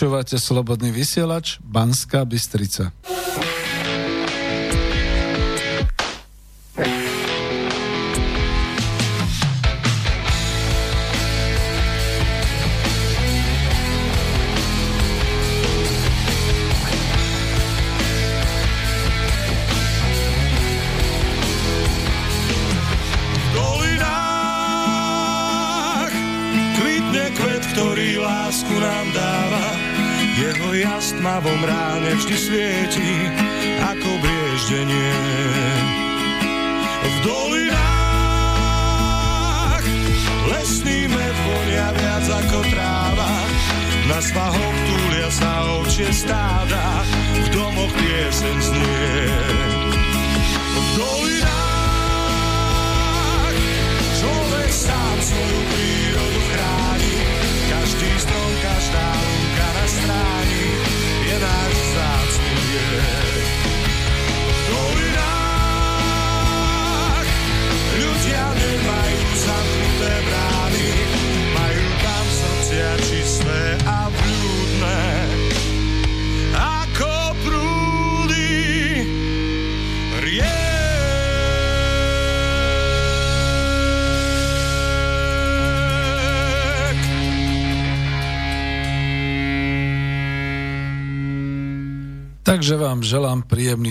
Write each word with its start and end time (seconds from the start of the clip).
Počúvate 0.00 0.40
Slobodný 0.40 0.96
vysielač, 0.96 1.60
Banská 1.60 2.24
Bystrica. 2.24 2.88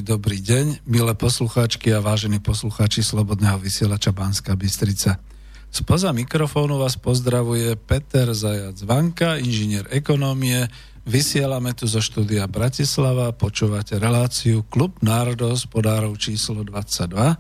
Dobrý 0.10 0.42
deň, 0.42 0.90
milé 0.90 1.14
poslucháčky 1.14 1.94
a 1.94 2.02
vážení 2.02 2.42
poslucháči 2.42 3.06
Slobodného 3.06 3.62
vysielača 3.62 4.10
Banska 4.10 4.58
Bystrica. 4.58 5.22
Spoza 5.70 6.10
mikrofónu 6.10 6.82
vás 6.82 6.98
pozdravuje 6.98 7.78
Peter 7.78 8.34
Zajac 8.34 8.82
Vanka, 8.90 9.38
inžinier 9.38 9.86
ekonómie. 9.94 10.66
Vysielame 11.06 11.78
tu 11.78 11.86
zo 11.86 12.02
štúdia 12.02 12.50
Bratislava, 12.50 13.30
počúvate 13.38 14.02
reláciu 14.02 14.66
Klub 14.66 14.98
národov 15.06 15.62
s 15.62 15.70
podárov 15.70 16.18
číslo 16.18 16.66
22 16.66 17.38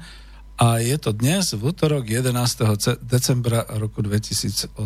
a 0.62 0.68
je 0.78 0.98
to 1.02 1.10
dnes 1.10 1.50
v 1.58 1.74
útorok 1.74 2.06
11. 2.06 3.02
decembra 3.02 3.66
roku 3.82 4.06
2018. 4.06 4.78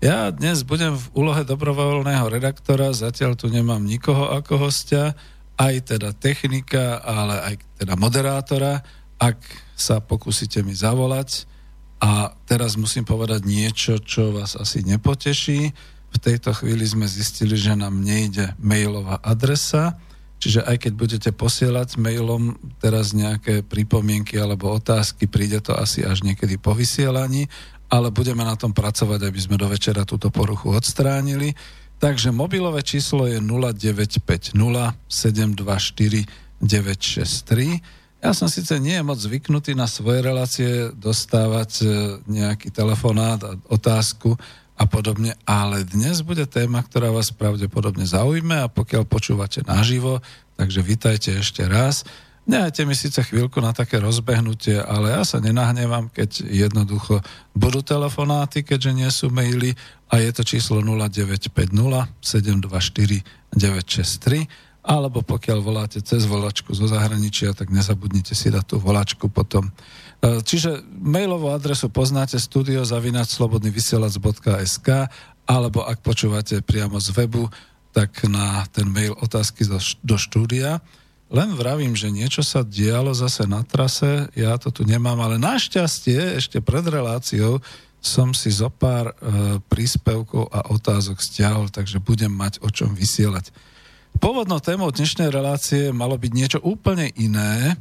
Ja 0.00 0.32
dnes 0.32 0.64
budem 0.64 0.96
v 0.96 1.04
úlohe 1.12 1.44
dobrovoľného 1.44 2.32
redaktora, 2.32 2.96
zatiaľ 2.96 3.36
tu 3.36 3.52
nemám 3.52 3.84
nikoho 3.84 4.32
ako 4.32 4.72
hostia, 4.72 5.12
aj 5.60 5.92
teda 5.92 6.16
technika, 6.16 7.04
ale 7.04 7.52
aj 7.52 7.54
teda 7.76 7.92
moderátora, 8.00 8.80
ak 9.20 9.36
sa 9.76 10.00
pokúsite 10.00 10.64
mi 10.64 10.72
zavolať. 10.72 11.44
A 12.00 12.32
teraz 12.48 12.80
musím 12.80 13.04
povedať 13.04 13.44
niečo, 13.44 14.00
čo 14.00 14.32
vás 14.32 14.56
asi 14.56 14.80
nepoteší. 14.80 15.68
V 16.10 16.18
tejto 16.18 16.56
chvíli 16.56 16.88
sme 16.88 17.04
zistili, 17.04 17.60
že 17.60 17.76
nám 17.76 18.00
nejde 18.00 18.56
mailová 18.56 19.20
adresa, 19.20 20.00
čiže 20.40 20.64
aj 20.64 20.88
keď 20.88 20.92
budete 20.96 21.30
posielať 21.36 22.00
mailom 22.00 22.56
teraz 22.80 23.12
nejaké 23.12 23.60
pripomienky 23.60 24.40
alebo 24.40 24.72
otázky, 24.72 25.28
príde 25.28 25.60
to 25.60 25.76
asi 25.76 26.00
až 26.00 26.24
niekedy 26.24 26.56
po 26.56 26.72
vysielaní 26.72 27.52
ale 27.90 28.14
budeme 28.14 28.46
na 28.46 28.54
tom 28.54 28.70
pracovať, 28.70 29.26
aby 29.26 29.40
sme 29.42 29.58
do 29.58 29.66
večera 29.66 30.06
túto 30.06 30.30
poruchu 30.30 30.70
odstránili. 30.70 31.50
Takže 32.00 32.32
mobilové 32.32 32.80
číslo 32.80 33.28
je 33.28 33.44
0950 33.44 34.56
724 35.04 36.24
963. 36.64 38.24
Ja 38.24 38.32
som 38.32 38.48
síce 38.48 38.80
nie 38.80 38.96
moc 39.04 39.20
zvyknutý 39.20 39.76
na 39.76 39.84
svoje 39.84 40.24
relácie 40.24 40.96
dostávať 40.96 41.70
e, 41.80 41.84
nejaký 42.24 42.72
telefonát 42.72 43.40
a 43.44 43.56
otázku 43.68 44.32
a 44.80 44.84
podobne, 44.88 45.36
ale 45.44 45.84
dnes 45.84 46.24
bude 46.24 46.48
téma, 46.48 46.80
ktorá 46.80 47.12
vás 47.12 47.36
pravdepodobne 47.36 48.08
zaujme 48.08 48.64
a 48.64 48.72
pokiaľ 48.72 49.04
počúvate 49.04 49.60
naživo, 49.68 50.24
takže 50.56 50.80
vitajte 50.80 51.36
ešte 51.36 51.68
raz. 51.68 52.08
Nehajte 52.48 52.88
mi 52.88 52.96
síce 52.96 53.20
chvíľku 53.20 53.60
na 53.60 53.76
také 53.76 54.00
rozbehnutie, 54.00 54.80
ale 54.80 55.12
ja 55.12 55.22
sa 55.28 55.36
nenahnevam, 55.44 56.08
keď 56.08 56.48
jednoducho 56.48 57.20
budú 57.52 57.84
telefonáty, 57.84 58.64
keďže 58.64 58.92
nie 58.96 59.10
sú 59.12 59.28
maily 59.28 59.76
a 60.10 60.18
je 60.18 60.30
to 60.34 60.42
číslo 60.42 60.82
0950 60.82 61.70
724 62.18 63.22
963 63.54 64.50
alebo 64.80 65.20
pokiaľ 65.20 65.60
voláte 65.60 66.00
cez 66.00 66.24
volačku 66.24 66.72
zo 66.72 66.88
zahraničia, 66.88 67.52
tak 67.52 67.68
nezabudnite 67.68 68.32
si 68.32 68.48
dať 68.48 68.64
tú 68.64 68.80
volačku 68.80 69.28
potom. 69.28 69.68
E, 69.68 69.72
čiže 70.40 70.80
mailovú 70.88 71.52
adresu 71.52 71.92
poznáte 71.92 72.40
studiozavinačslobodnyvysielac.sk 72.40 74.88
alebo 75.44 75.84
ak 75.84 76.00
počúvate 76.00 76.64
priamo 76.64 76.96
z 76.96 77.12
webu, 77.12 77.52
tak 77.92 78.24
na 78.24 78.64
ten 78.72 78.88
mail 78.88 79.12
otázky 79.20 79.68
do, 80.00 80.16
štúdia. 80.16 80.80
Len 81.30 81.54
vravím, 81.54 81.94
že 81.94 82.10
niečo 82.10 82.42
sa 82.42 82.66
dialo 82.66 83.14
zase 83.14 83.46
na 83.46 83.62
trase, 83.62 84.26
ja 84.34 84.58
to 84.58 84.74
tu 84.74 84.82
nemám, 84.82 85.22
ale 85.22 85.38
našťastie 85.38 86.34
ešte 86.40 86.58
pred 86.64 86.82
reláciou 86.82 87.62
som 88.00 88.32
si 88.32 88.48
zo 88.48 88.72
pár 88.72 89.12
e, 89.12 89.14
príspevkov 89.60 90.48
a 90.48 90.72
otázok 90.72 91.20
stiahol, 91.20 91.68
takže 91.68 92.00
budem 92.00 92.32
mať 92.32 92.64
o 92.64 92.68
čom 92.72 92.96
vysielať. 92.96 93.52
Pôvodnou 94.18 94.58
témou 94.58 94.88
dnešnej 94.90 95.28
relácie 95.28 95.92
malo 95.92 96.16
byť 96.16 96.32
niečo 96.32 96.58
úplne 96.64 97.12
iné 97.14 97.76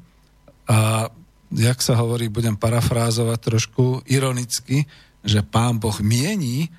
a 0.70 1.10
jak 1.50 1.80
sa 1.82 1.98
hovorí, 1.98 2.30
budem 2.30 2.54
parafrázovať 2.54 3.40
trošku 3.42 4.06
ironicky, 4.06 4.86
že 5.26 5.42
pán 5.42 5.82
Boh 5.82 5.98
mieni, 6.04 6.70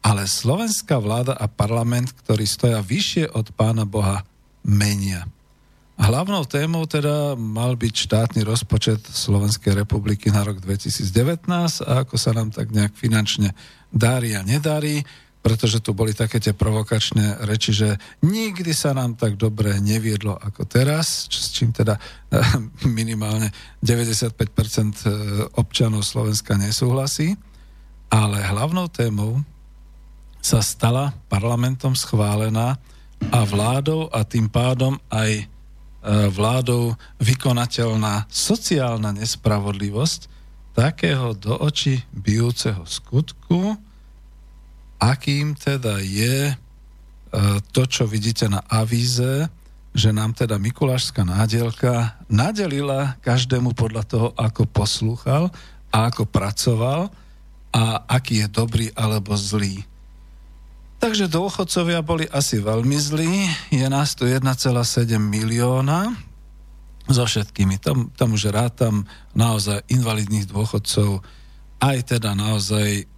ale 0.00 0.24
slovenská 0.24 0.96
vláda 1.02 1.34
a 1.36 1.50
parlament, 1.50 2.14
ktorí 2.24 2.46
stoja 2.46 2.80
vyššie 2.80 3.34
od 3.34 3.52
pána 3.52 3.84
Boha, 3.84 4.22
menia. 4.64 5.26
Hlavnou 6.00 6.48
témou 6.48 6.88
teda 6.88 7.36
mal 7.36 7.76
byť 7.76 7.94
štátny 8.08 8.40
rozpočet 8.40 9.04
Slovenskej 9.04 9.76
republiky 9.76 10.32
na 10.32 10.40
rok 10.48 10.56
2019 10.64 11.44
a 11.84 12.08
ako 12.08 12.16
sa 12.16 12.32
nám 12.32 12.48
tak 12.48 12.72
nejak 12.72 12.96
finančne 12.96 13.52
darí 13.92 14.32
a 14.32 14.40
nedarí, 14.40 15.04
pretože 15.44 15.84
tu 15.84 15.92
boli 15.92 16.16
také 16.16 16.40
tie 16.40 16.56
provokačné 16.56 17.44
reči, 17.44 17.76
že 17.76 18.00
nikdy 18.24 18.72
sa 18.72 18.96
nám 18.96 19.20
tak 19.20 19.36
dobre 19.36 19.76
neviedlo 19.76 20.40
ako 20.40 20.64
teraz, 20.64 21.28
s 21.28 21.52
čím 21.52 21.68
teda 21.68 22.00
eh, 22.00 22.40
minimálne 22.88 23.52
95% 23.84 24.24
eh, 24.24 25.12
občanov 25.60 26.08
Slovenska 26.08 26.56
nesúhlasí. 26.56 27.36
Ale 28.08 28.40
hlavnou 28.40 28.88
témou 28.88 29.44
sa 30.40 30.64
stala 30.64 31.12
parlamentom 31.28 31.92
schválená 31.92 32.80
a 33.28 33.40
vládou 33.44 34.08
a 34.08 34.24
tým 34.24 34.48
pádom 34.48 34.96
aj 35.12 35.44
vládou 36.08 36.96
vykonateľná 37.20 38.24
sociálna 38.32 39.12
nespravodlivosť 39.12 40.32
takého 40.72 41.36
do 41.36 41.60
očí 41.60 42.00
bijúceho 42.14 42.88
skutku, 42.88 43.76
akým 44.96 45.52
teda 45.52 46.00
je 46.00 46.52
e, 46.52 46.54
to, 47.74 47.82
čo 47.84 48.08
vidíte 48.08 48.48
na 48.48 48.64
avíze, 48.64 49.48
že 49.90 50.14
nám 50.14 50.32
teda 50.32 50.56
Mikulášská 50.56 51.26
nádielka 51.26 52.14
nadelila 52.30 53.18
každému 53.26 53.74
podľa 53.74 54.04
toho, 54.06 54.28
ako 54.38 54.62
poslúchal 54.70 55.50
a 55.90 56.06
ako 56.06 56.24
pracoval 56.30 57.10
a 57.74 58.06
aký 58.06 58.46
je 58.46 58.48
dobrý 58.48 58.86
alebo 58.94 59.34
zlý. 59.34 59.82
Takže 61.00 61.32
dôchodcovia 61.32 62.04
boli 62.04 62.28
asi 62.28 62.60
veľmi 62.60 62.96
zlí. 63.00 63.48
Je 63.72 63.88
nás 63.88 64.12
tu 64.12 64.28
1,7 64.28 65.16
milióna 65.16 66.12
so 67.08 67.24
všetkými. 67.24 67.80
Tam, 67.80 68.12
tam 68.12 68.36
už 68.36 68.52
rátam 68.52 69.08
naozaj 69.32 69.80
invalidných 69.88 70.44
dôchodcov, 70.44 71.24
aj 71.80 71.98
teda 72.04 72.36
naozaj, 72.36 73.08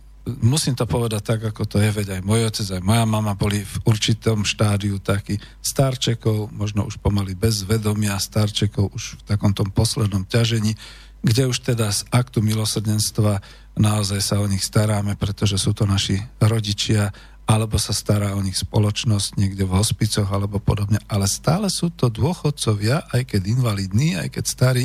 musím 0.47 0.79
to 0.79 0.87
povedať 0.87 1.23
tak, 1.27 1.41
ako 1.51 1.67
to 1.67 1.83
je, 1.83 1.91
veď 1.91 2.07
aj 2.19 2.21
môj 2.23 2.47
otec, 2.47 2.67
aj 2.79 2.83
moja 2.87 3.03
mama 3.03 3.35
boli 3.35 3.67
v 3.67 3.75
určitom 3.83 4.47
štádiu 4.47 5.03
taký 5.03 5.43
starčekov, 5.59 6.55
možno 6.55 6.87
už 6.87 7.03
pomaly 7.03 7.35
bez 7.35 7.67
vedomia, 7.67 8.15
starčekov 8.23 8.95
už 8.95 9.19
v 9.19 9.23
takom 9.27 9.51
tom 9.51 9.75
poslednom 9.75 10.23
ťažení, 10.23 10.79
kde 11.23 11.51
už 11.51 11.67
teda 11.67 11.91
z 11.91 12.07
aktu 12.15 12.43
milosrdenstva 12.47 13.43
naozaj 13.75 14.21
sa 14.23 14.37
o 14.39 14.47
nich 14.47 14.63
staráme, 14.63 15.19
pretože 15.19 15.59
sú 15.59 15.75
to 15.75 15.87
naši 15.87 16.19
rodičia, 16.39 17.11
alebo 17.53 17.77
sa 17.77 17.93
stará 17.93 18.33
o 18.33 18.41
nich 18.41 18.57
spoločnosť 18.57 19.37
niekde 19.37 19.69
v 19.69 19.77
hospicoch 19.77 20.25
alebo 20.33 20.57
podobne, 20.57 20.97
ale 21.05 21.29
stále 21.29 21.69
sú 21.69 21.93
to 21.93 22.09
dôchodcovia, 22.09 23.13
aj 23.13 23.29
keď 23.29 23.53
invalidní, 23.53 24.17
aj 24.17 24.33
keď 24.33 24.45
starí. 24.49 24.85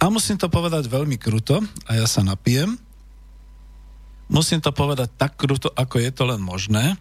A 0.00 0.08
musím 0.08 0.40
to 0.40 0.48
povedať 0.48 0.88
veľmi 0.88 1.20
kruto, 1.20 1.60
a 1.84 2.00
ja 2.00 2.08
sa 2.08 2.24
napijem. 2.24 2.80
Musím 4.32 4.64
to 4.64 4.72
povedať 4.72 5.20
tak 5.20 5.36
kruto, 5.36 5.68
ako 5.76 6.00
je 6.00 6.10
to 6.16 6.24
len 6.24 6.40
možné. 6.40 6.96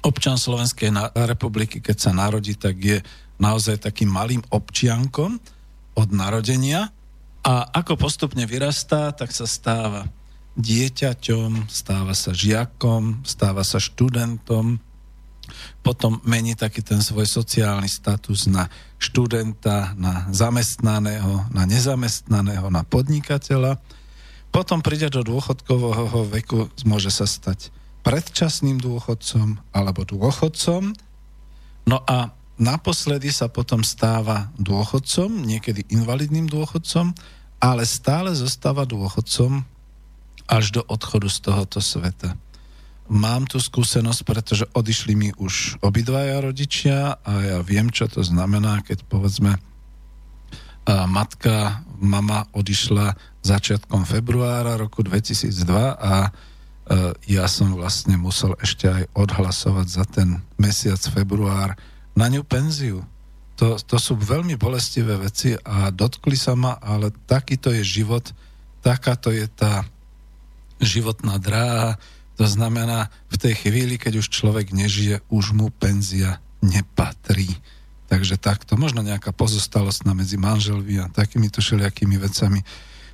Občan 0.00 0.40
Slovenskej 0.40 0.96
republiky, 1.28 1.84
keď 1.84 1.96
sa 2.00 2.16
narodí, 2.16 2.56
tak 2.56 2.80
je 2.80 3.04
naozaj 3.36 3.84
takým 3.84 4.08
malým 4.08 4.40
občiankom 4.48 5.36
od 5.92 6.08
narodenia 6.08 6.88
a 7.44 7.68
ako 7.68 8.00
postupne 8.00 8.48
vyrastá, 8.48 9.12
tak 9.12 9.28
sa 9.28 9.44
stáva 9.44 10.08
dieťaťom, 10.58 11.70
stáva 11.70 12.14
sa 12.16 12.34
žiakom, 12.34 13.22
stáva 13.22 13.62
sa 13.62 13.78
študentom, 13.78 14.82
potom 15.82 16.22
mení 16.22 16.54
taký 16.54 16.84
ten 16.84 17.02
svoj 17.02 17.26
sociálny 17.26 17.90
status 17.90 18.46
na 18.46 18.70
študenta, 19.00 19.96
na 19.98 20.28
zamestnaného, 20.30 21.50
na 21.50 21.66
nezamestnaného, 21.66 22.70
na 22.70 22.86
podnikateľa. 22.86 23.80
Potom 24.50 24.82
príde 24.82 25.10
do 25.10 25.22
dôchodkového 25.22 26.26
veku, 26.30 26.70
môže 26.86 27.10
sa 27.10 27.26
stať 27.26 27.70
predčasným 28.02 28.78
dôchodcom 28.78 29.60
alebo 29.70 30.02
dôchodcom. 30.06 30.94
No 31.86 31.98
a 32.06 32.34
naposledy 32.60 33.30
sa 33.32 33.48
potom 33.48 33.80
stáva 33.86 34.52
dôchodcom, 34.58 35.32
niekedy 35.46 35.86
invalidným 35.90 36.46
dôchodcom, 36.50 37.14
ale 37.60 37.82
stále 37.84 38.32
zostáva 38.32 38.88
dôchodcom 38.88 39.64
až 40.50 40.74
do 40.74 40.82
odchodu 40.82 41.30
z 41.30 41.38
tohoto 41.46 41.78
sveta. 41.78 42.34
Mám 43.06 43.46
tu 43.46 43.62
skúsenosť, 43.62 44.20
pretože 44.26 44.64
odišli 44.74 45.14
mi 45.14 45.30
už 45.38 45.78
obidvaja 45.82 46.42
rodičia 46.42 47.22
a 47.22 47.32
ja 47.42 47.58
viem, 47.62 47.90
čo 47.90 48.10
to 48.10 48.26
znamená, 48.26 48.82
keď 48.82 49.06
povedzme 49.06 49.58
matka, 50.90 51.86
mama 52.02 52.50
odišla 52.50 53.14
začiatkom 53.46 54.02
februára 54.02 54.74
roku 54.74 55.06
2002 55.06 55.50
a 55.94 56.34
ja 57.30 57.46
som 57.46 57.78
vlastne 57.78 58.18
musel 58.18 58.58
ešte 58.58 58.90
aj 58.90 59.04
odhlasovať 59.14 59.86
za 59.86 60.04
ten 60.10 60.42
mesiac 60.58 60.98
február 60.98 61.78
na 62.18 62.26
ňu 62.26 62.42
penziu. 62.42 63.06
To, 63.58 63.78
to 63.78 64.00
sú 64.00 64.18
veľmi 64.18 64.58
bolestivé 64.58 65.14
veci 65.20 65.54
a 65.54 65.94
dotkli 65.94 66.34
sa 66.34 66.58
ma, 66.58 66.80
ale 66.82 67.14
takýto 67.28 67.70
je 67.70 67.84
život, 68.02 68.24
takáto 68.82 69.30
je 69.30 69.46
tá 69.46 69.86
životná 70.80 71.36
dráha. 71.36 72.00
To 72.40 72.48
znamená, 72.48 73.12
v 73.28 73.36
tej 73.36 73.54
chvíli, 73.68 74.00
keď 74.00 74.24
už 74.24 74.32
človek 74.32 74.72
nežije, 74.72 75.20
už 75.28 75.52
mu 75.52 75.68
penzia 75.68 76.40
nepatrí. 76.64 77.60
Takže 78.10 78.40
takto, 78.40 78.74
možno 78.74 79.06
nejaká 79.06 79.30
pozostalosť 79.30 80.02
na 80.02 80.18
medzi 80.18 80.34
manželmi 80.34 80.98
a 80.98 81.12
takýmito 81.12 81.62
všelijakými 81.62 82.16
vecami. 82.18 82.60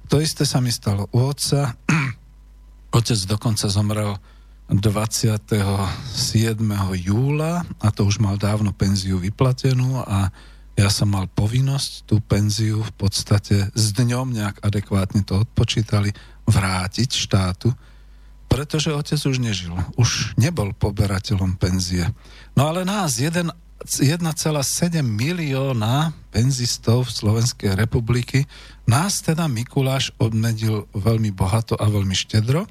To 0.08 0.22
isté 0.22 0.46
sa 0.46 0.62
mi 0.62 0.72
stalo 0.72 1.10
u 1.12 1.26
otca. 1.26 1.74
Otec 2.96 3.20
dokonca 3.28 3.66
zomrel 3.68 4.16
27. 4.70 5.82
júla 7.06 7.52
a 7.82 7.88
to 7.92 8.02
už 8.02 8.18
mal 8.18 8.34
dávno 8.34 8.74
penziu 8.74 9.18
vyplatenú 9.18 10.02
a 10.02 10.30
ja 10.76 10.88
som 10.92 11.08
mal 11.08 11.24
povinnosť 11.30 12.04
tú 12.04 12.20
penziu 12.20 12.82
v 12.82 12.92
podstate 12.98 13.72
s 13.72 13.86
dňom 13.96 14.34
nejak 14.34 14.60
adekvátne 14.60 15.24
to 15.24 15.40
odpočítali 15.46 16.12
vrátiť 16.46 17.10
štátu, 17.10 17.74
pretože 18.46 18.94
otec 18.94 19.18
už 19.18 19.36
nežil, 19.42 19.74
už 19.98 20.38
nebol 20.38 20.70
poberateľom 20.72 21.58
penzie. 21.58 22.06
No 22.54 22.70
ale 22.70 22.86
nás 22.86 23.18
1,7 23.18 23.52
milióna 25.02 26.14
penzistov 26.30 27.10
Slovenskej 27.10 27.74
republiky, 27.74 28.46
nás 28.86 29.20
teda 29.20 29.50
Mikuláš 29.50 30.14
odmedil 30.16 30.86
veľmi 30.94 31.34
bohato 31.34 31.74
a 31.74 31.90
veľmi 31.90 32.14
štedro, 32.14 32.64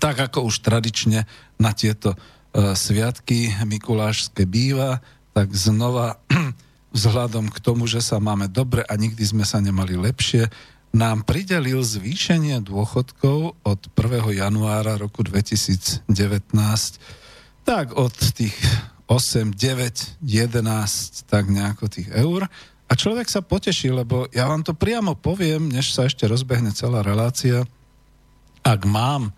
tak 0.00 0.16
ako 0.18 0.48
už 0.48 0.64
tradične 0.64 1.28
na 1.60 1.70
tieto 1.76 2.16
uh, 2.16 2.72
sviatky 2.72 3.52
Mikulášske 3.68 4.48
býva, 4.48 5.04
tak 5.36 5.52
znova 5.52 6.18
vzhľadom 6.96 7.52
k 7.52 7.58
tomu, 7.62 7.86
že 7.86 8.02
sa 8.02 8.18
máme 8.18 8.50
dobre 8.50 8.82
a 8.88 8.96
nikdy 8.96 9.22
sme 9.22 9.44
sa 9.46 9.62
nemali 9.62 9.94
lepšie, 9.94 10.50
nám 10.90 11.22
pridelil 11.22 11.82
zvýšenie 11.86 12.58
dôchodkov 12.66 13.54
od 13.62 13.80
1. 13.94 14.34
januára 14.34 14.98
roku 14.98 15.22
2019 15.22 16.02
tak 17.62 17.94
od 17.94 18.10
tých 18.34 18.56
8, 19.06 19.54
9, 19.54 20.22
11, 20.22 21.26
tak 21.26 21.50
nejako 21.50 21.86
tých 21.90 22.10
eur. 22.14 22.46
A 22.90 22.92
človek 22.98 23.30
sa 23.30 23.42
poteší, 23.42 23.94
lebo 23.94 24.26
ja 24.34 24.50
vám 24.50 24.66
to 24.66 24.74
priamo 24.74 25.14
poviem, 25.14 25.70
než 25.70 25.94
sa 25.94 26.06
ešte 26.06 26.26
rozbehne 26.26 26.74
celá 26.74 27.02
relácia. 27.06 27.62
Ak 28.66 28.82
mám 28.86 29.30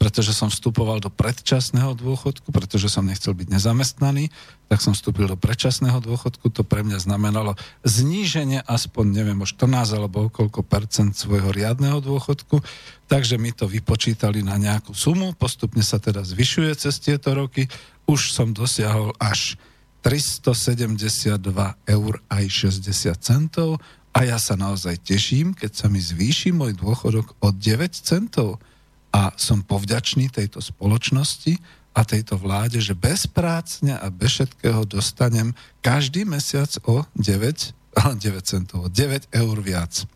pretože 0.00 0.32
som 0.32 0.48
vstupoval 0.48 0.96
do 0.96 1.12
predčasného 1.12 1.92
dôchodku, 1.92 2.48
pretože 2.56 2.88
som 2.88 3.04
nechcel 3.04 3.36
byť 3.36 3.52
nezamestnaný, 3.52 4.32
tak 4.72 4.80
som 4.80 4.96
vstúpil 4.96 5.28
do 5.28 5.36
predčasného 5.36 6.00
dôchodku. 6.00 6.48
To 6.56 6.64
pre 6.64 6.80
mňa 6.80 7.04
znamenalo 7.04 7.52
zníženie 7.84 8.64
aspoň, 8.64 9.12
neviem, 9.12 9.36
o 9.36 9.44
14 9.44 9.68
alebo 9.92 10.32
koľko 10.32 10.64
percent 10.64 11.12
svojho 11.12 11.52
riadneho 11.52 12.00
dôchodku. 12.00 12.64
Takže 13.12 13.36
mi 13.36 13.52
to 13.52 13.68
vypočítali 13.68 14.40
na 14.40 14.56
nejakú 14.56 14.96
sumu, 14.96 15.36
postupne 15.36 15.84
sa 15.84 16.00
teda 16.00 16.24
zvyšuje 16.24 16.80
cez 16.80 16.96
tieto 16.96 17.36
roky. 17.36 17.68
Už 18.08 18.32
som 18.32 18.56
dosiahol 18.56 19.12
až 19.20 19.60
372 20.00 21.44
eur 21.84 22.12
aj 22.32 22.44
60 22.48 23.20
centov 23.20 23.76
a 24.16 24.24
ja 24.24 24.40
sa 24.40 24.56
naozaj 24.56 24.96
teším, 25.04 25.52
keď 25.52 25.76
sa 25.76 25.86
mi 25.92 26.00
zvýši 26.00 26.56
môj 26.56 26.72
dôchodok 26.72 27.36
o 27.44 27.52
9 27.52 28.00
centov 28.00 28.64
a 29.10 29.34
som 29.34 29.62
povďačný 29.62 30.30
tejto 30.30 30.62
spoločnosti 30.62 31.58
a 31.90 32.06
tejto 32.06 32.38
vláde, 32.38 32.78
že 32.78 32.94
bezprácne 32.94 33.98
a 33.98 34.06
bez 34.14 34.38
všetkého 34.38 34.86
dostanem 34.86 35.50
každý 35.82 36.22
mesiac 36.22 36.70
o 36.86 37.02
9, 37.18 37.74
9 37.98 38.22
centov, 38.50 38.86
9 38.86 39.34
eur 39.34 39.56
viac. 39.58 40.06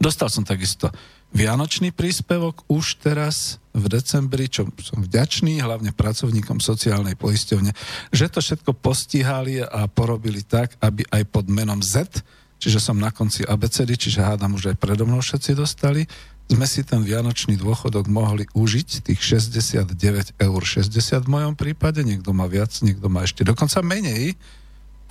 Dostal 0.00 0.28
som 0.32 0.44
takisto 0.44 0.92
Vianočný 1.28 1.92
príspevok 1.92 2.64
už 2.72 3.04
teraz 3.04 3.60
v 3.76 3.84
decembri, 3.92 4.48
čo 4.48 4.64
som 4.80 5.04
vďačný 5.04 5.60
hlavne 5.60 5.92
pracovníkom 5.92 6.56
sociálnej 6.56 7.20
poisťovne, 7.20 7.68
že 8.08 8.32
to 8.32 8.40
všetko 8.40 8.72
postihali 8.72 9.60
a 9.60 9.84
porobili 9.92 10.40
tak, 10.40 10.80
aby 10.80 11.04
aj 11.12 11.28
pod 11.28 11.52
menom 11.52 11.84
Z, 11.84 12.24
čiže 12.56 12.80
som 12.80 12.96
na 12.96 13.12
konci 13.12 13.44
ABCD, 13.44 14.00
čiže 14.00 14.24
hádam 14.24 14.56
už 14.56 14.72
aj 14.72 14.76
predo 14.80 15.04
mnou 15.04 15.20
všetci 15.20 15.52
dostali, 15.52 16.08
sme 16.48 16.64
si 16.64 16.80
ten 16.80 17.04
vianočný 17.04 17.60
dôchodok 17.60 18.08
mohli 18.08 18.48
užiť, 18.56 19.04
tých 19.04 19.20
69 19.20 20.40
eur 20.40 20.60
60 20.64 20.88
v 21.24 21.28
mojom 21.28 21.54
prípade, 21.54 22.00
niekto 22.00 22.32
má 22.32 22.48
viac, 22.48 22.72
niekto 22.80 23.12
má 23.12 23.28
ešte 23.28 23.44
dokonca 23.44 23.84
menej. 23.84 24.32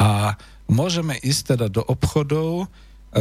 A 0.02 0.34
môžeme 0.66 1.14
ísť 1.22 1.56
teda 1.56 1.70
do 1.70 1.86
obchodov, 1.86 2.66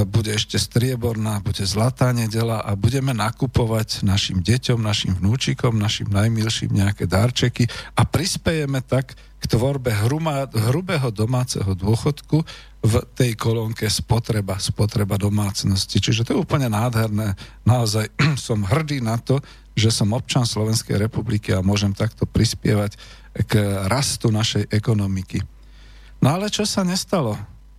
bude 0.04 0.36
ešte 0.36 0.60
strieborná, 0.60 1.40
bude 1.40 1.64
zlatá 1.64 2.12
nedela 2.12 2.60
a 2.60 2.76
budeme 2.76 3.16
nakupovať 3.16 4.04
našim 4.04 4.44
deťom, 4.44 4.82
našim 4.82 5.16
vnúčikom, 5.16 5.72
našim 5.78 6.12
najmilším 6.12 6.74
nejaké 6.74 7.08
darčeky 7.08 7.64
a 7.96 8.04
prispejeme 8.04 8.84
tak 8.84 9.16
k 9.16 9.44
tvorbe 9.48 9.94
hrumá, 10.04 10.50
hrubého 10.52 11.08
domáceho 11.08 11.72
dôchodku 11.72 12.44
v 12.84 12.94
tej 13.16 13.38
kolónke 13.38 13.88
spotreba, 13.88 14.60
spotreba 14.60 15.16
domácnosti. 15.16 15.96
Čiže 16.02 16.28
to 16.28 16.30
je 16.36 16.42
úplne 16.42 16.68
nádherné. 16.68 17.32
Naozaj 17.64 18.12
som 18.46 18.66
hrdý 18.66 19.00
na 19.00 19.16
to, 19.16 19.40
že 19.76 19.92
som 19.92 20.12
občan 20.12 20.44
Slovenskej 20.44 20.96
republiky 20.96 21.52
a 21.52 21.64
môžem 21.64 21.92
takto 21.92 22.24
prispievať 22.24 22.96
k 23.44 23.60
rastu 23.88 24.32
našej 24.32 24.72
ekonomiky. 24.72 25.44
No 26.24 26.32
ale 26.36 26.48
čo 26.48 26.64
sa 26.64 26.80
nestalo? 26.80 27.36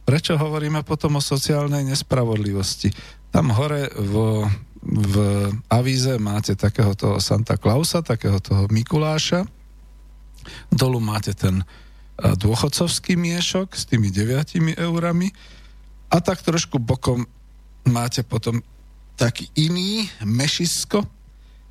Prečo 0.08 0.40
hovoríme 0.40 0.88
potom 0.88 1.20
o 1.20 1.22
sociálnej 1.22 1.84
nespravodlivosti? 1.84 2.96
Tam 3.28 3.52
hore 3.52 3.92
vo, 3.92 4.48
v 4.80 5.16
avíze 5.68 6.16
máte 6.16 6.56
takéhoto 6.56 7.20
Santa 7.20 7.60
Clausa, 7.60 8.00
takéhoto 8.00 8.72
Mikuláša. 8.72 9.44
Dolu 10.72 11.04
máte 11.04 11.36
ten 11.36 11.68
dôchodcovský 12.16 13.20
miešok 13.20 13.76
s 13.76 13.84
tými 13.84 14.08
9 14.08 14.80
eurami 14.80 15.28
a 16.08 16.24
tak 16.24 16.40
trošku 16.40 16.80
bokom 16.80 17.28
máte 17.84 18.24
potom 18.24 18.64
taký 19.20 19.52
iný 19.60 20.08
mešisko, 20.24 21.04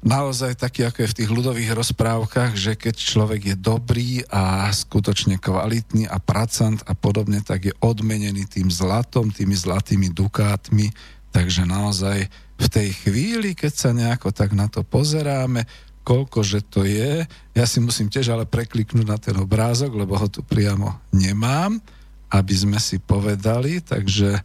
naozaj 0.06 0.54
taký, 0.54 0.86
ako 0.86 1.02
je 1.02 1.12
v 1.12 1.18
tých 1.18 1.30
ľudových 1.34 1.74
rozprávkach, 1.74 2.54
že 2.54 2.78
keď 2.78 2.94
človek 2.94 3.42
je 3.52 3.56
dobrý 3.58 4.22
a 4.30 4.70
skutočne 4.70 5.42
kvalitný 5.42 6.06
a 6.06 6.22
pracant 6.22 6.78
a 6.86 6.94
podobne, 6.94 7.42
tak 7.42 7.66
je 7.66 7.74
odmenený 7.82 8.46
tým 8.46 8.70
zlatom, 8.70 9.34
tými 9.34 9.58
zlatými 9.58 10.14
dukátmi. 10.14 10.94
Takže 11.34 11.66
naozaj 11.66 12.30
v 12.56 12.66
tej 12.70 12.88
chvíli, 13.02 13.52
keď 13.52 13.72
sa 13.74 13.90
nejako 13.90 14.30
tak 14.30 14.54
na 14.54 14.70
to 14.70 14.86
pozeráme, 14.86 15.66
koľko 16.06 16.46
že 16.46 16.62
to 16.62 16.86
je, 16.86 17.26
ja 17.52 17.64
si 17.66 17.82
musím 17.82 18.06
tiež 18.06 18.30
ale 18.30 18.46
prekliknúť 18.46 19.06
na 19.10 19.18
ten 19.18 19.34
obrázok, 19.34 19.90
lebo 19.98 20.14
ho 20.14 20.30
tu 20.30 20.46
priamo 20.46 21.02
nemám, 21.10 21.82
aby 22.30 22.54
sme 22.54 22.78
si 22.78 23.02
povedali, 23.02 23.82
takže 23.82 24.38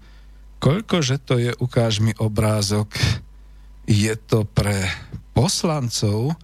koľko 0.58 1.06
že 1.06 1.22
to 1.22 1.38
je, 1.38 1.54
ukáž 1.62 2.02
mi 2.02 2.18
obrázok, 2.18 2.98
je 3.86 4.14
to 4.18 4.42
pre 4.46 4.90
poslancov 5.32 6.36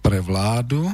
pre 0.00 0.22
vládu, 0.22 0.86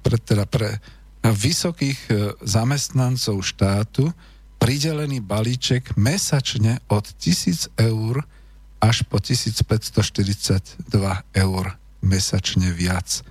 pre, 0.00 0.16
teda 0.16 0.48
pre 0.48 0.80
vysokých 1.24 2.00
e, 2.08 2.12
zamestnancov 2.44 3.40
štátu 3.40 4.12
pridelený 4.60 5.20
balíček 5.20 5.96
mesačne 5.96 6.80
od 6.88 7.04
1000 7.20 7.72
eur 7.80 8.24
až 8.80 9.04
po 9.08 9.16
1542 9.16 10.84
eur 11.32 11.64
mesačne 12.04 12.68
viac. 12.72 13.24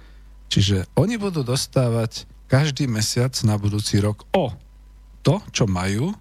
Čiže 0.49 0.89
oni 0.97 1.17
budú 1.21 1.45
dostávať 1.45 2.25
každý 2.49 2.85
mesiac 2.89 3.33
na 3.45 3.57
budúci 3.57 4.01
rok 4.01 4.25
o 4.33 4.53
to, 5.25 5.41
čo 5.49 5.65
majú, 5.69 6.13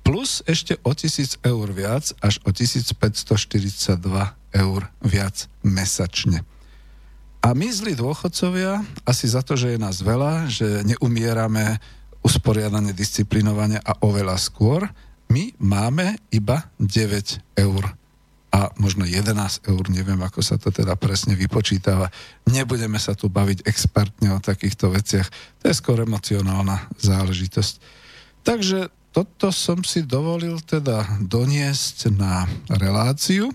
plus 0.00 0.40
ešte 0.48 0.76
o 0.84 0.92
1000 0.92 1.40
eur 1.44 1.66
viac 1.72 2.12
až 2.20 2.40
o 2.44 2.50
1542 2.52 4.39
eur 4.54 4.86
viac 5.02 5.46
mesačne. 5.62 6.42
A 7.40 7.56
my 7.56 7.72
zlí 7.72 7.96
dôchodcovia, 7.96 8.84
asi 9.08 9.24
za 9.24 9.40
to, 9.40 9.56
že 9.56 9.74
je 9.74 9.78
nás 9.80 10.04
veľa, 10.04 10.44
že 10.52 10.84
neumierame 10.84 11.80
usporiadane, 12.20 12.92
disciplinovane 12.92 13.80
a 13.80 13.96
oveľa 14.04 14.36
skôr, 14.36 14.84
my 15.30 15.56
máme 15.56 16.20
iba 16.34 16.68
9 16.76 17.56
eur 17.56 17.84
a 18.50 18.66
možno 18.82 19.06
11 19.06 19.62
eur, 19.70 19.84
neviem, 19.88 20.18
ako 20.18 20.42
sa 20.42 20.58
to 20.58 20.74
teda 20.74 20.98
presne 20.98 21.38
vypočítava. 21.38 22.10
Nebudeme 22.50 22.98
sa 22.98 23.14
tu 23.14 23.30
baviť 23.30 23.62
expertne 23.62 24.34
o 24.34 24.42
takýchto 24.42 24.90
veciach. 24.90 25.30
To 25.62 25.70
je 25.70 25.74
skôr 25.78 26.02
emocionálna 26.02 26.90
záležitosť. 26.98 27.74
Takže 28.42 28.90
toto 29.14 29.54
som 29.54 29.86
si 29.86 30.02
dovolil 30.02 30.58
teda 30.66 31.22
doniesť 31.22 32.10
na 32.10 32.50
reláciu. 32.66 33.54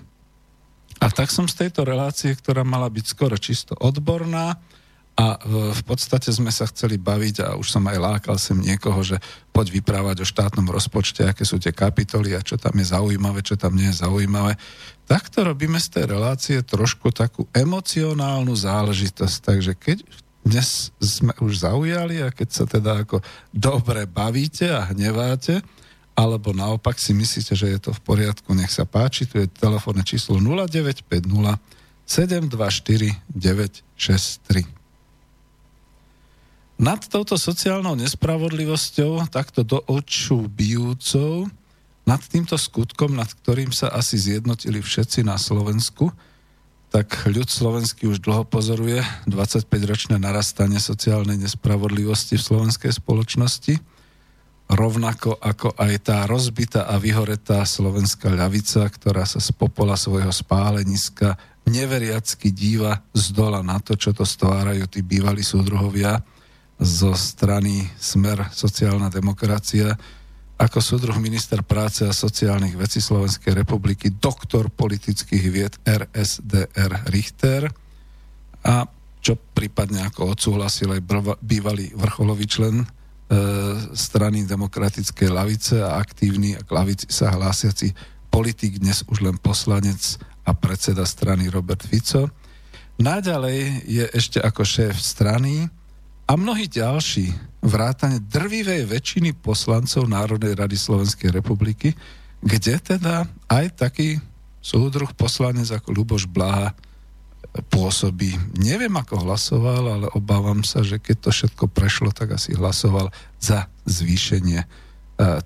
A 1.06 1.14
tak 1.14 1.30
som 1.30 1.46
z 1.46 1.70
tejto 1.70 1.86
relácie, 1.86 2.34
ktorá 2.34 2.66
mala 2.66 2.90
byť 2.90 3.06
skoro 3.06 3.38
čisto 3.38 3.78
odborná, 3.78 4.58
a 5.16 5.40
v 5.72 5.84
podstate 5.88 6.28
sme 6.28 6.52
sa 6.52 6.68
chceli 6.68 7.00
baviť 7.00 7.36
a 7.40 7.48
už 7.56 7.72
som 7.72 7.88
aj 7.88 8.04
lákal 8.04 8.36
sem 8.36 8.60
niekoho, 8.60 9.00
že 9.00 9.16
poď 9.56 9.80
vyprávať 9.80 10.18
o 10.20 10.28
štátnom 10.28 10.68
rozpočte, 10.68 11.24
aké 11.24 11.48
sú 11.48 11.56
tie 11.56 11.72
kapitoly 11.72 12.36
a 12.36 12.44
čo 12.44 12.60
tam 12.60 12.76
je 12.76 12.92
zaujímavé, 12.92 13.40
čo 13.40 13.56
tam 13.56 13.80
nie 13.80 13.88
je 13.96 14.04
zaujímavé. 14.04 14.60
Takto 15.08 15.48
robíme 15.48 15.80
z 15.80 15.88
tej 15.88 16.06
relácie 16.12 16.60
trošku 16.68 17.16
takú 17.16 17.48
emocionálnu 17.56 18.52
záležitosť. 18.52 19.36
Takže 19.40 19.74
keď 19.80 19.98
dnes 20.44 20.92
sme 21.00 21.32
už 21.40 21.64
zaujali 21.64 22.20
a 22.20 22.36
keď 22.36 22.50
sa 22.52 22.68
teda 22.68 23.08
ako 23.08 23.24
dobre 23.56 24.12
bavíte 24.12 24.68
a 24.68 24.92
hneváte, 24.92 25.64
alebo 26.16 26.56
naopak 26.56 26.96
si 26.96 27.12
myslíte, 27.12 27.54
že 27.60 27.68
je 27.76 27.80
to 27.80 27.92
v 27.92 28.00
poriadku, 28.00 28.56
nech 28.56 28.72
sa 28.72 28.88
páči, 28.88 29.28
tu 29.28 29.36
je 29.36 29.52
telefónne 29.52 30.02
číslo 30.08 30.40
0950 30.40 31.28
724 32.08 33.12
963. 33.36 34.64
Nad 36.76 37.08
touto 37.08 37.36
sociálnou 37.36 37.96
nespravodlivosťou, 38.00 39.28
takto 39.28 39.64
do 39.68 39.84
očú 39.88 40.48
bijúcou, 40.48 41.48
nad 42.08 42.22
týmto 42.24 42.56
skutkom, 42.56 43.16
nad 43.16 43.32
ktorým 43.32 43.76
sa 43.76 43.92
asi 43.92 44.16
zjednotili 44.16 44.80
všetci 44.80 45.26
na 45.26 45.36
Slovensku, 45.36 46.12
tak 46.94 47.12
ľud 47.28 47.50
slovenský 47.50 48.08
už 48.08 48.24
dlho 48.24 48.48
pozoruje 48.48 49.04
25-ročné 49.28 50.16
narastanie 50.16 50.80
sociálnej 50.80 51.36
nespravodlivosti 51.44 52.40
v 52.40 52.46
slovenskej 52.48 52.96
spoločnosti– 52.96 53.76
rovnako 54.66 55.38
ako 55.38 55.78
aj 55.78 55.94
tá 56.02 56.26
rozbitá 56.26 56.90
a 56.90 56.98
vyhoretá 56.98 57.62
slovenská 57.62 58.34
ľavica, 58.34 58.90
ktorá 58.90 59.24
sa 59.24 59.38
z 59.38 59.54
popola 59.54 59.94
svojho 59.94 60.34
spáleniska 60.34 61.38
neveriacky 61.66 62.54
díva 62.54 63.02
z 63.14 63.34
dola 63.34 63.66
na 63.66 63.82
to, 63.82 63.98
čo 63.98 64.14
to 64.14 64.26
stvárajú 64.26 64.86
tí 64.86 65.02
bývalí 65.02 65.42
súdruhovia 65.42 66.22
zo 66.78 67.14
strany 67.18 67.88
Smer 67.98 68.52
sociálna 68.54 69.10
demokracia, 69.10 69.96
ako 70.56 70.80
súdruh 70.80 71.18
minister 71.20 71.64
práce 71.66 72.08
a 72.08 72.16
sociálnych 72.16 72.80
vecí 72.80 73.04
Slovenskej 73.04 73.52
republiky, 73.56 74.14
doktor 74.14 74.72
politických 74.72 75.46
vied 75.52 75.74
RSDR 75.84 77.12
Richter. 77.12 77.68
A 78.66 78.88
čo 79.20 79.36
prípadne 79.36 80.06
ako 80.06 80.38
odsúhlasil 80.38 80.96
aj 80.96 81.02
bývalý 81.42 81.92
vrcholový 81.98 82.46
člen 82.46 82.86
strany 83.98 84.46
demokratickej 84.46 85.30
lavice 85.34 85.82
a 85.82 85.98
aktívny 85.98 86.54
a 86.54 86.62
k 86.62 86.70
lavici 86.70 87.10
sa 87.10 87.34
hlásiaci 87.34 87.90
politik, 88.30 88.78
dnes 88.78 89.02
už 89.10 89.26
len 89.26 89.38
poslanec 89.42 90.22
a 90.46 90.54
predseda 90.54 91.08
strany 91.08 91.50
Robert 91.50 91.82
Fico. 91.82 92.30
Naďalej 93.02 93.82
je 93.90 94.06
ešte 94.14 94.38
ako 94.38 94.62
šéf 94.62 94.96
strany 95.02 95.66
a 96.30 96.32
mnohí 96.38 96.70
ďalší 96.70 97.34
vrátane 97.66 98.22
drvivej 98.22 98.86
väčšiny 98.86 99.42
poslancov 99.42 100.06
Národnej 100.06 100.54
rady 100.54 100.78
Slovenskej 100.78 101.34
republiky, 101.34 101.98
kde 102.46 102.78
teda 102.78 103.26
aj 103.50 103.66
taký 103.74 104.22
súdruh 104.62 105.10
poslanec 105.18 105.70
ako 105.74 105.90
Luboš 105.94 106.30
Blaha 106.30 106.78
pôsobí. 107.72 108.36
Neviem, 108.60 108.92
ako 108.96 109.24
hlasoval, 109.24 109.84
ale 109.88 110.08
obávam 110.12 110.64
sa, 110.64 110.84
že 110.84 111.00
keď 111.00 111.16
to 111.24 111.30
všetko 111.32 111.66
prešlo, 111.72 112.12
tak 112.12 112.36
asi 112.36 112.56
hlasoval 112.56 113.12
za 113.40 113.72
zvýšenie 113.88 114.60
e, 114.60 114.68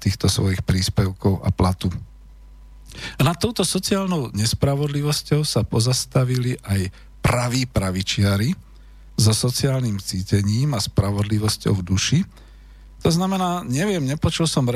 týchto 0.01 0.25
svojich 0.25 0.65
príspevkov 0.65 1.45
a 1.45 1.49
platu. 1.53 1.93
A 3.17 3.21
nad 3.21 3.37
touto 3.37 3.61
sociálnou 3.61 4.33
nespravodlivosťou 4.33 5.45
sa 5.45 5.61
pozastavili 5.61 6.57
aj 6.65 6.89
praví 7.21 7.69
pravičiari 7.69 8.57
so 9.19 9.35
sociálnym 9.35 10.01
cítením 10.01 10.73
a 10.73 10.79
spravodlivosťou 10.81 11.73
v 11.77 11.85
duši, 11.85 12.19
To 12.99 13.07
znamená, 13.07 13.63
neviem, 13.63 14.03
nepočul 14.03 14.43
som 14.43 14.67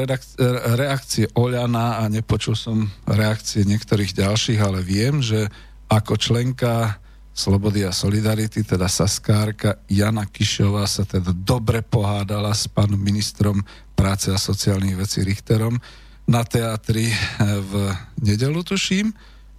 reakcie 0.80 1.28
Oľana 1.36 2.00
a 2.00 2.04
nepočul 2.08 2.56
som 2.56 2.88
reakcie 3.04 3.68
niektorých 3.68 4.16
ďalších, 4.16 4.60
ale 4.64 4.80
viem, 4.80 5.20
že 5.20 5.52
ako 5.92 6.16
členka 6.16 7.03
Slobody 7.34 7.82
a 7.82 7.90
Solidarity, 7.90 8.62
teda 8.62 8.86
Saskárka 8.86 9.82
Jana 9.90 10.30
Kišová 10.30 10.86
sa 10.86 11.02
teda 11.02 11.34
dobre 11.34 11.82
pohádala 11.82 12.54
s 12.54 12.70
pánom 12.70 13.02
ministrom 13.02 13.58
práce 13.98 14.30
a 14.30 14.38
sociálnych 14.38 14.94
vecí 14.94 15.26
Richterom 15.26 15.82
na 16.30 16.46
teatri 16.46 17.10
eh, 17.10 17.18
v 17.58 17.90
nedelu, 18.22 18.62
tuším. 18.62 19.10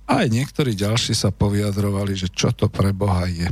A 0.06 0.22
aj 0.22 0.28
niektorí 0.30 0.78
ďalší 0.78 1.18
sa 1.18 1.34
poviadrovali, 1.34 2.14
že 2.14 2.30
čo 2.30 2.54
to 2.54 2.70
pre 2.70 2.94
Boha 2.94 3.26
je. 3.26 3.50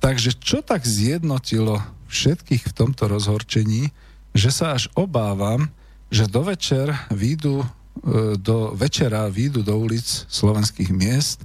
Takže 0.00 0.40
čo 0.40 0.64
tak 0.64 0.86
zjednotilo 0.88 1.84
všetkých 2.08 2.64
v 2.64 2.72
tomto 2.72 3.12
rozhorčení, 3.12 3.92
že 4.32 4.48
sa 4.54 4.72
až 4.78 4.88
obávam, 4.96 5.68
že 6.08 6.30
do 6.30 6.48
večer 6.48 6.96
výjdu, 7.12 7.60
eh, 7.60 8.40
do 8.40 8.72
večera 8.72 9.28
výjdu 9.28 9.60
do 9.60 9.76
ulic 9.76 10.08
slovenských 10.32 10.88
miest 10.96 11.44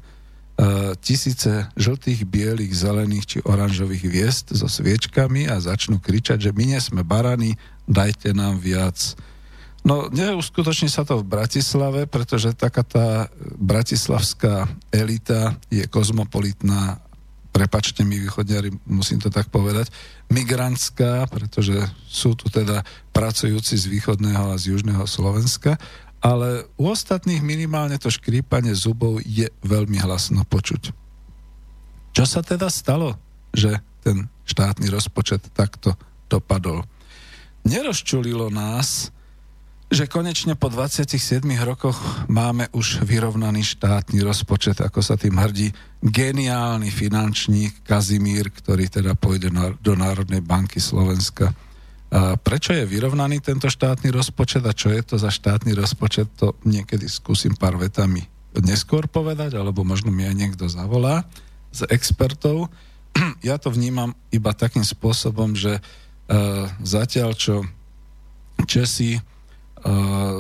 tisíce 1.04 1.68
žltých, 1.76 2.24
bielých, 2.24 2.72
zelených 2.72 3.26
či 3.28 3.38
oranžových 3.44 4.04
hviezd 4.08 4.46
so 4.56 4.72
sviečkami 4.72 5.52
a 5.52 5.60
začnú 5.60 6.00
kričať, 6.00 6.48
že 6.48 6.52
my 6.56 6.64
nie 6.76 6.80
sme 6.80 7.04
barany, 7.04 7.60
dajte 7.84 8.32
nám 8.32 8.64
viac. 8.64 9.20
No, 9.86 10.10
neuskutoční 10.10 10.90
sa 10.90 11.06
to 11.06 11.22
v 11.22 11.30
Bratislave, 11.30 12.10
pretože 12.10 12.58
taká 12.58 12.82
tá 12.82 13.30
bratislavská 13.60 14.66
elita 14.90 15.60
je 15.70 15.86
kozmopolitná, 15.86 17.04
prepačte 17.54 18.02
mi 18.02 18.18
východňari, 18.18 18.82
musím 18.90 19.22
to 19.22 19.30
tak 19.30 19.54
povedať, 19.54 19.94
migrantská, 20.34 21.30
pretože 21.30 21.78
sú 22.10 22.34
tu 22.34 22.50
teda 22.50 22.82
pracujúci 23.14 23.78
z 23.78 23.86
východného 23.86 24.52
a 24.52 24.60
z 24.60 24.74
južného 24.74 25.06
Slovenska 25.06 25.78
ale 26.26 26.66
u 26.82 26.90
ostatných 26.90 27.46
minimálne 27.46 28.02
to 28.02 28.10
škrípanie 28.10 28.74
zubov 28.74 29.22
je 29.22 29.46
veľmi 29.62 30.02
hlasno 30.02 30.42
počuť. 30.42 30.90
Čo 32.18 32.26
sa 32.26 32.42
teda 32.42 32.66
stalo, 32.74 33.14
že 33.54 33.78
ten 34.02 34.26
štátny 34.50 34.90
rozpočet 34.90 35.46
takto 35.54 35.94
dopadol? 36.26 36.82
Nerozčulilo 37.62 38.50
nás, 38.50 39.14
že 39.86 40.10
konečne 40.10 40.58
po 40.58 40.66
27 40.74 41.46
rokoch 41.62 42.02
máme 42.26 42.74
už 42.74 43.06
vyrovnaný 43.06 43.62
štátny 43.62 44.26
rozpočet, 44.26 44.82
ako 44.82 45.06
sa 45.06 45.14
tým 45.14 45.38
hrdí 45.38 45.70
geniálny 46.02 46.90
finančník 46.90 47.86
Kazimír, 47.86 48.50
ktorý 48.50 48.90
teda 48.90 49.14
pôjde 49.14 49.54
do 49.78 49.94
Národnej 49.94 50.42
banky 50.42 50.82
Slovenska 50.82 51.54
Prečo 52.14 52.72
je 52.72 52.86
vyrovnaný 52.86 53.42
tento 53.42 53.68
štátny 53.68 54.14
rozpočet 54.14 54.64
a 54.64 54.72
čo 54.72 54.94
je 54.94 55.02
to 55.04 55.16
za 55.18 55.34
štátny 55.34 55.74
rozpočet, 55.74 56.30
to 56.38 56.54
niekedy 56.64 57.10
skúsim 57.10 57.58
pár 57.58 57.76
vetami 57.76 58.24
neskôr 58.64 59.10
povedať, 59.10 59.58
alebo 59.60 59.84
možno 59.84 60.14
mi 60.14 60.24
aj 60.24 60.36
niekto 60.36 60.66
zavolá 60.72 61.28
z 61.74 61.88
expertov. 61.92 62.72
Ja 63.48 63.56
to 63.56 63.72
vnímam 63.72 64.12
iba 64.32 64.52
takým 64.52 64.84
spôsobom, 64.84 65.56
že 65.56 65.80
uh, 65.80 66.68
zatiaľ 66.84 67.32
čo 67.36 67.64
Česi 68.68 69.16
uh, 69.16 69.24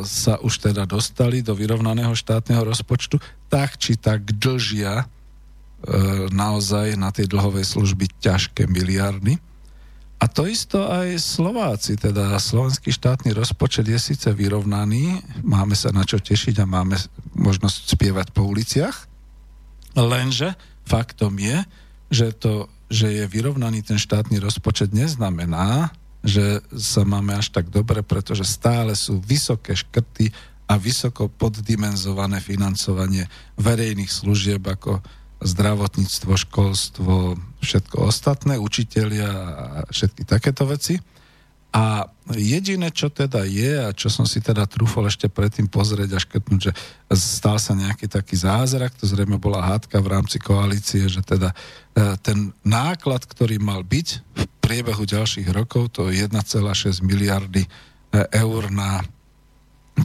sa 0.04 0.40
už 0.44 0.72
teda 0.72 0.84
dostali 0.84 1.40
do 1.40 1.56
vyrovnaného 1.56 2.12
štátneho 2.12 2.68
rozpočtu, 2.68 3.20
tak 3.48 3.80
či 3.80 3.96
tak 3.96 4.28
dlžia 4.28 5.04
uh, 5.04 5.08
naozaj 6.36 7.00
na 7.00 7.16
tej 7.16 7.32
dlhovej 7.32 7.64
služby 7.64 8.12
ťažké 8.20 8.68
miliardy 8.68 9.40
a 10.16 10.26
to 10.32 10.48
isto 10.48 10.88
aj 10.88 11.20
Slováci, 11.20 12.00
teda 12.00 12.40
slovenský 12.40 12.90
štátny 12.96 13.36
rozpočet 13.36 13.84
je 13.84 14.00
síce 14.00 14.32
vyrovnaný, 14.32 15.20
máme 15.44 15.76
sa 15.76 15.92
na 15.92 16.08
čo 16.08 16.24
tešiť 16.24 16.64
a 16.64 16.66
máme 16.66 16.96
možnosť 17.36 18.00
spievať 18.00 18.28
po 18.32 18.48
uliciach, 18.48 18.96
lenže 20.00 20.56
faktom 20.88 21.36
je, 21.36 21.58
že 22.08 22.28
to, 22.32 22.72
že 22.88 23.12
je 23.12 23.24
vyrovnaný 23.28 23.84
ten 23.84 24.00
štátny 24.00 24.40
rozpočet 24.40 24.96
neznamená, 24.96 25.92
že 26.26 26.64
sa 26.74 27.06
máme 27.06 27.38
až 27.38 27.52
tak 27.54 27.70
dobre, 27.70 28.02
pretože 28.02 28.48
stále 28.48 28.96
sú 28.96 29.22
vysoké 29.22 29.76
škrty 29.78 30.32
a 30.66 30.82
vysoko 30.82 31.30
poddimenzované 31.30 32.42
financovanie 32.42 33.30
verejných 33.62 34.10
služieb 34.10 34.66
ako 34.66 35.06
zdravotníctvo, 35.42 36.32
školstvo, 36.36 37.36
všetko 37.60 37.98
ostatné, 38.08 38.56
učitelia 38.62 39.30
a 39.30 39.80
všetky 39.92 40.24
takéto 40.24 40.64
veci. 40.70 41.00
A 41.76 42.08
jediné, 42.32 42.88
čo 42.88 43.12
teda 43.12 43.44
je, 43.44 43.84
a 43.84 43.92
čo 43.92 44.08
som 44.08 44.24
si 44.24 44.40
teda 44.40 44.64
trúfol 44.64 45.12
ešte 45.12 45.28
predtým 45.28 45.68
pozrieť 45.68 46.16
a 46.16 46.24
škrtnúť, 46.24 46.60
že 46.62 46.72
stal 47.12 47.60
sa 47.60 47.76
nejaký 47.76 48.08
taký 48.08 48.40
zázrak, 48.40 48.96
to 48.96 49.04
zrejme 49.04 49.36
bola 49.36 49.60
hádka 49.60 50.00
v 50.00 50.08
rámci 50.08 50.40
koalície, 50.40 51.04
že 51.12 51.20
teda 51.20 51.52
e, 51.52 51.56
ten 52.24 52.56
náklad, 52.64 53.28
ktorý 53.28 53.60
mal 53.60 53.84
byť 53.84 54.08
v 54.40 54.44
priebehu 54.64 55.04
ďalších 55.04 55.52
rokov, 55.52 56.00
to 56.00 56.08
1,6 56.08 56.32
miliardy 57.04 57.68
e, 57.68 57.70
eur 58.32 58.72
na 58.72 59.04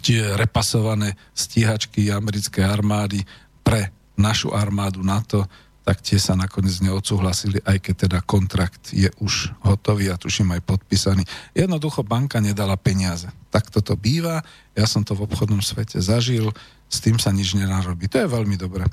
tie 0.03 0.35
repasované 0.35 1.15
stíhačky 1.39 2.11
americkej 2.11 2.67
armády 2.67 3.23
pre 3.63 3.95
našu 4.21 4.53
armádu 4.53 5.01
NATO, 5.01 5.49
tak 5.81 6.05
tie 6.05 6.21
sa 6.21 6.37
nakoniec 6.37 6.77
neodsúhlasili, 6.85 7.65
aj 7.65 7.81
keď 7.81 7.95
teda 8.07 8.19
kontrakt 8.23 8.93
je 8.93 9.09
už 9.19 9.51
hotový 9.65 10.13
a 10.13 10.21
tuším 10.21 10.55
aj 10.55 10.63
podpísaný. 10.63 11.25
Jednoducho 11.57 12.05
banka 12.05 12.39
nedala 12.39 12.77
peniaze. 12.77 13.27
Tak 13.49 13.73
toto 13.73 13.97
býva, 13.97 14.45
ja 14.77 14.87
som 14.87 15.03
to 15.03 15.17
v 15.17 15.25
obchodnom 15.25 15.65
svete 15.65 15.99
zažil, 15.99 16.53
s 16.87 17.01
tým 17.01 17.17
sa 17.17 17.33
nič 17.33 17.57
nenarobí. 17.57 18.07
To 18.13 18.23
je 18.23 18.29
veľmi 18.29 18.55
dobré. 18.61 18.87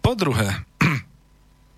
Po 0.00 0.16
druhé, 0.16 0.64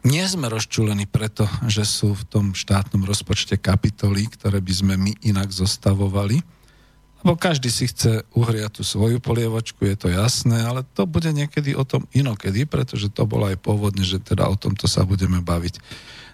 nie 0.09 0.25
sme 0.25 0.47
rozčulení 0.47 1.11
preto, 1.11 1.45
že 1.67 1.83
sú 1.83 2.15
v 2.15 2.25
tom 2.25 2.47
štátnom 2.55 3.03
rozpočte 3.03 3.59
kapitoly, 3.59 4.31
ktoré 4.31 4.63
by 4.63 4.73
sme 4.73 4.95
my 4.95 5.13
inak 5.27 5.51
zostavovali, 5.51 6.41
lebo 7.27 7.35
každý 7.35 7.75
si 7.75 7.91
chce 7.91 8.23
uhriať 8.39 8.79
tú 8.79 8.83
svoju 8.87 9.19
polievočku, 9.19 9.83
je 9.83 9.99
to 9.99 10.09
jasné, 10.15 10.63
ale 10.63 10.87
to 10.95 11.11
bude 11.11 11.27
niekedy 11.27 11.75
o 11.75 11.83
tom 11.83 12.07
inokedy, 12.15 12.71
pretože 12.71 13.11
to 13.11 13.27
bolo 13.27 13.51
aj 13.51 13.59
pôvodne, 13.59 14.07
že 14.07 14.23
teda 14.23 14.47
o 14.47 14.55
tomto 14.55 14.87
sa 14.87 15.03
budeme 15.03 15.43
baviť. 15.43 15.83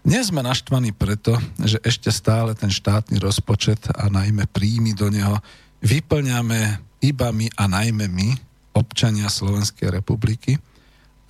Dnes 0.05 0.29
sme 0.29 0.45
naštvaní 0.45 0.93
preto, 0.93 1.41
že 1.65 1.81
ešte 1.81 2.13
stále 2.13 2.53
ten 2.53 2.69
štátny 2.69 3.17
rozpočet 3.25 3.89
a 3.89 4.13
najmä 4.13 4.45
príjmy 4.53 4.93
do 4.93 5.09
neho 5.09 5.41
vyplňame 5.81 6.85
iba 7.01 7.33
my 7.33 7.49
a 7.57 7.65
najmä 7.73 8.13
my, 8.13 8.29
občania 8.77 9.33
Slovenskej 9.33 9.97
republiky, 9.97 10.61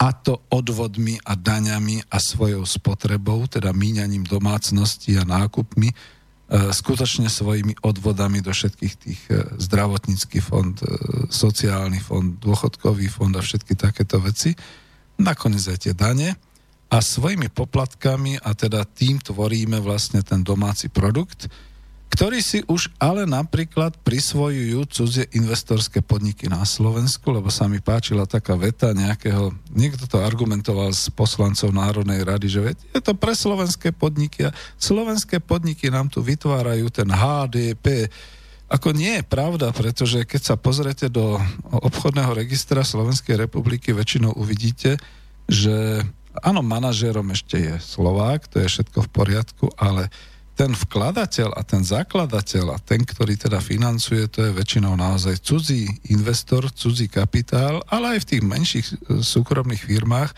a 0.03 0.11
to 0.11 0.43
odvodmi 0.51 1.23
a 1.23 1.39
daňami 1.39 2.03
a 2.11 2.19
svojou 2.19 2.67
spotrebou, 2.67 3.47
teda 3.47 3.71
míňaním 3.71 4.27
domácnosti 4.27 5.15
a 5.15 5.23
nákupmi, 5.23 5.95
skutočne 6.53 7.33
svojimi 7.33 7.81
odvodami 7.81 8.45
do 8.45 8.53
všetkých 8.53 8.95
tých 9.01 9.21
e, 9.33 9.57
zdravotnícky 9.57 10.45
fond, 10.45 10.77
e, 10.85 10.85
sociálny 11.33 11.97
fond, 11.97 12.37
dôchodkový 12.37 13.09
fond 13.09 13.33
a 13.33 13.41
všetky 13.41 13.73
takéto 13.73 14.21
veci, 14.21 14.53
nakoniec 15.17 15.65
aj 15.65 15.79
tie 15.89 15.95
dane. 15.97 16.37
A 16.93 17.01
svojimi 17.01 17.49
poplatkami 17.49 18.37
a 18.37 18.53
teda 18.53 18.85
tým 18.85 19.17
tvoríme 19.17 19.81
vlastne 19.81 20.21
ten 20.21 20.45
domáci 20.45 20.93
produkt, 20.93 21.49
ktorí 22.13 22.45
si 22.45 22.61
už 22.69 22.93
ale 23.01 23.25
napríklad 23.25 23.97
prisvojujú 24.05 24.85
cudzie 24.93 25.25
investorské 25.33 26.05
podniky 26.05 26.45
na 26.45 26.61
Slovensku, 26.69 27.33
lebo 27.33 27.49
sa 27.49 27.65
mi 27.73 27.81
páčila 27.81 28.29
taká 28.29 28.53
veta 28.53 28.93
nejakého, 28.93 29.57
niekto 29.73 30.05
to 30.05 30.21
argumentoval 30.21 30.93
s 30.93 31.09
poslancov 31.09 31.73
Národnej 31.73 32.21
rady, 32.21 32.47
že 32.53 32.61
je 32.93 33.01
to 33.01 33.17
pre 33.17 33.33
slovenské 33.33 33.97
podniky 33.97 34.53
a 34.53 34.55
slovenské 34.77 35.41
podniky 35.41 35.89
nám 35.89 36.13
tu 36.13 36.21
vytvárajú 36.21 36.93
ten 36.93 37.09
HDP. 37.09 38.13
Ako 38.69 38.93
nie 38.93 39.21
je 39.21 39.25
pravda, 39.25 39.73
pretože 39.73 40.29
keď 40.29 40.53
sa 40.53 40.57
pozrete 40.61 41.09
do 41.09 41.41
obchodného 41.73 42.37
registra 42.37 42.85
Slovenskej 42.85 43.41
republiky, 43.41 43.97
väčšinou 43.97 44.37
uvidíte, 44.37 45.01
že 45.49 46.05
áno, 46.45 46.61
manažérom 46.61 47.29
ešte 47.33 47.57
je 47.57 47.75
Slovák, 47.81 48.53
to 48.53 48.61
je 48.61 48.69
všetko 48.69 49.09
v 49.09 49.13
poriadku, 49.13 49.67
ale 49.81 50.13
ten 50.63 50.79
vkladateľ 50.79 51.59
a 51.59 51.63
ten 51.67 51.83
zakladateľ 51.83 52.67
a 52.71 52.79
ten, 52.79 53.03
ktorý 53.03 53.35
teda 53.35 53.59
financuje, 53.59 54.31
to 54.31 54.47
je 54.47 54.55
väčšinou 54.55 54.95
naozaj 54.95 55.43
cudzí 55.43 55.91
investor, 56.15 56.71
cudzí 56.71 57.11
kapitál, 57.11 57.83
ale 57.91 58.15
aj 58.15 58.19
v 58.23 58.29
tých 58.31 58.43
menších 58.47 58.87
e, 58.87 58.95
súkromných 59.27 59.83
firmách. 59.83 60.31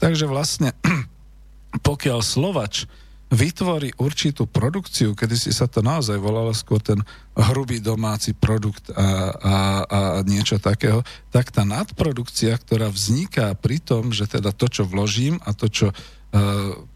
Takže 0.00 0.24
vlastne, 0.24 0.72
pokiaľ 1.88 2.24
Slovač 2.24 2.88
vytvorí 3.28 3.92
určitú 4.00 4.48
produkciu, 4.48 5.12
kedy 5.12 5.36
si 5.36 5.52
sa 5.52 5.68
to 5.68 5.84
naozaj 5.84 6.16
volalo 6.24 6.56
skôr 6.56 6.80
ten 6.80 6.96
hrubý 7.36 7.76
domáci 7.76 8.32
produkt 8.32 8.88
a, 8.94 8.96
a, 8.96 9.54
a 9.84 9.98
niečo 10.24 10.56
takého, 10.56 11.04
tak 11.28 11.52
tá 11.52 11.68
nadprodukcia, 11.68 12.56
ktorá 12.56 12.88
vzniká 12.88 13.52
pri 13.58 13.82
tom, 13.82 14.08
že 14.08 14.24
teda 14.24 14.56
to, 14.56 14.72
čo 14.72 14.88
vložím 14.88 15.36
a 15.44 15.52
to, 15.52 15.68
čo 15.68 15.92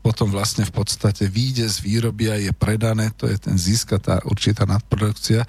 potom 0.02 0.28
vlastne 0.28 0.66
v 0.66 0.72
podstate 0.74 1.30
výjde 1.30 1.68
z 1.70 1.78
výroby 1.80 2.24
a 2.28 2.36
je 2.36 2.52
predané, 2.52 3.14
to 3.14 3.24
je 3.30 3.38
ten 3.38 3.56
zisk 3.56 3.96
tá 4.02 4.20
určitá 4.26 4.68
nadprodukcia, 4.68 5.46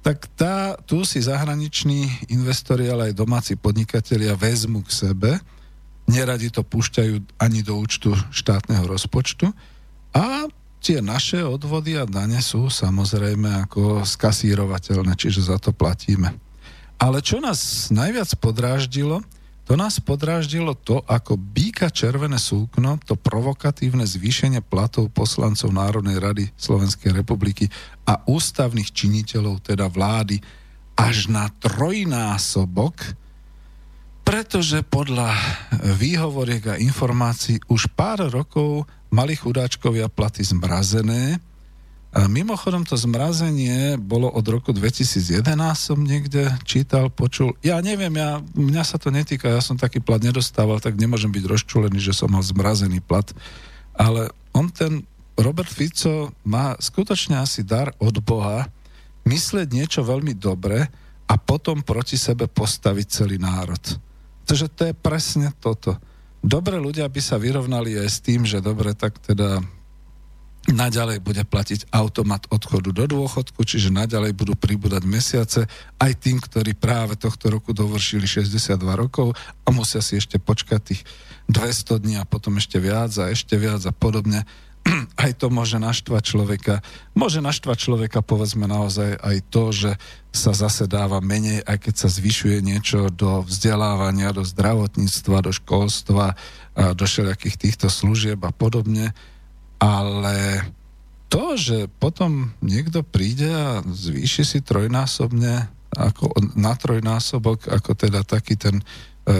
tak 0.00 0.28
tá, 0.32 0.80
tu 0.88 1.04
si 1.04 1.20
zahraniční 1.20 2.32
investori, 2.32 2.88
ale 2.88 3.12
aj 3.12 3.20
domáci 3.20 3.52
podnikatelia 3.56 4.32
vezmu 4.32 4.80
k 4.80 4.90
sebe, 4.92 5.30
neradi 6.08 6.48
to 6.48 6.64
púšťajú 6.64 7.36
ani 7.36 7.60
do 7.60 7.76
účtu 7.76 8.16
štátneho 8.32 8.88
rozpočtu. 8.88 9.52
A 10.16 10.48
tie 10.80 11.04
naše 11.04 11.44
odvody 11.44 12.00
a 12.00 12.08
dane 12.08 12.40
sú 12.40 12.72
samozrejme 12.72 13.68
ako 13.68 14.02
skasírovateľné, 14.02 15.12
čiže 15.14 15.52
za 15.52 15.60
to 15.60 15.76
platíme. 15.76 16.32
Ale 16.96 17.20
čo 17.20 17.38
nás 17.38 17.92
najviac 17.92 18.32
podráždilo, 18.40 19.20
to 19.70 19.78
nás 19.78 20.02
podráždilo 20.02 20.74
to, 20.74 20.98
ako 21.06 21.38
býka 21.38 21.94
červené 21.94 22.42
súkno, 22.42 22.98
to 23.06 23.14
provokatívne 23.14 24.02
zvýšenie 24.02 24.66
platov 24.66 25.14
poslancov 25.14 25.70
Národnej 25.70 26.18
rady 26.18 26.50
Slovenskej 26.58 27.14
republiky 27.14 27.70
a 28.02 28.18
ústavných 28.26 28.90
činiteľov, 28.90 29.62
teda 29.62 29.86
vlády, 29.86 30.42
až 30.98 31.30
na 31.30 31.46
trojnásobok, 31.62 32.98
pretože 34.26 34.82
podľa 34.90 35.38
výhovoriek 36.02 36.74
a 36.74 36.80
informácií 36.82 37.62
už 37.70 37.94
pár 37.94 38.26
rokov 38.26 38.90
mali 39.14 39.38
chudáčkovia 39.38 40.10
platy 40.10 40.50
zmrazené, 40.50 41.38
a 42.10 42.26
mimochodom 42.26 42.82
to 42.82 42.98
zmrazenie 42.98 43.94
bolo 43.94 44.26
od 44.26 44.42
roku 44.50 44.74
2011 44.74 45.46
som 45.78 46.02
niekde 46.02 46.50
čítal, 46.66 47.06
počul. 47.06 47.54
Ja 47.62 47.78
neviem, 47.78 48.10
ja, 48.18 48.42
mňa 48.58 48.82
sa 48.82 48.98
to 48.98 49.14
netýka, 49.14 49.46
ja 49.46 49.62
som 49.62 49.78
taký 49.78 50.02
plat 50.02 50.18
nedostával, 50.18 50.82
tak 50.82 50.98
nemôžem 50.98 51.30
byť 51.30 51.44
rozčulený, 51.46 52.02
že 52.02 52.10
som 52.10 52.34
mal 52.34 52.42
zmrazený 52.42 52.98
plat. 52.98 53.30
Ale 53.94 54.34
on 54.50 54.66
ten 54.74 55.06
Robert 55.38 55.70
Fico 55.70 56.34
má 56.42 56.74
skutočne 56.82 57.38
asi 57.38 57.62
dar 57.62 57.94
od 58.02 58.18
Boha 58.18 58.66
myslieť 59.22 59.70
niečo 59.70 60.02
veľmi 60.02 60.34
dobre 60.34 60.90
a 61.30 61.34
potom 61.38 61.78
proti 61.86 62.18
sebe 62.18 62.50
postaviť 62.50 63.06
celý 63.06 63.38
národ. 63.38 63.80
Takže 64.50 64.66
to 64.74 64.82
je 64.90 64.94
presne 64.98 65.54
toto. 65.62 65.94
Dobre 66.42 66.74
ľudia 66.82 67.06
by 67.06 67.20
sa 67.22 67.38
vyrovnali 67.38 67.94
aj 68.02 68.08
s 68.10 68.18
tým, 68.18 68.42
že 68.42 68.58
dobre, 68.58 68.98
tak 68.98 69.22
teda 69.22 69.62
naďalej 70.72 71.18
bude 71.22 71.42
platiť 71.46 71.90
automat 71.90 72.46
odchodu 72.50 72.90
do 72.94 73.04
dôchodku, 73.06 73.62
čiže 73.66 73.94
naďalej 73.94 74.34
budú 74.34 74.54
pribúdať 74.54 75.02
mesiace 75.06 75.60
aj 75.98 76.12
tým, 76.20 76.38
ktorí 76.38 76.78
práve 76.78 77.18
tohto 77.18 77.50
roku 77.50 77.74
dovršili 77.74 78.26
62 78.26 78.76
rokov 78.94 79.34
a 79.66 79.68
musia 79.74 80.00
si 80.00 80.18
ešte 80.18 80.38
počkať 80.38 80.80
tých 80.80 81.02
200 81.50 82.02
dní 82.02 82.14
a 82.22 82.28
potom 82.28 82.56
ešte 82.56 82.78
viac 82.78 83.10
a 83.18 83.32
ešte 83.34 83.58
viac 83.58 83.82
a 83.82 83.92
podobne. 83.94 84.46
Aj 85.22 85.30
to 85.36 85.52
môže 85.52 85.76
naštvať 85.76 86.22
človeka. 86.24 86.74
Môže 87.12 87.44
naštvať 87.44 87.76
človeka, 87.76 88.24
povedzme 88.24 88.64
naozaj, 88.64 89.20
aj 89.20 89.36
to, 89.52 89.64
že 89.76 89.90
sa 90.32 90.56
zase 90.56 90.88
dáva 90.88 91.20
menej, 91.20 91.60
aj 91.68 91.84
keď 91.84 91.94
sa 92.00 92.08
zvyšuje 92.08 92.64
niečo 92.64 93.12
do 93.12 93.44
vzdelávania, 93.44 94.32
do 94.32 94.40
zdravotníctva, 94.40 95.44
do 95.44 95.52
školstva, 95.52 96.32
do 96.96 97.04
všelijakých 97.04 97.60
týchto 97.60 97.92
služieb 97.92 98.40
a 98.40 98.56
podobne 98.56 99.12
ale 99.80 100.68
to, 101.32 101.56
že 101.56 101.88
potom 101.98 102.52
niekto 102.60 103.00
príde 103.00 103.48
a 103.48 103.80
zvýši 103.80 104.44
si 104.44 104.58
trojnásobne 104.60 105.72
ako 105.90 106.30
na 106.54 106.76
trojnásobok, 106.78 107.66
ako 107.66 107.98
teda 107.98 108.22
taký 108.22 108.54
ten 108.54 108.78
e, 108.78 108.84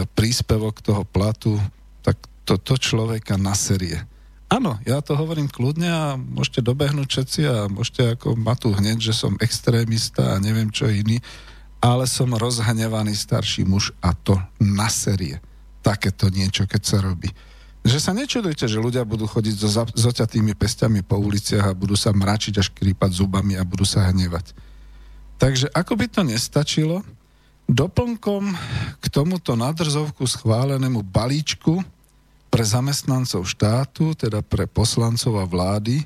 príspevok 0.03 0.83
toho 0.83 1.07
platu, 1.07 1.55
tak 2.03 2.19
to, 2.43 2.59
to 2.59 2.75
človeka 2.75 3.39
naserie. 3.39 4.03
Áno, 4.51 4.75
ja 4.83 4.99
to 4.99 5.15
hovorím 5.15 5.47
kľudne 5.47 5.87
a 5.87 6.19
môžete 6.19 6.59
dobehnúť 6.59 7.07
všetci 7.07 7.41
a 7.47 7.55
môžete 7.71 8.19
ako 8.19 8.35
ma 8.35 8.51
tu 8.59 8.75
hneď, 8.75 8.99
že 8.99 9.15
som 9.15 9.39
extrémista 9.39 10.35
a 10.35 10.43
neviem 10.43 10.67
čo 10.67 10.91
iný, 10.91 11.23
ale 11.79 12.03
som 12.03 12.35
rozhnevaný 12.35 13.15
starší 13.15 13.63
muž 13.63 13.95
a 14.03 14.11
to 14.11 14.35
naserie. 14.59 15.39
Takéto 15.79 16.27
niečo, 16.27 16.67
keď 16.67 16.81
sa 16.83 16.97
robí. 16.99 17.31
Že 17.81 17.97
sa 17.97 18.11
nečudujte, 18.13 18.69
že 18.69 18.77
ľudia 18.77 19.01
budú 19.01 19.25
chodiť 19.25 19.55
so 19.57 19.69
zoťatými 19.89 20.53
pestiami 20.53 21.01
po 21.01 21.17
uliciach 21.17 21.73
a 21.73 21.77
budú 21.77 21.97
sa 21.97 22.13
mračiť 22.13 22.61
až 22.61 22.69
krípať 22.69 23.17
zubami 23.17 23.57
a 23.57 23.65
budú 23.65 23.81
sa 23.81 24.05
hnevať. 24.09 24.53
Takže 25.41 25.73
ako 25.73 25.93
by 25.97 26.05
to 26.05 26.21
nestačilo, 26.21 27.01
doplnkom 27.65 28.53
k 29.01 29.05
tomuto 29.09 29.57
nadrzovku 29.57 30.21
schválenému 30.29 31.01
balíčku 31.01 31.81
pre 32.53 32.61
zamestnancov 32.61 33.49
štátu, 33.49 34.13
teda 34.13 34.45
pre 34.45 34.69
poslancov 34.69 35.41
a 35.41 35.45
vlády, 35.49 36.05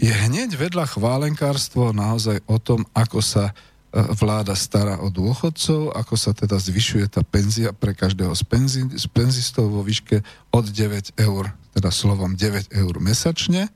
je 0.00 0.08
hneď 0.08 0.56
vedľa 0.56 0.88
chválenkárstvo 0.96 1.92
naozaj 1.92 2.40
o 2.48 2.56
tom, 2.56 2.88
ako 2.96 3.20
sa 3.20 3.52
vláda 3.90 4.54
stará 4.54 5.02
o 5.02 5.10
dôchodcov, 5.10 5.98
ako 5.98 6.14
sa 6.14 6.30
teda 6.30 6.54
zvyšuje 6.62 7.10
tá 7.10 7.26
penzia 7.26 7.74
pre 7.74 7.90
každého 7.90 8.30
z, 8.38 8.42
penzi, 8.46 8.82
z 8.86 9.06
penzistov 9.10 9.66
vo 9.66 9.82
výške 9.82 10.22
od 10.54 10.64
9 10.70 11.18
eur, 11.18 11.50
teda 11.74 11.90
slovom 11.90 12.38
9 12.38 12.70
eur 12.70 12.94
mesačne. 13.02 13.66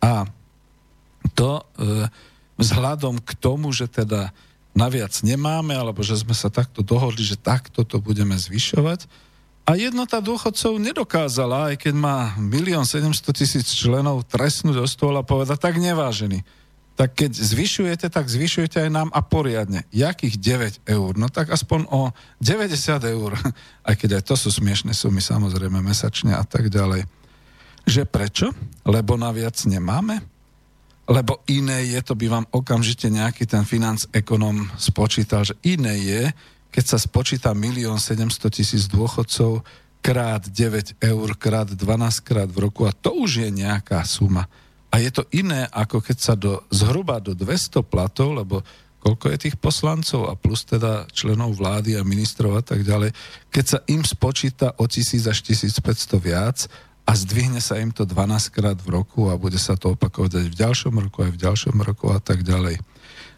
A 0.00 0.24
to 1.36 1.60
e, 1.60 1.64
vzhľadom 2.56 3.20
k 3.20 3.30
tomu, 3.36 3.68
že 3.76 3.84
teda 3.84 4.32
naviac 4.72 5.12
nemáme, 5.20 5.76
alebo 5.76 6.00
že 6.00 6.16
sme 6.16 6.32
sa 6.32 6.48
takto 6.48 6.80
dohodli, 6.80 7.20
že 7.20 7.36
takto 7.36 7.84
to 7.84 8.00
budeme 8.00 8.34
zvyšovať. 8.34 9.04
A 9.64 9.76
jednota 9.76 10.24
dôchodcov 10.24 10.76
nedokázala, 10.76 11.72
aj 11.72 11.88
keď 11.88 11.94
má 11.96 12.32
1 12.36 12.52
700 12.84 13.12
tisíc 13.32 13.68
členov, 13.76 14.24
trestnúť 14.28 14.80
do 14.80 14.88
stola 14.88 15.20
a 15.20 15.28
povedať, 15.28 15.56
tak 15.60 15.76
nevážený 15.76 16.63
tak 16.94 17.18
keď 17.18 17.34
zvyšujete, 17.34 18.06
tak 18.06 18.30
zvyšujete 18.30 18.86
aj 18.86 18.90
nám 18.90 19.08
a 19.10 19.18
poriadne. 19.18 19.82
Jakých 19.90 20.38
9 20.86 20.86
eur? 20.86 21.12
No 21.18 21.26
tak 21.26 21.50
aspoň 21.50 21.90
o 21.90 22.14
90 22.38 23.02
eur, 23.10 23.34
aj 23.88 23.94
keď 23.98 24.22
aj 24.22 24.24
to 24.30 24.34
sú 24.38 24.48
smiešne 24.54 24.94
sumy 24.94 25.18
samozrejme 25.18 25.82
mesačne 25.82 26.38
a 26.38 26.46
tak 26.46 26.70
ďalej. 26.70 27.06
Že 27.84 28.02
prečo? 28.06 28.46
Lebo 28.86 29.18
naviac 29.18 29.58
nemáme? 29.66 30.22
Lebo 31.04 31.44
iné 31.50 31.84
je, 31.92 32.00
to 32.00 32.16
by 32.16 32.26
vám 32.32 32.46
okamžite 32.48 33.12
nejaký 33.12 33.44
ten 33.44 33.66
financ 33.68 34.08
ekonom 34.14 34.64
spočítal, 34.80 35.44
že 35.44 35.52
iné 35.60 36.00
je, 36.00 36.22
keď 36.72 36.84
sa 36.96 36.98
spočíta 36.98 37.52
1 37.52 37.60
700 38.00 38.48
tisíc 38.48 38.88
dôchodcov 38.88 39.60
krát 40.00 40.42
9 40.48 41.00
eur, 41.00 41.28
krát 41.36 41.68
12 41.68 41.78
krát 42.24 42.48
v 42.48 42.68
roku 42.70 42.88
a 42.88 42.92
to 42.92 43.12
už 43.20 43.44
je 43.44 43.48
nejaká 43.52 44.00
suma. 44.08 44.48
A 44.94 45.02
je 45.02 45.10
to 45.10 45.26
iné, 45.34 45.66
ako 45.74 45.98
keď 45.98 46.16
sa 46.22 46.38
do, 46.38 46.62
zhruba 46.70 47.18
do 47.18 47.34
200 47.34 47.82
platov, 47.82 48.38
lebo 48.38 48.62
koľko 49.02 49.26
je 49.34 49.50
tých 49.50 49.56
poslancov 49.58 50.30
a 50.30 50.38
plus 50.38 50.62
teda 50.62 51.10
členov 51.10 51.58
vlády 51.58 51.98
a 51.98 52.06
ministrov 52.06 52.54
a 52.54 52.62
tak 52.62 52.86
ďalej, 52.86 53.10
keď 53.50 53.64
sa 53.66 53.78
im 53.90 54.06
spočíta 54.06 54.70
o 54.78 54.86
1000 54.86 55.26
až 55.26 55.38
1500 55.50 56.14
viac 56.22 56.70
a 57.04 57.12
zdvihne 57.12 57.58
sa 57.58 57.82
im 57.82 57.90
to 57.90 58.06
12 58.06 58.54
krát 58.54 58.78
v 58.78 59.02
roku 59.02 59.28
a 59.28 59.36
bude 59.36 59.58
sa 59.58 59.74
to 59.74 59.98
opakovať 59.98 60.46
v 60.46 60.56
ďalšom 60.56 60.94
roku, 60.94 61.26
aj 61.26 61.34
v 61.34 61.42
ďalšom 61.42 61.76
roku 61.82 62.14
a 62.14 62.22
tak 62.22 62.46
ďalej. 62.46 62.78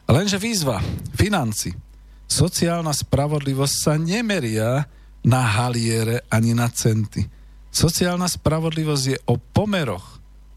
Lenže 0.06 0.36
výzva, 0.36 0.84
financi, 1.16 1.72
sociálna 2.28 2.92
spravodlivosť 2.92 3.74
sa 3.80 3.96
nemeria 3.96 4.84
na 5.24 5.42
haliere 5.56 6.20
ani 6.28 6.52
na 6.52 6.68
centy. 6.68 7.24
Sociálna 7.72 8.28
spravodlivosť 8.28 9.04
je 9.08 9.18
o 9.24 9.40
pomeroch 9.40 10.15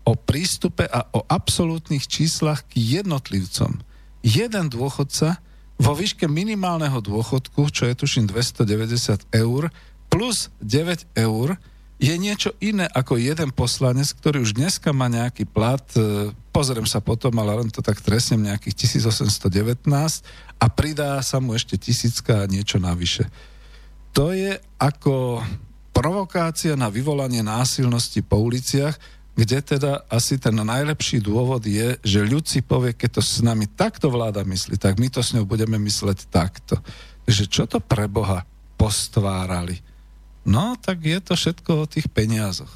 o 0.10 0.17
prístupe 0.17 0.89
a 0.89 1.06
o 1.13 1.22
absolútnych 1.30 2.10
číslach 2.10 2.65
k 2.65 2.98
jednotlivcom. 2.98 3.78
Jeden 4.26 4.65
dôchodca 4.74 5.38
vo 5.78 5.93
výške 5.93 6.26
minimálneho 6.26 6.98
dôchodku, 6.98 7.69
čo 7.69 7.86
je 7.86 7.93
tuším 7.93 8.26
290 8.26 9.30
eur, 9.30 9.69
plus 10.10 10.50
9 10.65 11.06
eur, 11.13 11.62
je 12.00 12.15
niečo 12.15 12.56
iné 12.63 12.88
ako 12.89 13.19
jeden 13.19 13.52
poslanec, 13.54 14.10
ktorý 14.17 14.41
už 14.41 14.56
dneska 14.56 14.95
má 14.95 15.12
nejaký 15.12 15.43
plat, 15.45 15.84
e, 16.00 16.32
pozriem 16.56 16.88
sa 16.88 17.04
potom, 17.04 17.36
ale 17.38 17.60
len 17.60 17.69
to 17.69 17.84
tak 17.84 18.00
trestnem, 18.00 18.48
nejakých 18.48 18.88
1819 18.88 19.84
a 20.58 20.65
pridá 20.72 21.19
sa 21.19 21.38
mu 21.43 21.54
ešte 21.54 21.76
tisícka 21.76 22.43
a 22.43 22.50
niečo 22.50 22.80
navyše. 22.80 23.28
To 24.15 24.32
je 24.32 24.58
ako 24.80 25.43
provokácia 25.91 26.80
na 26.80 26.88
vyvolanie 26.88 27.43
násilnosti 27.43 28.24
po 28.24 28.39
uliciach, 28.39 28.95
kde 29.39 29.63
teda 29.63 30.04
asi 30.12 30.36
ten 30.36 30.52
najlepší 30.52 31.23
dôvod 31.23 31.63
je, 31.63 31.95
že 32.04 32.28
ľud 32.28 32.43
si 32.43 32.60
povie, 32.60 32.91
keď 32.91 33.19
to 33.19 33.23
s 33.23 33.39
nami 33.39 33.71
takto 33.71 34.12
vláda 34.12 34.43
myslí, 34.43 34.75
tak 34.75 34.99
my 34.99 35.08
to 35.08 35.23
s 35.23 35.32
ňou 35.32 35.47
budeme 35.47 35.80
mysleť 35.80 36.28
takto. 36.28 36.75
Že 37.23 37.43
čo 37.47 37.63
to 37.63 37.80
pre 37.80 38.12
Boha 38.12 38.43
postvárali? 38.75 39.80
No, 40.43 40.75
tak 40.75 41.08
je 41.08 41.23
to 41.23 41.39
všetko 41.39 41.71
o 41.71 41.88
tých 41.88 42.12
peniazoch. 42.12 42.71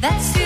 That's 0.00 0.39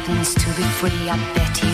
happens 0.00 0.34
to 0.34 0.48
be 0.54 0.62
free, 0.62 1.10
I 1.10 1.16
bet 1.34 1.56
he 1.58 1.69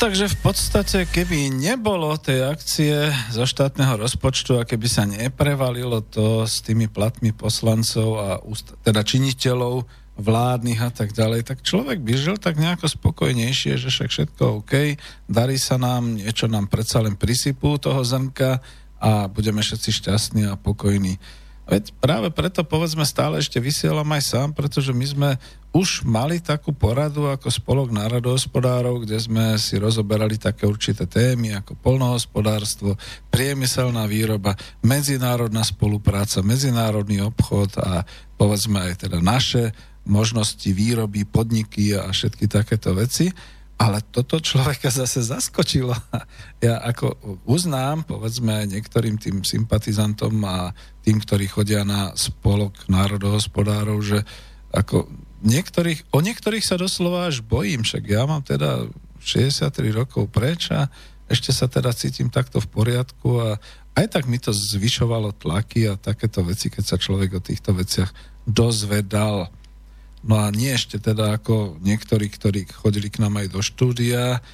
takže 0.00 0.32
v 0.32 0.38
podstate, 0.48 1.04
keby 1.04 1.52
nebolo 1.52 2.16
tej 2.16 2.48
akcie 2.48 3.12
zo 3.28 3.44
štátneho 3.44 4.00
rozpočtu 4.00 4.56
a 4.56 4.64
keby 4.64 4.88
sa 4.88 5.04
neprevalilo 5.04 6.00
to 6.00 6.48
s 6.48 6.64
tými 6.64 6.88
platmi 6.88 7.36
poslancov 7.36 8.08
a 8.16 8.28
teda 8.80 9.04
činiteľov 9.04 9.84
vládnych 10.16 10.80
a 10.80 10.88
tak 10.88 11.12
ďalej, 11.12 11.44
tak 11.44 11.60
človek 11.60 12.00
by 12.00 12.12
žil 12.16 12.40
tak 12.40 12.56
nejako 12.56 12.88
spokojnejšie, 12.88 13.76
že 13.76 13.92
však 13.92 14.08
všetko 14.08 14.64
OK, 14.64 14.96
darí 15.28 15.60
sa 15.60 15.76
nám, 15.76 16.16
niečo 16.16 16.48
nám 16.48 16.72
predsa 16.72 17.04
len 17.04 17.20
prisypú 17.20 17.76
toho 17.76 18.00
zrnka 18.00 18.64
a 19.04 19.28
budeme 19.28 19.60
všetci 19.60 19.90
šťastní 20.00 20.48
a 20.48 20.56
pokojní. 20.56 21.20
Veď 21.70 21.94
práve 22.02 22.34
preto 22.34 22.66
povedzme 22.66 23.06
stále 23.06 23.38
ešte 23.38 23.62
vysielam 23.62 24.10
aj 24.10 24.22
sám, 24.26 24.48
pretože 24.50 24.90
my 24.90 25.06
sme 25.06 25.30
už 25.70 26.02
mali 26.02 26.42
takú 26.42 26.74
poradu 26.74 27.30
ako 27.30 27.46
spolok 27.46 27.94
národohospodárov, 27.94 29.06
kde 29.06 29.14
sme 29.22 29.54
si 29.54 29.78
rozoberali 29.78 30.34
také 30.34 30.66
určité 30.66 31.06
témy 31.06 31.62
ako 31.62 31.78
polnohospodárstvo, 31.78 32.98
priemyselná 33.30 34.02
výroba, 34.10 34.58
medzinárodná 34.82 35.62
spolupráca, 35.62 36.42
medzinárodný 36.42 37.22
obchod 37.22 37.78
a 37.78 38.02
povedzme 38.34 38.90
aj 38.90 39.06
teda 39.06 39.22
naše 39.22 39.70
možnosti 40.02 40.66
výroby, 40.74 41.22
podniky 41.22 41.94
a 41.94 42.10
všetky 42.10 42.50
takéto 42.50 42.98
veci. 42.98 43.30
Ale 43.80 44.04
toto 44.12 44.36
človeka 44.36 44.92
zase 44.92 45.24
zaskočilo. 45.24 45.96
Ja 46.60 46.76
ako 46.84 47.16
uznám, 47.48 48.04
povedzme 48.04 48.68
niektorým 48.68 49.16
tým 49.16 49.40
sympatizantom 49.40 50.36
a 50.44 50.76
tým, 51.00 51.16
ktorí 51.16 51.48
chodia 51.48 51.88
na 51.88 52.12
spolok 52.12 52.84
národohospodárov, 52.84 53.96
že 54.04 54.20
ako 54.68 55.08
niektorých, 55.40 56.12
o 56.12 56.20
niektorých 56.20 56.60
sa 56.60 56.76
doslova 56.76 57.32
až 57.32 57.40
bojím, 57.40 57.80
však 57.80 58.04
ja 58.12 58.28
mám 58.28 58.44
teda 58.44 58.92
63 59.24 59.72
rokov 59.88 60.28
preč 60.28 60.68
a 60.68 60.92
ešte 61.32 61.48
sa 61.48 61.64
teda 61.64 61.96
cítim 61.96 62.28
takto 62.28 62.60
v 62.60 62.68
poriadku 62.68 63.40
a 63.40 63.56
aj 63.96 64.06
tak 64.20 64.28
mi 64.28 64.36
to 64.36 64.52
zvyšovalo 64.52 65.32
tlaky 65.40 65.88
a 65.88 65.96
takéto 65.96 66.44
veci, 66.44 66.68
keď 66.68 66.84
sa 66.84 66.96
človek 67.00 67.38
o 67.38 67.44
týchto 67.44 67.72
veciach 67.72 68.12
dozvedal. 68.44 69.48
No 70.20 70.36
a 70.36 70.52
nie 70.52 70.76
ešte 70.76 71.00
teda 71.00 71.40
ako 71.40 71.80
niektorí, 71.80 72.28
ktorí 72.28 72.68
chodili 72.68 73.08
k 73.08 73.24
nám 73.24 73.40
aj 73.40 73.48
do 73.56 73.60
štúdia, 73.64 74.44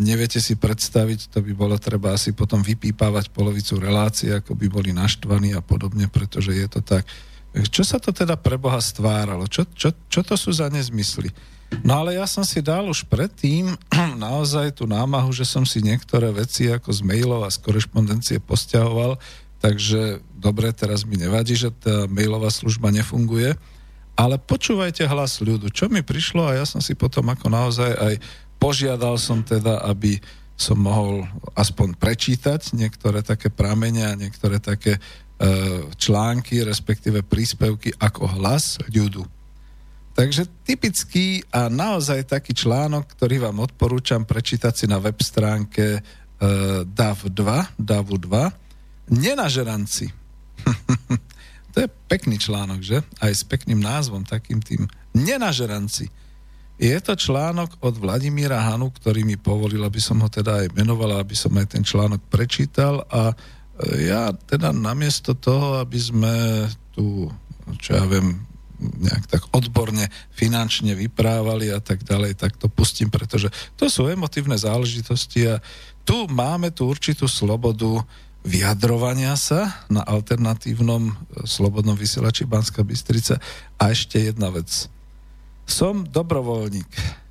neviete 0.00 0.40
si 0.40 0.56
predstaviť, 0.56 1.32
to 1.32 1.40
by 1.40 1.52
bolo 1.56 1.76
treba 1.80 2.12
asi 2.12 2.36
potom 2.36 2.60
vypípavať 2.60 3.32
polovicu 3.32 3.80
relácie, 3.80 4.32
ako 4.32 4.52
by 4.52 4.66
boli 4.68 4.90
naštvaní 4.92 5.56
a 5.56 5.64
podobne, 5.64 6.08
pretože 6.08 6.52
je 6.52 6.68
to 6.68 6.80
tak. 6.84 7.08
Čo 7.50 7.82
sa 7.82 7.96
to 7.98 8.12
teda 8.12 8.36
pre 8.36 8.60
Boha 8.60 8.78
stváralo? 8.78 9.48
Čo, 9.48 9.66
čo, 9.72 9.90
čo 10.06 10.20
to 10.22 10.36
sú 10.36 10.52
za 10.54 10.68
nezmysly? 10.70 11.32
No 11.86 12.02
ale 12.02 12.18
ja 12.18 12.26
som 12.26 12.42
si 12.42 12.60
dal 12.60 12.86
už 12.86 13.06
predtým 13.06 13.74
naozaj 14.26 14.82
tú 14.82 14.84
námahu, 14.84 15.32
že 15.32 15.48
som 15.48 15.64
si 15.64 15.80
niektoré 15.80 16.28
veci 16.34 16.68
ako 16.68 16.90
z 16.92 17.00
mailov 17.00 17.46
a 17.46 17.50
z 17.50 17.58
korešpondencie 17.62 18.36
posťahoval, 18.42 19.16
takže 19.64 20.20
dobre, 20.36 20.70
teraz 20.76 21.08
mi 21.08 21.16
nevadí, 21.16 21.56
že 21.56 21.72
tá 21.72 22.04
mailová 22.10 22.52
služba 22.52 22.92
nefunguje, 22.92 23.56
ale 24.20 24.36
počúvajte 24.36 25.08
hlas 25.08 25.40
ľudu. 25.40 25.72
Čo 25.72 25.88
mi 25.88 26.04
prišlo 26.04 26.44
a 26.44 26.60
ja 26.60 26.68
som 26.68 26.84
si 26.84 26.92
potom 26.92 27.24
ako 27.32 27.48
naozaj 27.48 27.88
aj 27.96 28.14
požiadal 28.60 29.16
som 29.16 29.40
teda, 29.40 29.80
aby 29.88 30.20
som 30.60 30.76
mohol 30.76 31.24
aspoň 31.56 31.96
prečítať 31.96 32.76
niektoré 32.76 33.24
také 33.24 33.48
pramene 33.48 34.04
a 34.04 34.12
niektoré 34.12 34.60
také 34.60 35.00
e, 35.00 35.00
články, 35.96 36.60
respektíve 36.60 37.24
príspevky 37.24 37.96
ako 37.96 38.28
hlas 38.36 38.76
ľudu. 38.92 39.24
Takže 40.12 40.44
typický 40.68 41.40
a 41.48 41.72
naozaj 41.72 42.28
taký 42.28 42.52
článok, 42.52 43.08
ktorý 43.16 43.48
vám 43.48 43.64
odporúčam 43.64 44.28
prečítať 44.28 44.84
si 44.84 44.84
na 44.84 45.00
web 45.00 45.16
stránke 45.16 45.96
e, 45.96 46.00
DAV2, 46.84 47.40
DAV2, 47.80 48.28
Nenažeranci. 49.16 50.12
To 51.74 51.86
je 51.86 51.88
pekný 52.10 52.36
článok, 52.38 52.80
že? 52.82 52.98
Aj 53.22 53.30
s 53.30 53.46
pekným 53.46 53.78
názvom, 53.78 54.26
takým 54.26 54.58
tým. 54.58 54.90
Nenažeranci. 55.14 56.10
Je 56.80 56.96
to 57.04 57.12
článok 57.12 57.76
od 57.84 58.00
Vladimíra 58.00 58.56
Hanu, 58.56 58.88
ktorý 58.88 59.20
mi 59.20 59.36
povolil, 59.36 59.84
aby 59.84 60.00
som 60.00 60.16
ho 60.24 60.28
teda 60.32 60.64
aj 60.64 60.72
menoval, 60.72 61.20
aby 61.20 61.36
som 61.36 61.52
aj 61.60 61.76
ten 61.76 61.84
článok 61.84 62.24
prečítal 62.32 63.04
a 63.12 63.36
e, 63.36 64.08
ja 64.08 64.32
teda 64.32 64.72
namiesto 64.72 65.36
toho, 65.36 65.76
aby 65.76 66.00
sme 66.00 66.32
tu, 66.96 67.28
čo 67.84 68.00
ja 68.00 68.08
viem, 68.08 68.48
nejak 68.80 69.28
tak 69.28 69.42
odborne, 69.52 70.08
finančne 70.32 70.96
vyprávali 70.96 71.68
a 71.68 71.84
tak 71.84 72.00
ďalej, 72.00 72.40
tak 72.40 72.56
to 72.56 72.72
pustím, 72.72 73.12
pretože 73.12 73.52
to 73.76 73.92
sú 73.92 74.08
emotívne 74.08 74.56
záležitosti 74.56 75.52
a 75.52 75.60
tu 76.08 76.24
máme 76.32 76.72
tú 76.72 76.88
určitú 76.88 77.28
slobodu 77.28 78.00
vyjadrovania 78.44 79.36
sa 79.36 79.84
na 79.92 80.00
alternatívnom 80.00 81.12
e, 81.12 81.12
slobodnom 81.44 81.96
vysielači 81.96 82.48
Banska 82.48 82.80
Bystrica. 82.80 83.36
A 83.76 83.92
ešte 83.92 84.20
jedna 84.20 84.48
vec. 84.48 84.88
Som 85.68 86.08
dobrovoľník. 86.08 86.90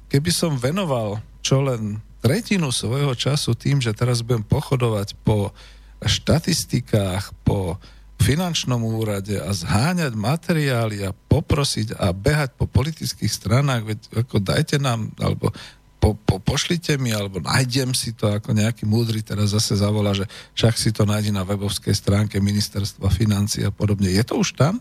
Keby 0.10 0.32
som 0.34 0.58
venoval 0.58 1.22
čo 1.40 1.66
len 1.66 2.04
tretinu 2.20 2.70
svojho 2.70 3.16
času 3.16 3.56
tým, 3.56 3.80
že 3.80 3.96
teraz 3.96 4.22
budem 4.22 4.44
pochodovať 4.44 5.16
po 5.24 5.56
štatistikách, 6.04 7.32
po 7.48 7.80
finančnom 8.20 8.84
úrade 8.84 9.40
a 9.40 9.48
zháňať 9.56 10.12
materiály 10.12 11.08
a 11.08 11.16
poprosiť 11.16 11.96
a 11.96 12.12
behať 12.12 12.60
po 12.60 12.68
politických 12.68 13.32
stranách, 13.32 13.88
veď 13.88 14.00
ako 14.28 14.44
dajte 14.44 14.76
nám, 14.76 15.16
alebo 15.24 15.56
po, 16.00 16.16
po, 16.16 16.40
pošlite 16.40 16.96
mi, 16.96 17.12
alebo 17.12 17.44
nájdem 17.44 17.92
si 17.92 18.16
to, 18.16 18.32
ako 18.32 18.56
nejaký 18.56 18.88
múdry 18.88 19.20
teraz 19.20 19.52
zase 19.52 19.76
zavolá, 19.76 20.16
že 20.16 20.26
však 20.56 20.76
si 20.80 20.90
to 20.96 21.04
nájde 21.04 21.36
na 21.36 21.44
webovskej 21.44 21.92
stránke 21.92 22.40
ministerstva 22.40 23.12
financí 23.12 23.62
a 23.68 23.72
podobne. 23.72 24.08
Je 24.08 24.24
to 24.24 24.40
už 24.40 24.56
tam? 24.56 24.80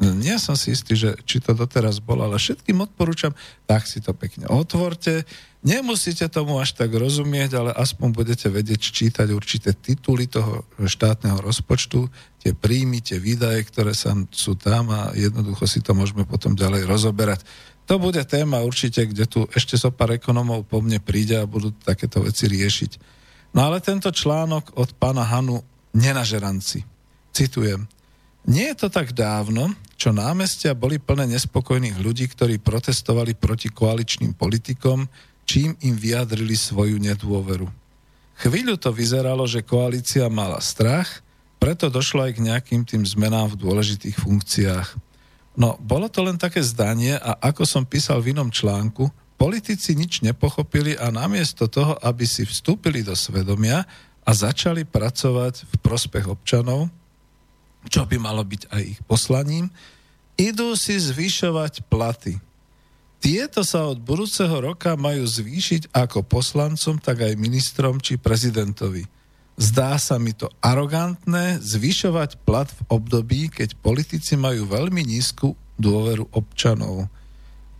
Nie 0.00 0.40
som 0.40 0.56
si 0.56 0.72
istý, 0.72 0.96
že 0.96 1.20
či 1.28 1.36
to 1.36 1.52
doteraz 1.52 2.00
bolo, 2.00 2.24
ale 2.24 2.40
všetkým 2.40 2.80
odporúčam, 2.80 3.36
tak 3.68 3.84
si 3.84 4.00
to 4.00 4.16
pekne 4.16 4.48
otvorte. 4.48 5.28
Nemusíte 5.62 6.26
tomu 6.32 6.58
až 6.58 6.74
tak 6.74 6.96
rozumieť, 6.96 7.60
ale 7.60 7.70
aspoň 7.76 8.08
budete 8.10 8.48
vedieť 8.48 8.80
čítať 8.82 9.28
určité 9.30 9.76
tituly 9.76 10.26
toho 10.26 10.64
štátneho 10.80 11.38
rozpočtu, 11.38 12.08
tie 12.40 12.56
príjmy, 12.56 13.04
tie 13.04 13.20
výdaje, 13.20 13.62
ktoré 13.68 13.92
sú 14.32 14.58
tam 14.58 14.90
a 14.90 15.12
jednoducho 15.14 15.68
si 15.68 15.84
to 15.84 15.92
môžeme 15.92 16.24
potom 16.24 16.56
ďalej 16.56 16.88
rozoberať. 16.88 17.44
To 17.90 17.98
bude 17.98 18.22
téma 18.24 18.62
určite, 18.62 19.02
kde 19.02 19.26
tu 19.26 19.44
ešte 19.52 19.74
so 19.74 19.90
pár 19.90 20.14
ekonomov 20.14 20.64
po 20.70 20.78
mne 20.78 21.02
príde 21.02 21.34
a 21.34 21.48
budú 21.50 21.74
takéto 21.82 22.22
veci 22.22 22.46
riešiť. 22.46 22.90
No 23.52 23.68
ale 23.68 23.82
tento 23.82 24.08
článok 24.08 24.78
od 24.78 24.94
pána 24.96 25.26
Hanu 25.26 25.60
nenažeranci. 25.92 26.86
Citujem. 27.32 27.84
Nie 28.48 28.74
je 28.74 28.86
to 28.86 28.88
tak 28.90 29.14
dávno, 29.14 29.70
čo 29.94 30.10
námestia 30.10 30.74
boli 30.74 30.98
plné 30.98 31.30
nespokojných 31.30 31.94
ľudí, 32.02 32.26
ktorí 32.26 32.58
protestovali 32.58 33.38
proti 33.38 33.70
koaličným 33.70 34.34
politikom, 34.34 35.06
čím 35.46 35.78
im 35.86 35.94
vyjadrili 35.94 36.58
svoju 36.58 36.98
nedôveru. 36.98 37.70
Chvíľu 38.42 38.74
to 38.82 38.90
vyzeralo, 38.90 39.46
že 39.46 39.62
koalícia 39.62 40.26
mala 40.26 40.58
strach, 40.58 41.22
preto 41.62 41.86
došlo 41.86 42.26
aj 42.26 42.32
k 42.34 42.44
nejakým 42.50 42.82
tým 42.82 43.06
zmenám 43.06 43.54
v 43.54 43.60
dôležitých 43.62 44.18
funkciách. 44.18 45.11
No, 45.52 45.76
bolo 45.76 46.08
to 46.08 46.24
len 46.24 46.40
také 46.40 46.64
zdanie 46.64 47.16
a 47.20 47.36
ako 47.36 47.68
som 47.68 47.84
písal 47.84 48.24
v 48.24 48.32
inom 48.32 48.48
článku, 48.48 49.12
politici 49.36 49.92
nič 49.92 50.24
nepochopili 50.24 50.96
a 50.96 51.12
namiesto 51.12 51.68
toho, 51.68 51.98
aby 52.00 52.24
si 52.24 52.48
vstúpili 52.48 53.04
do 53.04 53.12
svedomia 53.12 53.84
a 54.22 54.30
začali 54.30 54.86
pracovať 54.86 55.66
v 55.66 55.74
prospech 55.82 56.30
občanov, 56.30 56.88
čo 57.90 58.06
by 58.06 58.16
malo 58.16 58.46
byť 58.46 58.62
aj 58.70 58.82
ich 58.86 59.00
poslaním, 59.04 59.68
idú 60.38 60.72
si 60.78 60.96
zvyšovať 60.96 61.84
platy. 61.90 62.38
Tieto 63.22 63.62
sa 63.62 63.86
od 63.86 64.02
budúceho 64.02 64.54
roka 64.62 64.98
majú 64.98 65.22
zvýšiť 65.22 65.94
ako 65.94 66.26
poslancom, 66.26 66.98
tak 66.98 67.22
aj 67.22 67.38
ministrom 67.38 68.02
či 68.02 68.18
prezidentovi. 68.18 69.06
Zdá 69.62 69.94
sa 69.94 70.18
mi 70.18 70.34
to 70.34 70.50
arogantné 70.58 71.62
zvyšovať 71.62 72.42
plat 72.42 72.66
v 72.66 72.80
období, 72.90 73.46
keď 73.46 73.78
politici 73.78 74.34
majú 74.34 74.66
veľmi 74.66 75.06
nízku 75.06 75.54
dôveru 75.78 76.26
občanov. 76.34 77.06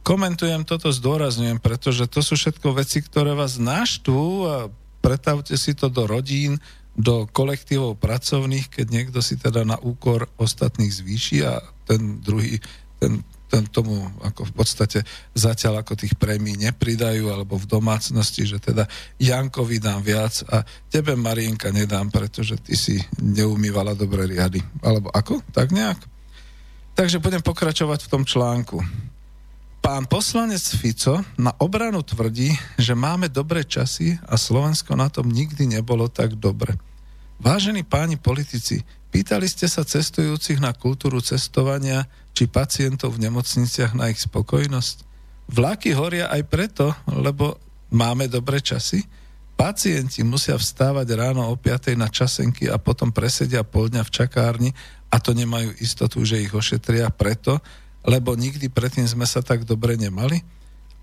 Komentujem 0.07 0.63
toto, 0.63 0.95
zdôrazňujem, 0.95 1.59
pretože 1.59 2.07
to 2.07 2.23
sú 2.23 2.39
všetko 2.39 2.79
veci, 2.79 3.03
ktoré 3.03 3.35
vás 3.35 3.59
naštú 3.59 4.47
a 4.47 4.57
pretavte 5.03 5.59
si 5.59 5.75
to 5.75 5.91
do 5.91 6.07
rodín, 6.07 6.63
do 6.95 7.27
kolektívov 7.27 7.99
pracovných, 7.99 8.71
keď 8.71 8.87
niekto 8.87 9.19
si 9.19 9.35
teda 9.35 9.67
na 9.67 9.75
úkor 9.83 10.31
ostatných 10.39 10.95
zvýši 10.95 11.39
a 11.43 11.67
ten 11.83 12.23
druhý, 12.23 12.63
ten 13.03 13.27
tomu 13.69 14.09
ako 14.25 14.49
v 14.49 14.53
podstate 14.57 14.99
zatiaľ 15.37 15.85
ako 15.85 15.93
tých 16.01 16.17
prémií 16.17 16.57
nepridajú, 16.57 17.29
alebo 17.29 17.61
v 17.61 17.69
domácnosti, 17.69 18.49
že 18.49 18.57
teda 18.57 18.89
Jankovi 19.21 19.77
dám 19.77 20.01
viac 20.01 20.41
a 20.49 20.65
tebe 20.89 21.13
Marienka 21.13 21.69
nedám, 21.69 22.09
pretože 22.09 22.57
ty 22.65 22.73
si 22.73 22.97
neumývala 23.21 23.93
dobre 23.93 24.25
riady. 24.25 24.65
Alebo 24.81 25.13
ako? 25.13 25.45
Tak 25.53 25.69
nejak? 25.69 26.01
Takže 26.97 27.21
budem 27.21 27.45
pokračovať 27.45 28.05
v 28.05 28.11
tom 28.13 28.23
článku. 28.25 28.81
Pán 29.83 30.07
poslanec 30.07 30.63
Fico 30.63 31.27
na 31.35 31.51
obranu 31.59 32.07
tvrdí, 32.07 32.55
že 32.79 32.95
máme 32.95 33.27
dobré 33.27 33.67
časy 33.67 34.15
a 34.31 34.39
Slovensko 34.39 34.95
na 34.95 35.11
tom 35.11 35.27
nikdy 35.27 35.67
nebolo 35.67 36.07
tak 36.07 36.39
dobre. 36.39 36.79
Vážení 37.39 37.87
páni 37.87 38.21
politici, 38.21 38.83
pýtali 39.15 39.49
ste 39.49 39.71
sa 39.71 39.87
cestujúcich 39.87 40.61
na 40.61 40.75
kultúru 40.77 41.23
cestovania 41.25 42.09
či 42.33 42.49
pacientov 42.49 43.17
v 43.17 43.29
nemocniciach 43.29 43.97
na 43.97 44.13
ich 44.13 44.21
spokojnosť? 44.25 44.97
Vlaky 45.53 45.93
horia 45.93 46.33
aj 46.33 46.43
preto, 46.49 46.97
lebo 47.09 47.61
máme 47.93 48.29
dobré 48.29 48.65
časy? 48.65 49.05
Pacienti 49.53 50.25
musia 50.25 50.57
vstávať 50.57 51.07
ráno 51.15 51.47
o 51.47 51.55
5 51.55 51.95
na 51.95 52.09
časenky 52.09 52.67
a 52.67 52.81
potom 52.81 53.13
presedia 53.13 53.63
pol 53.63 53.93
dňa 53.93 54.03
v 54.03 54.11
čakárni 54.11 54.71
a 55.13 55.21
to 55.21 55.37
nemajú 55.37 55.77
istotu, 55.79 56.25
že 56.25 56.41
ich 56.41 56.51
ošetria 56.51 57.13
preto, 57.13 57.61
lebo 58.03 58.33
nikdy 58.35 58.73
predtým 58.73 59.07
sme 59.07 59.29
sa 59.29 59.45
tak 59.45 59.69
dobre 59.69 59.95
nemali? 60.01 60.41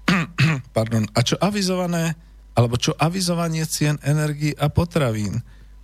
Pardon. 0.75 1.05
A 1.13 1.19
čo 1.21 1.37
avizované, 1.37 2.17
alebo 2.57 2.75
čo 2.75 2.97
avizovanie 2.97 3.63
cien 3.69 4.01
energii 4.01 4.57
a 4.57 4.67
potravín? 4.67 5.39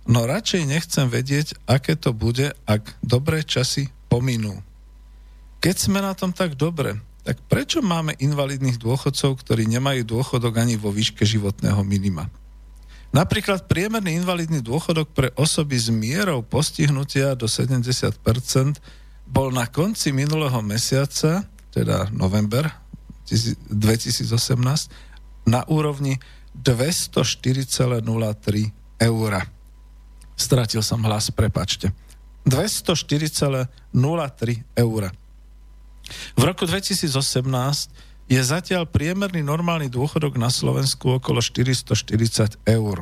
No 0.06 0.22
radšej 0.22 0.70
nechcem 0.70 1.10
vedieť, 1.10 1.58
aké 1.66 1.98
to 1.98 2.14
bude, 2.14 2.54
ak 2.62 2.94
dobré 3.02 3.42
časy 3.42 3.90
pominú. 4.06 4.62
Keď 5.58 5.76
sme 5.76 5.98
na 5.98 6.14
tom 6.14 6.30
tak 6.30 6.54
dobre, 6.54 6.94
tak 7.26 7.42
prečo 7.50 7.82
máme 7.82 8.14
invalidných 8.22 8.78
dôchodcov, 8.78 9.42
ktorí 9.42 9.66
nemajú 9.66 10.06
dôchodok 10.06 10.62
ani 10.62 10.78
vo 10.78 10.94
výške 10.94 11.26
životného 11.26 11.82
minima? 11.82 12.30
Napríklad 13.10 13.66
priemerný 13.66 14.22
invalidný 14.22 14.62
dôchodok 14.62 15.10
pre 15.10 15.34
osoby 15.34 15.74
s 15.74 15.90
mierou 15.90 16.46
postihnutia 16.46 17.34
do 17.34 17.50
70% 17.50 18.14
bol 19.26 19.50
na 19.50 19.66
konci 19.66 20.14
minulého 20.14 20.62
mesiaca, 20.62 21.42
teda 21.74 22.14
november 22.14 22.70
2018, 23.26 24.30
na 25.50 25.66
úrovni 25.66 26.22
204,03 26.54 28.06
eur. 29.02 29.55
Stratil 30.36 30.84
som 30.84 31.00
hlas, 31.02 31.32
prepačte. 31.32 31.90
204,03 32.46 33.66
eur. 34.78 35.02
V 36.38 36.42
roku 36.46 36.62
2018 36.68 37.10
je 38.30 38.40
zatiaľ 38.42 38.86
priemerný 38.86 39.42
normálny 39.42 39.90
dôchodok 39.90 40.38
na 40.38 40.52
Slovensku 40.52 41.18
okolo 41.18 41.42
440 41.42 42.62
eur. 42.68 42.96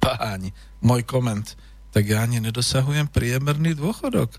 Páni, 0.00 0.52
môj 0.84 1.04
koment, 1.04 1.56
tak 1.92 2.08
ja 2.08 2.24
ani 2.24 2.40
nedosahujem 2.40 3.08
priemerný 3.08 3.76
dôchodok 3.76 4.36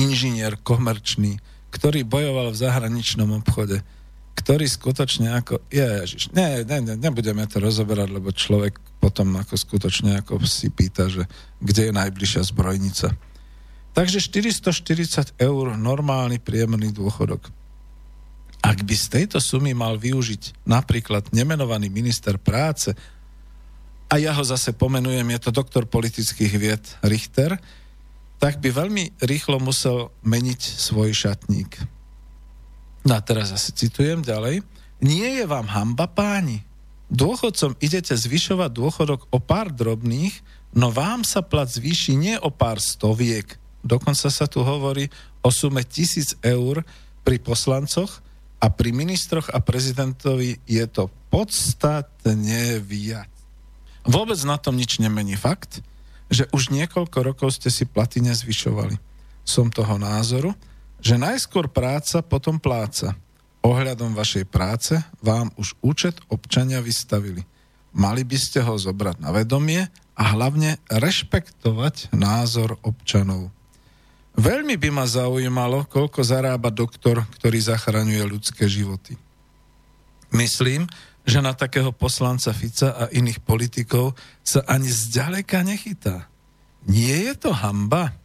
inžinier 0.00 0.56
komerčný, 0.60 1.40
ktorý 1.72 2.04
bojoval 2.04 2.52
v 2.52 2.60
zahraničnom 2.60 3.28
obchode, 3.40 3.80
ktorý 4.36 4.64
skutočne 4.68 5.32
ako... 5.36 5.60
Ježiš, 5.68 6.32
ne, 6.32 6.64
ne, 6.64 6.78
ne, 6.80 6.94
nebudeme 6.96 7.44
to 7.48 7.60
rozoberať, 7.60 8.08
lebo 8.12 8.32
človek 8.32 8.76
potom 9.02 9.34
ako 9.34 9.58
skutočne 9.58 10.22
ako 10.22 10.38
si 10.46 10.70
pýta, 10.70 11.10
že 11.10 11.26
kde 11.58 11.90
je 11.90 11.98
najbližšia 11.98 12.46
zbrojnica. 12.54 13.10
Takže 13.92 14.22
440 14.22 15.42
eur 15.42 15.74
normálny 15.74 16.38
priemerný 16.38 16.94
dôchodok. 16.94 17.50
Ak 18.62 18.78
by 18.86 18.94
z 18.94 19.06
tejto 19.10 19.42
sumy 19.42 19.74
mal 19.74 19.98
využiť 19.98 20.62
napríklad 20.62 21.34
nemenovaný 21.34 21.90
minister 21.90 22.38
práce, 22.38 22.94
a 24.12 24.20
ja 24.20 24.36
ho 24.36 24.44
zase 24.44 24.76
pomenujem, 24.76 25.24
je 25.24 25.40
to 25.40 25.56
doktor 25.56 25.88
politických 25.88 26.54
vied 26.60 26.84
Richter, 27.00 27.56
tak 28.36 28.60
by 28.60 28.68
veľmi 28.68 29.24
rýchlo 29.24 29.56
musel 29.56 30.12
meniť 30.20 30.60
svoj 30.60 31.16
šatník. 31.16 31.80
No 33.08 33.16
a 33.16 33.20
teraz 33.24 33.56
zase 33.56 33.72
citujem 33.72 34.20
ďalej. 34.20 34.60
Nie 35.00 35.42
je 35.42 35.44
vám 35.48 35.64
hamba, 35.66 36.06
páni. 36.06 36.60
Dôchodcom 37.12 37.76
idete 37.84 38.16
zvyšovať 38.16 38.72
dôchodok 38.72 39.28
o 39.28 39.36
pár 39.36 39.68
drobných, 39.68 40.32
no 40.72 40.88
vám 40.88 41.28
sa 41.28 41.44
plat 41.44 41.68
zvýši 41.68 42.16
nie 42.16 42.40
o 42.40 42.48
pár 42.48 42.80
stoviek. 42.80 43.60
Dokonca 43.84 44.32
sa 44.32 44.48
tu 44.48 44.64
hovorí 44.64 45.12
o 45.44 45.52
sume 45.52 45.84
tisíc 45.84 46.32
eur 46.40 46.80
pri 47.20 47.36
poslancoch 47.36 48.24
a 48.64 48.72
pri 48.72 48.96
ministroch 48.96 49.52
a 49.52 49.60
prezidentovi 49.60 50.56
je 50.64 50.84
to 50.88 51.12
podstatne 51.28 52.80
viac. 52.80 53.28
Vôbec 54.08 54.40
na 54.48 54.56
tom 54.56 54.80
nič 54.80 54.96
nemení 54.96 55.36
fakt, 55.36 55.84
že 56.32 56.48
už 56.48 56.72
niekoľko 56.72 57.18
rokov 57.28 57.60
ste 57.60 57.68
si 57.68 57.84
platy 57.84 58.24
nezvyšovali. 58.24 58.96
Som 59.44 59.68
toho 59.68 60.00
názoru, 60.00 60.56
že 60.96 61.20
najskôr 61.20 61.68
práca, 61.68 62.24
potom 62.24 62.56
pláca. 62.56 63.12
Ohľadom 63.62 64.18
vašej 64.18 64.50
práce 64.50 64.98
vám 65.22 65.54
už 65.54 65.78
účet 65.86 66.18
občania 66.26 66.82
vystavili. 66.82 67.46
Mali 67.94 68.26
by 68.26 68.38
ste 68.38 68.58
ho 68.66 68.74
zobrať 68.74 69.22
na 69.22 69.30
vedomie 69.30 69.86
a 70.18 70.22
hlavne 70.34 70.82
rešpektovať 70.90 72.10
názor 72.10 72.76
občanov. 72.82 73.54
Veľmi 74.32 74.80
by 74.80 74.88
ma 74.90 75.04
zaujímalo, 75.04 75.84
koľko 75.86 76.24
zarába 76.24 76.72
doktor, 76.72 77.22
ktorý 77.38 77.58
zachraňuje 77.60 78.22
ľudské 78.24 78.64
životy. 78.64 79.14
Myslím, 80.32 80.88
že 81.22 81.44
na 81.44 81.52
takého 81.52 81.92
poslanca 81.92 82.50
Fica 82.56 82.96
a 82.96 83.04
iných 83.12 83.44
politikov 83.44 84.16
sa 84.42 84.64
ani 84.66 84.88
zďaleka 84.88 85.60
nechytá. 85.62 86.26
Nie 86.88 87.30
je 87.30 87.34
to 87.38 87.50
hamba? 87.54 88.16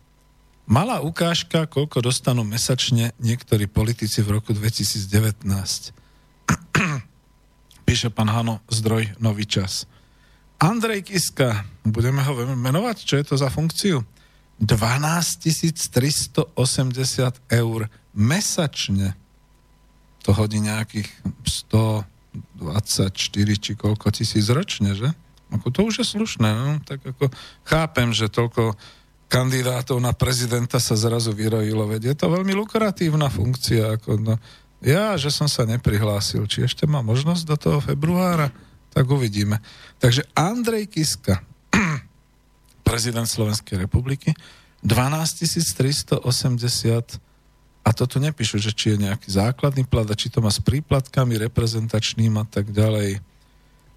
Malá 0.68 1.00
ukážka, 1.00 1.64
koľko 1.64 2.04
dostanú 2.04 2.44
mesačne 2.44 3.16
niektorí 3.24 3.72
politici 3.72 4.20
v 4.20 4.36
roku 4.36 4.52
2019. 4.52 5.48
Píše 7.88 8.12
pán 8.12 8.28
Hano, 8.28 8.60
zdroj 8.68 9.16
Nový 9.24 9.48
čas. 9.48 9.88
Andrej 10.60 11.08
Kiska, 11.08 11.64
budeme 11.88 12.20
ho 12.20 12.36
menovať, 12.60 12.98
čo 13.00 13.16
je 13.16 13.24
to 13.24 13.40
za 13.40 13.48
funkciu? 13.48 14.04
12 14.60 15.88
380 15.88 16.52
eur 17.48 17.80
mesačne. 18.12 19.16
To 20.28 20.36
hodí 20.36 20.60
nejakých 20.60 21.08
100 21.72 22.18
24 22.60 23.16
či 23.58 23.72
koľko 23.74 24.12
tisíc 24.12 24.46
ročne, 24.52 24.94
že? 24.94 25.10
Ako 25.48 25.72
to 25.72 25.88
už 25.88 26.04
je 26.04 26.06
slušné, 26.06 26.50
no? 26.52 26.84
tak 26.84 27.00
ako 27.08 27.32
chápem, 27.64 28.12
že 28.12 28.28
toľko 28.28 28.76
kandidátov 29.28 30.00
na 30.00 30.16
prezidenta 30.16 30.80
sa 30.80 30.96
zrazu 30.96 31.36
vyrojilo, 31.36 31.84
veď 31.88 32.12
je 32.12 32.16
to 32.16 32.28
veľmi 32.32 32.56
lukratívna 32.56 33.28
funkcia, 33.28 34.00
ako 34.00 34.20
no, 34.20 34.36
Ja, 34.80 35.18
že 35.20 35.34
som 35.34 35.50
sa 35.52 35.68
neprihlásil. 35.68 36.48
Či 36.48 36.70
ešte 36.70 36.84
má 36.88 37.04
možnosť 37.04 37.44
do 37.44 37.56
toho 37.60 37.80
februára? 37.84 38.54
Tak 38.96 39.06
uvidíme. 39.10 39.60
Takže 40.00 40.26
Andrej 40.34 40.90
Kiska, 40.90 41.44
prezident 42.88 43.28
Slovenskej 43.28 43.84
republiky, 43.84 44.34
12 44.86 46.24
380 46.24 46.24
a 47.88 47.90
to 47.96 48.04
tu 48.04 48.20
nepíšu, 48.20 48.60
že 48.60 48.76
či 48.76 48.94
je 48.94 49.08
nejaký 49.08 49.32
základný 49.32 49.88
plat 49.88 50.06
a 50.12 50.16
či 50.16 50.28
to 50.28 50.44
má 50.44 50.52
s 50.52 50.60
príplatkami 50.60 51.40
reprezentačným 51.40 52.36
a 52.36 52.46
tak 52.46 52.70
ďalej. 52.70 53.24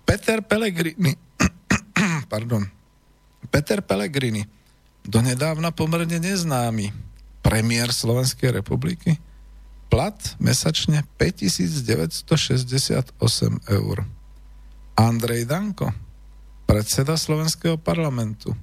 Peter 0.07 0.39
Pellegrini, 0.47 1.12
pardon, 2.33 2.62
Peter 3.51 3.83
Pellegrini, 3.83 4.47
donedávna 5.05 5.71
pomerne 5.71 6.21
neznámy 6.21 6.93
premiér 7.41 7.93
Slovenskej 7.93 8.51
republiky, 8.53 9.19
plat 9.91 10.37
mesačne 10.39 11.03
5968 11.19 13.61
eur. 13.69 14.07
Andrej 14.95 15.45
Danko, 15.49 15.93
predseda 16.69 17.17
Slovenského 17.17 17.77
parlamentu, 17.81 18.55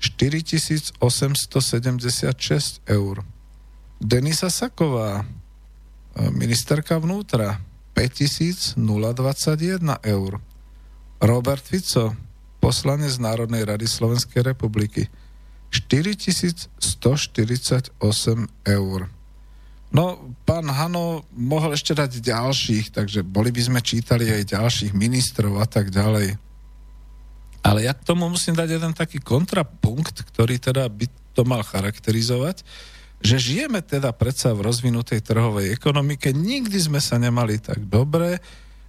4876 0.00 2.80
eur. 2.88 3.24
Denisa 3.98 4.50
Saková, 4.50 5.22
e, 5.22 5.24
ministerka 6.30 6.98
vnútra, 6.98 7.60
5021 7.94 9.98
eur. 10.06 10.40
Robert 11.18 11.66
Fico, 11.66 12.14
poslanec 12.62 13.18
Národnej 13.18 13.66
rady 13.66 13.90
Slovenskej 13.90 14.42
republiky, 14.42 15.10
4148 15.68 17.92
eur. 18.64 19.00
No, 19.88 20.20
pán 20.44 20.68
Hano 20.68 21.24
mohol 21.32 21.72
ešte 21.72 21.96
dať 21.96 22.20
ďalších, 22.20 22.92
takže 22.92 23.24
boli 23.24 23.48
by 23.48 23.72
sme 23.72 23.80
čítali 23.80 24.28
aj 24.28 24.52
ďalších 24.52 24.92
ministrov 24.92 25.56
a 25.60 25.66
tak 25.68 25.88
ďalej. 25.88 26.36
Ale 27.64 27.84
ja 27.84 27.92
k 27.96 28.04
tomu 28.04 28.28
musím 28.28 28.56
dať 28.56 28.80
jeden 28.80 28.92
taký 28.92 29.20
kontrapunkt, 29.20 30.24
ktorý 30.28 30.60
teda 30.60 30.88
by 30.88 31.08
to 31.32 31.44
mal 31.48 31.64
charakterizovať 31.64 32.64
že 33.18 33.36
žijeme 33.38 33.82
teda 33.82 34.14
predsa 34.14 34.54
v 34.54 34.62
rozvinutej 34.62 35.26
trhovej 35.26 35.74
ekonomike, 35.74 36.30
nikdy 36.30 36.78
sme 36.78 37.02
sa 37.02 37.18
nemali 37.18 37.58
tak 37.58 37.82
dobre 37.82 38.38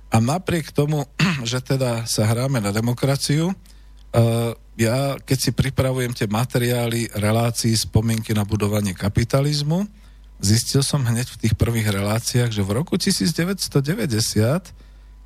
a 0.10 0.18
napriek 0.22 0.70
tomu, 0.70 1.06
že 1.50 1.62
teda 1.62 2.06
sa 2.06 2.30
hráme 2.30 2.62
na 2.62 2.70
demokraciu, 2.70 3.54
ja 4.80 5.20
keď 5.22 5.38
si 5.38 5.52
pripravujem 5.54 6.16
tie 6.16 6.26
materiály 6.26 7.12
relácií 7.14 7.76
spomienky 7.76 8.34
na 8.34 8.48
budovanie 8.48 8.96
kapitalizmu, 8.96 9.86
zistil 10.40 10.82
som 10.82 11.04
hneď 11.04 11.28
v 11.30 11.40
tých 11.46 11.54
prvých 11.60 11.92
reláciách, 11.92 12.50
že 12.50 12.64
v 12.64 12.80
roku 12.80 12.96
1990, 12.96 14.72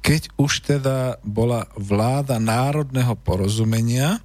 keď 0.03 0.21
už 0.35 0.51
teda 0.67 1.21
bola 1.23 1.69
vláda 1.77 2.41
národného 2.41 3.15
porozumenia, 3.21 4.19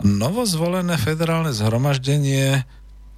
novozvolené 0.00 0.96
federálne 0.96 1.52
zhromaždenie 1.52 2.64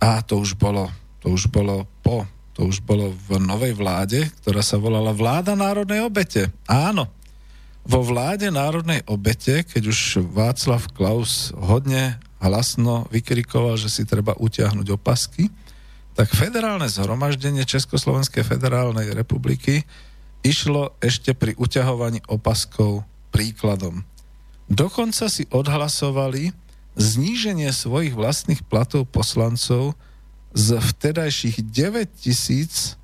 a 0.03 0.11
to 0.25 0.43
už 0.43 0.59
bolo, 0.59 0.91
to 1.23 1.31
už 1.31 1.47
bolo 1.51 1.87
po, 2.03 2.27
to 2.53 2.69
už 2.69 2.83
bolo 2.85 3.15
v 3.29 3.39
novej 3.39 3.73
vláde, 3.73 4.29
ktorá 4.43 4.61
sa 4.61 4.77
volala 4.77 5.15
Vláda 5.15 5.57
národnej 5.57 6.05
obete. 6.05 6.53
Áno, 6.69 7.09
vo 7.83 8.01
vláde 8.07 8.47
národnej 8.55 9.03
obete, 9.11 9.67
keď 9.67 9.83
už 9.91 10.23
Václav 10.31 10.87
Klaus 10.95 11.51
hodne 11.59 12.23
hlasno 12.39 13.11
vykrikoval, 13.11 13.75
že 13.75 13.91
si 13.91 14.03
treba 14.07 14.39
utiahnuť 14.39 14.87
opasky, 14.95 15.51
tak 16.13 16.31
federálne 16.31 16.87
zhromaždenie 16.87 17.67
Československej 17.67 18.45
federálnej 18.45 19.11
republiky 19.17 19.83
išlo 20.47 20.95
ešte 20.99 21.33
pri 21.33 21.59
uťahovaní 21.59 22.23
opaskov 22.29 23.07
príkladom. 23.35 24.05
Dokonca 24.69 25.27
si 25.27 25.49
odhlasovali, 25.49 26.53
zníženie 26.95 27.73
svojich 27.73 28.13
vlastných 28.13 28.63
platov 28.69 29.09
poslancov 29.09 29.97
z 30.53 30.77
vtedajších 30.77 31.65
9 31.65 32.21
tisíc 32.21 33.01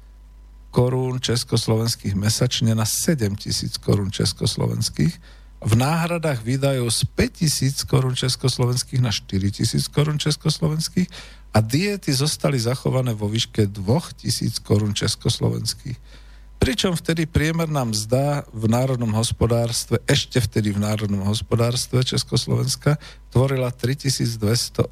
korún 0.71 1.21
československých 1.21 2.15
mesačne 2.15 2.77
na 2.77 2.85
7 2.85 3.37
tisíc 3.37 3.81
korún 3.81 4.13
československých. 4.13 5.15
V 5.59 5.73
náhradách 5.75 6.47
výdajov 6.47 6.95
z 6.95 7.03
5 7.19 7.43
tisíc 7.43 7.83
korún 7.83 8.15
československých 8.15 9.01
na 9.03 9.11
4 9.11 9.51
tisíc 9.51 9.91
korún 9.91 10.19
československých 10.21 11.09
a 11.57 11.59
diety 11.59 12.13
zostali 12.15 12.61
zachované 12.61 13.17
vo 13.17 13.27
výške 13.27 13.67
2 13.67 14.21
tisíc 14.21 14.63
korún 14.63 14.95
československých. 14.95 15.99
Pričom 16.59 16.99
vtedy 16.99 17.27
priemerná 17.27 17.87
mzda 17.87 18.43
v 18.51 18.67
národnom 18.67 19.15
hospodárstve, 19.15 20.03
ešte 20.11 20.43
vtedy 20.43 20.75
v 20.75 20.83
národnom 20.83 21.23
hospodárstve 21.23 22.03
Československa, 22.03 22.99
tvorila 23.31 23.71
3286 23.71 24.91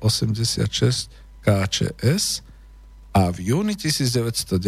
KČS 1.43 2.46
a 3.17 3.33
v 3.33 3.49
júni 3.49 3.73
1990 3.73 4.61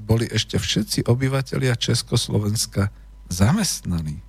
boli 0.00 0.24
ešte 0.32 0.56
všetci 0.56 1.04
obyvateľia 1.04 1.76
Československa 1.76 2.88
zamestnaní. 3.28 4.24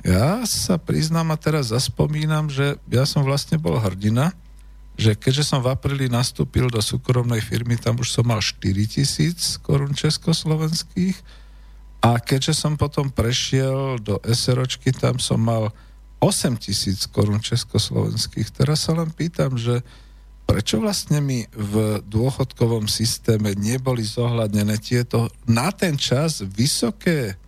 Ja 0.00 0.40
sa 0.48 0.80
priznám 0.80 1.36
a 1.36 1.36
teraz 1.36 1.68
zaspomínam, 1.76 2.48
že 2.48 2.80
ja 2.88 3.04
som 3.04 3.20
vlastne 3.20 3.60
bol 3.60 3.76
hrdina, 3.76 4.32
že 4.96 5.12
keďže 5.12 5.44
som 5.44 5.60
v 5.60 5.76
apríli 5.76 6.08
nastúpil 6.08 6.72
do 6.72 6.80
súkromnej 6.80 7.44
firmy, 7.44 7.76
tam 7.76 8.00
už 8.00 8.08
som 8.08 8.24
mal 8.24 8.40
4 8.40 8.64
tisíc 8.88 9.60
korún 9.60 9.92
československých 9.92 11.20
a 12.00 12.16
keďže 12.16 12.56
som 12.56 12.80
potom 12.80 13.12
prešiel 13.12 14.00
do 14.00 14.16
SROčky, 14.24 14.90
tam 14.96 15.20
som 15.20 15.36
mal 15.36 15.68
8 16.18 16.56
tisíc 16.56 17.04
korún 17.12 17.44
československých. 17.44 18.48
Teraz 18.56 18.88
sa 18.88 18.96
len 18.96 19.12
pýtam, 19.12 19.60
že 19.60 19.84
prečo 20.52 20.76
vlastne 20.84 21.24
mi 21.24 21.48
v 21.48 22.04
dôchodkovom 22.04 22.84
systéme 22.84 23.56
neboli 23.56 24.04
zohľadnené 24.04 24.76
tieto 24.76 25.32
na 25.48 25.72
ten 25.72 25.96
čas 25.96 26.44
vysoké, 26.44 27.40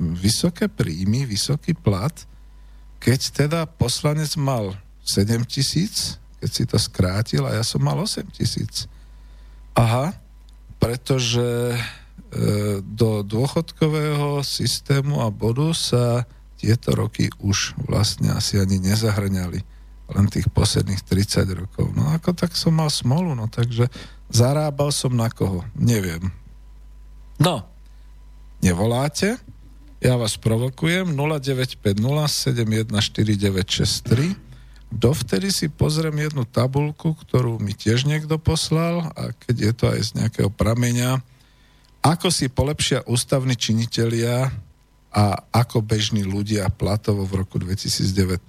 vysoké 0.00 0.72
príjmy, 0.72 1.28
vysoký 1.28 1.76
plat, 1.76 2.16
keď 2.96 3.20
teda 3.44 3.60
poslanec 3.68 4.32
mal 4.40 4.72
7 5.04 5.44
tisíc 5.44 6.16
keď 6.44 6.52
si 6.52 6.64
to 6.68 6.76
skrátil 6.76 7.48
a 7.48 7.56
ja 7.56 7.64
som 7.64 7.80
mal 7.80 7.96
8 7.96 8.28
tisíc. 8.36 8.84
Aha, 9.72 10.12
pretože 10.76 11.72
e, 11.72 11.80
do 12.84 13.24
dôchodkového 13.24 14.44
systému 14.44 15.24
a 15.24 15.32
bodu 15.32 15.72
sa 15.72 16.28
tieto 16.60 16.92
roky 16.92 17.32
už 17.40 17.80
vlastne 17.88 18.28
asi 18.36 18.60
ani 18.60 18.76
nezahrňali. 18.76 19.64
Len 20.12 20.28
tých 20.28 20.52
posledných 20.52 21.00
30 21.00 21.48
rokov. 21.64 21.88
No 21.96 22.12
ako 22.12 22.36
tak 22.36 22.52
som 22.52 22.76
mal 22.76 22.92
smolu, 22.92 23.32
no 23.32 23.48
takže 23.48 23.88
zarábal 24.28 24.92
som 24.92 25.16
na 25.16 25.32
koho? 25.32 25.64
Neviem. 25.72 26.28
No, 27.40 27.64
nevoláte? 28.60 29.40
Ja 30.04 30.20
vás 30.20 30.36
provokujem 30.36 31.16
0950 31.16 31.96
714963 32.52 34.44
Dovtedy 34.94 35.50
si 35.50 35.66
pozriem 35.66 36.14
jednu 36.22 36.46
tabulku, 36.46 37.18
ktorú 37.18 37.58
mi 37.58 37.74
tiež 37.74 38.06
niekto 38.06 38.38
poslal 38.38 39.10
a 39.18 39.34
keď 39.34 39.56
je 39.58 39.72
to 39.74 39.84
aj 39.90 40.00
z 40.06 40.10
nejakého 40.22 40.50
prameňa, 40.54 41.18
ako 41.98 42.30
si 42.30 42.46
polepšia 42.46 43.02
ústavní 43.10 43.58
činitelia 43.58 44.54
a 45.10 45.24
ako 45.50 45.82
bežní 45.82 46.22
ľudia 46.22 46.70
platovo 46.70 47.26
v 47.26 47.42
roku 47.42 47.58
2019. 47.58 48.46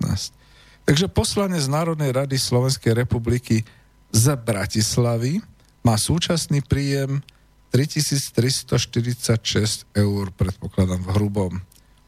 Takže 0.86 1.10
poslanec 1.10 1.66
Národnej 1.66 2.14
rady 2.14 2.38
Slovenskej 2.38 2.94
republiky 2.94 3.66
z 4.14 4.26
Bratislavy 4.38 5.42
má 5.82 5.98
súčasný 5.98 6.62
príjem 6.62 7.26
3346 7.74 9.90
eur, 9.98 10.30
predpokladám 10.38 11.02
v 11.02 11.10
hrubom 11.18 11.54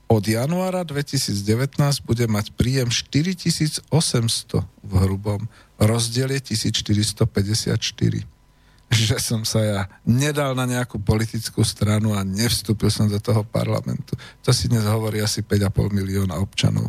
od 0.07 0.23
januára 0.23 0.87
2019 0.87 1.43
bude 2.07 2.31
mať 2.31 2.55
príjem 2.55 2.87
4800 2.87 3.91
v 4.63 4.91
hrubom. 5.03 5.51
Rozdiel 5.75 6.31
je 6.39 6.55
1454. 6.55 8.23
Že 8.87 9.15
som 9.19 9.43
sa 9.43 9.59
ja 9.59 9.81
nedal 10.07 10.55
na 10.55 10.63
nejakú 10.63 11.03
politickú 11.03 11.59
stranu 11.67 12.15
a 12.15 12.23
nevstúpil 12.23 12.87
som 12.87 13.11
do 13.11 13.19
toho 13.19 13.43
parlamentu. 13.43 14.15
To 14.47 14.55
si 14.55 14.71
dnes 14.71 14.87
hovorí 14.87 15.19
asi 15.19 15.43
5,5 15.43 15.91
milióna 15.91 16.39
občanov. 16.39 16.87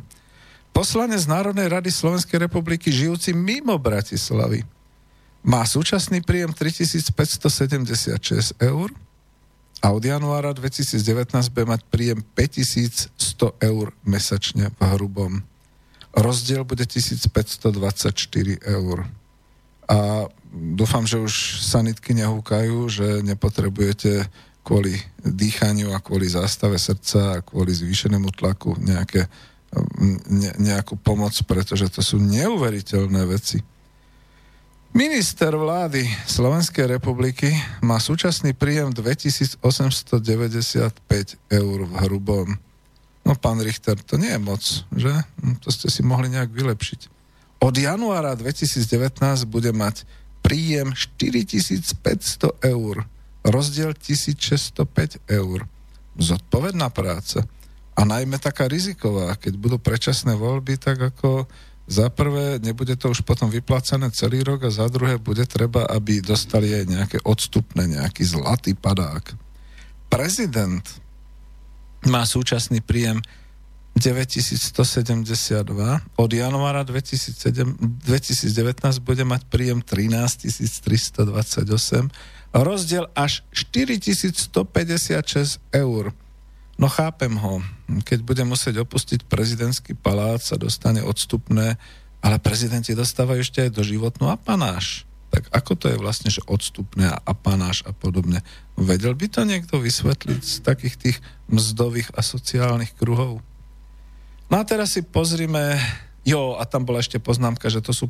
Poslanec 0.79 1.27
Národnej 1.27 1.67
rady 1.67 1.91
Slovenskej 1.91 2.47
republiky 2.47 2.95
žijúci 2.95 3.35
mimo 3.35 3.75
Bratislavy 3.83 4.63
má 5.43 5.67
súčasný 5.67 6.23
príjem 6.23 6.55
3576 6.55 8.55
eur, 8.63 8.87
a 9.83 9.91
od 9.91 10.03
januára 10.07 10.55
2019 10.55 11.03
bude 11.51 11.67
mať 11.67 11.83
príjem 11.91 12.23
5100 12.31 13.11
eur 13.59 13.91
mesačne 14.07 14.71
v 14.71 14.81
hrubom. 14.95 15.43
Rozdiel 16.15 16.63
bude 16.63 16.87
1524 16.87 17.75
eur. 18.63 19.03
A 19.91 20.31
dúfam, 20.79 21.03
že 21.03 21.19
už 21.19 21.59
sanitky 21.59 22.15
nehúkajú, 22.15 22.87
že 22.87 23.27
nepotrebujete 23.27 24.31
kvôli 24.63 24.95
dýchaniu 25.27 25.91
a 25.91 25.99
kvôli 25.99 26.31
zástave 26.31 26.79
srdca 26.79 27.35
a 27.35 27.43
kvôli 27.43 27.75
zvýšenému 27.75 28.31
tlaku 28.31 28.79
nejaké, 28.79 29.27
ne, 30.29 30.51
nejakú 30.59 30.97
pomoc, 30.97 31.35
pretože 31.45 31.89
to 31.93 32.01
sú 32.01 32.17
neuveriteľné 32.21 33.23
veci. 33.29 33.61
Minister 34.97 35.53
vlády 35.53 36.09
Slovenskej 36.25 36.89
republiky 36.89 37.53
má 37.85 38.01
súčasný 38.01 38.57
príjem 38.57 38.89
2895 38.97 39.61
eur 41.53 41.79
v 41.85 41.93
hrubom. 42.09 42.49
No 43.29 43.37
pán 43.37 43.61
Richter, 43.61 44.01
to 44.01 44.17
nie 44.17 44.33
je 44.33 44.41
moc, 44.41 44.65
že? 44.97 45.13
Hm, 45.45 45.61
to 45.61 45.69
ste 45.69 45.93
si 45.93 46.01
mohli 46.01 46.33
nejak 46.33 46.49
vylepšiť. 46.49 47.01
Od 47.61 47.75
januára 47.77 48.33
2019 48.33 49.21
bude 49.45 49.75
mať 49.77 50.09
príjem 50.41 50.97
4500 50.97 51.93
eur, 52.65 53.05
rozdiel 53.45 53.93
1605 53.93 55.21
eur. 55.29 55.69
Zodpovedná 56.17 56.89
práca. 56.89 57.45
A 57.99 58.07
najmä 58.07 58.39
taká 58.39 58.71
riziková, 58.71 59.35
keď 59.35 59.59
budú 59.59 59.77
predčasné 59.83 60.39
voľby, 60.39 60.79
tak 60.79 61.03
ako 61.03 61.51
za 61.89 62.07
prvé 62.15 62.63
nebude 62.63 62.95
to 62.95 63.11
už 63.11 63.27
potom 63.27 63.51
vyplácané 63.51 64.15
celý 64.15 64.47
rok 64.47 64.63
a 64.63 64.71
za 64.71 64.87
druhé 64.87 65.19
bude 65.19 65.43
treba, 65.51 65.83
aby 65.91 66.23
dostali 66.23 66.71
aj 66.71 66.85
nejaké 66.87 67.19
odstupné, 67.27 67.91
nejaký 67.91 68.23
zlatý 68.23 68.79
padák. 68.79 69.35
Prezident 70.07 70.85
má 72.07 72.23
súčasný 72.23 72.79
príjem 72.85 73.19
9172. 73.99 75.67
Od 76.15 76.31
januára 76.31 76.87
2007, 76.87 77.99
2019 78.07 79.03
bude 79.03 79.25
mať 79.27 79.43
príjem 79.51 79.83
13 79.83 80.47
328. 80.87 81.67
Rozdiel 82.55 83.11
až 83.19 83.43
4156 83.51 84.55
eur. 85.75 86.15
No 86.79 86.87
chápem 86.87 87.35
ho. 87.35 87.59
Keď 87.89 88.21
bude 88.21 88.45
musieť 88.45 88.85
opustiť 88.85 89.25
prezidentský 89.25 89.97
palác 89.97 90.45
a 90.53 90.61
dostane 90.61 91.01
odstupné, 91.01 91.81
ale 92.21 92.37
prezidenti 92.43 92.93
dostávajú 92.93 93.41
ešte 93.41 93.65
aj 93.65 93.71
do 93.73 93.83
životnú 93.87 94.29
apanáš. 94.29 95.09
Tak 95.29 95.53
ako 95.53 95.73
to 95.77 95.87
je 95.93 96.01
vlastne, 96.01 96.33
že 96.33 96.45
odstupné 96.49 97.13
a 97.13 97.21
apanáš 97.25 97.85
a 97.85 97.93
podobne? 97.93 98.41
Vedel 98.77 99.13
by 99.13 99.29
to 99.29 99.45
niekto 99.45 99.77
vysvetliť 99.77 100.41
z 100.41 100.57
takých 100.65 100.97
tých 100.97 101.17
mzdových 101.53 102.13
a 102.17 102.25
sociálnych 102.25 102.97
kruhov? 102.97 103.45
No 104.49 104.55
a 104.57 104.65
teraz 104.65 104.97
si 104.97 105.05
pozrime, 105.05 105.77
jo, 106.25 106.57
a 106.57 106.65
tam 106.65 106.89
bola 106.89 107.05
ešte 107.05 107.21
poznámka, 107.21 107.69
že 107.69 107.85
to 107.85 107.93
sú 107.93 108.09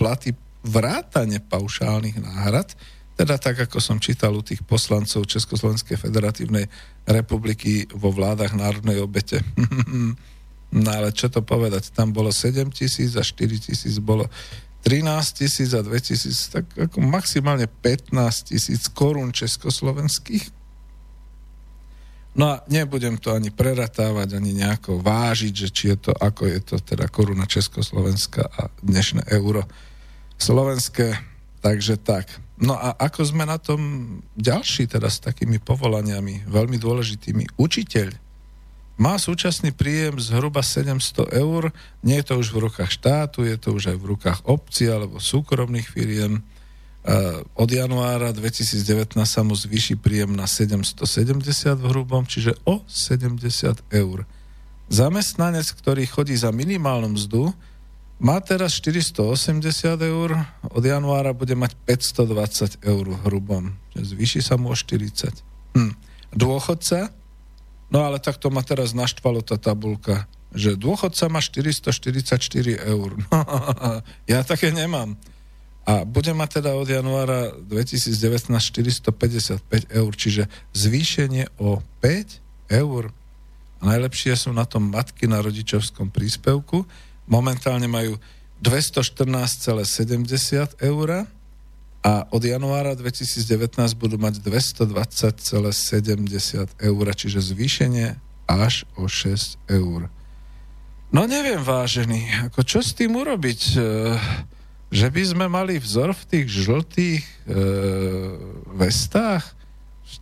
platy 0.00 0.32
vrátane 0.64 1.44
paušálnych 1.44 2.16
náhrad, 2.24 2.72
teda 3.14 3.38
tak, 3.38 3.62
ako 3.70 3.78
som 3.78 4.02
čítal 4.02 4.34
u 4.34 4.42
tých 4.42 4.66
poslancov 4.66 5.30
Československej 5.30 5.94
federatívnej 5.94 6.66
republiky 7.06 7.86
vo 7.94 8.10
vládach 8.10 8.54
národnej 8.58 8.98
obete. 8.98 9.38
no 10.82 10.88
ale 10.90 11.14
čo 11.14 11.30
to 11.30 11.38
povedať, 11.42 11.94
tam 11.94 12.10
bolo 12.10 12.34
7 12.34 12.74
tisíc 12.74 13.14
a 13.14 13.22
4 13.22 13.70
tisíc 13.70 14.02
bolo 14.02 14.26
13 14.82 15.06
tisíc 15.40 15.70
a 15.72 15.80
2 15.80 15.90
tisíc, 16.02 16.50
tak 16.50 16.66
ako 16.74 17.00
maximálne 17.00 17.70
15 17.70 18.50
tisíc 18.50 18.90
korún 18.90 19.30
československých 19.30 20.64
No 22.34 22.50
a 22.50 22.66
nebudem 22.66 23.14
to 23.14 23.30
ani 23.30 23.54
preratávať, 23.54 24.34
ani 24.34 24.58
nejako 24.58 24.98
vážiť, 24.98 25.54
že 25.54 25.68
či 25.70 25.84
je 25.94 26.10
to, 26.10 26.12
ako 26.18 26.50
je 26.50 26.60
to 26.66 26.76
teda 26.82 27.06
koruna 27.06 27.46
Československa 27.46 28.50
a 28.50 28.74
dnešné 28.82 29.30
euro 29.38 29.62
slovenské. 30.34 31.14
Takže 31.62 31.94
tak. 32.02 32.26
No 32.64 32.80
a 32.80 32.96
ako 32.96 33.20
sme 33.28 33.44
na 33.44 33.60
tom 33.60 33.80
ďalší 34.40 34.88
teda 34.88 35.12
s 35.12 35.20
takými 35.20 35.60
povolaniami, 35.60 36.48
veľmi 36.48 36.80
dôležitými, 36.80 37.60
učiteľ 37.60 38.16
má 38.94 39.18
súčasný 39.18 39.74
príjem 39.74 40.16
zhruba 40.22 40.62
700 40.62 41.28
eur, 41.34 41.74
nie 42.00 42.16
je 42.22 42.26
to 42.30 42.34
už 42.40 42.54
v 42.54 42.62
rukách 42.70 42.90
štátu, 42.94 43.44
je 43.44 43.58
to 43.60 43.74
už 43.74 43.90
aj 43.92 43.98
v 43.98 44.08
rukách 44.16 44.38
obci 44.48 44.88
alebo 44.88 45.20
súkromných 45.20 45.90
firiem 45.92 46.40
Eh, 47.04 47.36
od 47.60 47.68
januára 47.68 48.32
2019 48.32 48.80
sa 49.28 49.44
mu 49.44 49.52
zvýši 49.52 50.00
príjem 50.00 50.32
na 50.32 50.48
770 50.48 51.04
v 51.76 51.84
hrubom, 51.92 52.24
čiže 52.24 52.56
o 52.64 52.80
70 52.88 53.84
eur. 53.92 54.24
Zamestnanec, 54.88 55.68
ktorý 55.68 56.08
chodí 56.08 56.32
za 56.32 56.48
minimálnu 56.48 57.12
mzdu, 57.12 57.52
má 58.18 58.38
teraz 58.40 58.78
480 58.78 59.64
eur, 60.00 60.30
od 60.70 60.84
januára 60.84 61.34
bude 61.34 61.54
mať 61.58 61.74
520 61.86 62.82
eur 62.86 63.06
hrubom, 63.26 63.74
zvýši 63.94 64.40
sa 64.40 64.54
mu 64.54 64.70
o 64.70 64.76
40. 64.76 65.30
Hm. 65.74 65.92
Dôchodca, 66.34 67.10
no 67.90 68.06
ale 68.06 68.18
tak 68.18 68.38
to 68.38 68.50
ma 68.50 68.62
teraz 68.62 68.94
naštvalo 68.94 69.42
tá 69.42 69.58
tabulka, 69.58 70.26
že 70.54 70.78
dôchodca 70.78 71.26
má 71.30 71.42
444 71.42 72.38
eur. 72.78 73.10
ja 74.32 74.40
také 74.46 74.70
nemám 74.70 75.18
a 75.84 76.08
bude 76.08 76.32
mať 76.32 76.60
teda 76.60 76.72
od 76.80 76.88
januára 76.88 77.52
2019 77.60 78.48
455 78.48 79.60
eur, 79.92 80.12
čiže 80.16 80.42
zvýšenie 80.72 81.60
o 81.60 81.84
5 82.00 82.72
eur. 82.72 83.12
A 83.84 83.92
najlepšie 83.92 84.32
sú 84.32 84.50
na 84.56 84.64
tom 84.64 84.88
matky 84.88 85.28
na 85.28 85.44
rodičovskom 85.44 86.08
príspevku. 86.08 86.88
Momentálne 87.24 87.88
majú 87.88 88.20
214,70 88.60 90.76
eur 90.80 91.24
a 92.04 92.28
od 92.28 92.44
januára 92.44 92.92
2019 92.92 93.96
budú 93.96 94.20
mať 94.20 94.44
220,70 94.44 96.68
eur, 96.78 97.04
čiže 97.16 97.40
zvýšenie 97.40 98.20
až 98.44 98.84
o 99.00 99.08
6 99.08 99.56
eur. 99.72 100.12
No 101.14 101.24
neviem, 101.24 101.64
vážený, 101.64 102.52
ako 102.52 102.60
čo 102.66 102.84
s 102.84 102.92
tým 102.92 103.16
urobiť? 103.16 103.60
E- 103.78 104.52
že 104.94 105.10
by 105.10 105.22
sme 105.26 105.46
mali 105.50 105.82
vzor 105.82 106.14
v 106.14 106.24
tých 106.30 106.46
žltých 106.54 107.26
e, 107.26 107.34
vestách, 108.78 109.42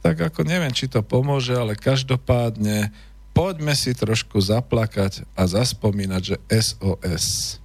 tak 0.00 0.32
ako 0.32 0.48
neviem, 0.48 0.72
či 0.72 0.88
to 0.88 1.04
pomôže, 1.04 1.52
ale 1.52 1.76
každopádne 1.76 2.88
poďme 3.32 3.72
si 3.76 3.96
trošku 3.96 4.38
zaplakať 4.40 5.24
a 5.32 5.48
zaspomínať, 5.48 6.22
že 6.22 6.36
SOS. 6.48 7.58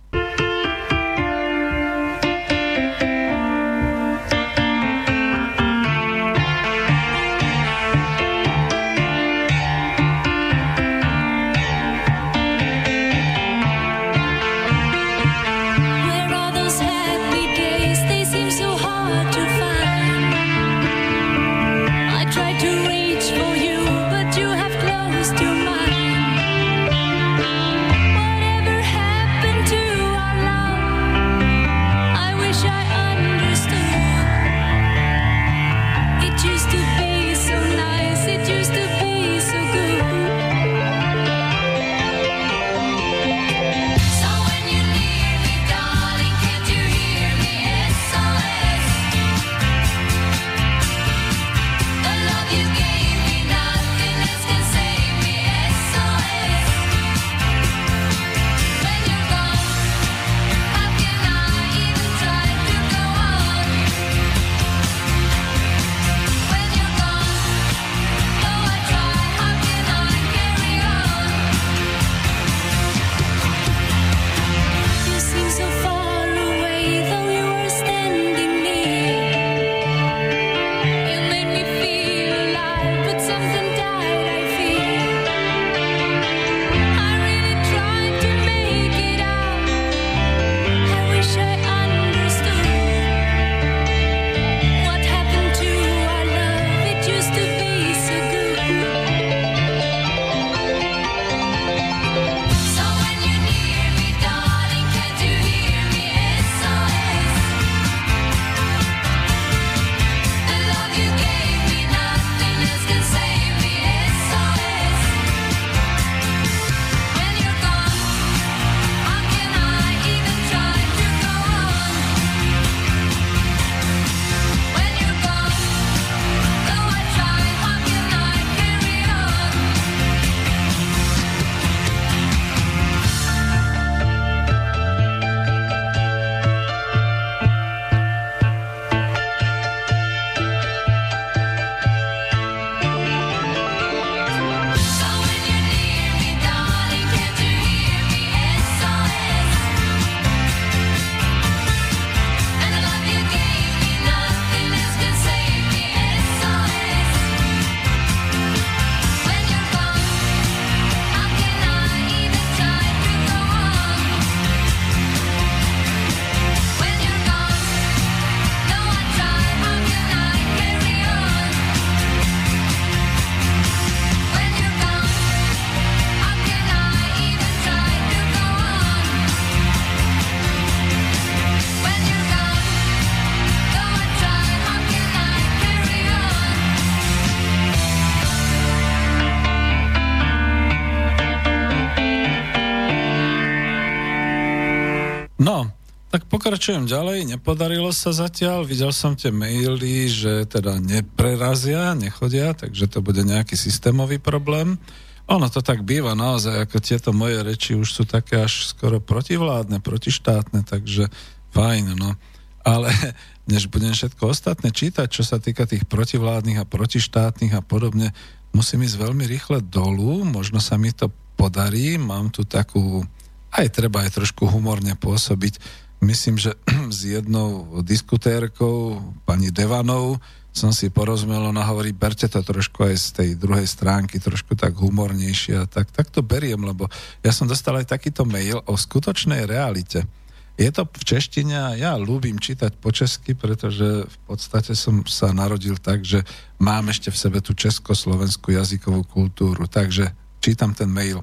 Pokračujem 196.47 196.87
ďalej, 196.87 197.27
nepodarilo 197.27 197.91
sa 197.91 198.15
zatiaľ, 198.15 198.63
videl 198.63 198.95
som 198.95 199.19
tie 199.19 199.35
maily, 199.35 200.07
že 200.07 200.47
teda 200.47 200.79
neprerazia, 200.79 201.91
nechodia, 201.91 202.55
takže 202.55 202.87
to 202.87 203.03
bude 203.03 203.19
nejaký 203.19 203.59
systémový 203.59 204.15
problém. 204.15 204.79
Ono 205.27 205.43
to 205.51 205.59
tak 205.59 205.83
býva 205.83 206.15
naozaj, 206.15 206.63
ako 206.63 206.79
tieto 206.79 207.11
moje 207.11 207.43
reči 207.43 207.75
už 207.75 207.91
sú 207.91 208.07
také 208.07 208.47
až 208.47 208.63
skoro 208.63 209.03
protivládne, 209.03 209.83
protištátne, 209.83 210.63
takže 210.63 211.11
fajn, 211.51 211.99
no. 211.99 212.15
Ale 212.63 212.95
než 213.51 213.67
budem 213.67 213.91
všetko 213.91 214.31
ostatné 214.31 214.71
čítať, 214.71 215.11
čo 215.11 215.27
sa 215.27 215.43
týka 215.43 215.67
tých 215.67 215.83
protivládnych 215.83 216.63
a 216.63 216.69
protištátnych 216.69 217.59
a 217.59 217.59
podobne, 217.59 218.15
musím 218.55 218.87
ísť 218.87 218.95
veľmi 219.03 219.27
rýchle 219.27 219.67
dolu, 219.67 220.23
možno 220.23 220.63
sa 220.63 220.79
mi 220.79 220.95
to 220.95 221.11
podarí, 221.35 221.99
mám 221.99 222.31
tu 222.31 222.47
takú, 222.47 223.03
aj 223.51 223.67
treba 223.67 224.07
aj 224.07 224.15
trošku 224.15 224.47
humorne 224.47 224.95
pôsobiť, 224.95 225.83
myslím, 226.01 226.37
že 226.37 226.53
s 226.97 227.05
jednou 227.05 227.81
diskutérkou, 227.81 229.01
pani 229.25 229.51
Devanou, 229.51 230.17
som 230.57 230.73
si 230.73 230.89
porozumel, 230.89 231.53
ona 231.53 231.61
hovorí, 231.69 231.93
berte 231.93 232.25
to 232.25 232.41
trošku 232.41 232.89
aj 232.89 232.95
z 232.97 233.07
tej 233.13 233.29
druhej 233.37 233.69
stránky, 233.69 234.17
trošku 234.17 234.57
tak 234.57 234.73
humornejšie 234.73 235.69
tak, 235.69 235.93
tak 235.93 236.09
to 236.09 236.25
beriem, 236.25 236.65
lebo 236.65 236.89
ja 237.21 237.29
som 237.29 237.45
dostal 237.45 237.77
aj 237.77 237.93
takýto 237.93 238.25
mail 238.25 238.65
o 238.65 238.73
skutočnej 238.73 239.45
realite. 239.45 240.09
Je 240.57 240.73
to 240.73 240.89
v 240.89 241.03
češtine 241.05 241.53
a 241.53 241.69
ja 241.77 241.93
ľúbim 241.93 242.41
čítať 242.41 242.81
po 242.81 242.89
česky, 242.89 243.37
pretože 243.37 244.09
v 244.09 244.17
podstate 244.25 244.73
som 244.73 245.05
sa 245.05 245.29
narodil 245.29 245.77
tak, 245.77 246.01
že 246.01 246.25
mám 246.57 246.89
ešte 246.89 247.13
v 247.13 247.21
sebe 247.21 247.39
tú 247.45 247.53
československú 247.53 248.57
jazykovú 248.57 249.05
kultúru. 249.05 249.69
Takže 249.69 250.09
čítam 250.41 250.73
ten 250.73 250.89
mail. 250.89 251.21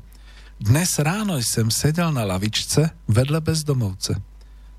Dnes 0.63 1.03
ráno 1.03 1.43
jsem 1.43 1.67
sedel 1.67 2.15
na 2.15 2.23
lavičce 2.23 2.95
vedle 3.11 3.43
bezdomovce. 3.43 4.15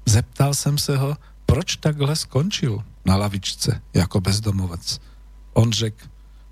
Zeptal 0.06 0.54
jsem 0.54 0.78
se 0.78 0.98
ho, 0.98 1.18
proč 1.46 1.76
takhle 1.76 2.16
skončil 2.16 2.84
na 3.06 3.16
lavičce 3.16 3.82
jako 3.94 4.22
bezdomovec. 4.22 5.00
On 5.54 5.72
řekl, 5.72 6.06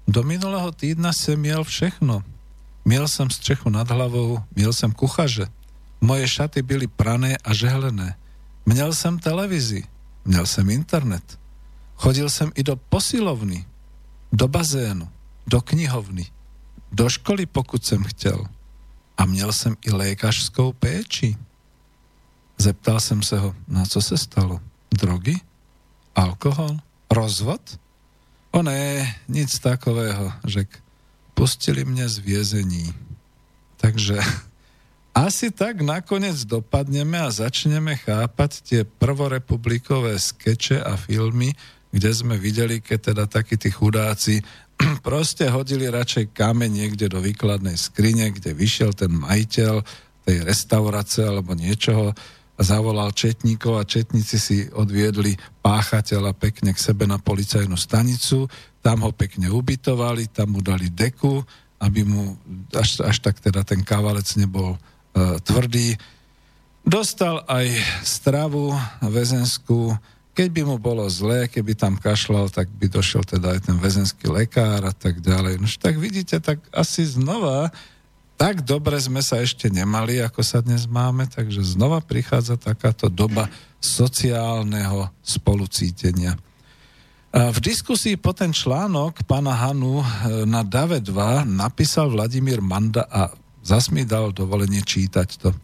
do 0.08 0.24
minulého 0.24 0.72
týdna 0.72 1.14
jsem 1.14 1.40
měl 1.40 1.64
všechno. 1.64 2.24
Měl 2.86 3.08
jsem 3.08 3.30
střechu 3.30 3.70
nad 3.70 3.92
hlavou, 3.92 4.40
měl 4.56 4.74
jsem 4.74 4.92
kuchaře. 4.92 5.48
Moje 6.02 6.28
šaty 6.28 6.62
byly 6.62 6.88
prané 6.88 7.38
a 7.38 7.54
žehlené. 7.54 8.16
Měl 8.66 8.94
jsem 8.94 9.20
televizi, 9.20 9.84
měl 10.26 10.46
jsem 10.46 10.70
internet. 10.70 11.40
Chodil 11.96 12.30
jsem 12.30 12.52
i 12.56 12.64
do 12.64 12.76
posilovny, 12.76 13.66
do 14.32 14.48
bazénu, 14.48 15.10
do 15.48 15.62
knihovny, 15.62 16.28
do 16.92 17.10
školy, 17.10 17.46
pokud 17.46 17.86
jsem 17.86 18.04
chtěl. 18.04 18.46
A 19.18 19.26
měl 19.26 19.54
jsem 19.54 19.76
i 19.86 19.92
lékařskou 19.92 20.74
péči. 20.74 21.38
Zeptal 22.64 23.00
jsem 23.00 23.24
se 23.24 23.40
ho, 23.40 23.56
na 23.68 23.86
co 23.86 24.02
se 24.02 24.18
stalo? 24.18 24.60
Drogy? 24.88 25.36
Alkohol? 26.16 26.80
Rozvod? 27.12 27.60
O 28.52 28.64
ne, 28.64 29.16
nic 29.28 29.60
takového, 29.60 30.34
řek. 30.46 30.80
Pustili 31.34 31.86
mě 31.86 32.10
z 32.10 32.18
vězení. 32.18 32.94
Takže 33.78 34.20
asi 35.16 35.52
tak 35.52 35.82
nakoniec 35.84 36.48
dopadneme 36.48 37.20
a 37.20 37.36
začneme 37.36 38.00
chápať 38.00 38.52
tie 38.64 38.82
prvorepublikové 38.88 40.16
skeče 40.16 40.80
a 40.80 40.96
filmy, 40.96 41.52
kde 41.92 42.16
sme 42.16 42.40
videli, 42.40 42.80
keď 42.80 43.00
teda 43.12 43.26
takí 43.28 43.60
tí 43.60 43.76
chudáci 43.76 44.40
proste 45.04 45.52
hodili 45.52 45.92
radšej 45.92 46.32
kameň 46.32 46.72
niekde 46.72 47.12
do 47.12 47.20
výkladnej 47.20 47.76
skrine, 47.76 48.32
kde 48.32 48.56
vyšiel 48.56 48.96
ten 48.96 49.12
majiteľ 49.12 49.84
tej 50.24 50.48
restaurace 50.48 51.28
alebo 51.28 51.52
niečoho, 51.52 52.16
zavolal 52.60 53.10
četníkov 53.12 53.82
a 53.82 53.88
četníci 53.88 54.38
si 54.38 54.58
odviedli 54.70 55.34
páchateľa 55.66 56.38
pekne 56.38 56.72
k 56.74 56.80
sebe 56.80 57.10
na 57.10 57.18
policajnú 57.18 57.74
stanicu, 57.74 58.46
tam 58.84 59.02
ho 59.02 59.12
pekne 59.16 59.50
ubytovali, 59.50 60.30
tam 60.30 60.58
mu 60.58 60.62
dali 60.62 60.94
deku, 60.94 61.42
aby 61.82 62.06
mu 62.06 62.38
až, 62.76 63.02
až 63.02 63.18
tak 63.20 63.42
teda 63.42 63.66
ten 63.66 63.82
kavalec 63.82 64.28
nebol 64.38 64.78
uh, 64.78 65.38
tvrdý. 65.42 65.98
Dostal 66.84 67.42
aj 67.48 67.68
stravu 68.04 68.76
väzenskú, 69.00 69.96
keď 70.34 70.48
by 70.50 70.62
mu 70.66 70.76
bolo 70.82 71.06
zlé, 71.08 71.46
keby 71.46 71.78
tam 71.78 71.96
kašľal, 71.96 72.50
tak 72.50 72.68
by 72.70 72.90
došiel 72.90 73.22
teda 73.22 73.54
aj 73.54 73.70
ten 73.70 73.78
väzenský 73.78 74.28
lekár 74.34 74.82
a 74.82 74.94
tak 74.94 75.22
ďalej. 75.22 75.62
No 75.62 75.68
tak 75.70 75.96
vidíte, 76.02 76.42
tak 76.42 76.60
asi 76.74 77.06
znova 77.06 77.70
tak 78.44 78.68
dobre 78.68 79.00
sme 79.00 79.24
sa 79.24 79.40
ešte 79.40 79.72
nemali, 79.72 80.20
ako 80.20 80.44
sa 80.44 80.60
dnes 80.60 80.84
máme, 80.84 81.32
takže 81.32 81.64
znova 81.64 82.04
prichádza 82.04 82.60
takáto 82.60 83.08
doba 83.08 83.48
sociálneho 83.80 85.08
spolucítenia. 85.24 86.36
V 87.32 87.60
diskusii 87.64 88.20
po 88.20 88.36
ten 88.36 88.52
článok 88.52 89.24
pána 89.24 89.56
Hanu 89.56 90.04
e, 90.04 90.06
na 90.44 90.60
DAVE 90.60 91.00
2 91.00 91.48
napísal 91.48 92.12
Vladimír 92.12 92.60
Manda 92.60 93.08
a 93.08 93.32
zas 93.64 93.88
dal 93.88 94.36
dovolenie 94.36 94.84
čítať 94.84 95.30
to. 95.40 95.56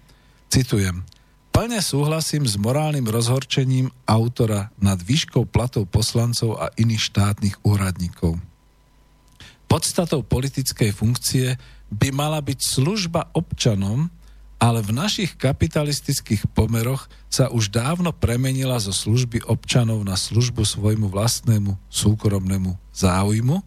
Citujem. 0.48 1.04
Plne 1.52 1.84
súhlasím 1.84 2.48
s 2.48 2.56
morálnym 2.56 3.12
rozhorčením 3.12 3.92
autora 4.08 4.72
nad 4.80 5.04
výškou 5.04 5.52
platov 5.52 5.92
poslancov 5.92 6.56
a 6.56 6.72
iných 6.80 7.12
štátnych 7.12 7.60
úradníkov. 7.60 8.40
Podstatou 9.68 10.24
politickej 10.24 10.96
funkcie 10.96 11.60
by 11.90 12.10
mala 12.14 12.40
byť 12.42 12.60
služba 12.62 13.34
občanom, 13.34 14.10
ale 14.60 14.84
v 14.84 14.92
našich 14.92 15.40
kapitalistických 15.40 16.52
pomeroch 16.52 17.08
sa 17.32 17.48
už 17.48 17.72
dávno 17.72 18.12
premenila 18.12 18.76
zo 18.78 18.92
služby 18.92 19.48
občanov 19.48 20.04
na 20.04 20.20
službu 20.20 20.68
svojmu 20.68 21.08
vlastnému 21.08 21.80
súkromnému 21.88 22.76
záujmu, 22.92 23.64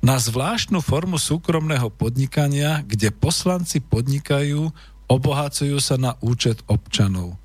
na 0.00 0.16
zvláštnu 0.16 0.80
formu 0.80 1.20
súkromného 1.20 1.92
podnikania, 1.92 2.80
kde 2.86 3.12
poslanci 3.12 3.84
podnikajú, 3.84 4.72
obohacujú 5.10 5.76
sa 5.82 6.00
na 6.00 6.16
účet 6.24 6.62
občanov. 6.70 7.36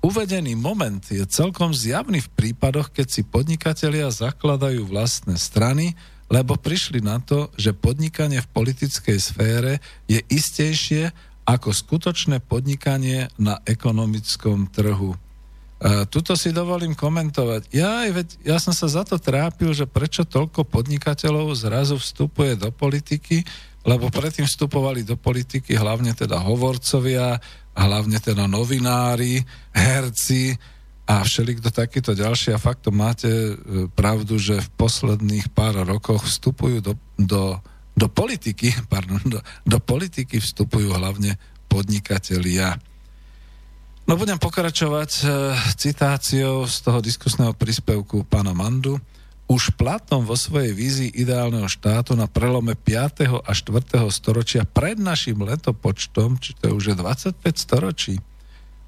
Uvedený 0.00 0.56
moment 0.56 1.04
je 1.04 1.20
celkom 1.28 1.76
zjavný 1.76 2.24
v 2.24 2.32
prípadoch, 2.32 2.88
keď 2.88 3.06
si 3.12 3.20
podnikatelia 3.20 4.08
zakladajú 4.08 4.88
vlastné 4.88 5.36
strany 5.36 5.92
lebo 6.30 6.54
prišli 6.54 7.02
na 7.02 7.18
to, 7.18 7.50
že 7.58 7.74
podnikanie 7.74 8.38
v 8.38 8.52
politickej 8.54 9.18
sfére 9.18 9.82
je 10.06 10.22
istejšie 10.30 11.10
ako 11.42 11.74
skutočné 11.74 12.38
podnikanie 12.38 13.26
na 13.34 13.58
ekonomickom 13.66 14.70
trhu. 14.70 15.18
Uh, 15.80 16.04
tuto 16.06 16.36
si 16.36 16.52
dovolím 16.54 16.92
komentovať. 16.94 17.72
Ja, 17.74 18.04
ja 18.44 18.56
som 18.60 18.70
sa 18.70 18.86
za 18.86 19.02
to 19.02 19.16
trápil, 19.16 19.72
že 19.72 19.88
prečo 19.88 20.28
toľko 20.28 20.68
podnikateľov 20.68 21.56
zrazu 21.56 21.96
vstupuje 21.96 22.54
do 22.54 22.68
politiky, 22.70 23.42
lebo 23.82 24.12
predtým 24.12 24.44
vstupovali 24.44 25.02
do 25.08 25.16
politiky 25.16 25.72
hlavne 25.72 26.12
teda 26.12 26.36
hovorcovia, 26.36 27.40
hlavne 27.72 28.20
teda 28.20 28.44
novinári, 28.44 29.40
herci, 29.72 30.52
a 31.10 31.26
všelikto 31.26 31.74
takýto 31.74 32.14
ďalší 32.14 32.54
a 32.54 32.62
fakt 32.62 32.86
to 32.86 32.94
máte 32.94 33.26
e, 33.26 33.54
pravdu, 33.90 34.38
že 34.38 34.62
v 34.62 34.70
posledných 34.78 35.50
pár 35.50 35.82
rokoch 35.82 36.22
vstupujú 36.22 36.78
do, 36.78 36.94
do, 37.18 37.58
do 37.98 38.06
politiky, 38.06 38.70
pardon, 38.92 39.18
do, 39.26 39.42
do 39.66 39.78
politiky 39.82 40.38
vstupujú 40.38 40.94
hlavne 40.94 41.34
podnikatelia. 41.66 42.78
No 44.06 44.14
budem 44.14 44.38
pokračovať 44.38 45.10
e, 45.18 45.24
citáciou 45.74 46.70
z 46.70 46.76
toho 46.78 47.02
diskusného 47.02 47.58
príspevku 47.58 48.22
pána 48.30 48.54
Mandu. 48.54 49.02
Už 49.50 49.74
Platon 49.74 50.22
vo 50.22 50.38
svojej 50.38 50.70
vízii 50.70 51.10
ideálneho 51.10 51.66
štátu 51.66 52.14
na 52.14 52.30
prelome 52.30 52.78
5. 52.78 53.42
a 53.42 53.50
4. 53.50 53.98
storočia 54.14 54.62
pred 54.62 54.94
našim 54.94 55.42
letopočtom, 55.42 56.38
či 56.38 56.54
to 56.54 56.70
je 56.70 56.72
už 56.78 56.94
25 56.94 57.34
storočí, 57.58 58.22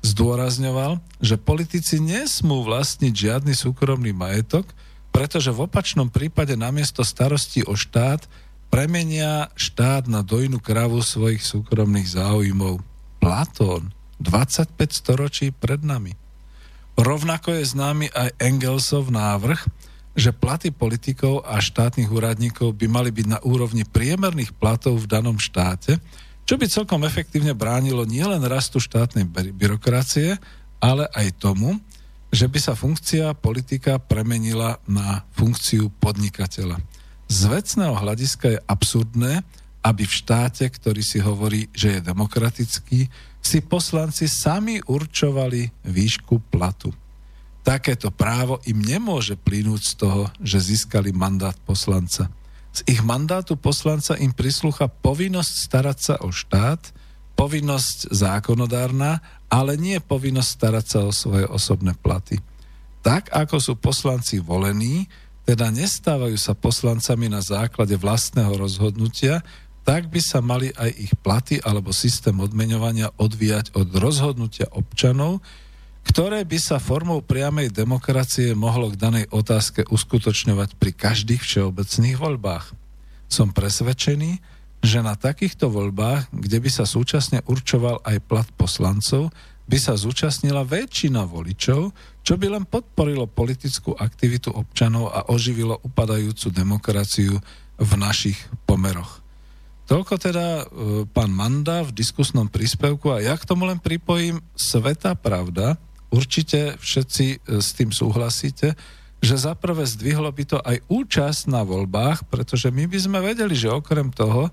zdôrazňoval, 0.03 0.99
že 1.23 1.39
politici 1.39 2.03
nesmú 2.03 2.67
vlastniť 2.67 3.15
žiadny 3.15 3.55
súkromný 3.55 4.11
majetok, 4.11 4.67
pretože 5.15 5.55
v 5.55 5.71
opačnom 5.71 6.11
prípade 6.11 6.59
namiesto 6.59 7.07
starosti 7.07 7.63
o 7.63 7.79
štát 7.79 8.27
premenia 8.73 9.53
štát 9.53 10.09
na 10.09 10.25
dojnú 10.25 10.57
kravu 10.57 11.05
svojich 11.05 11.45
súkromných 11.45 12.17
záujmov. 12.17 12.81
Platón, 13.21 13.93
25 14.19 14.75
storočí 14.89 15.53
pred 15.53 15.85
nami. 15.85 16.17
Rovnako 16.97 17.61
je 17.61 17.65
známy 17.69 18.07
aj 18.11 18.33
Engelsov 18.41 19.13
návrh, 19.13 19.61
že 20.13 20.33
platy 20.33 20.73
politikov 20.73 21.45
a 21.45 21.61
štátnych 21.61 22.09
úradníkov 22.09 22.77
by 22.77 22.87
mali 22.89 23.09
byť 23.13 23.27
na 23.29 23.39
úrovni 23.45 23.85
priemerných 23.85 24.53
platov 24.57 25.01
v 25.01 25.09
danom 25.09 25.41
štáte, 25.41 26.01
čo 26.43 26.59
by 26.59 26.67
celkom 26.67 27.07
efektívne 27.07 27.55
bránilo 27.55 28.03
nielen 28.03 28.43
rastu 28.45 28.83
štátnej 28.83 29.25
byrokracie, 29.55 30.37
ale 30.83 31.07
aj 31.15 31.39
tomu, 31.39 31.79
že 32.33 32.49
by 32.49 32.59
sa 32.59 32.75
funkcia 32.75 33.37
politika 33.39 34.01
premenila 34.01 34.81
na 34.89 35.23
funkciu 35.37 35.93
podnikateľa. 36.01 36.81
Z 37.29 37.41
vecného 37.49 37.93
hľadiska 37.93 38.47
je 38.57 38.59
absurdné, 38.65 39.45
aby 39.83 40.03
v 40.07 40.17
štáte, 40.17 40.65
ktorý 40.65 41.03
si 41.05 41.19
hovorí, 41.21 41.69
že 41.75 41.99
je 41.99 42.07
demokratický, 42.07 43.01
si 43.43 43.59
poslanci 43.61 44.31
sami 44.31 44.79
určovali 44.79 45.87
výšku 45.87 46.53
platu. 46.53 46.95
Takéto 47.63 48.11
právo 48.11 48.59
im 48.67 48.79
nemôže 48.83 49.39
plynúť 49.39 49.83
z 49.83 49.95
toho, 49.99 50.23
že 50.43 50.59
získali 50.63 51.15
mandát 51.15 51.55
poslanca. 51.63 52.31
Z 52.73 52.89
ich 52.89 53.05
mandátu 53.05 53.61
poslanca 53.61 54.17
im 54.17 54.33
prislúcha 54.33 54.89
povinnosť 54.89 55.53
starať 55.69 55.99
sa 56.01 56.15
o 56.25 56.33
štát, 56.33 56.93
povinnosť 57.37 58.13
zákonodárna, 58.13 59.21
ale 59.53 59.77
nie 59.77 60.01
povinnosť 60.01 60.51
starať 60.51 60.87
sa 60.89 61.01
o 61.05 61.13
svoje 61.13 61.45
osobné 61.45 61.93
platy. 62.01 62.41
Tak 63.05 63.29
ako 63.29 63.57
sú 63.61 63.73
poslanci 63.77 64.41
volení, 64.41 65.05
teda 65.43 65.69
nestávajú 65.75 66.39
sa 66.39 66.55
poslancami 66.55 67.27
na 67.27 67.43
základe 67.43 67.99
vlastného 67.99 68.55
rozhodnutia, 68.55 69.43
tak 69.83 70.07
by 70.07 70.23
sa 70.23 70.39
mali 70.39 70.71
aj 70.79 70.91
ich 70.95 71.13
platy 71.19 71.59
alebo 71.59 71.91
systém 71.91 72.39
odmeňovania 72.39 73.11
odvíjať 73.19 73.75
od 73.75 73.91
rozhodnutia 73.99 74.71
občanov, 74.71 75.43
ktoré 76.03 76.43
by 76.43 76.59
sa 76.59 76.83
formou 76.83 77.23
priamej 77.23 77.71
demokracie 77.71 78.53
mohlo 78.59 78.91
k 78.91 78.99
danej 78.99 79.27
otázke 79.31 79.87
uskutočňovať 79.87 80.77
pri 80.77 80.91
každých 80.93 81.43
všeobecných 81.43 82.17
voľbách. 82.19 82.75
Som 83.31 83.55
presvedčený, 83.55 84.43
že 84.83 84.99
na 84.99 85.15
takýchto 85.15 85.71
voľbách, 85.71 86.35
kde 86.35 86.59
by 86.59 86.71
sa 86.71 86.85
súčasne 86.85 87.47
určoval 87.47 88.03
aj 88.03 88.19
plat 88.27 88.49
poslancov, 88.59 89.31
by 89.63 89.79
sa 89.79 89.95
zúčastnila 89.95 90.67
väčšina 90.67 91.23
voličov, 91.23 91.95
čo 92.27 92.35
by 92.35 92.59
len 92.59 92.65
podporilo 92.67 93.31
politickú 93.31 93.95
aktivitu 93.95 94.51
občanov 94.51 95.15
a 95.15 95.31
oživilo 95.31 95.79
upadajúcu 95.87 96.47
demokraciu 96.51 97.39
v 97.79 97.93
našich 97.95 98.37
pomeroch. 98.67 99.23
Toľko 99.87 100.15
teda 100.19 100.47
e, 100.47 100.65
pán 101.11 101.31
Manda 101.31 101.87
v 101.87 101.95
diskusnom 101.95 102.51
príspevku 102.51 103.11
a 103.15 103.23
ja 103.23 103.35
k 103.39 103.47
tomu 103.47 103.67
len 103.67 103.79
pripojím 103.79 104.43
sveta 104.55 105.15
pravda, 105.15 105.79
určite 106.13 106.77
všetci 106.77 107.27
e, 107.27 107.37
s 107.59 107.73
tým 107.73 107.91
súhlasíte, 107.91 108.77
že 109.23 109.35
zaprvé 109.39 109.87
zdvihlo 109.87 110.29
by 110.29 110.45
to 110.45 110.59
aj 110.61 110.83
účasť 110.91 111.49
na 111.49 111.63
voľbách, 111.63 112.27
pretože 112.29 112.69
my 112.69 112.91
by 112.91 112.99
sme 112.99 113.19
vedeli, 113.23 113.55
že 113.55 113.71
okrem 113.71 114.11
toho, 114.13 114.51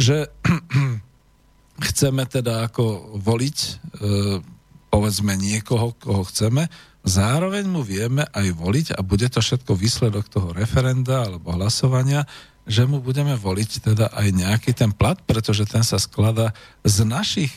že 0.00 0.32
chceme 1.92 2.24
teda 2.26 2.66
ako 2.66 3.14
voliť 3.20 3.58
e, 3.60 3.70
povedzme 4.88 5.36
niekoho, 5.36 5.92
koho 6.00 6.24
chceme, 6.24 6.66
zároveň 7.04 7.68
mu 7.68 7.84
vieme 7.84 8.24
aj 8.32 8.46
voliť 8.56 8.86
a 8.96 9.00
bude 9.04 9.28
to 9.28 9.44
všetko 9.44 9.76
výsledok 9.76 10.26
toho 10.32 10.50
referenda 10.56 11.28
alebo 11.28 11.52
hlasovania, 11.52 12.24
že 12.68 12.84
mu 12.84 13.00
budeme 13.00 13.36
voliť 13.36 13.70
teda 13.92 14.12
aj 14.12 14.28
nejaký 14.32 14.72
ten 14.76 14.92
plat, 14.92 15.16
pretože 15.24 15.64
ten 15.64 15.80
sa 15.84 15.96
sklada 16.00 16.52
z 16.84 17.04
našich 17.04 17.52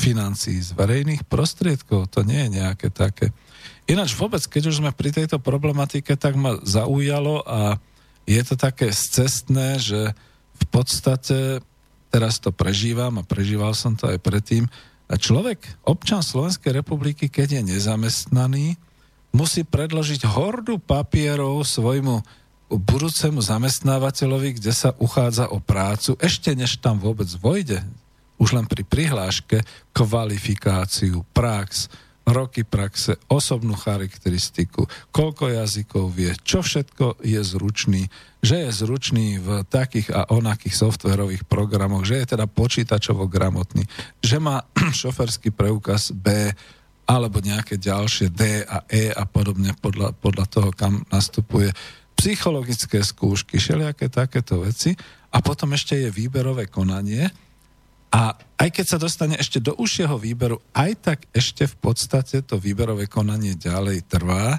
financií, 0.00 0.56
z 0.64 0.72
verejných 0.72 1.28
prostriedkov. 1.28 2.08
To 2.16 2.24
nie 2.24 2.48
je 2.48 2.64
nejaké 2.64 2.88
také. 2.88 3.36
Ináč 3.84 4.16
vôbec, 4.16 4.40
keď 4.40 4.72
už 4.72 4.80
sme 4.80 4.96
pri 4.96 5.12
tejto 5.12 5.36
problematike, 5.36 6.16
tak 6.16 6.40
ma 6.40 6.56
zaujalo 6.64 7.44
a 7.44 7.76
je 8.24 8.40
to 8.40 8.56
také 8.56 8.88
scestné, 8.88 9.76
že 9.76 10.16
v 10.56 10.64
podstate 10.72 11.60
teraz 12.08 12.40
to 12.40 12.50
prežívam 12.50 13.20
a 13.20 13.26
prežíval 13.26 13.76
som 13.76 13.92
to 13.92 14.08
aj 14.08 14.18
predtým. 14.22 14.64
A 15.10 15.18
človek, 15.18 15.58
občan 15.82 16.22
Slovenskej 16.22 16.70
republiky, 16.70 17.26
keď 17.26 17.60
je 17.60 17.62
nezamestnaný, 17.76 18.78
musí 19.34 19.66
predložiť 19.66 20.26
hordu 20.26 20.78
papierov 20.78 21.66
svojmu 21.66 22.22
budúcemu 22.70 23.42
zamestnávateľovi, 23.42 24.62
kde 24.62 24.70
sa 24.70 24.94
uchádza 25.02 25.50
o 25.50 25.58
prácu, 25.58 26.14
ešte 26.22 26.54
než 26.54 26.78
tam 26.78 27.02
vôbec 27.02 27.26
vojde, 27.42 27.82
už 28.40 28.56
len 28.56 28.64
pri 28.64 28.82
prihláške, 28.88 29.60
kvalifikáciu, 29.92 31.22
prax, 31.36 31.92
roky 32.30 32.62
praxe, 32.62 33.18
osobnú 33.26 33.74
charakteristiku, 33.74 34.86
koľko 35.10 35.50
jazykov 35.50 36.14
vie, 36.14 36.32
čo 36.40 36.62
všetko 36.62 37.20
je 37.20 37.40
zručný, 37.42 38.02
že 38.40 38.64
je 38.66 38.70
zručný 38.72 39.42
v 39.42 39.66
takých 39.68 40.14
a 40.14 40.30
onakých 40.32 40.72
softverových 40.72 41.44
programoch, 41.44 42.06
že 42.06 42.22
je 42.22 42.36
teda 42.36 42.46
počítačovo 42.48 43.28
gramotný, 43.28 43.84
že 44.22 44.40
má 44.40 44.64
šoferský 45.00 45.52
preukaz 45.52 46.14
B 46.14 46.54
alebo 47.10 47.42
nejaké 47.42 47.74
ďalšie 47.74 48.30
D 48.30 48.62
a 48.62 48.86
E 48.86 49.10
a 49.10 49.26
podobne 49.26 49.74
podľa, 49.74 50.14
podľa 50.14 50.46
toho, 50.46 50.70
kam 50.70 51.02
nastupuje. 51.10 51.74
Psychologické 52.14 53.02
skúšky, 53.02 53.58
všelijaké 53.58 54.06
takéto 54.06 54.62
veci. 54.62 54.94
A 55.34 55.42
potom 55.42 55.74
ešte 55.74 55.98
je 55.98 56.14
výberové 56.14 56.70
konanie, 56.70 57.26
a 58.10 58.34
aj 58.58 58.68
keď 58.74 58.86
sa 58.86 58.98
dostane 58.98 59.38
ešte 59.38 59.62
do 59.62 59.72
užšieho 59.78 60.18
výberu, 60.18 60.58
aj 60.74 60.90
tak 60.98 61.18
ešte 61.30 61.70
v 61.70 61.76
podstate 61.78 62.42
to 62.42 62.58
výberové 62.58 63.06
konanie 63.06 63.54
ďalej 63.54 64.10
trvá 64.10 64.58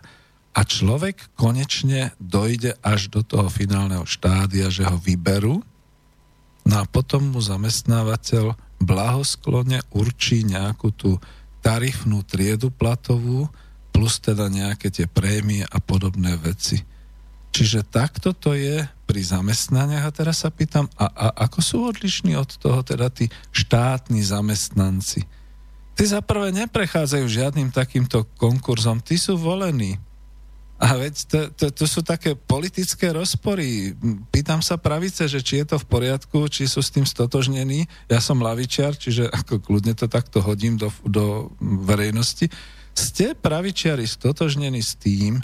a 0.51 0.61
človek 0.63 1.35
konečne 1.35 2.15
dojde 2.19 2.79
až 2.79 3.11
do 3.11 3.21
toho 3.23 3.51
finálneho 3.51 4.07
štádia, 4.07 4.71
že 4.71 4.87
ho 4.87 4.95
vyberú, 4.95 5.59
no 6.63 6.75
a 6.79 6.83
potom 6.87 7.35
mu 7.35 7.43
zamestnávateľ 7.43 8.55
blahosklone 8.79 9.83
určí 9.91 10.47
nejakú 10.47 10.89
tú 10.95 11.19
tarifnú 11.61 12.25
triedu 12.25 12.73
platovú, 12.73 13.51
plus 13.91 14.17
teda 14.17 14.47
nejaké 14.49 14.89
tie 14.89 15.05
prémie 15.05 15.61
a 15.67 15.77
podobné 15.77 16.39
veci. 16.39 16.81
Čiže 17.51 17.83
takto 17.83 18.31
to 18.31 18.55
je 18.55 18.81
pri 19.11 19.27
zamestnaniach 19.27 20.07
a 20.07 20.15
teraz 20.15 20.47
sa 20.47 20.49
pýtam, 20.49 20.87
a, 20.95 21.11
a 21.11 21.27
ako 21.51 21.59
sú 21.59 21.77
odlišní 21.83 22.39
od 22.39 22.47
toho 22.55 22.79
teda 22.79 23.11
tí 23.11 23.27
štátni 23.51 24.23
zamestnanci? 24.23 25.27
Tí 25.99 26.03
zaprvé 26.07 26.55
neprechádzajú 26.55 27.27
žiadnym 27.27 27.75
takýmto 27.75 28.23
konkurzom, 28.39 29.03
tí 29.03 29.19
sú 29.19 29.35
volení. 29.35 29.99
A 30.79 30.95
veď 30.95 31.13
to, 31.27 31.39
to, 31.51 31.65
to 31.83 31.85
sú 31.85 32.01
také 32.01 32.33
politické 32.33 33.11
rozpory. 33.11 33.93
Pýtam 34.31 34.63
sa 34.63 34.79
pravice, 34.79 35.27
že 35.27 35.43
či 35.43 35.61
je 35.61 35.75
to 35.75 35.77
v 35.77 35.85
poriadku, 35.91 36.47
či 36.47 36.65
sú 36.65 36.79
s 36.79 36.89
tým 36.89 37.03
stotožnení. 37.03 37.85
Ja 38.09 38.17
som 38.17 38.41
lavičiar, 38.41 38.95
čiže 38.95 39.27
ako 39.27 39.59
kľudne 39.61 39.93
to 39.93 40.07
takto 40.07 40.39
hodím 40.41 40.79
do, 40.79 40.89
do 41.03 41.53
verejnosti. 41.59 42.49
Ste 42.95 43.35
pravičiari 43.37 44.07
stotožnení 44.07 44.81
s 44.81 44.97
tým, 44.97 45.43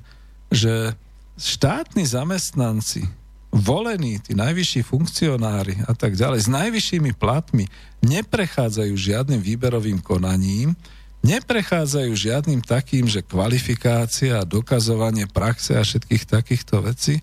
že 0.50 0.98
štátni 1.38 2.02
zamestnanci, 2.08 3.27
volení, 3.60 4.22
tí 4.22 4.38
najvyšší 4.38 4.82
funkcionári 4.86 5.84
a 5.86 5.94
tak 5.98 6.16
ďalej, 6.16 6.46
s 6.46 6.50
najvyššími 6.50 7.12
platmi 7.18 7.68
neprechádzajú 8.06 8.94
žiadnym 8.94 9.42
výberovým 9.42 10.00
konaním, 10.00 10.78
neprechádzajú 11.26 12.12
žiadnym 12.14 12.62
takým, 12.62 13.10
že 13.10 13.26
kvalifikácia 13.26 14.46
dokazovanie 14.46 15.28
praxe 15.28 15.76
a 15.76 15.84
všetkých 15.84 16.24
takýchto 16.30 16.86
vecí 16.86 17.20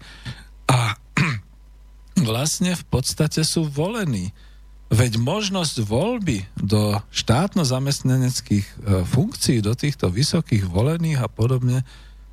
a 0.67 0.99
vlastne 2.29 2.75
v 2.75 2.85
podstate 2.91 3.47
sú 3.47 3.65
volení. 3.71 4.35
Veď 4.93 5.19
možnosť 5.19 5.81
voľby 5.83 6.45
do 6.61 7.01
štátno-zamestnaneckých 7.11 8.67
e, 8.69 8.75
funkcií, 9.03 9.59
do 9.65 9.73
týchto 9.75 10.13
vysokých 10.13 10.69
volených 10.69 11.25
a 11.25 11.27
podobne, 11.27 11.83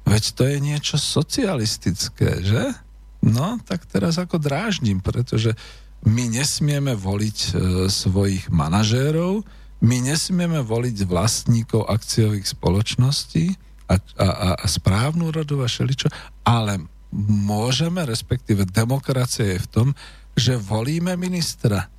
Veď 0.06 0.24
to 0.34 0.44
je 0.50 0.58
niečo 0.58 0.98
socialistické, 0.98 2.42
že? 2.42 2.74
No, 3.22 3.62
tak 3.62 3.86
teraz 3.86 4.18
ako 4.18 4.42
dráždim, 4.42 4.98
pretože 4.98 5.54
my 6.02 6.26
nesmieme 6.34 6.98
voliť 6.98 7.38
e, 7.38 7.50
svojich 7.86 8.50
manažérov, 8.50 9.46
my 9.82 9.98
nesmieme 10.02 10.62
voliť 10.62 11.06
vlastníkov 11.06 11.86
akciových 11.90 12.50
spoločností 12.50 13.54
a, 13.90 13.98
a, 13.98 14.28
a, 14.62 14.66
správnu 14.66 15.30
rodu 15.34 15.58
a 15.62 15.70
šeličo, 15.70 16.10
ale 16.46 16.82
môžeme, 17.14 18.02
respektíve 18.06 18.66
demokracia 18.70 19.58
je 19.58 19.60
v 19.62 19.70
tom, 19.70 19.88
že 20.34 20.58
volíme 20.58 21.14
ministra. 21.18 21.90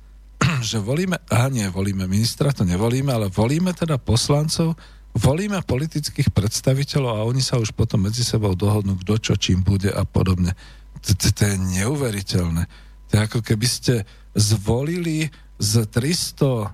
že 0.63 0.79
volíme, 0.79 1.19
a 1.31 1.47
nie, 1.47 1.67
volíme 1.71 2.07
ministra, 2.07 2.55
to 2.55 2.67
nevolíme, 2.67 3.11
ale 3.13 3.31
volíme 3.31 3.71
teda 3.71 3.95
poslancov, 3.95 4.75
volíme 5.15 5.61
politických 5.63 6.33
predstaviteľov 6.33 7.13
a 7.19 7.27
oni 7.27 7.39
sa 7.39 7.61
už 7.61 7.71
potom 7.71 8.09
medzi 8.09 8.25
sebou 8.25 8.57
dohodnú, 8.57 8.97
kto 9.05 9.31
čo 9.31 9.33
čím 9.37 9.61
bude 9.61 9.93
a 9.93 10.03
podobne. 10.03 10.57
To 11.03 11.41
je 11.43 11.55
neuveriteľné. 11.59 12.63
To 13.07 13.11
je 13.13 13.19
ako 13.19 13.39
keby 13.43 13.67
ste 13.67 14.07
zvolili 14.33 15.29
z 15.61 15.85
300 15.85 16.41
e, 16.43 16.67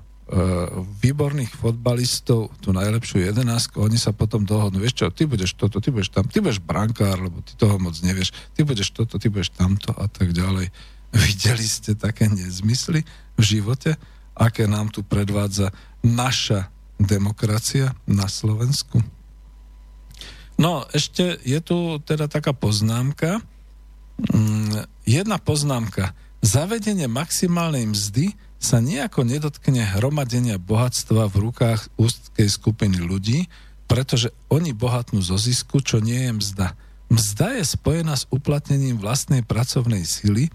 výborných 1.04 1.52
fotbalistov 1.52 2.54
tú 2.64 2.72
najlepšiu 2.72 3.28
jedenásku, 3.28 3.76
oni 3.76 4.00
sa 4.00 4.16
potom 4.16 4.48
dohodnú, 4.48 4.80
vieš 4.80 5.04
čo, 5.04 5.12
ty 5.12 5.28
budeš 5.28 5.60
toto, 5.60 5.84
ty 5.84 5.92
budeš 5.92 6.16
tam, 6.16 6.26
ty 6.26 6.40
budeš 6.40 6.64
brankár, 6.64 7.20
lebo 7.20 7.44
ty 7.44 7.54
toho 7.60 7.76
moc 7.76 7.98
nevieš, 8.00 8.32
ty 8.56 8.64
budeš 8.64 8.96
toto, 8.96 9.20
ty 9.20 9.28
budeš 9.28 9.52
tamto 9.52 9.92
a 9.94 10.08
tak 10.08 10.32
ďalej. 10.32 10.72
Videli 11.28 11.66
ste 11.66 11.98
také 11.98 12.32
nezmysly 12.32 13.04
v 13.36 13.42
živote, 13.42 14.00
aké 14.38 14.70
nám 14.70 14.94
tu 14.94 15.04
predvádza 15.04 15.76
naša 16.06 16.72
demokracia 16.96 17.96
na 18.08 18.32
Slovensku? 18.32 19.04
No, 20.60 20.84
ešte 20.92 21.40
je 21.48 21.60
tu 21.64 22.04
teda 22.04 22.28
taká 22.28 22.52
poznámka. 22.52 23.40
Mm, 24.20 24.84
jedna 25.08 25.40
poznámka. 25.40 26.12
Zavedenie 26.44 27.08
maximálnej 27.08 27.88
mzdy 27.88 28.36
sa 28.60 28.84
nejako 28.84 29.24
nedotkne 29.24 29.84
hromadenia 29.96 30.60
bohatstva 30.60 31.32
v 31.32 31.36
rukách 31.48 31.88
úzkej 31.96 32.48
skupiny 32.52 33.00
ľudí, 33.00 33.48
pretože 33.88 34.36
oni 34.52 34.76
bohatnú 34.76 35.24
zo 35.24 35.40
zisku, 35.40 35.80
čo 35.80 36.04
nie 36.04 36.28
je 36.28 36.32
mzda. 36.36 36.68
Mzda 37.10 37.58
je 37.58 37.66
spojená 37.66 38.14
s 38.14 38.30
uplatnením 38.30 39.02
vlastnej 39.02 39.42
pracovnej 39.42 40.06
sily, 40.06 40.52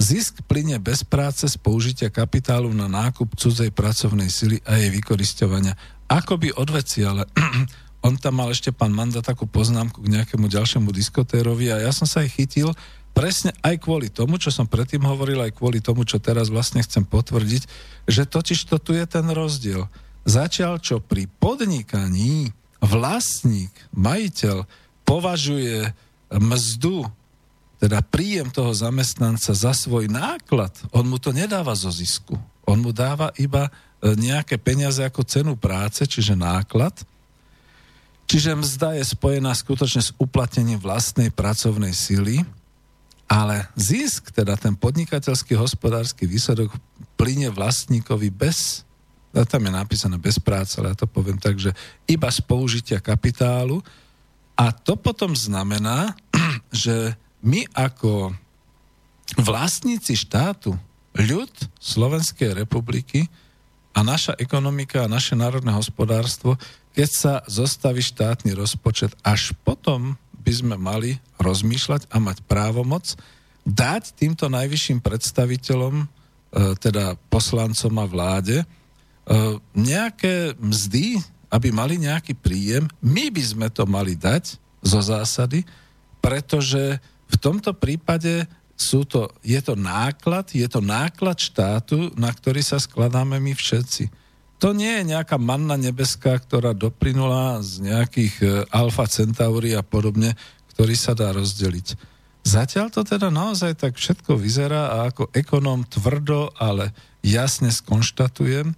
zisk 0.00 0.40
plyne 0.48 0.80
bez 0.80 1.04
práce 1.04 1.44
z 1.44 1.56
použitia 1.60 2.08
kapitálu 2.08 2.72
na 2.72 2.88
nákup 2.88 3.36
cudzej 3.36 3.68
pracovnej 3.74 4.32
sily 4.32 4.62
a 4.64 4.80
jej 4.80 4.88
vykoristovania. 4.88 5.76
Akoby 6.08 6.54
odveci, 6.56 7.04
ale 7.04 7.28
on 8.02 8.18
tam 8.18 8.42
mal 8.42 8.50
ešte 8.50 8.74
pán 8.74 8.90
Manda 8.90 9.22
takú 9.22 9.46
poznámku 9.46 10.02
k 10.02 10.12
nejakému 10.20 10.50
ďalšiemu 10.50 10.90
diskotérovi 10.90 11.70
a 11.70 11.86
ja 11.86 11.94
som 11.94 12.04
sa 12.04 12.26
aj 12.26 12.34
chytil 12.34 12.74
presne 13.12 13.52
aj 13.60 13.76
kvôli 13.80 14.08
tomu, 14.08 14.40
čo 14.40 14.48
som 14.48 14.64
predtým 14.64 15.04
hovoril, 15.04 15.38
aj 15.44 15.56
kvôli 15.56 15.84
tomu, 15.84 16.02
čo 16.02 16.16
teraz 16.16 16.48
vlastne 16.48 16.80
chcem 16.80 17.04
potvrdiť, 17.04 17.62
že 18.08 18.24
totiž 18.24 18.66
to 18.66 18.80
tu 18.80 18.96
je 18.96 19.04
ten 19.04 19.24
rozdiel. 19.28 19.86
Začal, 20.24 20.80
čo 20.80 20.98
pri 20.98 21.28
podnikaní 21.38 22.50
vlastník, 22.80 23.70
majiteľ 23.92 24.64
považuje 25.04 25.92
mzdu, 26.32 27.06
teda 27.78 28.00
príjem 28.00 28.48
toho 28.48 28.72
zamestnanca 28.72 29.52
za 29.52 29.72
svoj 29.74 30.08
náklad, 30.08 30.72
on 30.94 31.06
mu 31.06 31.18
to 31.18 31.34
nedáva 31.34 31.74
zo 31.76 31.90
zisku. 31.90 32.38
On 32.62 32.78
mu 32.78 32.94
dáva 32.94 33.34
iba 33.34 33.66
e, 33.66 34.14
nejaké 34.14 34.54
peniaze 34.54 35.02
ako 35.02 35.26
cenu 35.26 35.58
práce, 35.58 36.06
čiže 36.06 36.38
náklad. 36.38 36.94
Čiže 38.26 38.56
mzda 38.56 38.96
je 38.96 39.04
spojená 39.04 39.52
skutočne 39.52 40.00
s 40.00 40.14
uplatnením 40.16 40.80
vlastnej 40.80 41.28
pracovnej 41.28 41.92
sily, 41.92 42.40
ale 43.28 43.68
zisk, 43.76 44.32
teda 44.32 44.56
ten 44.60 44.76
podnikateľský 44.76 45.56
hospodársky 45.56 46.28
výsledok, 46.28 46.72
plyne 47.16 47.52
vlastníkovi 47.52 48.28
bez, 48.28 48.84
tam 49.32 49.64
je 49.64 49.72
napísané 49.72 50.16
bez 50.20 50.36
práce, 50.36 50.76
ale 50.76 50.92
ja 50.92 51.00
to 51.00 51.08
poviem 51.08 51.40
tak, 51.40 51.56
že 51.56 51.72
iba 52.04 52.28
z 52.28 52.40
použitia 52.44 53.00
kapitálu, 53.00 53.80
a 54.52 54.70
to 54.70 54.94
potom 55.00 55.32
znamená, 55.32 56.12
že 56.70 57.16
my 57.40 57.66
ako 57.72 58.36
vlastníci 59.40 60.14
štátu, 60.14 60.76
ľud 61.12 61.52
Slovenskej 61.76 62.56
republiky 62.56 63.28
a 63.92 64.00
naša 64.00 64.32
ekonomika 64.40 65.04
a 65.04 65.12
naše 65.12 65.36
národné 65.36 65.72
hospodárstvo, 65.72 66.56
keď 66.92 67.08
sa 67.08 67.34
zostaví 67.48 68.04
štátny 68.04 68.52
rozpočet, 68.52 69.16
až 69.24 69.56
potom 69.64 70.20
by 70.42 70.52
sme 70.52 70.76
mali 70.76 71.16
rozmýšľať 71.40 72.10
a 72.12 72.16
mať 72.20 72.44
právomoc 72.44 73.16
dať 73.62 74.18
týmto 74.18 74.50
najvyšším 74.50 74.98
predstaviteľom, 75.00 75.94
e, 76.02 76.06
teda 76.82 77.14
poslancom 77.30 77.94
a 78.02 78.06
vláde, 78.10 78.56
e, 78.62 78.66
nejaké 79.72 80.58
mzdy, 80.58 81.22
aby 81.46 81.68
mali 81.70 82.00
nejaký 82.00 82.34
príjem, 82.34 82.90
my 82.98 83.30
by 83.30 83.42
sme 83.42 83.68
to 83.70 83.86
mali 83.86 84.18
dať 84.18 84.58
zo 84.82 84.98
zásady, 84.98 85.62
pretože 86.18 86.98
v 87.30 87.36
tomto 87.38 87.70
prípade 87.72 88.50
sú 88.74 89.06
to, 89.06 89.30
je 89.46 89.58
to 89.62 89.78
náklad, 89.78 90.50
je 90.50 90.66
to 90.66 90.82
náklad 90.82 91.38
štátu, 91.38 92.10
na 92.18 92.34
ktorý 92.34 92.58
sa 92.66 92.82
skladáme 92.82 93.38
my 93.38 93.54
všetci. 93.54 94.10
To 94.62 94.70
nie 94.70 95.02
je 95.02 95.10
nejaká 95.10 95.42
manna 95.42 95.74
nebeská, 95.74 96.38
ktorá 96.38 96.70
doplynula 96.70 97.58
z 97.66 97.82
nejakých 97.82 98.34
e, 98.38 98.46
alfa 98.70 99.10
centauri 99.10 99.74
a 99.74 99.82
podobne, 99.82 100.38
ktorý 100.70 100.94
sa 100.94 101.18
dá 101.18 101.34
rozdeliť. 101.34 101.98
Zatiaľ 102.46 102.94
to 102.94 103.02
teda 103.02 103.26
naozaj 103.34 103.74
tak 103.74 103.98
všetko 103.98 104.38
vyzerá 104.38 104.94
a 104.94 105.10
ako 105.10 105.34
ekonóm 105.34 105.82
tvrdo, 105.90 106.54
ale 106.54 106.94
jasne 107.26 107.74
skonštatujem, 107.74 108.70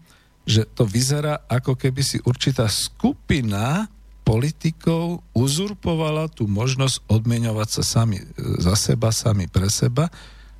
že 0.48 0.64
to 0.72 0.88
vyzerá 0.88 1.44
ako 1.52 1.76
keby 1.76 2.00
si 2.00 2.16
určitá 2.24 2.64
skupina 2.64 3.84
politikov 4.24 5.20
uzurpovala 5.36 6.32
tú 6.32 6.48
možnosť 6.48 7.04
odmeňovať 7.12 7.68
sa 7.68 7.82
sami 7.84 8.24
e, 8.24 8.26
za 8.56 8.72
seba, 8.72 9.12
sami 9.12 9.52
pre 9.52 9.68
seba. 9.68 10.08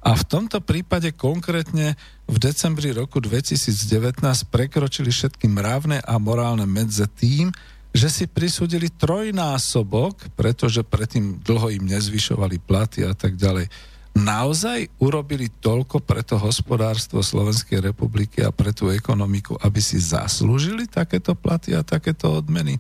A 0.05 0.13
v 0.13 0.25
tomto 0.29 0.61
prípade 0.61 1.17
konkrétne 1.17 1.97
v 2.29 2.37
decembri 2.37 2.93
roku 2.93 3.25
2019 3.25 4.21
prekročili 4.53 5.09
všetky 5.09 5.49
mravné 5.49 6.05
a 6.05 6.21
morálne 6.21 6.69
medze 6.69 7.09
tým, 7.09 7.49
že 7.95 8.13
si 8.13 8.25
prisúdili 8.29 8.93
trojnásobok, 8.93 10.29
pretože 10.37 10.85
predtým 10.85 11.41
dlho 11.41 11.73
im 11.73 11.89
nezvyšovali 11.89 12.61
platy 12.61 13.09
a 13.09 13.17
tak 13.17 13.41
ďalej 13.41 13.71
naozaj 14.15 15.03
urobili 15.03 15.51
toľko 15.51 15.99
pre 16.05 16.23
to 16.23 16.39
hospodárstvo 16.39 17.19
Slovenskej 17.19 17.83
republiky 17.83 18.47
a 18.47 18.55
pre 18.55 18.71
tú 18.71 18.93
ekonomiku, 18.93 19.59
aby 19.59 19.83
si 19.83 19.99
zaslúžili 19.99 20.87
takéto 20.87 21.35
platy 21.35 21.75
a 21.75 21.83
takéto 21.83 22.31
odmeny? 22.31 22.79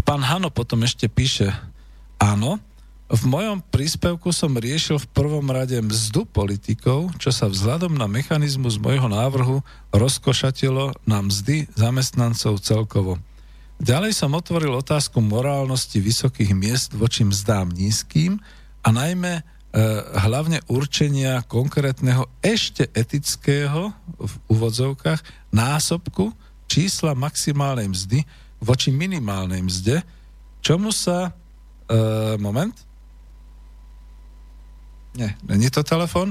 Pán 0.00 0.24
Hano 0.24 0.48
potom 0.48 0.80
ešte 0.86 1.10
píše, 1.12 1.52
áno, 2.16 2.56
v 3.08 3.22
mojom 3.24 3.64
príspevku 3.72 4.28
som 4.36 4.52
riešil 4.52 5.00
v 5.00 5.10
prvom 5.16 5.48
rade 5.48 5.80
mzdu 5.80 6.28
politikov, 6.28 7.16
čo 7.16 7.32
sa 7.32 7.48
vzhľadom 7.48 7.96
na 7.96 8.04
mechanizmus 8.04 8.76
mojho 8.76 9.08
návrhu 9.08 9.64
rozkošatilo 9.96 10.92
na 11.08 11.24
mzdy 11.24 11.72
zamestnancov 11.72 12.60
celkovo. 12.60 13.16
Ďalej 13.80 14.12
som 14.12 14.36
otvoril 14.36 14.74
otázku 14.76 15.24
morálnosti 15.24 16.02
vysokých 16.02 16.52
miest 16.52 16.92
voči 16.92 17.24
mzdám 17.24 17.72
nízkym, 17.72 18.36
a 18.82 18.88
najmä 18.88 19.32
e, 19.36 19.42
hlavne 20.24 20.64
určenia 20.70 21.44
konkrétneho 21.44 22.24
ešte 22.40 22.88
etického 22.96 23.92
v 24.16 24.32
úvodzovkách 24.48 25.52
násobku 25.52 26.32
čísla 26.64 27.12
maximálnej 27.12 27.92
mzdy 27.92 28.18
voči 28.64 28.88
minimálnej 28.88 29.60
mzde, 29.60 30.00
čomu 30.64 30.88
sa 30.88 31.28
e, 31.28 31.30
moment 32.40 32.87
nie, 35.18 35.30
není 35.42 35.66
to 35.66 35.82
telefon, 35.82 36.30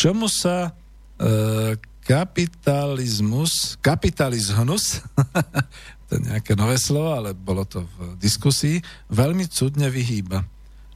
čomu 0.00 0.24
sa 0.32 0.72
e, 1.20 1.76
kapitalizmus, 2.00 3.76
kapitalizmus, 3.84 5.04
to 6.08 6.16
je 6.16 6.20
nejaké 6.32 6.56
nové 6.56 6.80
slovo, 6.80 7.12
ale 7.12 7.36
bolo 7.36 7.68
to 7.68 7.84
v 7.84 8.16
diskusii, 8.16 8.80
veľmi 9.12 9.44
cudne 9.52 9.92
vyhýba. 9.92 10.42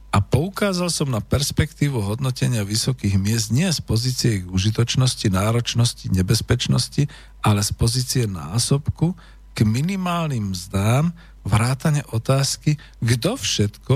A 0.07 0.17
poukázal 0.23 0.89
som 0.89 1.13
na 1.13 1.21
perspektívu 1.21 1.99
hodnotenia 2.01 2.65
vysokých 2.65 3.21
miest 3.21 3.53
nie 3.53 3.69
z 3.69 3.83
pozície 3.85 4.41
ich 4.41 4.45
užitočnosti, 4.49 5.29
náročnosti, 5.29 6.09
nebezpečnosti, 6.09 7.05
ale 7.45 7.61
z 7.61 7.71
pozície 7.75 8.23
násobku 8.25 9.13
k 9.53 9.57
minimálnym 9.61 10.57
mzdám 10.57 11.13
vrátane 11.45 12.01
otázky, 12.09 12.81
kto 13.03 13.37
všetko 13.37 13.95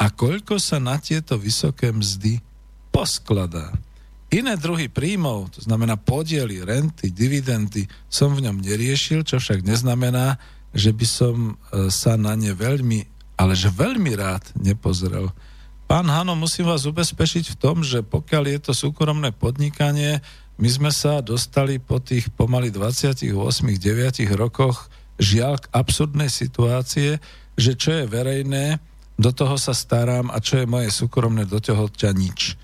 a 0.00 0.04
koľko 0.10 0.56
sa 0.56 0.80
na 0.80 0.96
tieto 0.96 1.36
vysoké 1.36 1.92
mzdy 1.92 2.40
poskladá. 2.90 3.72
Iné 4.30 4.54
druhy 4.54 4.86
príjmov, 4.86 5.58
to 5.58 5.66
znamená 5.66 5.98
podiely, 5.98 6.62
renty, 6.62 7.10
dividendy, 7.10 7.90
som 8.06 8.30
v 8.30 8.46
ňom 8.46 8.62
neriešil, 8.62 9.26
čo 9.26 9.42
však 9.42 9.66
neznamená, 9.66 10.38
že 10.70 10.94
by 10.94 11.06
som 11.06 11.36
e, 11.50 11.90
sa 11.90 12.14
na 12.14 12.38
ne 12.38 12.54
veľmi, 12.54 13.10
ale 13.34 13.58
že 13.58 13.74
veľmi 13.74 14.14
rád 14.14 14.46
nepozrel. 14.54 15.34
Pán 15.90 16.06
Hano, 16.06 16.38
musím 16.38 16.70
vás 16.70 16.86
ubezpečiť 16.86 17.50
v 17.50 17.58
tom, 17.58 17.82
že 17.82 18.06
pokiaľ 18.06 18.44
je 18.46 18.58
to 18.70 18.72
súkromné 18.78 19.34
podnikanie, 19.34 20.22
my 20.62 20.68
sme 20.70 20.94
sa 20.94 21.18
dostali 21.18 21.82
po 21.82 21.98
tých 21.98 22.30
pomaly 22.30 22.70
28-9 22.70 23.34
rokoch 24.38 24.86
žiaľ 25.18 25.58
k 25.58 25.66
absurdnej 25.74 26.30
situácie, 26.30 27.18
že 27.58 27.74
čo 27.74 27.90
je 27.98 28.04
verejné, 28.06 28.78
do 29.18 29.34
toho 29.34 29.58
sa 29.58 29.74
starám 29.74 30.30
a 30.30 30.38
čo 30.38 30.62
je 30.62 30.70
moje 30.70 30.88
súkromné, 30.94 31.50
do 31.50 31.58
toho 31.58 31.90
ťa 31.90 32.14
nič. 32.14 32.54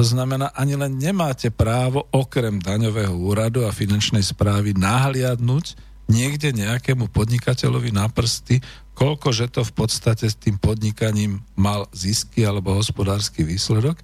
To 0.00 0.16
znamená, 0.16 0.48
ani 0.56 0.80
len 0.80 0.96
nemáte 0.96 1.52
právo 1.52 2.08
okrem 2.08 2.56
daňového 2.56 3.12
úradu 3.12 3.68
a 3.68 3.76
finančnej 3.76 4.24
správy 4.24 4.72
nahliadnúť 4.72 5.76
niekde 6.08 6.56
nejakému 6.56 7.12
podnikateľovi 7.12 7.92
na 7.92 8.08
prsty, 8.08 8.64
koľko 8.96 9.28
že 9.28 9.52
to 9.52 9.60
v 9.60 9.72
podstate 9.76 10.24
s 10.24 10.40
tým 10.40 10.56
podnikaním 10.56 11.44
mal 11.52 11.84
zisky 11.92 12.48
alebo 12.48 12.80
hospodársky 12.80 13.44
výsledok 13.44 14.00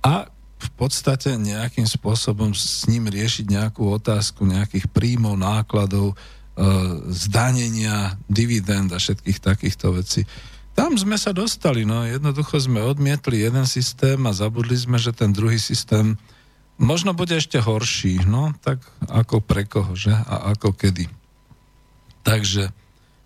a 0.00 0.24
v 0.56 0.70
podstate 0.72 1.36
nejakým 1.36 1.84
spôsobom 1.84 2.56
s 2.56 2.88
ním 2.88 3.04
riešiť 3.04 3.44
nejakú 3.44 3.92
otázku 3.92 4.40
nejakých 4.40 4.88
príjmov, 4.88 5.36
nákladov, 5.36 6.16
e, 6.16 6.64
zdanenia, 7.12 8.16
dividend 8.24 8.88
a 8.88 8.96
všetkých 8.96 9.44
takýchto 9.44 10.00
vecí. 10.00 10.24
Tam 10.76 10.92
sme 10.92 11.16
sa 11.16 11.32
dostali, 11.32 11.88
no 11.88 12.04
jednoducho 12.04 12.60
sme 12.60 12.84
odmietli 12.84 13.48
jeden 13.48 13.64
systém 13.64 14.20
a 14.28 14.36
zabudli 14.36 14.76
sme, 14.76 15.00
že 15.00 15.16
ten 15.16 15.32
druhý 15.32 15.56
systém 15.56 16.20
možno 16.76 17.16
bude 17.16 17.32
ešte 17.32 17.56
horší, 17.56 18.28
no 18.28 18.52
tak 18.60 18.84
ako 19.08 19.40
pre 19.40 19.64
koho, 19.64 19.96
že? 19.96 20.12
A 20.12 20.52
ako 20.52 20.76
kedy. 20.76 21.08
Takže 22.20 22.76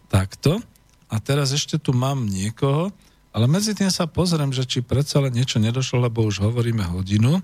takto. 0.07 0.63
A 1.11 1.19
teraz 1.19 1.51
ešte 1.51 1.75
tu 1.75 1.91
mám 1.91 2.23
niekoho, 2.23 2.95
ale 3.35 3.51
medzi 3.51 3.75
tým 3.75 3.91
sa 3.91 4.07
pozriem, 4.07 4.55
že 4.55 4.63
či 4.63 4.79
predsa 4.79 5.19
len 5.19 5.35
niečo 5.35 5.59
nedošlo, 5.59 6.07
lebo 6.07 6.23
už 6.23 6.39
hovoríme 6.47 6.87
hodinu. 6.87 7.43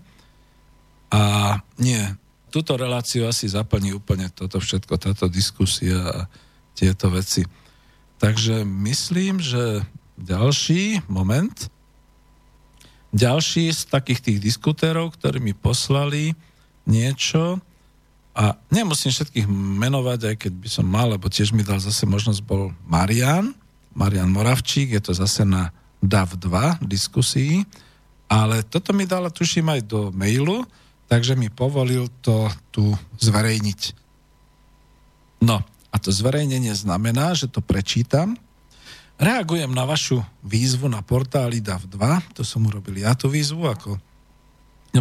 A 1.11 1.23
nie, 1.83 2.03
túto 2.55 2.79
reláciu 2.79 3.27
asi 3.27 3.51
zaplní 3.51 3.91
úplne 3.91 4.31
toto 4.31 4.63
všetko, 4.63 5.03
táto 5.03 5.27
diskusia 5.27 5.99
a 5.99 6.19
tieto 6.79 7.11
veci. 7.11 7.43
Takže 8.23 8.63
myslím, 8.63 9.43
že 9.43 9.83
ďalší 10.17 11.05
moment, 11.09 11.69
ďalší 13.13 13.73
z 13.73 13.81
takých 13.89 14.21
tých 14.21 14.39
diskutérov, 14.41 15.17
ktorí 15.17 15.41
mi 15.41 15.53
poslali 15.57 16.37
niečo, 16.85 17.61
a 18.37 18.53
nemusím 18.69 19.17
všetkých 19.17 19.49
menovať, 19.49 20.21
aj 20.29 20.37
keď 20.37 20.53
by 20.61 20.69
som 20.69 20.85
mal, 20.85 21.09
lebo 21.09 21.25
tiež 21.33 21.57
mi 21.57 21.65
dal 21.65 21.81
zase 21.81 22.05
možnosť, 22.05 22.45
bol 22.45 22.69
Marian, 22.85 23.57
Marian 23.97 24.29
Moravčík, 24.29 24.93
je 24.93 25.01
to 25.01 25.17
zase 25.17 25.41
na 25.49 25.73
DAV 26.05 26.37
2 26.37 26.85
diskusii, 26.85 27.65
ale 28.29 28.61
toto 28.61 28.93
mi 28.93 29.09
dala, 29.09 29.33
tuším, 29.33 29.73
aj 29.73 29.89
do 29.89 30.13
mailu, 30.13 30.69
takže 31.09 31.33
mi 31.33 31.49
povolil 31.49 32.13
to 32.21 32.53
tu 32.69 32.93
zverejniť. 33.17 34.05
No, 35.41 35.65
a 35.65 35.97
to 35.97 36.13
zverejnenie 36.13 36.77
znamená, 36.77 37.33
že 37.33 37.49
to 37.49 37.65
prečítam. 37.65 38.37
Reagujem 39.17 39.73
na 39.73 39.89
vašu 39.89 40.21
výzvu 40.45 40.93
na 40.93 41.01
portáli 41.01 41.65
DAV2, 41.65 42.37
to 42.37 42.45
som 42.45 42.69
urobil 42.69 43.01
ja 43.01 43.17
tú 43.17 43.33
výzvu 43.33 43.65
ako 43.65 43.97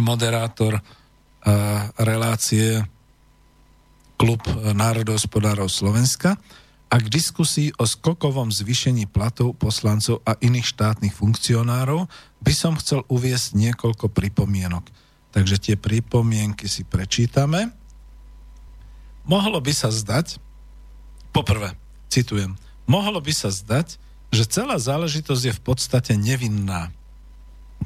moderátor 0.00 0.76
uh, 0.76 0.82
relácie 2.00 2.84
Klub 4.16 4.40
národohospodárov 4.72 5.68
Slovenska 5.68 6.40
a 6.88 6.96
k 6.96 7.06
diskusii 7.12 7.76
o 7.76 7.84
skokovom 7.84 8.48
zvýšení 8.48 9.04
platov 9.04 9.60
poslancov 9.60 10.24
a 10.24 10.40
iných 10.40 10.64
štátnych 10.64 11.12
funkcionárov 11.12 12.08
by 12.40 12.52
som 12.56 12.78
chcel 12.80 13.04
uviesť 13.12 13.52
niekoľko 13.58 14.08
pripomienok. 14.08 14.88
Takže 15.36 15.60
tie 15.60 15.76
pripomienky 15.76 16.64
si 16.64 16.88
prečítame. 16.88 17.68
Mohlo 19.28 19.60
by 19.60 19.72
sa 19.76 19.92
zdať, 19.92 20.40
poprvé, 21.36 21.76
citujem, 22.08 22.56
mohlo 22.88 23.20
by 23.20 23.32
sa 23.36 23.52
zdať, 23.52 24.00
že 24.30 24.44
celá 24.48 24.76
záležitosť 24.76 25.42
je 25.48 25.54
v 25.54 25.62
podstate 25.62 26.12
nevinná. 26.18 26.90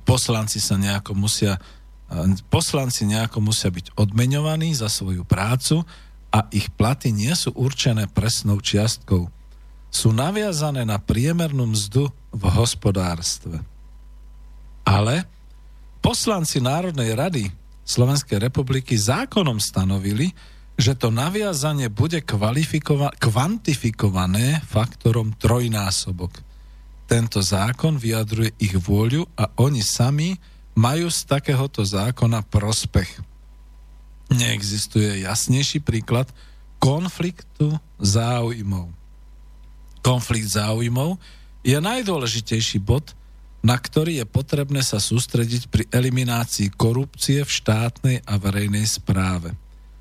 Poslanci 0.06 0.58
sa 0.58 0.78
nejako 0.78 1.14
musia 1.14 1.58
poslanci 2.50 3.06
nejako 3.06 3.38
musia 3.38 3.70
byť 3.70 3.94
odmeňovaní 3.94 4.74
za 4.74 4.90
svoju 4.90 5.22
prácu 5.22 5.86
a 6.34 6.46
ich 6.50 6.66
platy 6.74 7.14
nie 7.14 7.30
sú 7.34 7.54
určené 7.54 8.10
presnou 8.10 8.58
čiastkou. 8.58 9.30
Sú 9.90 10.14
naviazané 10.14 10.86
na 10.86 10.98
priemernú 10.98 11.70
mzdu 11.70 12.10
v 12.30 12.44
hospodárstve. 12.50 13.62
Ale 14.86 15.26
poslanci 16.02 16.58
Národnej 16.58 17.14
rady 17.14 17.44
Slovenskej 17.86 18.38
republiky 18.38 18.94
zákonom 18.94 19.58
stanovili, 19.58 20.30
že 20.80 20.96
to 20.96 21.12
naviazanie 21.12 21.92
bude 21.92 22.24
kvantifikované 23.20 24.64
faktorom 24.64 25.36
trojnásobok. 25.36 26.40
Tento 27.04 27.44
zákon 27.44 28.00
vyjadruje 28.00 28.56
ich 28.56 28.72
vôľu 28.72 29.28
a 29.36 29.52
oni 29.60 29.84
sami 29.84 30.40
majú 30.72 31.12
z 31.12 31.28
takéhoto 31.28 31.84
zákona 31.84 32.40
prospech 32.48 33.30
neexistuje 34.30 35.26
jasnejší 35.26 35.82
príklad 35.82 36.30
konfliktu 36.78 37.76
záujmov. 37.98 38.88
Konflikt 40.00 40.48
záujmov 40.48 41.20
je 41.60 41.76
najdôležitejší 41.76 42.80
bod, 42.80 43.12
na 43.60 43.76
ktorý 43.76 44.24
je 44.24 44.26
potrebné 44.26 44.80
sa 44.80 44.96
sústrediť 44.96 45.68
pri 45.68 45.84
eliminácii 45.92 46.72
korupcie 46.72 47.44
v 47.44 47.50
štátnej 47.50 48.16
a 48.24 48.40
verejnej 48.40 48.88
správe. 48.88 49.52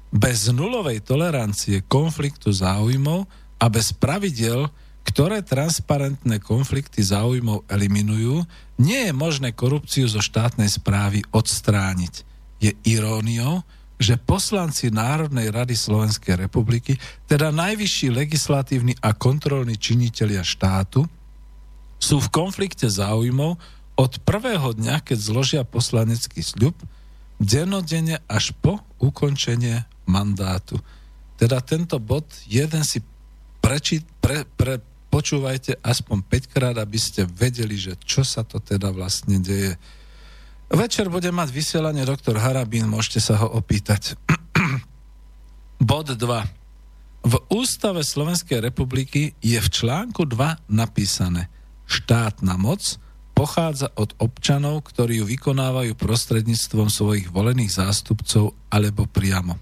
Bez 0.10 0.50
nulovej 0.50 1.06
tolerancie 1.06 1.86
konfliktu 1.86 2.50
záujmov 2.50 3.30
a 3.62 3.66
bez 3.70 3.94
pravidel, 3.94 4.66
ktoré 5.06 5.46
transparentné 5.46 6.42
konflikty 6.42 7.06
záujmov 7.06 7.66
eliminujú, 7.70 8.42
nie 8.82 9.10
je 9.10 9.14
možné 9.14 9.54
korupciu 9.54 10.10
zo 10.10 10.22
štátnej 10.22 10.70
správy 10.70 11.22
odstrániť. 11.30 12.26
Je 12.58 12.74
iróniou, 12.90 13.62
že 14.00 14.16
poslanci 14.16 14.90
Národnej 14.90 15.52
rady 15.52 15.76
Slovenskej 15.76 16.40
republiky, 16.40 16.96
teda 17.28 17.52
najvyšší 17.52 18.16
legislatívny 18.16 18.96
a 19.04 19.12
kontrolní 19.12 19.76
činitelia 19.76 20.42
štátu, 20.42 21.04
sú 22.00 22.18
v 22.24 22.32
konflikte 22.32 22.88
záujmov 22.88 23.60
od 24.00 24.12
prvého 24.24 24.72
dňa, 24.72 25.04
keď 25.04 25.18
zložia 25.20 25.62
poslanecký 25.68 26.40
sľub, 26.40 26.80
denodene 27.44 28.24
až 28.32 28.56
po 28.64 28.80
ukončenie 29.04 29.84
mandátu. 30.10 30.82
Teda 31.38 31.62
tento 31.62 32.02
bod 32.02 32.26
jeden 32.50 32.82
si 32.82 33.00
preči, 33.62 34.02
pre, 34.18 34.44
pre, 34.58 34.82
počúvajte 35.14 35.78
aspoň 35.86 36.26
5 36.26 36.54
krát, 36.54 36.76
aby 36.82 36.98
ste 36.98 37.30
vedeli, 37.30 37.78
že 37.78 37.94
čo 38.02 38.26
sa 38.26 38.42
to 38.42 38.58
teda 38.58 38.90
vlastne 38.90 39.38
deje 39.38 39.78
Večer 40.70 41.10
bude 41.10 41.34
mať 41.34 41.50
vysielanie 41.50 42.06
doktor 42.06 42.38
Harabín, 42.38 42.86
môžete 42.86 43.18
sa 43.18 43.42
ho 43.42 43.58
opýtať. 43.58 44.14
Bod 45.82 46.14
2. 46.14 46.22
V 47.26 47.34
Ústave 47.50 48.06
Slovenskej 48.06 48.62
republiky 48.62 49.34
je 49.42 49.58
v 49.58 49.66
článku 49.66 50.30
2 50.30 50.70
napísané 50.70 51.50
štátna 51.90 52.54
moc 52.62 53.02
pochádza 53.34 53.90
od 53.98 54.14
občanov, 54.22 54.86
ktorí 54.94 55.24
ju 55.24 55.26
vykonávajú 55.26 55.98
prostredníctvom 55.98 56.94
svojich 56.94 57.34
volených 57.34 57.74
zástupcov 57.74 58.54
alebo 58.70 59.10
priamo. 59.10 59.58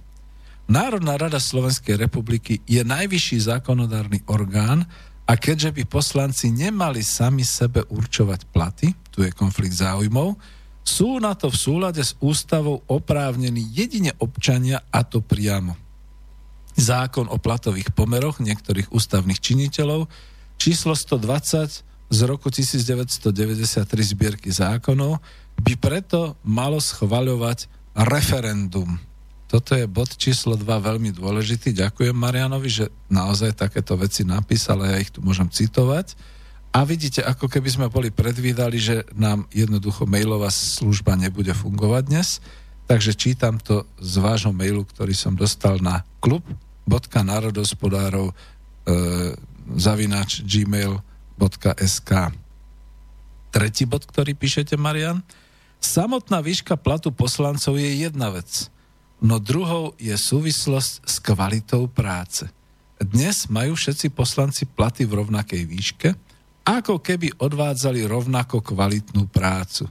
Národná 0.68 1.16
rada 1.16 1.40
Slovenskej 1.40 1.96
republiky 1.96 2.60
je 2.68 2.84
najvyšší 2.84 3.48
zákonodárny 3.48 4.28
orgán 4.28 4.84
a 5.24 5.34
keďže 5.40 5.72
by 5.72 5.84
poslanci 5.88 6.52
nemali 6.52 7.00
sami 7.00 7.48
sebe 7.48 7.88
určovať 7.88 8.52
platy, 8.52 8.92
tu 9.12 9.24
je 9.24 9.32
konflikt 9.32 9.80
záujmov, 9.80 10.36
sú 10.84 11.20
na 11.24 11.36
to 11.36 11.52
v 11.52 11.58
súlade 11.60 12.04
s 12.04 12.16
ústavou 12.20 12.84
oprávnení 12.88 13.64
jedine 13.76 14.12
občania 14.20 14.84
a 14.92 15.04
to 15.08 15.24
priamo. 15.24 15.76
Zákon 16.76 17.32
o 17.32 17.40
platových 17.40 17.92
pomeroch 17.96 18.44
niektorých 18.44 18.92
ústavných 18.92 19.40
činiteľov 19.40 20.08
číslo 20.60 20.96
120 20.96 22.12
z 22.12 22.20
roku 22.24 22.48
1993 22.48 23.88
zbierky 24.16 24.52
zákonov 24.52 25.20
by 25.60 25.74
preto 25.80 26.40
malo 26.44 26.80
schvaľovať 26.80 27.68
referendum. 28.08 28.96
Toto 29.48 29.80
je 29.80 29.88
bod 29.88 30.12
číslo 30.20 30.60
2 30.60 30.68
veľmi 30.68 31.16
dôležitý. 31.16 31.72
Ďakujem 31.72 32.12
Marianovi, 32.12 32.68
že 32.68 32.92
naozaj 33.08 33.56
takéto 33.56 33.96
veci 33.96 34.28
napísal 34.28 34.84
a 34.84 34.92
ja 34.92 35.00
ich 35.00 35.08
tu 35.08 35.24
môžem 35.24 35.48
citovať. 35.48 36.20
A 36.76 36.84
vidíte, 36.84 37.24
ako 37.24 37.48
keby 37.48 37.72
sme 37.72 37.88
boli 37.88 38.12
predvídali, 38.12 38.76
že 38.76 39.08
nám 39.16 39.48
jednoducho 39.56 40.04
mailová 40.04 40.52
služba 40.52 41.16
nebude 41.16 41.56
fungovať 41.56 42.04
dnes. 42.12 42.44
Takže 42.92 43.16
čítam 43.16 43.56
to 43.60 43.88
z 44.04 44.20
vášho 44.20 44.52
mailu, 44.52 44.84
ktorý 44.84 45.16
som 45.16 45.32
dostal 45.32 45.80
na 45.80 46.04
klub.národospodárov 46.20 48.32
e, 48.32 48.34
zavinač 49.80 50.44
gmail.sk 50.44 52.12
Tretí 53.48 53.88
bod, 53.88 54.04
ktorý 54.04 54.36
píšete, 54.36 54.76
Marian. 54.76 55.24
Samotná 55.80 56.44
výška 56.44 56.76
platu 56.76 57.16
poslancov 57.16 57.80
je 57.80 58.04
jedna 58.08 58.30
vec, 58.30 58.70
no 59.24 59.42
druhou 59.42 59.98
je 59.98 60.14
súvislosť 60.14 60.94
s 61.06 61.16
kvalitou 61.22 61.90
práce. 61.90 62.46
Dnes 62.98 63.46
majú 63.50 63.78
všetci 63.78 64.10
poslanci 64.14 64.66
platy 64.66 65.06
v 65.06 65.22
rovnakej 65.22 65.64
výške– 65.66 66.10
ako 66.68 67.00
keby 67.00 67.40
odvádzali 67.40 68.04
rovnako 68.04 68.60
kvalitnú 68.60 69.32
prácu. 69.32 69.88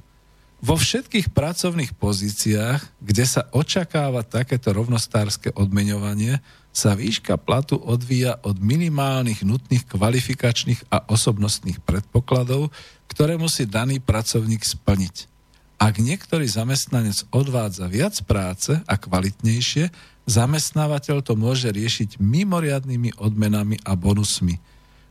Vo 0.60 0.76
všetkých 0.76 1.32
pracovných 1.32 1.96
pozíciách, 1.96 3.00
kde 3.00 3.24
sa 3.24 3.48
očakáva 3.52 4.20
takéto 4.20 4.76
rovnostárske 4.76 5.56
odmeňovanie, 5.56 6.40
sa 6.76 6.92
výška 6.92 7.40
platu 7.40 7.80
odvíja 7.80 8.36
od 8.44 8.60
minimálnych 8.60 9.40
nutných 9.40 9.88
kvalifikačných 9.88 10.92
a 10.92 11.08
osobnostných 11.08 11.80
predpokladov, 11.80 12.68
ktoré 13.08 13.40
musí 13.40 13.64
daný 13.64 13.96
pracovník 13.96 14.60
splniť. 14.60 15.35
Ak 15.76 16.00
niektorý 16.00 16.48
zamestnanec 16.48 17.28
odvádza 17.30 17.84
viac 17.92 18.16
práce 18.24 18.80
a 18.88 18.94
kvalitnejšie, 18.96 19.92
zamestnávateľ 20.24 21.20
to 21.20 21.36
môže 21.36 21.68
riešiť 21.68 22.16
mimoriadnými 22.18 23.20
odmenami 23.20 23.76
a 23.84 23.92
bonusmi– 23.92 24.56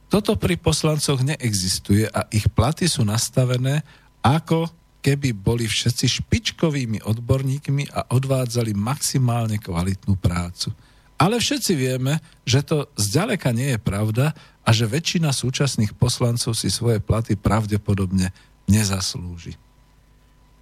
toto 0.05 0.38
pri 0.38 0.55
poslancoch 0.55 1.20
neexistuje 1.26 2.05
a 2.05 2.30
ich 2.30 2.45
platy 2.53 2.86
sú 2.86 3.01
nastavené 3.01 3.82
ako 4.22 4.70
keby 5.01 5.38
boli 5.38 5.70
všetci 5.70 6.22
špičkovými 6.22 7.05
odborníkmi 7.05 7.93
a 7.93 8.09
odvádzali 8.09 8.74
maximálne 8.74 9.61
kvalitnú 9.61 10.18
prácu. 10.18 10.74
Ale 11.16 11.38
všetci 11.38 11.74
vieme, 11.78 12.24
že 12.41 12.66
to 12.66 12.89
zďaleka 12.97 13.53
nie 13.53 13.78
je 13.78 13.80
pravda 13.80 14.34
a 14.66 14.70
že 14.74 14.89
väčšina 14.89 15.30
súčasných 15.30 15.93
poslancov 15.93 16.57
si 16.57 16.74
svoje 16.74 16.99
platy 16.99 17.38
pravdepodobne 17.38 18.34
nezaslúži. 18.66 19.59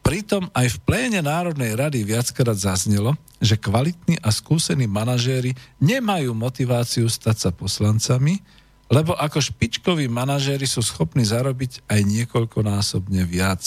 Pritom 0.04 0.52
aj 0.52 0.68
v 0.68 0.82
pléne 0.84 1.24
Národnej 1.24 1.80
rady 1.80 2.04
viackrát 2.04 2.60
zaznelo, 2.60 3.16
že 3.40 3.56
kvalitní 3.56 4.20
a 4.20 4.36
skúsení 4.36 4.84
manažéri 4.84 5.56
nemajú 5.80 6.36
motiváciu 6.36 7.08
stať 7.08 7.48
sa 7.48 7.50
poslancami, 7.56 8.44
lebo 8.92 9.16
ako 9.16 9.40
špičkoví 9.40 10.12
manažéri 10.12 10.68
sú 10.68 10.84
schopní 10.84 11.24
zarobiť 11.24 11.88
aj 11.88 12.00
niekoľkonásobne 12.04 13.24
viac. 13.24 13.64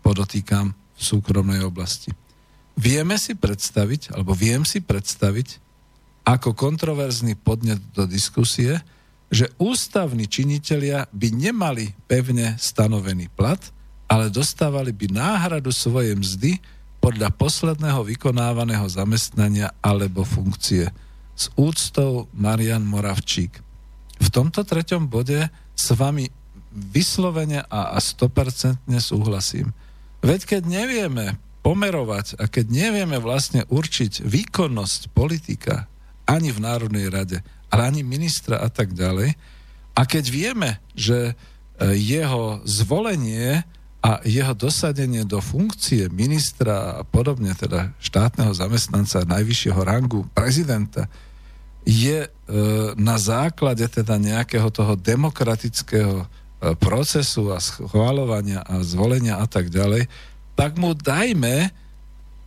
Podotýkam 0.00 0.72
v 0.72 1.00
súkromnej 1.04 1.60
oblasti. 1.68 2.16
Vieme 2.72 3.20
si 3.20 3.36
predstaviť, 3.36 4.16
alebo 4.16 4.32
viem 4.32 4.64
si 4.64 4.80
predstaviť, 4.80 5.60
ako 6.24 6.56
kontroverzný 6.56 7.36
podnet 7.36 7.78
do 7.92 8.08
diskusie, 8.08 8.80
že 9.28 9.52
ústavní 9.60 10.32
činitelia 10.32 11.04
by 11.12 11.28
nemali 11.28 11.92
pevne 12.08 12.56
stanovený 12.56 13.28
plat– 13.36 13.60
ale 14.06 14.30
dostávali 14.30 14.94
by 14.94 15.10
náhradu 15.10 15.74
svojej 15.74 16.14
mzdy 16.14 16.62
podľa 17.02 17.30
posledného 17.34 18.02
vykonávaného 18.06 18.86
zamestnania 18.90 19.70
alebo 19.82 20.26
funkcie. 20.26 20.90
S 21.36 21.52
úctou 21.54 22.26
Marian 22.32 22.82
Moravčík. 22.82 23.60
V 24.16 24.28
tomto 24.32 24.64
treťom 24.64 25.06
bode 25.06 25.52
s 25.76 25.86
vami 25.92 26.32
vyslovene 26.72 27.62
a, 27.68 27.94
a 27.94 27.98
100% 28.00 28.80
súhlasím. 28.98 29.76
Veď 30.24 30.56
keď 30.56 30.62
nevieme 30.64 31.36
pomerovať 31.60 32.40
a 32.40 32.48
keď 32.48 32.66
nevieme 32.70 33.18
vlastne 33.20 33.66
určiť 33.68 34.24
výkonnosť 34.24 35.12
politika 35.12 35.90
ani 36.26 36.50
v 36.50 36.62
Národnej 36.62 37.06
rade, 37.10 37.38
ale 37.70 37.90
ani 37.90 38.02
ministra 38.06 38.62
a 38.62 38.70
tak 38.70 38.94
ďalej, 38.96 39.34
a 39.96 40.02
keď 40.04 40.24
vieme, 40.28 40.70
že 40.92 41.32
e, 41.32 41.34
jeho 41.96 42.60
zvolenie 42.68 43.64
a 44.06 44.22
jeho 44.22 44.54
dosadenie 44.54 45.26
do 45.26 45.42
funkcie 45.42 46.06
ministra 46.14 47.02
a 47.02 47.02
podobne, 47.02 47.50
teda 47.58 47.90
štátneho 47.98 48.54
zamestnanca 48.54 49.26
najvyššieho 49.26 49.82
rangu 49.82 50.22
prezidenta, 50.30 51.10
je 51.82 52.26
e, 52.26 52.28
na 52.94 53.18
základe 53.18 53.82
teda 53.90 54.14
nejakého 54.14 54.70
toho 54.70 54.94
demokratického 54.94 56.22
e, 56.22 56.26
procesu 56.78 57.50
a 57.50 57.58
schváľovania 57.58 58.62
a 58.62 58.78
zvolenia 58.86 59.42
a 59.42 59.46
tak 59.50 59.74
ďalej, 59.74 60.06
tak 60.54 60.78
mu 60.78 60.94
dajme 60.94 61.74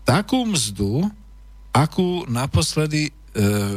takú 0.07 0.47
mzdu, 0.47 1.11
akú 1.75 2.23
naposledy 2.31 3.11
e, 3.11 3.11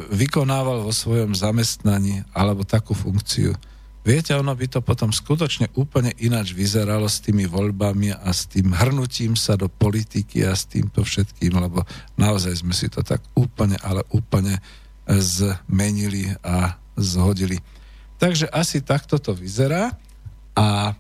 vykonával 0.07 0.87
vo 0.87 0.95
svojom 0.95 1.35
zamestnaní 1.35 2.23
alebo 2.31 2.63
takú 2.63 2.95
funkciu. 2.95 3.59
Viete, 4.03 4.35
ono 4.35 4.51
by 4.51 4.67
to 4.67 4.81
potom 4.83 5.15
skutočne 5.15 5.71
úplne 5.79 6.11
ináč 6.19 6.59
vyzeralo 6.59 7.07
s 7.07 7.23
tými 7.23 7.47
voľbami 7.47 8.11
a 8.11 8.35
s 8.35 8.51
tým 8.51 8.75
hrnutím 8.75 9.39
sa 9.39 9.55
do 9.55 9.71
politiky 9.71 10.43
a 10.43 10.59
s 10.59 10.67
týmto 10.67 11.07
všetkým, 11.07 11.55
lebo 11.55 11.87
naozaj 12.19 12.67
sme 12.67 12.75
si 12.75 12.91
to 12.91 13.07
tak 13.07 13.23
úplne, 13.39 13.79
ale 13.79 14.03
úplne 14.11 14.59
zmenili 15.07 16.35
a 16.43 16.75
zhodili. 16.99 17.63
Takže 18.19 18.51
asi 18.51 18.83
takto 18.83 19.23
to 19.23 19.39
vyzerá 19.39 19.95
a 20.59 20.99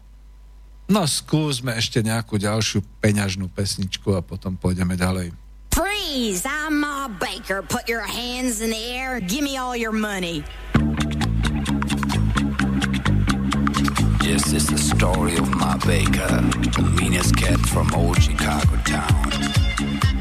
no 0.86 1.02
skúsme 1.02 1.74
ešte 1.74 2.06
nejakú 2.06 2.38
ďalšiu 2.38 2.86
peňažnú 3.02 3.50
pesničku 3.50 4.14
a 4.14 4.22
potom 4.22 4.54
pôjdeme 4.54 4.94
ďalej. 4.94 5.34
Freeze! 5.74 6.46
I'm 6.46 6.78
Ma 6.78 7.08
Baker. 7.08 7.66
Put 7.66 7.88
your 7.88 8.06
hands 8.06 8.60
in 8.60 8.70
the 8.70 8.84
air. 8.94 9.18
Give 9.18 9.42
me 9.42 9.56
all 9.58 9.74
your 9.74 9.90
money. 9.90 10.44
This 14.32 14.54
is 14.54 14.66
the 14.66 14.78
story 14.78 15.36
of 15.36 15.54
my 15.56 15.76
baker, 15.86 16.26
the 16.72 16.90
meanest 16.98 17.36
cat 17.36 17.60
from 17.60 17.92
old 17.92 18.22
Chicago 18.22 18.76
town. 18.76 20.11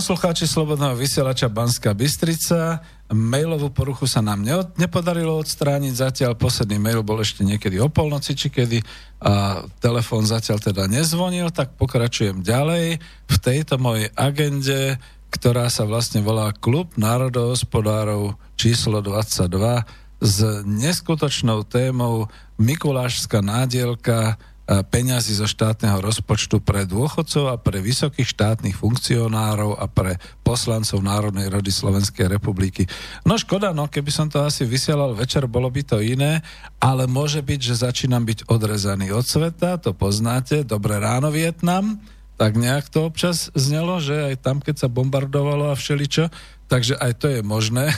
Poslucháči 0.00 0.48
Slobodného 0.48 0.96
vysielača 0.96 1.52
Banská 1.52 1.92
Bystrica, 1.92 2.80
mailovú 3.12 3.68
poruchu 3.68 4.08
sa 4.08 4.24
nám 4.24 4.40
ne- 4.40 4.64
nepodarilo 4.80 5.36
odstrániť, 5.36 5.92
zatiaľ 5.92 6.40
posledný 6.40 6.80
mail 6.80 7.04
bol 7.04 7.20
ešte 7.20 7.44
niekedy 7.44 7.76
o 7.76 7.92
polnoci, 7.92 8.32
či 8.32 8.48
kedy 8.48 8.80
a 9.20 9.60
telefón 9.76 10.24
zatiaľ 10.24 10.56
teda 10.56 10.88
nezvonil, 10.88 11.52
tak 11.52 11.76
pokračujem 11.76 12.40
ďalej. 12.40 12.96
V 13.28 13.36
tejto 13.44 13.76
mojej 13.76 14.08
agende, 14.16 14.96
ktorá 15.28 15.68
sa 15.68 15.84
vlastne 15.84 16.24
volá 16.24 16.48
Klub 16.56 16.96
národohospodárov 16.96 18.40
číslo 18.56 19.04
22 19.04 19.84
s 20.24 20.64
neskutočnou 20.64 21.68
témou 21.68 22.32
Mikulášská 22.56 23.44
nádielka 23.44 24.40
peňazí 24.70 25.34
zo 25.34 25.50
štátneho 25.50 25.98
rozpočtu 25.98 26.62
pre 26.62 26.86
dôchodcov 26.86 27.50
a 27.50 27.58
pre 27.58 27.82
vysokých 27.82 28.30
štátnych 28.30 28.78
funkcionárov 28.78 29.74
a 29.74 29.90
pre 29.90 30.22
poslancov 30.46 31.02
Národnej 31.02 31.50
rody 31.50 31.74
Slovenskej 31.74 32.30
republiky. 32.30 32.86
No 33.26 33.34
škoda, 33.34 33.74
no 33.74 33.90
keby 33.90 34.14
som 34.14 34.30
to 34.30 34.38
asi 34.46 34.62
vysielal 34.62 35.18
večer, 35.18 35.50
bolo 35.50 35.66
by 35.66 35.82
to 35.82 35.98
iné, 35.98 36.38
ale 36.78 37.10
môže 37.10 37.42
byť, 37.42 37.60
že 37.60 37.82
začínam 37.82 38.22
byť 38.22 38.46
odrezaný 38.46 39.10
od 39.10 39.26
sveta, 39.26 39.82
to 39.82 39.90
poznáte, 39.90 40.62
dobré 40.62 41.02
ráno 41.02 41.34
Vietnam, 41.34 41.98
tak 42.38 42.54
nejak 42.54 42.88
to 42.88 43.10
občas 43.10 43.50
znelo, 43.58 43.98
že 43.98 44.32
aj 44.32 44.34
tam, 44.40 44.62
keď 44.62 44.86
sa 44.86 44.88
bombardovalo 44.88 45.74
a 45.74 45.76
všeličo, 45.76 46.30
takže 46.70 46.94
aj 46.96 47.12
to 47.18 47.26
je 47.26 47.40
možné 47.42 47.90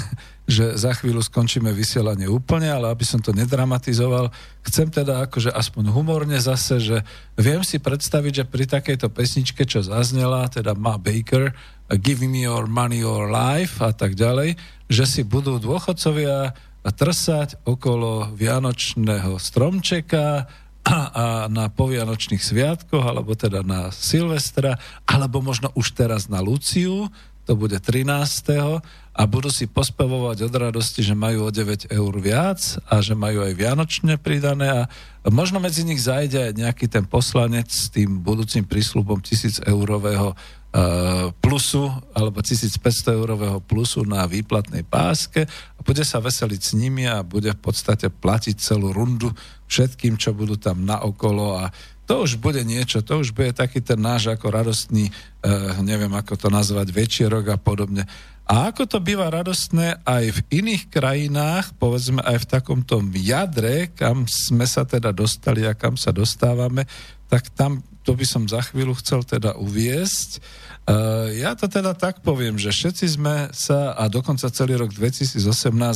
že 0.53 0.67
za 0.77 0.93
chvíľu 0.93 1.25
skončíme 1.25 1.73
vysielanie 1.73 2.29
úplne, 2.29 2.69
ale 2.69 2.93
aby 2.93 3.03
som 3.03 3.19
to 3.25 3.33
nedramatizoval, 3.33 4.29
chcem 4.69 4.93
teda 4.93 5.25
akože 5.25 5.49
aspoň 5.49 5.89
humorne 5.89 6.37
zase, 6.37 6.77
že 6.79 6.97
viem 7.41 7.65
si 7.65 7.81
predstaviť, 7.81 8.45
že 8.45 8.45
pri 8.45 8.65
takejto 8.69 9.09
pesničke, 9.09 9.65
čo 9.65 9.81
zaznela, 9.81 10.45
teda 10.53 10.77
Ma 10.77 11.01
Baker, 11.01 11.57
Give 11.93 12.25
me 12.25 12.49
your 12.49 12.69
money 12.69 13.05
or 13.05 13.29
life 13.29 13.81
a 13.85 13.93
tak 13.93 14.17
ďalej, 14.17 14.57
že 14.89 15.05
si 15.05 15.21
budú 15.25 15.61
dôchodcovia 15.61 16.57
trsať 16.83 17.69
okolo 17.69 18.33
vianočného 18.33 19.37
stromčeka 19.37 20.49
a, 20.83 21.47
na 21.47 21.71
povianočných 21.71 22.43
sviatkoch, 22.43 23.05
alebo 23.07 23.39
teda 23.39 23.63
na 23.63 23.95
Silvestra, 23.95 24.81
alebo 25.07 25.39
možno 25.39 25.71
už 25.79 25.95
teraz 25.95 26.27
na 26.27 26.43
Luciu, 26.43 27.07
to 27.47 27.59
bude 27.59 27.75
13. 27.79 28.83
a 29.13 29.29
budú 29.29 29.53
si 29.53 29.69
pospevovať 29.69 30.49
od 30.49 30.55
radosti, 30.57 31.05
že 31.05 31.13
majú 31.13 31.45
o 31.45 31.53
9 31.53 31.93
eur 31.93 32.15
viac 32.17 32.81
a 32.89 33.05
že 33.05 33.13
majú 33.13 33.45
aj 33.45 33.53
vianočne 33.53 34.17
pridané 34.17 34.73
a 34.73 34.83
možno 35.29 35.61
medzi 35.61 35.85
nich 35.85 36.01
zajde 36.01 36.49
aj 36.49 36.53
nejaký 36.57 36.89
ten 36.89 37.05
poslanec 37.05 37.69
s 37.69 37.93
tým 37.93 38.25
budúcim 38.25 38.65
prísľubom 38.65 39.21
1000 39.21 39.69
eurového 39.69 40.33
uh, 40.33 41.29
plusu 41.45 41.93
alebo 42.17 42.41
1500 42.41 43.13
eurového 43.13 43.61
plusu 43.61 44.01
na 44.09 44.25
výplatnej 44.25 44.89
páske 44.89 45.45
a 45.45 45.81
bude 45.85 46.09
sa 46.09 46.17
veseliť 46.17 46.61
s 46.65 46.73
nimi 46.73 47.05
a 47.05 47.21
bude 47.21 47.53
v 47.53 47.61
podstate 47.61 48.09
platiť 48.09 48.57
celú 48.65 48.97
rundu 48.97 49.29
všetkým, 49.69 50.17
čo 50.17 50.33
budú 50.33 50.57
tam 50.57 50.89
naokolo 50.89 51.61
a 51.61 51.69
to 52.03 52.27
už 52.27 52.43
bude 52.43 52.61
niečo, 52.67 52.99
to 53.05 53.23
už 53.23 53.31
bude 53.31 53.55
taký 53.55 53.79
ten 53.79 54.01
náš 54.01 54.33
ako 54.33 54.51
radostný, 54.51 55.13
uh, 55.13 55.79
neviem 55.85 56.11
ako 56.17 56.35
to 56.35 56.49
nazvať, 56.49 56.89
večierok 56.91 57.53
a 57.53 57.61
podobne. 57.61 58.09
A 58.47 58.69
ako 58.75 58.85
to 58.85 58.99
býva 58.99 59.31
radostné 59.31 60.03
aj 60.03 60.25
v 60.35 60.41
iných 60.63 60.91
krajinách, 60.91 61.79
povedzme 61.79 62.21
aj 62.27 62.43
v 62.43 62.49
takomto 62.51 62.99
jadre, 63.15 63.95
kam 63.95 64.27
sme 64.27 64.67
sa 64.67 64.83
teda 64.83 65.15
dostali 65.15 65.63
a 65.63 65.79
kam 65.79 65.95
sa 65.95 66.11
dostávame, 66.11 66.85
tak 67.31 67.49
tam 67.55 67.81
to 68.03 68.19
by 68.19 68.27
som 68.27 68.51
za 68.51 68.59
chvíľu 68.67 68.99
chcel 68.99 69.23
teda 69.23 69.55
uviesť. 69.55 70.43
Uh, 70.83 71.31
ja 71.39 71.55
to 71.55 71.71
teda 71.71 71.95
tak 71.95 72.19
poviem, 72.27 72.59
že 72.59 72.75
všetci 72.75 73.07
sme 73.15 73.47
sa 73.55 73.95
a 73.95 74.11
dokonca 74.11 74.51
celý 74.51 74.75
rok 74.75 74.91
2018 74.91 75.39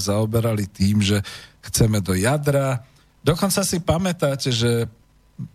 zaoberali 0.06 0.70
tým, 0.70 1.02
že 1.02 1.18
chceme 1.66 1.98
do 1.98 2.14
jadra. 2.14 2.86
Dokonca 3.26 3.66
si 3.66 3.82
pamätáte, 3.82 4.54
že 4.54 4.86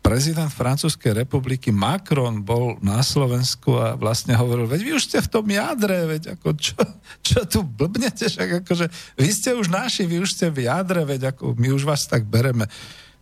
prezident 0.06 0.54
Francúzskej 0.54 1.26
republiky 1.26 1.74
Macron 1.74 2.46
bol 2.46 2.78
na 2.86 3.02
Slovensku 3.02 3.74
a 3.82 3.98
vlastne 3.98 4.38
hovoril, 4.38 4.70
veď 4.70 4.82
vy 4.86 4.92
už 4.94 5.04
ste 5.10 5.18
v 5.18 5.32
tom 5.32 5.46
jadre, 5.50 6.06
veď 6.06 6.38
ako 6.38 6.54
čo, 6.54 6.78
čo 7.26 7.40
tu 7.50 7.66
blbnete, 7.66 8.30
však 8.30 8.62
akože 8.62 8.86
vy 9.18 9.30
ste 9.34 9.58
už 9.58 9.74
naši, 9.74 10.06
vy 10.06 10.22
už 10.22 10.38
ste 10.38 10.54
v 10.54 10.70
jadre, 10.70 11.02
veď 11.02 11.34
ako 11.34 11.58
my 11.58 11.74
už 11.74 11.84
vás 11.90 12.06
tak 12.06 12.30
bereme. 12.30 12.70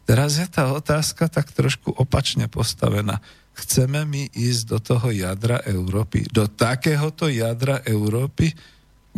Teraz 0.04 0.36
je 0.36 0.48
tá 0.52 0.74
otázka 0.76 1.32
tak 1.32 1.54
trošku 1.56 1.96
opačne 1.96 2.52
postavená. 2.52 3.24
Chceme 3.56 4.04
my 4.04 4.28
ísť 4.36 4.64
do 4.68 4.78
toho 4.84 5.08
jadra 5.16 5.64
Európy, 5.64 6.28
do 6.28 6.50
takéhoto 6.50 7.32
jadra 7.32 7.80
Európy, 7.88 8.52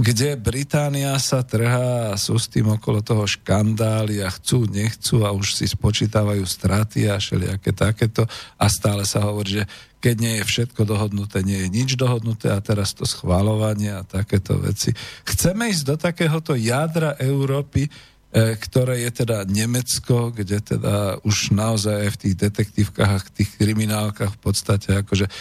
kde 0.01 0.33
Británia 0.33 1.13
sa 1.21 1.45
trhá 1.45 2.11
a 2.11 2.17
sú 2.17 2.33
s 2.41 2.49
tým 2.49 2.73
okolo 2.73 3.05
toho 3.05 3.29
škandály 3.29 4.25
a 4.25 4.33
chcú, 4.33 4.65
nechcú 4.65 5.21
a 5.21 5.29
už 5.29 5.61
si 5.61 5.69
spočítavajú 5.69 6.41
straty 6.41 7.05
a 7.05 7.21
všelijaké 7.21 7.69
takéto 7.69 8.25
a 8.57 8.65
stále 8.65 9.05
sa 9.05 9.21
hovorí, 9.21 9.61
že 9.61 9.65
keď 10.01 10.15
nie 10.17 10.33
je 10.41 10.49
všetko 10.49 10.81
dohodnuté, 10.89 11.45
nie 11.45 11.61
je 11.61 11.69
nič 11.69 11.93
dohodnuté 11.93 12.49
a 12.49 12.57
teraz 12.57 12.97
to 12.97 13.05
schváľovanie 13.05 13.93
a 13.93 14.01
takéto 14.01 14.57
veci. 14.57 14.89
Chceme 15.21 15.69
ísť 15.69 15.83
do 15.85 15.95
takéhoto 16.01 16.57
jadra 16.57 17.13
Európy, 17.21 17.85
ktoré 18.31 19.03
je 19.03 19.11
teda 19.23 19.43
Nemecko, 19.43 20.31
kde 20.31 20.63
teda 20.63 21.19
už 21.27 21.51
naozaj 21.51 22.07
aj 22.07 22.09
v 22.15 22.19
tých 22.23 22.35
detektívkach, 22.39 23.27
v 23.27 23.33
tých 23.43 23.51
kriminálkach 23.59 24.31
v 24.31 24.39
podstate 24.39 25.03
akože, 25.03 25.27
e, 25.27 25.31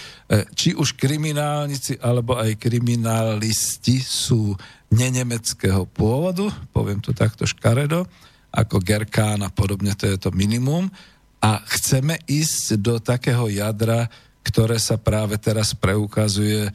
či 0.59 0.75
už 0.75 0.99
kriminálnici 0.99 2.03
alebo 2.03 2.35
aj 2.35 2.59
kriminalisti 2.59 4.03
sú 4.03 4.59
nenemeckého 4.91 5.87
pôvodu, 5.87 6.51
poviem 6.75 6.99
to 6.99 7.15
takto 7.15 7.47
škaredo, 7.47 8.11
ako 8.51 8.83
Gerkán 8.83 9.47
a 9.47 9.55
podobne, 9.55 9.95
to 9.95 10.11
je 10.11 10.19
to 10.19 10.35
minimum. 10.35 10.91
A 11.39 11.63
chceme 11.71 12.19
ísť 12.27 12.75
do 12.83 12.99
takého 12.99 13.47
jadra, 13.47 14.11
ktoré 14.43 14.83
sa 14.83 14.99
práve 14.99 15.39
teraz 15.39 15.79
preukazuje 15.79 16.67
E, 16.67 16.73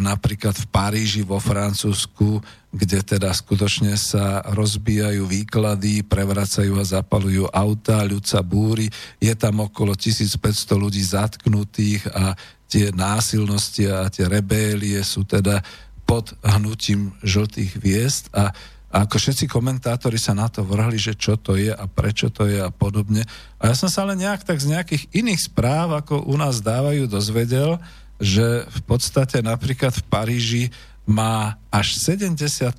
napríklad 0.00 0.56
v 0.56 0.66
Paríži 0.72 1.20
vo 1.20 1.36
Francúzsku, 1.36 2.40
kde 2.72 3.04
teda 3.04 3.28
skutočne 3.28 3.92
sa 4.00 4.40
rozbijajú 4.56 5.26
výklady, 5.28 6.06
prevracajú 6.06 6.80
a 6.80 6.84
zapalujú 6.84 7.44
auta, 7.52 8.00
ľud 8.06 8.24
sa 8.24 8.40
búri, 8.40 8.88
je 9.20 9.32
tam 9.36 9.60
okolo 9.60 9.92
1500 9.92 10.40
ľudí 10.80 11.02
zatknutých 11.04 12.08
a 12.08 12.32
tie 12.70 12.88
násilnosti 12.94 13.90
a 13.90 14.08
tie 14.08 14.30
rebélie 14.30 15.02
sú 15.04 15.26
teda 15.26 15.60
pod 16.08 16.32
hnutím 16.40 17.12
žltých 17.20 17.76
hviezd 17.76 18.32
a 18.32 18.54
a 18.90 19.06
ako 19.06 19.22
všetci 19.22 19.46
komentátori 19.46 20.18
sa 20.18 20.34
na 20.34 20.50
to 20.50 20.66
vrhli, 20.66 20.98
že 20.98 21.14
čo 21.14 21.38
to 21.38 21.54
je 21.54 21.70
a 21.70 21.84
prečo 21.86 22.26
to 22.26 22.50
je 22.50 22.58
a 22.58 22.74
podobne. 22.74 23.22
A 23.62 23.70
ja 23.70 23.74
som 23.78 23.86
sa 23.86 24.02
ale 24.02 24.18
nejak 24.18 24.42
tak 24.42 24.58
z 24.58 24.74
nejakých 24.74 25.06
iných 25.14 25.46
správ, 25.46 25.94
ako 25.94 26.26
u 26.26 26.34
nás 26.34 26.58
dávajú, 26.58 27.06
dozvedel, 27.06 27.78
že 28.20 28.68
v 28.68 28.80
podstate 28.84 29.40
napríklad 29.40 29.96
v 29.96 30.04
Paríži 30.06 30.64
má 31.08 31.58
až 31.72 31.96
70% 31.98 32.70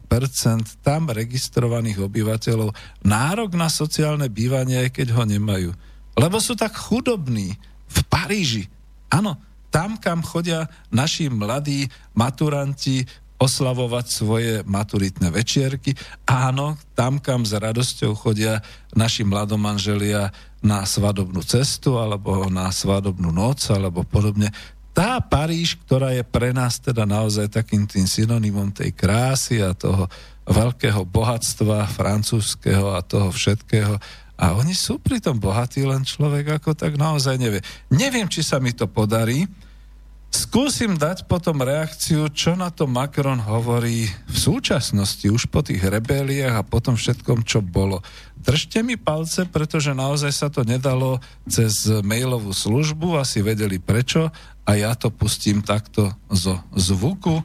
tam 0.80 1.11
registrovaných 1.11 1.99
obyvateľov 1.99 2.72
nárok 3.03 3.57
na 3.59 3.68
sociálne 3.68 4.30
bývanie, 4.31 4.88
aj 4.88 4.89
keď 4.95 5.07
ho 5.18 5.23
nemajú. 5.27 5.69
Lebo 6.15 6.38
sú 6.39 6.55
tak 6.55 6.77
chudobní 6.77 7.57
v 7.89 7.99
Paríži. 8.07 8.72
Áno, 9.11 9.35
tam, 9.73 9.99
kam 9.99 10.23
chodia 10.23 10.69
naši 10.93 11.27
mladí 11.27 11.91
maturanti 12.15 13.03
oslavovať 13.41 14.05
svoje 14.05 14.53
maturitné 14.69 15.34
večierky. 15.34 15.97
Áno, 16.30 16.77
tam, 16.93 17.18
kam 17.18 17.41
s 17.41 17.57
radosťou 17.57 18.13
chodia 18.13 18.61
naši 18.93 19.26
mladomanželia 19.26 20.30
na 20.61 20.85
svadobnú 20.85 21.41
cestu 21.41 21.97
alebo 21.97 22.45
na 22.53 22.69
svadobnú 22.69 23.34
noc 23.34 23.65
alebo 23.73 24.05
podobne 24.05 24.53
tá 24.91 25.23
Paríž, 25.23 25.80
ktorá 25.88 26.11
je 26.11 26.23
pre 26.23 26.51
nás 26.51 26.77
teda 26.77 27.07
naozaj 27.07 27.47
takým 27.47 27.88
tým 27.88 28.03
synonymom 28.03 28.76
tej 28.76 28.91
krásy 28.91 29.63
a 29.63 29.72
toho 29.72 30.11
veľkého 30.43 31.07
bohatstva 31.07 31.88
francúzského 31.88 32.91
a 32.91 32.99
toho 32.99 33.31
všetkého. 33.31 33.95
A 34.41 34.57
oni 34.57 34.73
sú 34.73 34.97
pritom 34.97 35.38
bohatí, 35.38 35.85
len 35.85 36.01
človek 36.03 36.59
ako 36.59 36.73
tak 36.73 36.97
naozaj 36.97 37.38
nevie. 37.38 37.61
Neviem, 37.93 38.27
či 38.27 38.41
sa 38.41 38.57
mi 38.57 38.73
to 38.73 38.89
podarí. 38.89 39.45
Skúsim 40.31 40.95
dať 40.95 41.27
potom 41.27 41.59
reakciu, 41.59 42.31
čo 42.31 42.55
na 42.55 42.72
to 42.72 42.88
Macron 42.88 43.35
hovorí 43.35 44.07
v 44.07 44.38
súčasnosti, 44.39 45.27
už 45.27 45.51
po 45.51 45.59
tých 45.59 45.84
rebéliách 45.84 46.55
a 46.55 46.63
potom 46.63 46.95
všetkom, 46.95 47.43
čo 47.43 47.59
bolo. 47.59 47.99
Držte 48.39 48.80
mi 48.80 48.95
palce, 48.95 49.43
pretože 49.43 49.91
naozaj 49.91 50.31
sa 50.31 50.47
to 50.47 50.63
nedalo 50.63 51.19
cez 51.51 51.84
mailovú 52.01 52.55
službu, 52.55 53.19
asi 53.19 53.43
vedeli 53.43 53.76
prečo, 53.77 54.31
a 54.65 54.77
ja 54.77 54.93
to 54.93 55.09
pustím 55.09 55.65
takto 55.65 56.13
zo 56.29 56.61
zvuku, 56.75 57.41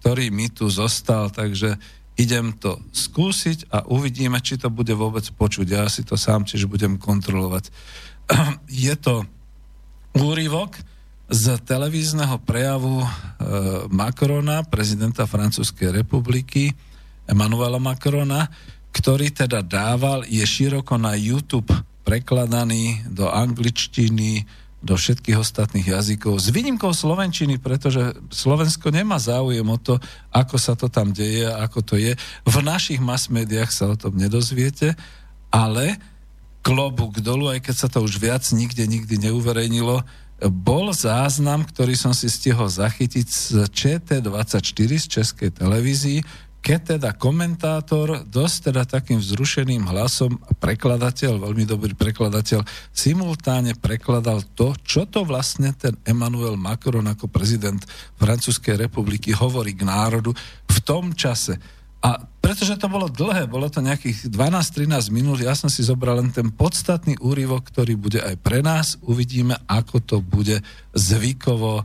ktorý 0.00 0.32
mi 0.32 0.48
tu 0.48 0.70
zostal, 0.70 1.28
takže 1.28 1.76
idem 2.16 2.52
to 2.56 2.80
skúsiť 2.92 3.72
a 3.72 3.84
uvidíme, 3.88 4.36
či 4.44 4.60
to 4.60 4.68
bude 4.68 4.92
vôbec 4.92 5.24
počuť. 5.34 5.66
Ja 5.66 5.88
si 5.88 6.04
to 6.04 6.20
sám 6.20 6.44
tiež 6.44 6.68
budem 6.68 7.00
kontrolovať. 7.00 7.72
Je 8.68 8.92
to 8.96 9.24
úryvok 10.16 10.76
z 11.30 11.62
televízneho 11.62 12.42
prejavu 12.42 13.06
e, 13.06 13.08
Macrona, 13.86 14.66
prezidenta 14.66 15.30
Francúzskej 15.30 16.02
republiky, 16.02 16.74
Emanuela 17.30 17.78
Macrona, 17.78 18.50
ktorý 18.90 19.30
teda 19.30 19.62
dával, 19.62 20.26
je 20.26 20.42
široko 20.42 20.98
na 20.98 21.14
YouTube 21.14 21.70
prekladaný 22.02 23.06
do 23.06 23.30
angličtiny, 23.30 24.42
do 24.80 24.96
všetkých 24.96 25.36
ostatných 25.36 25.92
jazykov, 25.92 26.40
s 26.40 26.48
výnimkou 26.48 26.88
slovenčiny, 26.96 27.60
pretože 27.60 28.16
Slovensko 28.32 28.88
nemá 28.88 29.20
záujem 29.20 29.64
o 29.68 29.76
to, 29.76 30.00
ako 30.32 30.56
sa 30.56 30.72
to 30.72 30.88
tam 30.88 31.12
deje, 31.12 31.44
ako 31.44 31.84
to 31.84 31.94
je. 32.00 32.16
V 32.48 32.56
našich 32.64 32.96
mass 32.96 33.28
médiách 33.28 33.68
sa 33.68 33.92
o 33.92 33.96
tom 33.96 34.16
nedozviete, 34.16 34.96
ale 35.52 36.00
klobúk 36.64 37.20
dolu, 37.20 37.52
aj 37.52 37.60
keď 37.60 37.76
sa 37.76 37.88
to 37.92 38.00
už 38.00 38.16
viac 38.16 38.44
nikde 38.56 38.84
nikdy 38.88 39.20
neuverejnilo, 39.20 40.00
bol 40.48 40.88
záznam, 40.96 41.68
ktorý 41.68 41.92
som 41.92 42.16
si 42.16 42.32
stihol 42.32 42.72
zachytiť 42.72 43.26
z 43.28 43.46
ČT24 43.68 44.90
z 44.96 45.06
Českej 45.06 45.50
televízii, 45.52 46.24
keď 46.60 46.96
teda 46.96 47.10
komentátor 47.16 48.28
dosť 48.28 48.56
teda 48.68 48.84
takým 48.84 49.16
vzrušeným 49.16 49.88
hlasom 49.88 50.36
prekladateľ, 50.60 51.40
veľmi 51.40 51.64
dobrý 51.64 51.96
prekladateľ, 51.96 52.60
simultáne 52.92 53.72
prekladal 53.80 54.44
to, 54.52 54.76
čo 54.84 55.08
to 55.08 55.24
vlastne 55.24 55.72
ten 55.72 55.96
Emmanuel 56.04 56.60
Macron 56.60 57.08
ako 57.08 57.32
prezident 57.32 57.80
Francúzskej 58.20 58.76
republiky 58.76 59.32
hovorí 59.32 59.72
k 59.72 59.88
národu 59.88 60.36
v 60.68 60.78
tom 60.84 61.16
čase. 61.16 61.56
A 62.00 62.16
pretože 62.40 62.80
to 62.80 62.88
bolo 62.88 63.12
dlhé, 63.12 63.44
bolo 63.44 63.68
to 63.68 63.84
nejakých 63.84 64.32
12-13 64.32 65.12
minút, 65.12 65.40
ja 65.40 65.52
som 65.52 65.68
si 65.68 65.84
zobral 65.84 66.20
len 66.20 66.32
ten 66.32 66.48
podstatný 66.48 67.20
úryvok, 67.20 67.68
ktorý 67.68 67.96
bude 67.96 68.20
aj 68.20 68.40
pre 68.40 68.64
nás. 68.64 68.96
Uvidíme, 69.04 69.60
ako 69.68 69.96
to 70.00 70.16
bude 70.24 70.64
zvykovo 70.96 71.84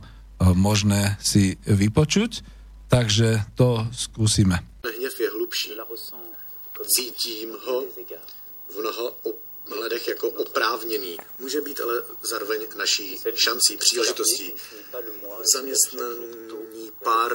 možné 0.52 1.16
si 1.20 1.56
vypočuť. 1.64 2.55
Takže 2.88 3.26
to 3.54 3.86
skúsime. 3.92 4.58
Hněv 4.96 5.20
je 5.20 5.30
hlubší. 5.30 5.72
Cítím 6.96 7.56
ho 7.64 7.84
v 8.68 8.80
mnoha 8.80 9.12
ohledech 9.70 10.08
jako 10.08 10.30
oprávněný. 10.30 11.16
Může 11.38 11.60
být 11.60 11.80
ale 11.80 12.02
zároveň 12.30 12.66
naší 12.76 13.20
šancí, 13.34 13.76
příležitostí. 13.76 14.54
Zaměstnaný 15.54 16.90
pár 17.04 17.32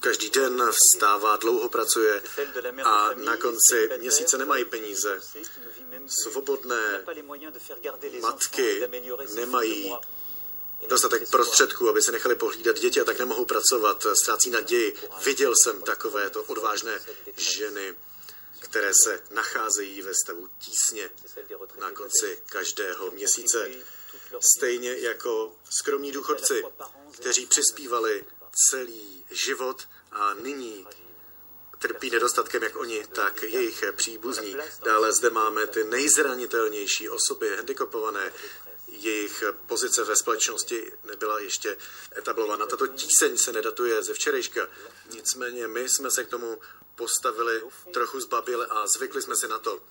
každý 0.00 0.30
den 0.30 0.62
vstává, 0.72 1.36
dlouho 1.36 1.68
pracuje 1.68 2.22
a 2.84 3.14
na 3.14 3.36
konci 3.36 3.88
měsíce 3.98 4.38
nemají 4.38 4.64
peníze. 4.64 5.20
Svobodné 6.06 7.04
matky 8.20 8.80
nemají 9.34 9.94
dostatek 10.88 11.30
prostředků, 11.30 11.88
aby 11.88 12.02
se 12.02 12.12
nechali 12.12 12.34
pohlídat 12.34 12.78
děti 12.78 13.00
a 13.00 13.04
tak 13.04 13.18
nemohou 13.18 13.44
pracovat, 13.44 14.06
ztrácí 14.14 14.50
naději. 14.50 14.96
Viděl 15.24 15.54
jsem 15.56 15.82
takovéto 15.82 16.42
odvážné 16.42 17.00
ženy, 17.36 17.94
které 18.60 18.92
se 19.04 19.22
nacházejí 19.30 20.02
ve 20.02 20.12
stavu 20.24 20.48
tísně 20.58 21.10
na 21.80 21.90
konci 21.90 22.38
každého 22.46 23.10
měsíce. 23.10 23.70
Stejně 24.56 24.98
jako 24.98 25.56
skromní 25.70 26.12
důchodci, 26.12 26.62
kteří 27.12 27.46
přispívali 27.46 28.24
celý 28.70 29.26
život 29.30 29.88
a 30.12 30.34
nyní 30.34 30.86
trpí 31.78 32.10
nedostatkem 32.10 32.62
jak 32.62 32.76
oni, 32.76 33.06
tak 33.12 33.42
jejich 33.42 33.84
příbuzní. 33.96 34.56
Dále 34.84 35.12
zde 35.12 35.30
máme 35.30 35.66
ty 35.66 35.84
nejzranitelnější 35.84 37.08
osoby, 37.08 37.56
handicapované, 37.56 38.32
jejich 39.04 39.44
pozice 39.66 40.04
ve 40.04 40.16
společnosti 40.16 40.92
nebyla 41.04 41.40
ještě 41.40 41.78
etablována. 42.16 42.66
Tato 42.66 42.86
tíseň 42.86 43.38
se 43.38 43.52
nedatuje 43.52 44.02
ze 44.02 44.14
včerejška. 44.14 44.68
Nicméně 45.10 45.68
my 45.68 45.88
jsme 45.88 46.10
se 46.10 46.24
k 46.24 46.28
tomu 46.28 46.60
postavili 46.94 47.62
trochu 47.92 48.20
zbabile 48.20 48.66
a 48.66 48.86
zvykli 48.86 49.22
jsme 49.22 49.36
si 49.36 49.48
na 49.48 49.58
to. 49.58 49.82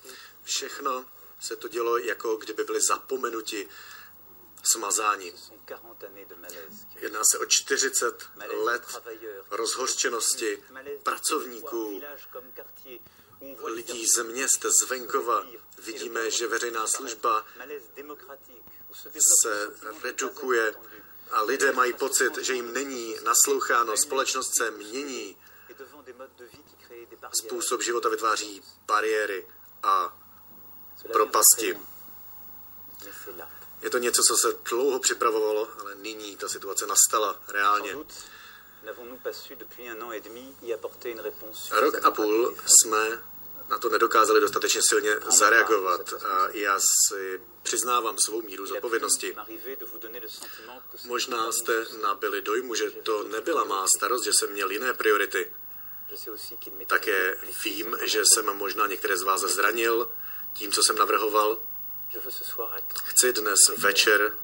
Všechno 0.44 1.06
se 1.40 1.56
to 1.56 1.68
dělo, 1.68 1.98
jako 1.98 2.36
kdyby 2.36 2.64
byli 2.64 2.82
zapomenuti, 2.82 3.70
smazáni. 4.64 5.34
Jedná 6.96 7.22
se 7.32 7.38
o 7.40 7.46
40 7.46 8.30
let 8.52 9.02
rozhořčenosti 9.52 10.64
pracovníků, 11.04 12.02
lidí 13.64 14.08
z 14.08 14.24
měst, 14.24 14.66
z 14.82 14.90
venkova. 14.90 15.46
Vidíme, 15.78 16.32
že 16.32 16.48
veřejná 16.48 16.88
služba 16.88 17.46
se 19.44 19.68
redukuje 20.04 20.76
a 21.32 21.42
lidé 21.42 21.72
mají 21.72 21.94
pocit, 21.94 22.38
že 22.38 22.54
jim 22.54 22.74
není 22.74 23.16
nasloucháno, 23.24 23.98
společnost 23.98 24.52
se 24.58 24.72
mění, 24.72 25.38
způsob 27.34 27.82
života 27.82 28.10
vytváří 28.10 28.64
bariéry 28.86 29.48
a 29.84 30.20
propasti. 31.12 31.80
Je 33.82 33.90
to 33.90 33.98
něco, 33.98 34.22
co 34.24 34.36
se 34.36 34.58
dlouho 34.70 35.00
připravovalo, 35.00 35.68
ale 35.80 35.96
nyní 35.96 36.36
ta 36.36 36.50
situace 36.50 36.88
nastala 36.88 37.42
reálně. 37.48 37.96
Rok 41.72 42.06
a 42.06 42.12
půl 42.12 42.56
jsme 42.66 43.29
na 43.70 43.78
to 43.78 43.90
nedokázali 43.90 44.42
dostatečně 44.42 44.82
silně 44.82 45.12
zareagovat. 45.38 46.14
A 46.14 46.48
já 46.52 46.80
si 46.80 47.42
přiznávám 47.64 48.18
svou 48.18 48.42
míru 48.42 48.66
zodpovědnosti. 48.66 49.36
Možná 51.06 51.52
jste 51.52 51.86
nabili 52.02 52.42
dojmu, 52.42 52.76
že 52.76 52.92
to 52.92 53.24
nebyla 53.24 53.64
má 53.64 53.86
starost, 53.98 54.24
že 54.24 54.32
jsem 54.34 54.52
měl 54.52 54.72
jiné 54.72 54.94
priority. 54.94 55.52
Také 56.88 57.38
vím, 57.64 57.98
že 58.02 58.24
jsem 58.26 58.46
možná 58.46 58.88
některé 58.88 59.18
z 59.18 59.22
vás 59.22 59.42
zranil 59.42 60.12
tím, 60.54 60.72
co 60.72 60.84
jsem 60.84 60.96
navrhoval. 60.96 61.60
Chci 63.06 63.34
dnes 63.34 63.60
večer 63.78 64.38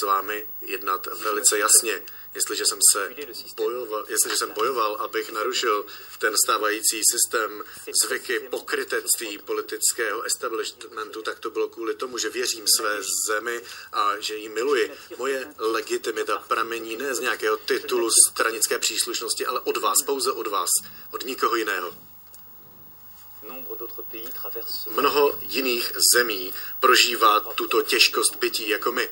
s 0.00 0.02
vámi 0.02 0.48
jednat 0.60 1.06
velice 1.06 1.58
jasně 1.58 2.02
jestliže 2.34 2.64
jsem 2.64 2.78
se 2.92 3.14
bojoval, 3.56 4.04
jestliže 4.08 4.36
jsem 4.36 4.50
bojoval, 4.50 4.94
abych 4.94 5.32
narušil 5.32 5.86
ten 6.18 6.34
stávající 6.44 7.00
systém 7.10 7.64
zvyky 8.04 8.40
pokrytectví 8.40 9.38
politického 9.38 10.22
establishmentu, 10.22 11.22
tak 11.22 11.38
to 11.38 11.50
bylo 11.50 11.68
kvůli 11.68 11.94
tomu, 11.94 12.18
že 12.18 12.30
věřím 12.30 12.64
své 12.76 13.02
zemi 13.28 13.60
a 13.92 14.20
že 14.20 14.36
ji 14.36 14.48
miluji. 14.48 14.92
Moje 15.16 15.54
legitimita 15.58 16.38
pramení 16.48 16.96
ne 16.96 17.14
z 17.14 17.20
nějakého 17.20 17.56
titulu 17.56 18.10
stranické 18.28 18.78
příslušnosti, 18.78 19.46
ale 19.46 19.60
od 19.60 19.76
vás, 19.76 20.02
pouze 20.06 20.32
od 20.32 20.46
vás, 20.46 20.70
od 21.10 21.24
nikoho 21.24 21.56
jiného. 21.56 22.11
Mnoho 24.90 25.38
jiných 25.42 25.92
zemí 26.14 26.52
prožívá 26.80 27.40
tuto 27.40 27.82
těžkost 27.82 28.36
bytí 28.36 28.68
jako 28.68 28.92
my 28.92 29.10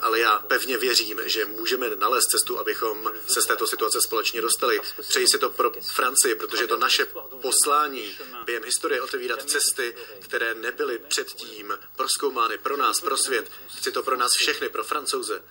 ale 0.00 0.20
já 0.20 0.38
pevně 0.38 0.78
věřím, 0.78 1.20
že 1.24 1.44
můžeme 1.44 1.96
nalézt 1.96 2.28
cestu, 2.28 2.58
abychom 2.58 3.12
se 3.26 3.42
z 3.42 3.46
této 3.46 3.66
situace 3.66 4.00
společně 4.00 4.40
dostali. 4.40 4.80
Přeji 5.00 5.28
si 5.28 5.38
to 5.38 5.50
pro 5.50 5.72
Francii, 5.94 6.34
protože 6.34 6.66
to 6.66 6.76
naše 6.76 7.06
poslání 7.42 8.18
během 8.44 8.64
historie 8.64 9.02
otevírat 9.02 9.50
cesty, 9.50 9.94
které 10.20 10.54
nebyly 10.54 10.98
předtím 10.98 11.78
proskoumány 11.96 12.58
pro 12.58 12.76
nás, 12.76 13.00
pro 13.00 13.16
svět. 13.16 13.50
Chci 13.78 13.92
to 13.92 14.02
pro 14.02 14.16
nás 14.16 14.32
všechny, 14.32 14.68
pro 14.68 14.84
francouze. 14.84 15.42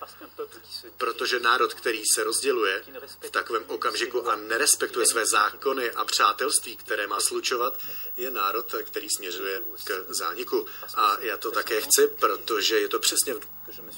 Protože 0.97 1.39
národ, 1.39 1.73
který 1.73 2.03
se 2.13 2.23
rozděluje 2.23 2.83
v 3.27 3.29
takovém 3.29 3.63
okamžiku 3.67 4.29
a 4.29 4.35
nerespektuje 4.35 5.05
své 5.05 5.25
zákony 5.25 5.91
a 5.91 6.05
přátelství, 6.05 6.77
které 6.77 7.07
má 7.07 7.19
slučovat, 7.19 7.79
je 8.18 8.31
národ, 8.31 8.76
který 8.84 9.07
směřuje 9.18 9.61
k 9.85 10.06
zániku. 10.10 10.65
A 10.95 11.18
já 11.19 11.38
to 11.38 11.52
také 11.52 11.81
chci, 11.81 12.07
protože 12.19 12.80
je 12.80 12.88
to 12.88 12.99
přesně 12.99 13.34
v 13.34 13.39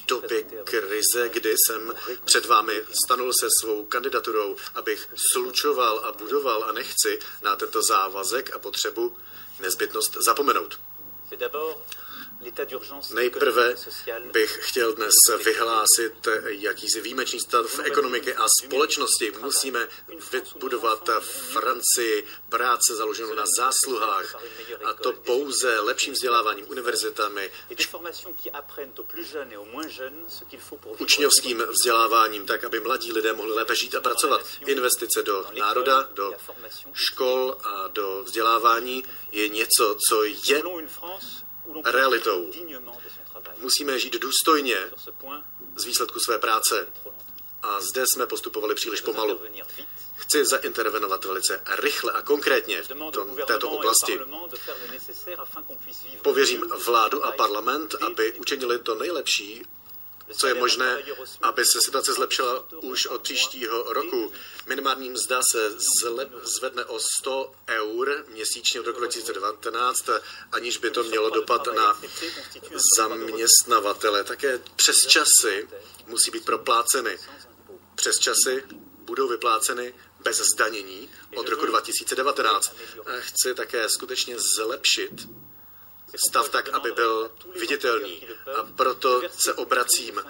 době 0.07 0.43
krize, 0.63 1.29
kdy 1.29 1.55
jsem 1.57 1.95
před 2.25 2.45
vámi 2.45 2.83
stanul 3.05 3.33
se 3.33 3.47
svou 3.61 3.85
kandidaturou, 3.85 4.55
abych 4.75 5.09
slučoval 5.31 5.99
a 6.03 6.11
budoval 6.11 6.63
a 6.63 6.71
nechci 6.71 7.19
na 7.41 7.55
tento 7.55 7.81
závazek 7.81 8.53
a 8.53 8.59
potřebu 8.59 9.17
nezbytnost 9.59 10.17
zapomenout. 10.25 10.79
Nejprve 13.13 13.75
bych 14.31 14.59
chtěl 14.61 14.93
dnes 14.93 15.13
vyhlásit 15.45 16.27
jakýsi 16.45 17.01
výjimečný 17.01 17.39
stav 17.39 17.79
ekonomiky 17.83 18.35
a 18.35 18.45
společnosti. 18.63 19.31
Musíme 19.41 19.87
vybudovat 20.31 21.09
Francii 21.51 22.27
práce 22.49 22.95
založenou 22.95 23.33
na 23.33 23.43
zásluhách 23.57 24.35
a 24.83 24.93
to 24.93 25.13
pouze 25.13 25.79
lepším 25.79 26.13
vzděláváním 26.13 26.65
univerzitami, 26.69 27.51
učňovským 30.97 31.63
vzděláváním, 31.69 32.45
tak 32.45 32.63
aby 32.63 32.79
mladí 32.79 33.13
lidé 33.13 33.33
mohli 33.33 33.53
lépe 33.53 33.75
žít 33.75 33.95
a 33.95 34.01
pracovat. 34.01 34.45
Investice 34.65 35.23
do 35.23 35.45
národa, 35.59 36.09
do 36.13 36.33
škol 36.93 37.57
a 37.63 37.87
do 37.87 38.23
vzdělávání 38.23 39.03
je 39.31 39.47
něco, 39.47 39.97
co 40.09 40.23
je 40.23 40.63
realitou. 41.85 42.51
Musíme 43.57 43.99
žít 43.99 44.13
důstojně 44.19 44.77
z 45.75 45.85
výsledku 45.85 46.19
své 46.19 46.39
práce. 46.39 46.87
a 47.61 47.81
zde 47.81 48.03
jsme 48.07 48.27
postupovali 48.27 48.75
příliš 48.75 49.01
pomalu. 49.01 49.39
Chci 50.15 50.45
zaintervenovat 50.45 51.25
velice 51.25 51.63
rychle 51.69 52.11
a 52.11 52.21
konkrétně 52.21 52.81
v 52.81 53.45
této 53.45 53.69
oblasti. 53.69 54.19
Pověřím 56.21 56.65
vládu 56.85 57.23
a 57.25 57.31
parlament, 57.31 57.95
aby 57.95 58.33
učinili 58.33 58.79
to 58.79 58.95
nejlepší, 58.95 59.63
co 60.33 60.47
je 60.47 60.53
možné, 60.53 61.03
aby 61.41 61.65
se 61.65 61.81
situace 61.81 62.13
zlepšila 62.13 62.67
už 62.81 63.05
od 63.05 63.21
příštího 63.21 63.93
roku. 63.93 64.31
Minimální 64.65 65.09
mzda 65.09 65.41
se 65.51 65.71
zvedne 66.57 66.85
o 66.85 66.99
100 67.19 67.51
eur 67.67 68.25
měsíčně 68.27 68.79
od 68.79 68.87
roku 68.87 68.99
2019, 68.99 70.09
aniž 70.51 70.77
by 70.77 70.91
to 70.91 71.03
mělo 71.03 71.29
dopad 71.29 71.67
na 71.75 72.01
zaměstnavatele. 72.97 74.23
Také 74.23 74.59
přes 74.75 74.97
časy 75.07 75.69
musí 76.07 76.31
být 76.31 76.45
propláceny. 76.45 77.17
Přes 77.95 78.19
časy 78.19 78.63
budou 78.99 79.27
vypláceny 79.27 79.93
bez 80.19 80.41
zdanění 80.53 81.09
od 81.35 81.49
roku 81.49 81.65
2019. 81.65 82.75
Chci 83.19 83.55
také 83.55 83.89
skutečně 83.89 84.35
zlepšit 84.55 85.11
stav 86.27 86.49
tak, 86.49 86.69
aby 86.69 86.91
byl 86.91 87.31
viditelný. 87.59 88.27
A 88.57 88.63
proto 88.63 89.21
se 89.37 89.53
obracím 89.53 90.23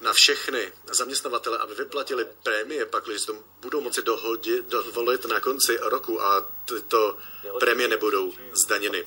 na 0.00 0.12
všechny 0.12 0.72
zaměstnavatele, 0.92 1.58
aby 1.58 1.74
vyplatili 1.74 2.26
prémie, 2.42 2.86
pak, 2.86 3.04
když 3.04 3.24
to 3.24 3.38
budou 3.60 3.80
moci 3.80 4.02
dohodit, 4.02 4.66
dovolit 4.66 5.24
na 5.24 5.40
konci 5.40 5.78
roku 5.82 6.22
a 6.22 6.52
tyto 6.64 7.18
prémie 7.60 7.88
nebudou 7.88 8.32
zdaněny. 8.66 9.04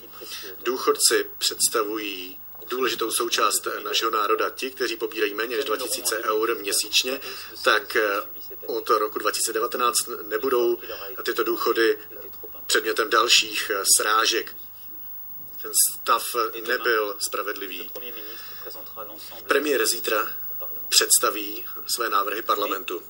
Důchodci 0.64 1.30
představují 1.38 2.40
důležitou 2.68 3.12
součást 3.12 3.68
našeho 3.84 4.12
národa. 4.12 4.50
Ti, 4.50 4.72
kteří 4.72 4.96
pobírají 4.96 5.34
méně 5.34 5.56
než 5.58 5.66
2000 5.66 6.24
eur 6.24 6.56
měsíčně, 6.56 7.20
tak 7.64 7.98
od 8.66 8.90
roku 8.90 9.20
2019 9.20 9.98
nebudou 10.22 10.80
tyto 11.24 11.44
důchody 11.44 11.98
předmětem 12.66 13.10
dalších 13.10 13.72
srážek. 13.98 14.56
Ten 15.62 15.72
stav 15.92 16.24
nebyl 16.68 17.16
spravedlivý. 17.20 17.92
Premiér 19.48 19.86
zítra 19.86 20.28
představí 20.90 21.66
své 21.96 22.10
návrhy 22.10 22.42
parlamentu. 22.42 23.04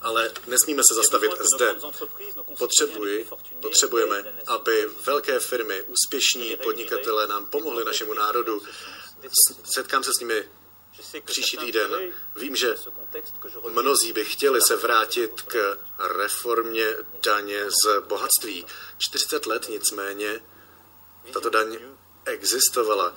Ale 0.00 0.32
nesmíme 0.46 0.82
se 0.88 0.94
zastavit 0.94 1.32
zde. 1.54 1.76
Potřebuji, 2.58 3.28
potřebujeme, 3.60 4.34
aby 4.46 4.88
velké 5.04 5.40
firmy, 5.40 5.82
úspěšní 5.82 6.56
podnikatelé 6.56 7.26
nám 7.26 7.46
pomohli 7.46 7.84
našemu 7.84 8.14
národu. 8.14 8.62
Setkám 9.64 10.02
se 10.04 10.10
s 10.16 10.20
nimi 10.20 10.48
příští 11.24 11.56
týden. 11.56 12.12
Vím, 12.36 12.56
že 12.56 12.76
mnozí 13.68 14.12
by 14.12 14.24
chtěli 14.24 14.60
se 14.60 14.76
vrátit 14.76 15.42
k 15.42 15.78
reformě 15.98 16.86
daně 17.22 17.70
z 17.70 18.00
bohatství. 18.00 18.66
40 18.98 19.46
let 19.46 19.68
nicméně 19.68 20.40
tato 21.30 21.50
daň 21.50 21.78
existovala 22.26 23.14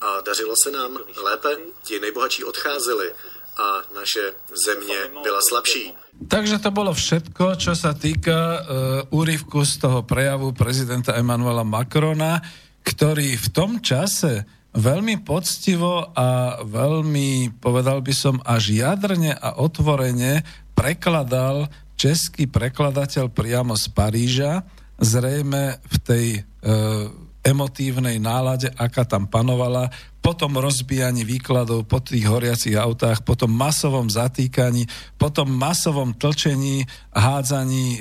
a 0.00 0.20
dařilo 0.20 0.54
se 0.64 0.70
nám 0.70 0.98
lépe. 1.24 1.48
Ti 1.82 2.00
nejbohatší 2.00 2.44
odcházeli 2.44 3.12
a 3.56 3.82
naše 3.94 4.34
země 4.66 5.22
byla 5.22 5.40
slabší. 5.48 5.92
Takže 6.28 6.58
to 6.60 6.70
bolo 6.70 6.92
všetko, 6.92 7.56
čo 7.56 7.72
sa 7.72 7.96
týka 7.96 8.36
uh, 8.36 8.60
úryvku 9.08 9.64
z 9.64 9.80
toho 9.80 10.04
prejavu 10.04 10.52
prezidenta 10.52 11.16
Emanuela 11.16 11.64
Macrona, 11.64 12.44
ktorý 12.84 13.40
v 13.40 13.48
tom 13.48 13.80
čase 13.80 14.44
veľmi 14.76 15.24
poctivo 15.24 16.12
a 16.12 16.60
veľmi, 16.60 17.56
povedal 17.56 18.04
by 18.04 18.12
som, 18.12 18.36
až 18.44 18.76
jadrne 18.76 19.32
a 19.32 19.56
otvorene 19.56 20.44
prekladal 20.76 21.72
český 21.96 22.44
prekladateľ 22.48 23.32
priamo 23.32 23.72
z 23.76 23.86
Paríža, 23.88 24.52
zrejme 25.00 25.80
v 25.80 25.96
tej 26.04 26.26
uh, 26.40 27.08
emotívnej 27.40 28.20
nálade, 28.20 28.68
aká 28.76 29.08
tam 29.08 29.24
panovala, 29.24 29.88
potom 30.20 30.60
rozbíjaní 30.60 31.24
výkladov 31.24 31.88
po 31.88 31.96
tých 32.04 32.28
horiacich 32.28 32.76
autách, 32.76 33.24
potom 33.24 33.48
masovom 33.48 34.12
zatýkaní, 34.12 34.84
potom 35.16 35.48
masovom 35.48 36.12
tlčení, 36.12 36.84
hádzaní 37.08 37.86
e, 37.96 38.00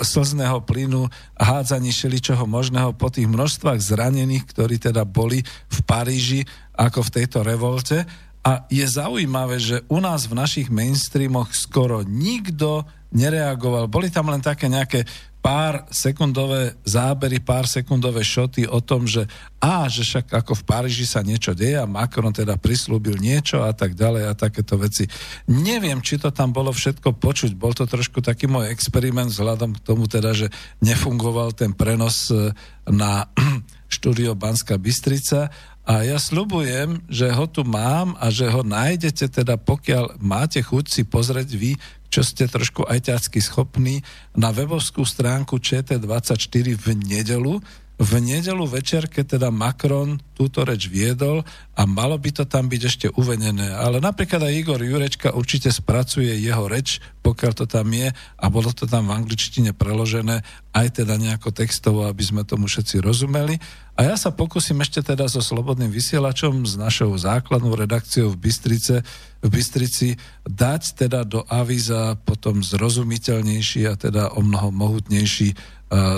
slzného 0.00 0.64
plynu, 0.64 1.12
hádzaní 1.36 1.92
šeličoho 1.92 2.48
možného 2.48 2.96
po 2.96 3.12
tých 3.12 3.28
množstvách 3.28 3.76
zranených, 3.76 4.48
ktorí 4.48 4.80
teda 4.80 5.04
boli 5.04 5.44
v 5.68 5.78
Paríži 5.84 6.40
ako 6.72 7.04
v 7.04 7.12
tejto 7.20 7.44
revolte. 7.44 8.08
A 8.42 8.64
je 8.72 8.82
zaujímavé, 8.82 9.60
že 9.60 9.84
u 9.86 10.00
nás 10.00 10.26
v 10.26 10.34
našich 10.34 10.72
mainstreamoch 10.72 11.52
skoro 11.54 12.02
nikto 12.02 12.88
nereagoval. 13.12 13.86
Boli 13.86 14.08
tam 14.08 14.32
len 14.32 14.40
také 14.40 14.66
nejaké 14.66 15.04
pár 15.42 15.90
sekundové 15.90 16.78
zábery, 16.86 17.42
pár 17.42 17.66
sekundové 17.66 18.22
šoty 18.22 18.70
o 18.70 18.78
tom, 18.78 19.10
že 19.10 19.26
a, 19.58 19.90
že 19.90 20.06
však 20.06 20.30
ako 20.38 20.54
v 20.54 20.66
Paríži 20.66 21.02
sa 21.02 21.18
niečo 21.26 21.50
deje 21.50 21.82
a 21.82 21.90
Macron 21.90 22.30
teda 22.30 22.54
prislúbil 22.54 23.18
niečo 23.18 23.58
a 23.66 23.74
tak 23.74 23.98
ďalej 23.98 24.30
a 24.30 24.38
takéto 24.38 24.78
veci. 24.78 25.10
Neviem, 25.50 25.98
či 25.98 26.22
to 26.22 26.30
tam 26.30 26.54
bolo 26.54 26.70
všetko 26.70 27.18
počuť. 27.18 27.58
Bol 27.58 27.74
to 27.74 27.90
trošku 27.90 28.22
taký 28.22 28.46
môj 28.46 28.70
experiment 28.70 29.34
vzhľadom 29.34 29.74
k 29.74 29.84
tomu 29.84 30.06
teda, 30.06 30.30
že 30.30 30.46
nefungoval 30.78 31.50
ten 31.58 31.74
prenos 31.74 32.30
e, 32.30 32.54
na 32.86 33.26
štúdio 33.94 34.38
Banska 34.38 34.78
Bystrica 34.78 35.50
a 35.82 36.06
ja 36.06 36.14
slubujem, 36.22 37.02
že 37.10 37.26
ho 37.26 37.46
tu 37.50 37.66
mám 37.66 38.14
a 38.22 38.30
že 38.30 38.46
ho 38.46 38.62
nájdete 38.62 39.42
teda, 39.42 39.58
pokiaľ 39.58 40.22
máte 40.22 40.62
chuť 40.62 40.86
si 40.86 41.02
pozrieť 41.02 41.50
vy, 41.58 41.74
čo 42.12 42.20
ste 42.20 42.44
trošku 42.44 42.84
ajťacky 42.84 43.40
schopní, 43.40 44.04
na 44.36 44.52
webovskú 44.52 45.00
stránku 45.00 45.56
ČT24 45.56 46.76
v 46.76 46.86
nedelu. 47.00 47.56
V 48.02 48.18
nedelu 48.18 48.66
večer, 48.66 49.06
keď 49.06 49.38
teda 49.38 49.54
Macron 49.54 50.18
túto 50.34 50.66
reč 50.66 50.90
viedol 50.90 51.46
a 51.78 51.86
malo 51.86 52.18
by 52.18 52.34
to 52.34 52.42
tam 52.50 52.66
byť 52.66 52.82
ešte 52.82 53.06
uvedené. 53.14 53.70
Ale 53.70 54.02
napríklad 54.02 54.42
aj 54.42 54.58
Igor 54.58 54.82
Jurečka 54.82 55.30
určite 55.30 55.70
spracuje 55.70 56.34
jeho 56.34 56.66
reč, 56.66 56.98
pokiaľ 57.22 57.52
to 57.54 57.70
tam 57.70 57.86
je 57.94 58.10
a 58.10 58.46
bolo 58.50 58.74
to 58.74 58.90
tam 58.90 59.06
v 59.06 59.22
angličtine 59.22 59.70
preložené 59.70 60.42
aj 60.74 60.98
teda 60.98 61.14
nejako 61.14 61.54
textovo, 61.54 62.10
aby 62.10 62.26
sme 62.26 62.42
tomu 62.42 62.66
všetci 62.66 62.98
rozumeli. 62.98 63.62
A 63.94 64.10
ja 64.10 64.18
sa 64.18 64.34
pokúsim 64.34 64.82
ešte 64.82 64.98
teda 64.98 65.30
so 65.30 65.38
slobodným 65.38 65.94
vysielačom, 65.94 66.66
s 66.66 66.74
našou 66.74 67.14
základnou 67.14 67.78
redakciou 67.78 68.34
v 68.34 68.50
Bystrice, 68.50 69.06
v 69.44 69.48
Bystrici 69.52 70.18
dať 70.42 71.06
teda 71.06 71.22
do 71.22 71.46
avíza 71.46 72.18
potom 72.26 72.66
zrozumiteľnejší 72.66 73.86
a 73.86 73.94
teda 73.94 74.34
o 74.34 74.42
mnoho 74.42 74.74
mohutnejší 74.74 75.54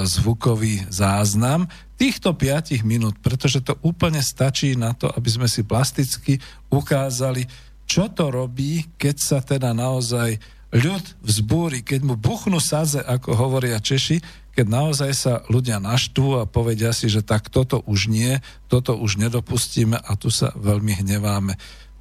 zvukový 0.07 0.87
záznam 0.87 1.67
týchto 1.99 2.35
5 2.35 2.87
minút, 2.87 3.19
pretože 3.19 3.63
to 3.63 3.75
úplne 3.83 4.23
stačí 4.23 4.79
na 4.79 4.95
to, 4.95 5.11
aby 5.11 5.29
sme 5.31 5.49
si 5.51 5.67
plasticky 5.67 6.39
ukázali, 6.71 7.47
čo 7.85 8.07
to 8.11 8.31
robí, 8.31 8.87
keď 8.97 9.17
sa 9.19 9.39
teda 9.43 9.75
naozaj 9.75 10.39
ľud 10.75 11.05
vzbúri, 11.23 11.87
keď 11.87 12.01
mu 12.03 12.15
buchnú 12.19 12.59
saze, 12.59 12.99
ako 12.99 13.35
hovoria 13.39 13.79
Češi, 13.79 14.19
keď 14.55 14.67
naozaj 14.67 15.13
sa 15.15 15.35
ľudia 15.51 15.79
naštvú 15.83 16.43
a 16.43 16.51
povedia 16.51 16.91
si, 16.95 17.11
že 17.11 17.23
tak 17.23 17.51
toto 17.51 17.83
už 17.87 18.11
nie, 18.11 18.39
toto 18.71 18.95
už 18.95 19.19
nedopustíme 19.19 19.99
a 19.99 20.13
tu 20.15 20.31
sa 20.31 20.51
veľmi 20.55 21.03
hneváme. 21.03 21.55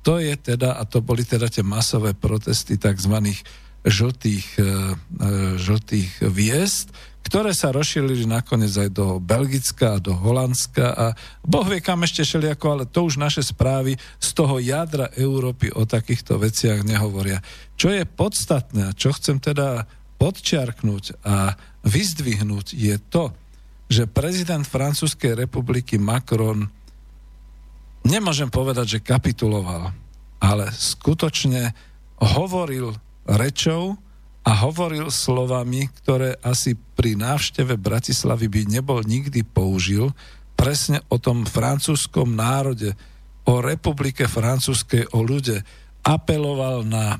To 0.06 0.22
je 0.22 0.34
teda, 0.38 0.78
a 0.78 0.84
to 0.86 1.02
boli 1.02 1.26
teda 1.26 1.50
tie 1.50 1.66
masové 1.66 2.14
protesty 2.14 2.78
tzv. 2.78 3.14
žltých, 3.86 4.48
e, 4.58 4.62
e, 4.62 4.70
žltých 5.58 6.12
viest, 6.30 6.94
ktoré 7.24 7.56
sa 7.56 7.72
rozšírili 7.72 8.28
nakoniec 8.28 8.76
aj 8.76 8.90
do 8.92 9.18
Belgicka 9.18 9.98
a 9.98 10.04
do 10.04 10.12
Holandska 10.12 10.86
a 10.92 11.06
Boh 11.40 11.64
vie 11.64 11.80
kam 11.80 12.04
ešte 12.04 12.28
šeliako, 12.28 12.66
ale 12.68 12.84
to 12.86 13.08
už 13.08 13.16
naše 13.16 13.40
správy 13.40 13.96
z 14.20 14.30
toho 14.36 14.60
jadra 14.60 15.08
Európy 15.16 15.72
o 15.72 15.88
takýchto 15.88 16.36
veciach 16.36 16.84
nehovoria. 16.84 17.40
Čo 17.80 17.96
je 17.96 18.04
podstatné 18.04 18.92
a 18.92 18.96
čo 18.96 19.16
chcem 19.16 19.40
teda 19.40 19.88
podčiarknúť 20.20 21.24
a 21.24 21.56
vyzdvihnúť 21.88 22.76
je 22.76 22.96
to, 23.08 23.32
že 23.88 24.12
prezident 24.12 24.64
Francúzskej 24.64 25.36
republiky 25.36 25.96
Macron 26.00 26.68
nemôžem 28.04 28.52
povedať, 28.52 29.00
že 29.00 29.06
kapituloval, 29.06 29.96
ale 30.44 30.66
skutočne 30.72 31.72
hovoril 32.20 32.96
rečou 33.28 33.96
a 34.44 34.52
hovoril 34.68 35.08
slovami, 35.08 35.88
ktoré 36.04 36.36
asi 36.44 36.76
pri 36.76 37.16
návšteve 37.16 37.80
Bratislavy 37.80 38.52
by 38.52 38.62
nebol 38.68 39.00
nikdy 39.00 39.48
použil, 39.48 40.12
presne 40.60 41.00
o 41.08 41.16
tom 41.16 41.48
francúzskom 41.48 42.36
národe, 42.36 42.92
o 43.44 43.60
republike 43.60 44.28
francúzskej, 44.28 45.12
o 45.16 45.24
ľude, 45.24 45.64
apeloval 46.04 46.84
na 46.84 47.20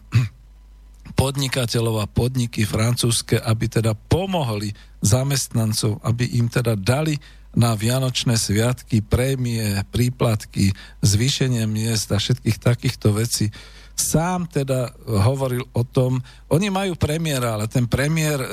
podnikateľov 1.20 2.04
a 2.04 2.12
podniky 2.12 2.68
francúzske, 2.68 3.40
aby 3.40 3.72
teda 3.72 3.96
pomohli 3.96 4.76
zamestnancov, 5.00 6.00
aby 6.04 6.40
im 6.40 6.48
teda 6.52 6.76
dali 6.76 7.16
na 7.54 7.78
Vianočné 7.78 8.34
sviatky 8.34 9.06
prémie, 9.06 9.62
príplatky, 9.94 10.74
zvýšenie 11.06 11.64
miest 11.70 12.10
a 12.10 12.18
všetkých 12.18 12.58
takýchto 12.58 13.14
vecí. 13.14 13.54
Sám 13.94 14.50
teda 14.50 14.90
hovoril 15.06 15.64
o 15.74 15.86
tom, 15.86 16.18
oni 16.50 16.74
majú 16.74 16.98
premiéra, 16.98 17.54
ale 17.58 17.70
ten 17.70 17.86
premiér 17.86 18.42
e, 18.42 18.48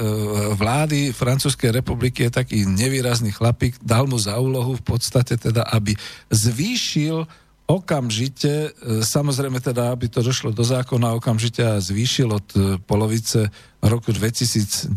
vlády 0.52 1.16
Francúzskej 1.16 1.72
republiky 1.80 2.28
je 2.28 2.32
taký 2.32 2.68
nevýrazný 2.68 3.32
chlapík, 3.32 3.80
dal 3.80 4.04
mu 4.04 4.20
za 4.20 4.36
úlohu 4.36 4.76
v 4.76 4.84
podstate 4.84 5.40
teda, 5.40 5.64
aby 5.72 5.96
zvýšil 6.28 7.24
okamžite, 7.64 8.52
e, 8.52 9.00
samozrejme 9.00 9.64
teda, 9.64 9.96
aby 9.96 10.12
to 10.12 10.20
došlo 10.20 10.52
do 10.52 10.60
zákona 10.60 11.16
okamžite 11.16 11.64
a 11.64 11.80
zvýšil 11.80 12.28
od 12.28 12.46
e, 12.52 12.58
polovice 12.84 13.48
roku 13.80 14.12
2019 14.12 14.92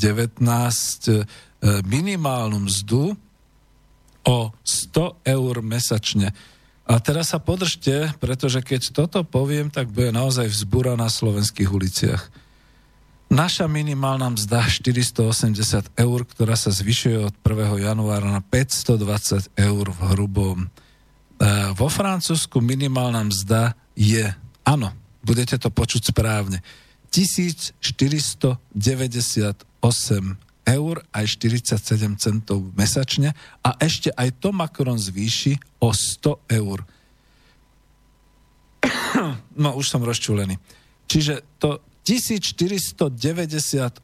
minimálnu 1.87 2.59
mzdu 2.67 3.15
o 4.27 4.37
100 4.63 5.23
eur 5.23 5.55
mesačne. 5.63 6.35
A 6.83 6.99
teraz 6.99 7.31
sa 7.31 7.39
podržte, 7.39 8.11
pretože 8.19 8.59
keď 8.59 8.91
toto 8.91 9.23
poviem, 9.23 9.71
tak 9.71 9.87
bude 9.87 10.11
naozaj 10.11 10.51
vzbúra 10.51 10.99
na 10.99 11.07
slovenských 11.07 11.71
uliciach. 11.71 12.27
Naša 13.31 13.65
minimálna 13.71 14.29
mzda 14.35 14.67
480 14.67 15.95
eur, 15.95 16.19
ktorá 16.27 16.53
sa 16.59 16.69
zvyšuje 16.69 17.17
od 17.23 17.33
1. 17.41 17.81
januára 17.81 18.29
na 18.29 18.43
520 18.45 19.49
eur 19.57 19.85
v 19.89 19.99
hrubom. 20.13 20.67
E, 20.67 20.67
vo 21.73 21.87
Francúzsku 21.89 22.61
minimálna 22.61 23.25
mzda 23.25 23.73
je, 23.97 24.29
áno, 24.67 24.93
budete 25.25 25.57
to 25.57 25.73
počuť 25.73 26.13
správne, 26.13 26.61
1498 27.09 28.59
eur 30.63 31.03
aj 31.11 31.25
47 31.39 32.15
centov 32.19 32.63
mesačne 32.75 33.35
a 33.63 33.69
ešte 33.79 34.09
aj 34.15 34.39
to 34.39 34.55
Macron 34.55 34.95
zvýši 34.99 35.59
o 35.83 35.91
100 35.91 36.59
eur. 36.59 36.83
No, 39.53 39.77
už 39.77 39.85
som 39.85 40.01
rozčulený. 40.01 40.57
Čiže 41.05 41.45
to 41.61 41.77
1498 42.03 44.01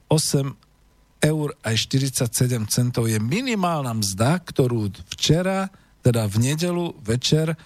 eur 1.19 1.48
aj 1.65 1.76
47 1.76 2.69
centov 2.72 3.10
je 3.10 3.19
minimálna 3.19 3.91
mzda, 3.98 4.40
ktorú 4.40 4.94
včera, 5.18 5.68
teda 5.99 6.30
v 6.30 6.36
nedelu 6.53 6.95
večer, 7.03 7.52
eh, 7.52 7.57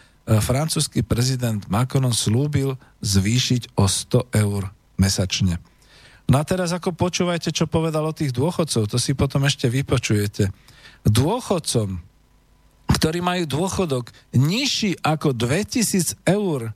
francúzsky 0.42 1.06
prezident 1.06 1.62
Macron 1.70 2.10
slúbil 2.16 2.80
zvýšiť 3.04 3.78
o 3.78 3.86
100 3.86 4.26
eur 4.34 4.74
mesačne. 4.98 5.62
No 6.34 6.42
a 6.42 6.50
teraz 6.50 6.74
ako 6.74 6.98
počúvajte, 6.98 7.54
čo 7.54 7.70
povedal 7.70 8.10
o 8.10 8.18
tých 8.18 8.34
dôchodcov, 8.34 8.90
to 8.90 8.98
si 8.98 9.14
potom 9.14 9.46
ešte 9.46 9.70
vypočujete. 9.70 10.50
Dôchodcom, 11.06 12.02
ktorí 12.90 13.22
majú 13.22 13.46
dôchodok 13.46 14.10
nižší 14.34 14.98
ako 15.06 15.38
2000 15.38 16.26
eur, 16.26 16.74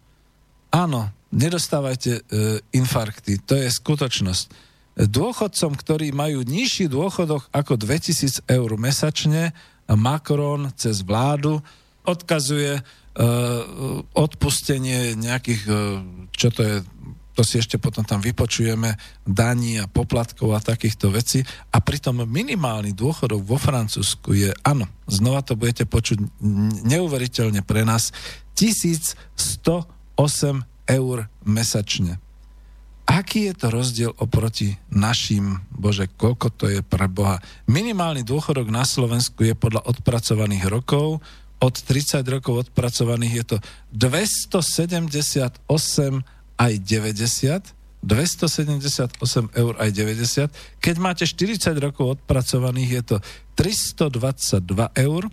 áno, 0.70 1.10
nedostávajte 1.34 2.12
e, 2.14 2.22
infarkty, 2.78 3.42
to 3.42 3.58
je 3.58 3.66
skutočnosť. 3.74 4.46
Dôchodcom, 5.10 5.74
ktorí 5.74 6.14
majú 6.14 6.46
nižší 6.46 6.86
dôchodok 6.86 7.50
ako 7.50 7.82
2000 7.82 8.46
eur 8.46 8.70
mesačne, 8.78 9.58
Macron 9.90 10.70
cez 10.78 11.02
vládu 11.02 11.66
odkazuje 12.06 12.78
e, 12.78 12.82
odpustenie 14.14 15.18
nejakých, 15.18 15.62
e, 15.66 15.74
čo 16.30 16.54
to 16.54 16.62
je, 16.62 16.76
to 17.38 17.46
si 17.46 17.62
ešte 17.62 17.78
potom 17.78 18.02
tam 18.02 18.18
vypočujeme, 18.18 18.98
daní 19.22 19.78
a 19.78 19.86
poplatkov 19.86 20.58
a 20.58 20.60
takýchto 20.60 21.14
vecí. 21.14 21.46
A 21.70 21.78
pritom 21.78 22.26
minimálny 22.26 22.98
dôchodok 22.98 23.46
vo 23.46 23.62
Francúzsku 23.62 24.34
je, 24.34 24.50
áno, 24.66 24.90
znova 25.06 25.46
to 25.46 25.54
budete 25.54 25.86
počuť 25.86 26.18
neuveriteľne 26.90 27.62
pre 27.62 27.86
nás, 27.86 28.10
1108 28.58 30.18
eur 30.90 31.18
mesačne. 31.46 32.18
Aký 33.06 33.48
je 33.48 33.54
to 33.54 33.70
rozdiel 33.70 34.12
oproti 34.18 34.74
našim, 34.90 35.62
bože, 35.70 36.10
koľko 36.18 36.48
to 36.58 36.66
je 36.74 36.82
pre 36.82 37.06
Boha? 37.06 37.38
Minimálny 37.70 38.26
dôchodok 38.26 38.74
na 38.74 38.82
Slovensku 38.82 39.46
je 39.46 39.54
podľa 39.54 39.86
odpracovaných 39.86 40.66
rokov, 40.68 41.22
od 41.58 41.74
30 41.74 42.22
rokov 42.30 42.70
odpracovaných 42.70 43.34
je 43.34 43.44
to 43.46 43.58
278 43.94 46.22
aj 46.58 46.74
90, 46.82 47.78
278 48.04 49.18
eur 49.58 49.74
aj 49.78 49.90
90. 49.90 50.54
Keď 50.82 50.96
máte 51.02 51.26
40 51.26 51.74
rokov 51.82 52.22
odpracovaných, 52.22 52.90
je 52.90 53.04
to 53.04 53.18
322 53.58 54.94
eur. 54.94 55.24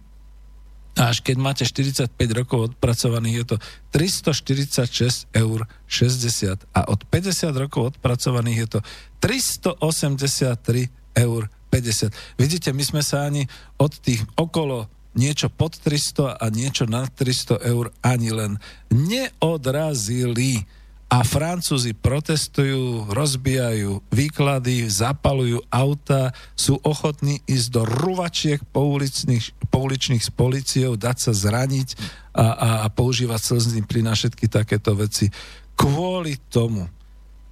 A 0.94 1.10
až 1.10 1.26
keď 1.26 1.36
máte 1.42 1.66
45 1.66 2.06
rokov 2.38 2.72
odpracovaných, 2.72 3.36
je 3.42 3.44
to 3.51 3.56
346 3.92 5.26
eur 5.34 5.66
60. 5.90 6.70
A 6.70 6.80
od 6.86 7.02
50 7.10 7.51
rokov 7.59 7.98
odpracovaných 7.98 8.59
je 8.62 8.68
to 8.78 8.80
383 9.18 11.18
eur 11.18 11.51
50. 11.74 12.38
Vidíte, 12.38 12.70
my 12.70 12.86
sme 12.86 13.02
sa 13.02 13.26
ani 13.26 13.51
od 13.82 13.90
tých 13.98 14.22
okolo 14.38 14.86
niečo 15.14 15.51
pod 15.51 15.78
300 15.78 16.38
a 16.38 16.46
niečo 16.51 16.86
nad 16.86 17.10
300 17.10 17.62
eur 17.66 17.90
ani 18.02 18.34
len 18.34 18.59
neodrazili 18.90 20.66
a 21.15 21.23
Francúzi 21.23 21.95
protestujú, 21.95 23.07
rozbijajú 23.07 24.03
výklady, 24.11 24.82
zapalujú 24.91 25.62
auta, 25.70 26.35
sú 26.59 26.82
ochotní 26.82 27.39
ísť 27.47 27.69
do 27.70 27.82
ruvačiek 27.86 28.59
pouličných, 28.74 29.70
pouličných 29.70 30.19
s 30.27 30.35
policiou, 30.35 30.99
dať 30.99 31.31
sa 31.31 31.31
zraniť 31.31 31.95
a, 32.35 32.47
a, 32.51 32.69
a 32.82 32.86
používať 32.91 33.41
slzný 33.47 33.86
plyn 33.86 34.11
a 34.11 34.19
všetky 34.19 34.51
takéto 34.51 34.99
veci. 34.99 35.31
Kvôli 35.78 36.35
tomu. 36.51 36.91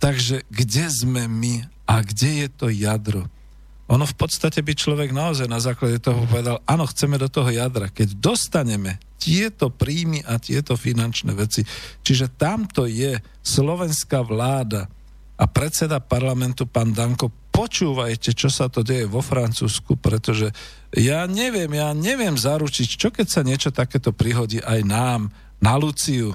Takže 0.02 0.42
kde 0.50 0.90
sme 0.90 1.30
my 1.30 1.62
a 1.86 2.02
kde 2.02 2.42
je 2.42 2.48
to 2.50 2.66
jadro? 2.66 3.30
Ono 3.92 4.08
v 4.08 4.16
podstate 4.16 4.64
by 4.64 4.72
človek 4.72 5.12
naozaj 5.12 5.44
na 5.52 5.60
základe 5.60 6.00
toho 6.00 6.24
povedal, 6.24 6.64
áno, 6.64 6.88
chceme 6.88 7.20
do 7.20 7.28
toho 7.28 7.52
jadra. 7.52 7.92
Keď 7.92 8.16
dostaneme 8.16 8.96
tieto 9.20 9.70
príjmy 9.70 10.24
a 10.26 10.40
tieto 10.42 10.74
finančné 10.74 11.30
veci. 11.36 11.62
Čiže 12.02 12.34
tamto 12.34 12.90
je 12.90 13.20
slovenská 13.44 14.24
vláda 14.26 14.90
a 15.38 15.44
predseda 15.46 16.02
parlamentu 16.02 16.66
pán 16.66 16.90
Danko, 16.90 17.30
počúvajte, 17.52 18.34
čo 18.34 18.50
sa 18.50 18.66
to 18.66 18.82
deje 18.82 19.06
vo 19.06 19.22
Francúzsku, 19.22 19.94
pretože 20.00 20.50
ja 20.96 21.28
neviem, 21.30 21.70
ja 21.70 21.94
neviem 21.94 22.34
zaručiť, 22.34 22.88
čo 22.98 23.08
keď 23.14 23.26
sa 23.28 23.46
niečo 23.46 23.70
takéto 23.70 24.10
prihodí 24.10 24.58
aj 24.64 24.80
nám, 24.82 25.20
na 25.62 25.78
Luciu, 25.78 26.34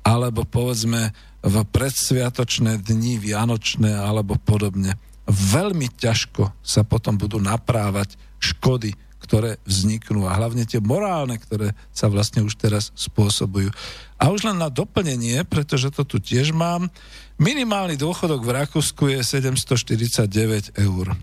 alebo 0.00 0.48
povedzme 0.48 1.12
v 1.44 1.56
predsviatočné 1.68 2.80
dni, 2.80 3.20
vianočné 3.20 3.92
alebo 3.92 4.40
podobne. 4.40 4.96
Veľmi 5.28 5.86
ťažko 5.86 6.50
sa 6.60 6.82
potom 6.82 7.14
budú 7.14 7.38
naprávať 7.38 8.18
škody, 8.42 8.98
ktoré 9.22 9.62
vzniknú 9.62 10.26
a 10.26 10.34
hlavne 10.34 10.66
tie 10.66 10.82
morálne, 10.82 11.38
ktoré 11.38 11.78
sa 11.94 12.10
vlastne 12.10 12.42
už 12.42 12.58
teraz 12.58 12.90
spôsobujú. 12.98 13.70
A 14.18 14.34
už 14.34 14.50
len 14.50 14.58
na 14.58 14.66
doplnenie, 14.66 15.46
pretože 15.46 15.94
to 15.94 16.02
tu 16.02 16.18
tiež 16.18 16.50
mám, 16.50 16.90
minimálny 17.38 17.94
dôchodok 17.94 18.42
v 18.42 18.54
Rakúsku 18.66 19.14
je 19.14 19.22
749 19.22 20.74
eur. 20.74 21.14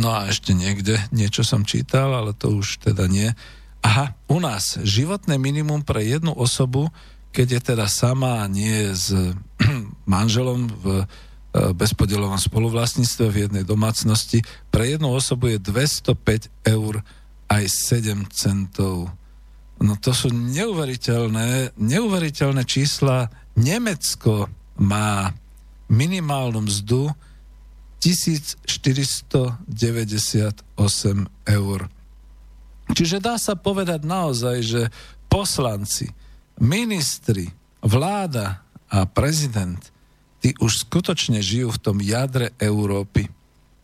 No 0.00 0.08
a 0.16 0.32
ešte 0.32 0.56
niekde 0.56 0.96
niečo 1.12 1.44
som 1.44 1.68
čítal, 1.68 2.16
ale 2.16 2.32
to 2.32 2.56
už 2.56 2.80
teda 2.80 3.04
nie. 3.04 3.28
Aha, 3.84 4.16
u 4.32 4.40
nás 4.40 4.80
životné 4.80 5.36
minimum 5.36 5.84
pre 5.84 6.00
jednu 6.00 6.32
osobu, 6.32 6.88
keď 7.30 7.46
je 7.52 7.60
teda 7.76 7.86
sama 7.86 8.40
a 8.40 8.48
nie 8.48 8.88
s 8.92 9.12
manželom 10.08 10.72
v 10.80 11.04
bezpodielovom 11.50 12.38
spoluvlastníctve 12.38 13.26
v 13.26 13.36
jednej 13.46 13.64
domácnosti 13.66 14.46
pre 14.70 14.94
jednu 14.94 15.10
osobu 15.10 15.50
je 15.50 15.58
205 15.58 16.46
eur 16.62 17.02
aj 17.50 17.64
7 17.66 18.22
centov. 18.30 19.10
No 19.82 19.98
to 19.98 20.14
sú 20.14 20.30
neuveriteľné, 20.30 21.74
neuveriteľné 21.74 22.62
čísla. 22.62 23.26
Nemecko 23.58 24.46
má 24.78 25.34
minimálnu 25.90 26.70
mzdu 26.70 27.10
1498 27.98 29.66
eur. 31.50 31.80
Čiže 32.90 33.18
dá 33.18 33.34
sa 33.42 33.58
povedať 33.58 34.06
naozaj, 34.06 34.56
že 34.62 34.82
poslanci, 35.26 36.14
ministri, 36.62 37.50
vláda 37.82 38.62
a 38.86 39.02
prezident– 39.10 39.82
tí 40.40 40.56
už 40.56 40.88
skutočne 40.88 41.38
žijú 41.44 41.70
v 41.70 41.82
tom 41.82 41.96
jadre 42.00 42.56
Európy. 42.56 43.28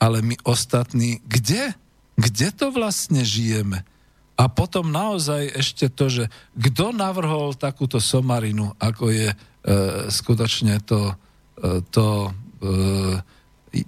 Ale 0.01 0.25
my 0.25 0.37
ostatní, 0.45 1.21
kde? 1.25 1.77
Kde 2.17 2.49
to 2.53 2.73
vlastne 2.73 3.21
žijeme? 3.25 3.85
A 4.37 4.53
potom 4.53 4.93
naozaj 4.93 5.49
ešte 5.57 5.89
to, 5.89 6.13
že 6.13 6.25
kto 6.53 6.93
navrhol 6.93 7.57
takúto 7.57 7.97
somarinu, 7.97 8.77
ako 8.77 9.09
je 9.09 9.29
e, 9.33 9.37
skutočne 10.13 10.85
to, 10.85 11.17
e, 11.57 11.81
to, 11.89 12.37
e, 12.61 13.81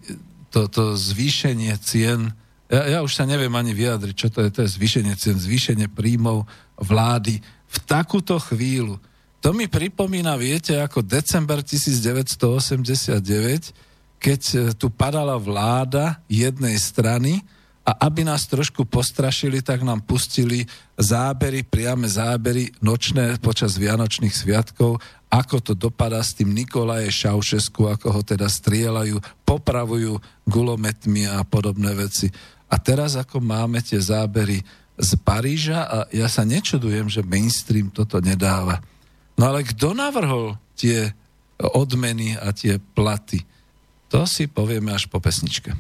to, 0.49 0.61
to 0.73 0.85
zvýšenie 0.97 1.77
cien. 1.85 2.33
Ja, 2.73 2.97
ja 2.97 2.99
už 3.05 3.13
sa 3.13 3.29
neviem 3.29 3.53
ani 3.53 3.77
vyjadriť, 3.77 4.17
čo 4.17 4.29
to 4.33 4.41
je. 4.45 4.49
To 4.57 4.61
je 4.65 4.73
zvýšenie 4.73 5.13
cien, 5.21 5.37
zvýšenie 5.37 5.93
príjmov 5.93 6.49
vlády 6.81 7.45
v 7.69 7.79
takúto 7.85 8.41
chvíľu 8.41 8.97
To 9.39 9.55
mi 9.55 9.71
pripomína, 9.71 10.35
viete, 10.35 10.75
ako 10.83 11.07
december 11.07 11.63
1989, 11.63 13.71
keď 14.19 14.41
e, 14.51 14.75
tu 14.75 14.91
padala 14.91 15.39
vláda 15.39 16.19
jednej 16.27 16.75
strany 16.75 17.47
a 17.87 17.95
aby 18.05 18.27
nás 18.27 18.51
trošku 18.51 18.85
postrašili, 18.85 19.63
tak 19.63 19.87
nám 19.87 20.03
pustili 20.03 20.67
zábery, 20.99 21.63
priame 21.63 22.11
zábery 22.11 22.75
nočné 22.83 23.39
počas 23.39 23.79
Vianočných 23.79 24.35
sviatkov, 24.35 24.99
ako 25.31 25.57
to 25.63 25.73
dopadá 25.79 26.19
s 26.19 26.35
tým 26.35 26.51
Nikolaje 26.51 27.09
Šaušesku, 27.09 27.87
ako 27.87 28.19
ho 28.19 28.23
teda 28.27 28.51
strieľajú, 28.51 29.23
popravujú 29.47 30.19
gulometmi 30.51 31.31
a 31.31 31.47
podobné 31.47 31.95
veci. 31.95 32.27
A 32.69 32.77
teraz 32.77 33.15
ako 33.15 33.41
máme 33.41 33.81
tie 33.81 34.03
zábery 34.03 34.61
z 34.99 35.11
Paríža 35.23 35.87
a 35.87 35.99
ja 36.11 36.27
sa 36.27 36.43
nečudujem, 36.43 37.07
že 37.07 37.23
mainstream 37.23 37.89
toto 37.89 38.19
nedáva. 38.19 38.83
No 39.39 39.55
ale 39.55 39.63
kto 39.63 39.95
navrhol 39.95 40.59
tie 40.75 41.15
odmeny 41.63 42.35
a 42.35 42.51
tie 42.51 42.83
platy? 42.83 43.47
To 44.11 44.27
si 44.27 44.51
povieme 44.51 44.91
až 44.91 45.07
po 45.07 45.23
pesničke. 45.23 45.71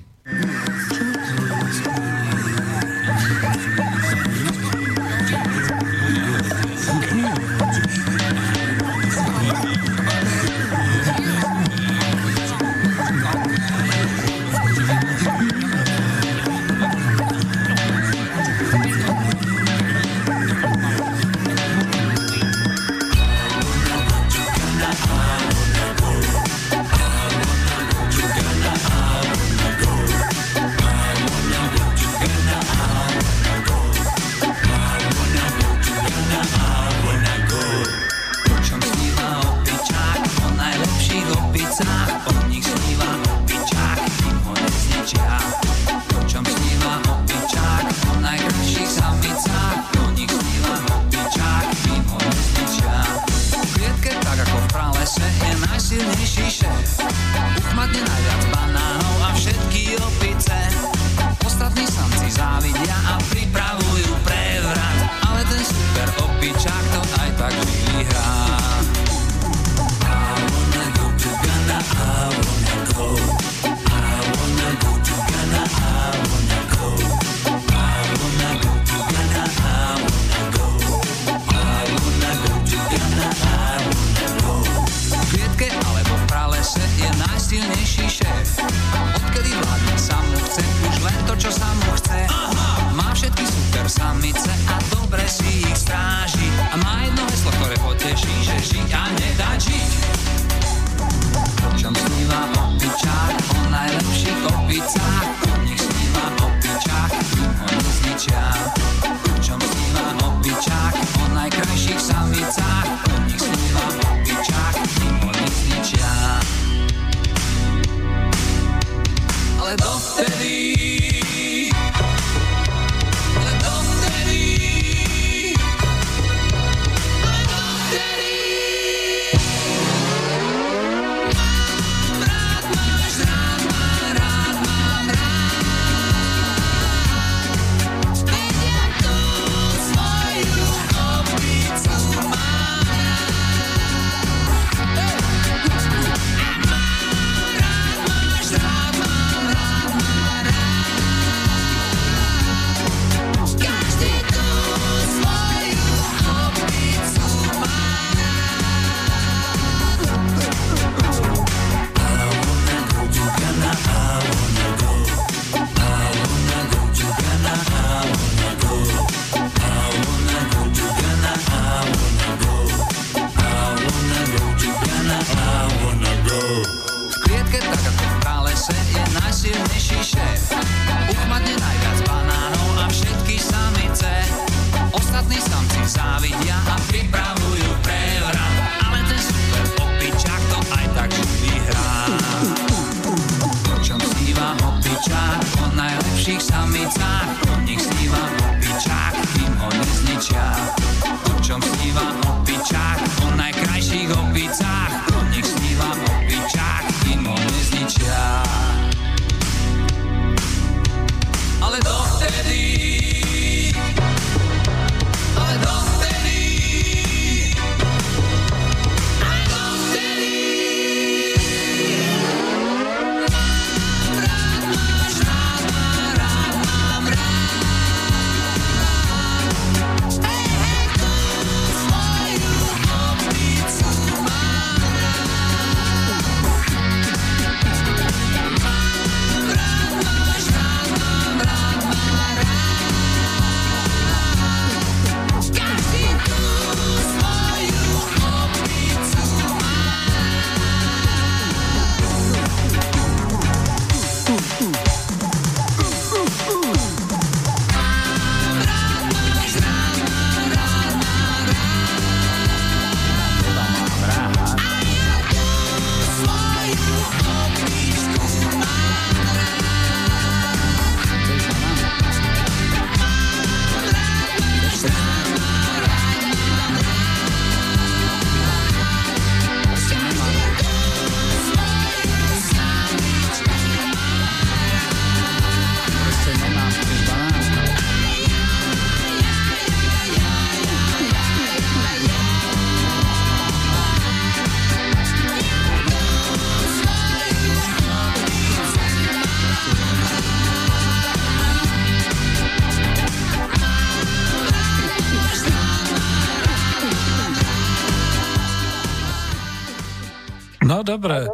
Dobre. 310.89 311.28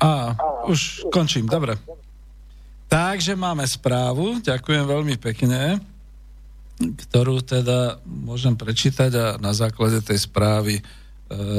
A, 0.00 0.38
už 0.70 1.10
končím, 1.10 1.50
dobre. 1.50 1.74
Takže 2.90 3.38
máme 3.38 3.66
správu, 3.66 4.42
ďakujem 4.42 4.84
veľmi 4.86 5.14
pekne, 5.18 5.78
ktorú 6.80 7.44
teda 7.44 8.02
môžem 8.02 8.58
prečítať 8.58 9.10
a 9.14 9.26
na 9.38 9.54
základe 9.54 10.02
tej 10.02 10.26
správy 10.26 10.80
e, 10.80 10.82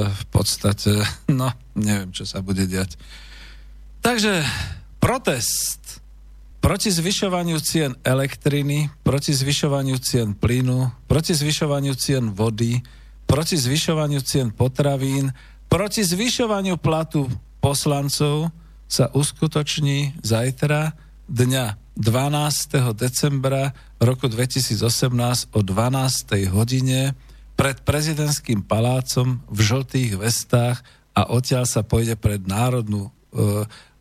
v 0.07 0.23
podstate, 0.27 1.03
no, 1.39 1.51
neviem, 1.77 2.11
čo 2.11 2.27
sa 2.27 2.43
bude 2.43 2.67
diať. 2.67 2.99
Takže 4.01 4.43
protest 4.97 6.01
proti 6.61 6.93
zvyšovaniu 6.93 7.57
cien 7.61 7.97
elektriny, 8.05 8.93
proti 9.01 9.33
zvyšovaniu 9.33 9.97
cien 9.97 10.37
plynu, 10.37 10.93
proti 11.09 11.33
zvyšovaniu 11.33 11.93
cien 11.97 12.29
vody, 12.33 12.81
proti 13.25 13.57
zvyšovaniu 13.57 14.21
cien 14.21 14.53
potravín, 14.53 15.33
proti 15.71 16.03
zvyšovaniu 16.03 16.75
platu 16.75 17.31
poslancov 17.63 18.51
sa 18.91 19.07
uskutoční 19.15 20.19
zajtra 20.19 20.91
dňa 21.31 21.95
12. 21.95 22.91
decembra 22.91 23.71
roku 24.03 24.27
2018 24.27 24.83
o 25.55 25.59
12. 25.63 26.51
hodine 26.51 27.15
pred 27.55 27.79
prezidentským 27.87 28.67
palácom 28.67 29.39
v 29.47 29.59
žltých 29.63 30.19
vestách 30.19 30.83
a 31.15 31.31
odtiaľ 31.31 31.63
sa 31.63 31.87
pôjde 31.87 32.19
pred 32.19 32.43
Národnú 32.43 33.07
e, 33.07 33.11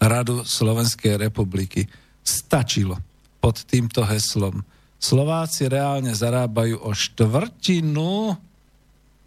radu 0.03 0.43
Slovenskej 0.43 1.23
republiky. 1.23 1.87
Stačilo 2.27 2.99
pod 3.39 3.63
týmto 3.63 4.03
heslom. 4.03 4.67
Slováci 4.99 5.71
reálne 5.71 6.19
zarábajú 6.19 6.83
o 6.83 6.91
štvrtinu 6.91 8.35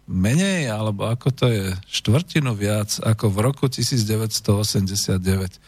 menej, 0.04 0.68
alebo 0.68 1.08
ako 1.08 1.28
to 1.32 1.46
je, 1.48 1.72
štvrtinu 1.88 2.52
viac 2.52 3.00
ako 3.00 3.32
v 3.32 3.38
roku 3.40 3.64
1989. 3.68 5.58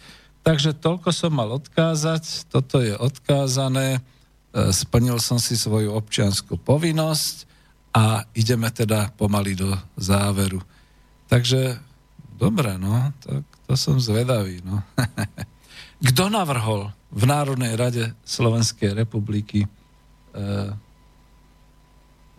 Takže 0.46 0.78
toľko 0.78 1.10
som 1.10 1.32
mal 1.34 1.50
odkázať, 1.56 2.46
toto 2.52 2.78
je 2.78 2.94
odkázané, 2.94 3.98
e, 3.98 4.00
splnil 4.70 5.18
som 5.18 5.40
si 5.40 5.58
svoju 5.58 5.90
občianskú 5.96 6.60
povinnosť 6.60 7.48
a 7.96 8.22
ideme 8.36 8.68
teda 8.70 9.10
pomaly 9.16 9.56
do 9.56 9.72
záveru. 9.98 10.60
Takže, 11.26 11.80
dobre, 12.38 12.78
no, 12.78 13.10
tak 13.24 13.42
to 13.66 13.74
som 13.74 13.98
zvedavý, 13.98 14.62
no. 14.62 14.84
Kto 16.12 16.28
navrhol 16.28 16.92
v 17.08 17.24
Národnej 17.24 17.72
rade 17.74 18.12
Slovenskej 18.22 18.92
republiky 18.92 19.64
e, 19.64 19.68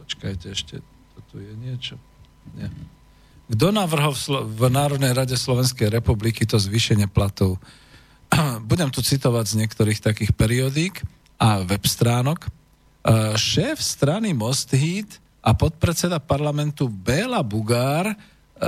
počkajte 0.08 0.48
ešte, 0.56 0.80
tu 1.38 1.46
je 1.46 1.54
niečo. 1.54 1.96
Nie. 2.58 2.74
Kto 3.54 3.70
navrhol 3.70 4.18
v, 4.18 4.20
Slo- 4.20 4.46
v 4.50 4.74
Národnej 4.74 5.14
rade 5.14 5.38
Slovenskej 5.38 5.94
republiky 5.94 6.50
to 6.50 6.58
zvýšenie 6.58 7.06
platov? 7.06 7.62
budem 8.70 8.90
tu 8.90 9.06
citovať 9.06 9.46
z 9.46 9.58
niektorých 9.62 10.02
takých 10.02 10.34
periodík 10.34 11.06
a 11.38 11.62
web 11.62 11.86
stránok. 11.86 12.42
E, 12.42 12.50
šéf 13.38 13.78
strany 13.78 14.34
Most 14.34 14.74
Heat 14.74 15.22
a 15.46 15.54
podpredseda 15.54 16.18
parlamentu 16.18 16.90
Béla 16.90 17.46
Bugár 17.46 18.10
e, 18.10 18.16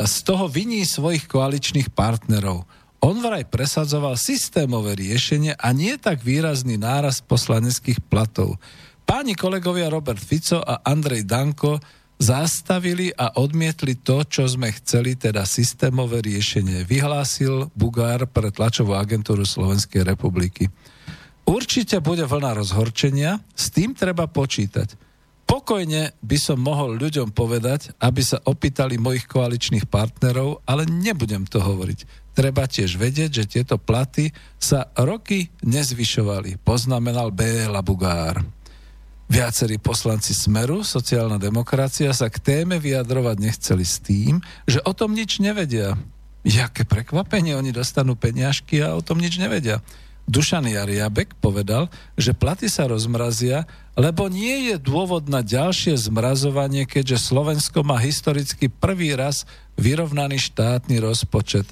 z 0.06 0.16
toho 0.22 0.46
viní 0.46 0.86
svojich 0.86 1.26
koaličných 1.26 1.90
partnerov. 1.90 2.70
On 3.02 3.18
vraj 3.18 3.50
presadzoval 3.50 4.14
systémové 4.14 4.94
riešenie 4.94 5.58
a 5.58 5.74
nie 5.74 5.98
tak 5.98 6.22
výrazný 6.22 6.78
náraz 6.78 7.26
poslaneckých 7.26 7.98
platov. 8.06 8.62
Páni 9.10 9.34
kolegovia 9.34 9.90
Robert 9.90 10.22
Fico 10.22 10.62
a 10.62 10.86
Andrej 10.86 11.26
Danko 11.26 11.82
zastavili 12.20 13.16
a 13.16 13.40
odmietli 13.40 13.96
to, 14.04 14.28
čo 14.28 14.44
sme 14.44 14.76
chceli, 14.76 15.16
teda 15.16 15.48
systémové 15.48 16.20
riešenie. 16.20 16.84
Vyhlásil 16.84 17.72
Bugár 17.72 18.28
pre 18.28 18.52
tlačovú 18.52 18.94
agentúru 18.94 19.48
Slovenskej 19.48 20.04
republiky. 20.04 20.68
Určite 21.48 22.04
bude 22.04 22.28
vlna 22.28 22.60
rozhorčenia, 22.60 23.42
s 23.56 23.72
tým 23.74 23.96
treba 23.96 24.30
počítať. 24.30 25.10
Pokojne 25.50 26.14
by 26.22 26.38
som 26.38 26.62
mohol 26.62 26.94
ľuďom 26.94 27.34
povedať, 27.34 27.90
aby 27.98 28.22
sa 28.22 28.38
opýtali 28.38 29.02
mojich 29.02 29.26
koaličných 29.26 29.90
partnerov, 29.90 30.62
ale 30.70 30.86
nebudem 30.86 31.50
to 31.50 31.58
hovoriť. 31.58 32.30
Treba 32.38 32.70
tiež 32.70 33.02
vedieť, 33.02 33.42
že 33.42 33.50
tieto 33.50 33.82
platy 33.82 34.30
sa 34.62 34.94
roky 34.94 35.50
nezvyšovali, 35.66 36.62
poznamenal 36.62 37.34
B. 37.34 37.66
Labugár. 37.66 38.59
Viacerí 39.30 39.78
poslanci 39.78 40.34
Smeru, 40.34 40.82
sociálna 40.82 41.38
demokracia, 41.38 42.10
sa 42.18 42.34
k 42.34 42.42
téme 42.42 42.82
vyjadrovať 42.82 43.38
nechceli 43.38 43.86
s 43.86 44.02
tým, 44.02 44.42
že 44.66 44.82
o 44.82 44.90
tom 44.98 45.14
nič 45.14 45.38
nevedia. 45.38 45.94
Jaké 46.42 46.82
prekvapenie, 46.82 47.54
oni 47.54 47.70
dostanú 47.70 48.18
peniažky 48.18 48.82
a 48.82 48.98
o 48.98 49.06
tom 49.06 49.22
nič 49.22 49.38
nevedia. 49.38 49.86
Dušan 50.26 50.66
Jariabek 50.66 51.38
povedal, 51.38 51.94
že 52.18 52.34
platy 52.34 52.74
sa 52.74 52.90
rozmrazia, 52.90 53.70
lebo 53.94 54.34
nie 54.34 54.74
je 54.74 54.82
dôvod 54.82 55.30
na 55.30 55.46
ďalšie 55.46 55.94
zmrazovanie, 55.94 56.90
keďže 56.90 57.30
Slovensko 57.30 57.86
má 57.86 58.02
historicky 58.02 58.66
prvý 58.66 59.14
raz 59.14 59.46
vyrovnaný 59.78 60.42
štátny 60.42 60.98
rozpočet. 61.02 61.70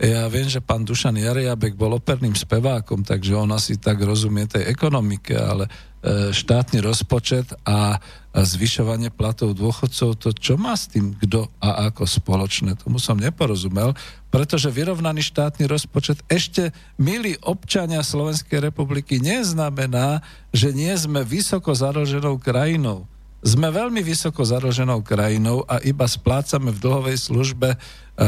Ja 0.00 0.24
viem, 0.32 0.48
že 0.48 0.64
pán 0.64 0.88
Dušan 0.88 1.20
Jariabek 1.20 1.76
bol 1.76 1.92
operným 1.92 2.32
spevákom, 2.32 3.04
takže 3.04 3.36
on 3.36 3.52
asi 3.52 3.76
tak 3.76 4.00
rozumie 4.00 4.48
tej 4.48 4.64
ekonomike, 4.72 5.36
ale 5.36 5.68
E, 6.00 6.32
štátny 6.32 6.80
rozpočet 6.80 7.52
a 7.68 8.00
zvyšovanie 8.32 9.12
platov 9.12 9.52
dôchodcov, 9.52 10.16
to 10.16 10.32
čo 10.32 10.56
má 10.56 10.72
s 10.72 10.88
tým 10.88 11.12
kto 11.12 11.52
a 11.60 11.92
ako 11.92 12.08
spoločné? 12.08 12.72
Tomu 12.80 12.96
som 12.96 13.20
neporozumel, 13.20 13.92
pretože 14.32 14.72
vyrovnaný 14.72 15.20
štátny 15.20 15.68
rozpočet 15.68 16.24
ešte, 16.24 16.72
milí 16.96 17.36
občania 17.44 18.00
Slovenskej 18.00 18.64
republiky, 18.64 19.20
neznamená, 19.20 20.24
že 20.56 20.72
nie 20.72 20.94
sme 20.96 21.20
vysoko 21.20 21.76
zadlženou 21.76 22.40
krajinou. 22.40 23.04
Sme 23.40 23.72
veľmi 23.72 24.04
vysoko 24.04 24.44
zadlženou 24.44 25.00
krajinou 25.00 25.64
a 25.64 25.80
iba 25.80 26.04
splácame 26.04 26.76
v 26.76 26.82
dlhovej 26.82 27.16
službe 27.16 27.72
e, 27.72 27.76
e 27.76 28.26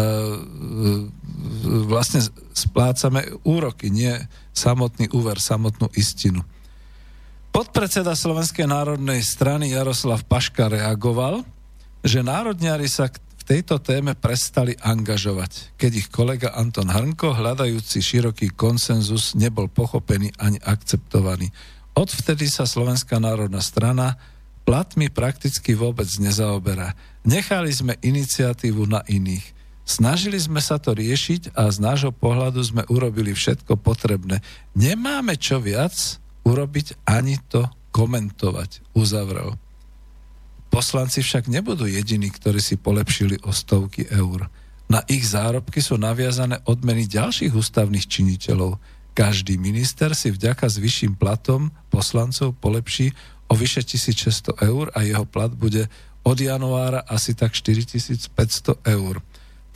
vlastne 1.85 2.25
splácame 2.57 3.29
úroky, 3.45 3.93
nie 3.93 4.17
samotný 4.57 5.13
úver, 5.13 5.37
samotnú 5.37 5.93
istinu. 5.93 6.41
Podpredseda 7.53 8.17
Slovenskej 8.17 8.65
národnej 8.65 9.21
strany 9.21 9.77
Jaroslav 9.77 10.25
Paška 10.25 10.73
reagoval, 10.73 11.45
že 12.01 12.25
národňári 12.25 12.89
sa 12.89 13.13
v 13.13 13.45
tejto 13.45 13.77
téme 13.85 14.17
prestali 14.17 14.73
angažovať, 14.81 15.77
keď 15.77 15.93
ich 15.93 16.09
kolega 16.09 16.57
Anton 16.57 16.89
Hrnko, 16.89 17.37
hľadajúci 17.37 18.01
široký 18.01 18.57
konsenzus, 18.57 19.37
nebol 19.37 19.69
pochopený 19.69 20.33
ani 20.41 20.57
akceptovaný. 20.65 21.53
Odvtedy 21.93 22.49
sa 22.49 22.65
Slovenská 22.65 23.21
národná 23.21 23.61
strana 23.61 24.17
platmi 24.63 25.11
prakticky 25.13 25.75
vôbec 25.75 26.09
nezaoberá. 26.19 26.95
Nechali 27.23 27.71
sme 27.71 27.99
iniciatívu 28.03 28.87
na 28.89 29.03
iných. 29.07 29.45
Snažili 29.83 30.39
sme 30.39 30.63
sa 30.63 30.79
to 30.79 30.95
riešiť 30.95 31.59
a 31.59 31.67
z 31.69 31.83
nášho 31.83 32.15
pohľadu 32.15 32.63
sme 32.63 32.83
urobili 32.87 33.35
všetko 33.35 33.75
potrebné. 33.83 34.39
Nemáme 34.79 35.35
čo 35.35 35.59
viac, 35.59 35.95
urobiť 36.47 37.03
ani 37.07 37.39
to 37.51 37.67
komentovať, 37.91 38.95
uzavrel. 38.95 39.59
Poslanci 40.73 41.21
však 41.21 41.53
nebudú 41.53 41.85
jediní, 41.85 42.33
ktorí 42.33 42.63
si 42.63 42.81
polepšili 42.81 43.45
o 43.45 43.53
stovky 43.53 44.09
eur. 44.09 44.49
Na 44.89 45.05
ich 45.05 45.29
zárobky 45.29 45.85
sú 45.85 46.01
naviazané 46.01 46.65
odmeny 46.65 47.05
ďalších 47.05 47.53
ústavných 47.53 48.09
činiteľov. 48.09 48.81
Každý 49.13 49.61
minister 49.61 50.17
si 50.17 50.33
vďaka 50.33 50.73
s 50.73 50.81
vyšším 50.81 51.21
platom 51.21 51.69
poslancov 51.93 52.57
polepší 52.57 53.13
o 53.53 53.55
vyše 53.55 53.85
1600 53.85 54.57
eur 54.65 54.89
a 54.97 55.05
jeho 55.05 55.29
plat 55.29 55.53
bude 55.53 55.93
od 56.25 56.39
januára 56.41 57.05
asi 57.05 57.37
tak 57.37 57.53
4500 57.53 58.33
eur. 58.89 59.21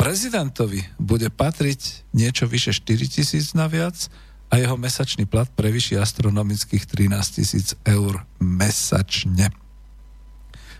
Prezidentovi 0.00 0.80
bude 0.96 1.28
patriť 1.28 2.08
niečo 2.16 2.48
vyše 2.48 2.72
4000 2.72 3.52
naviac, 3.52 4.08
a 4.46 4.62
jeho 4.62 4.78
mesačný 4.78 5.26
plat 5.26 5.50
prevyší 5.50 5.98
astronomických 5.98 6.86
13 6.86 7.38
tisíc 7.42 7.74
eur 7.82 8.22
mesačne. 8.38 9.50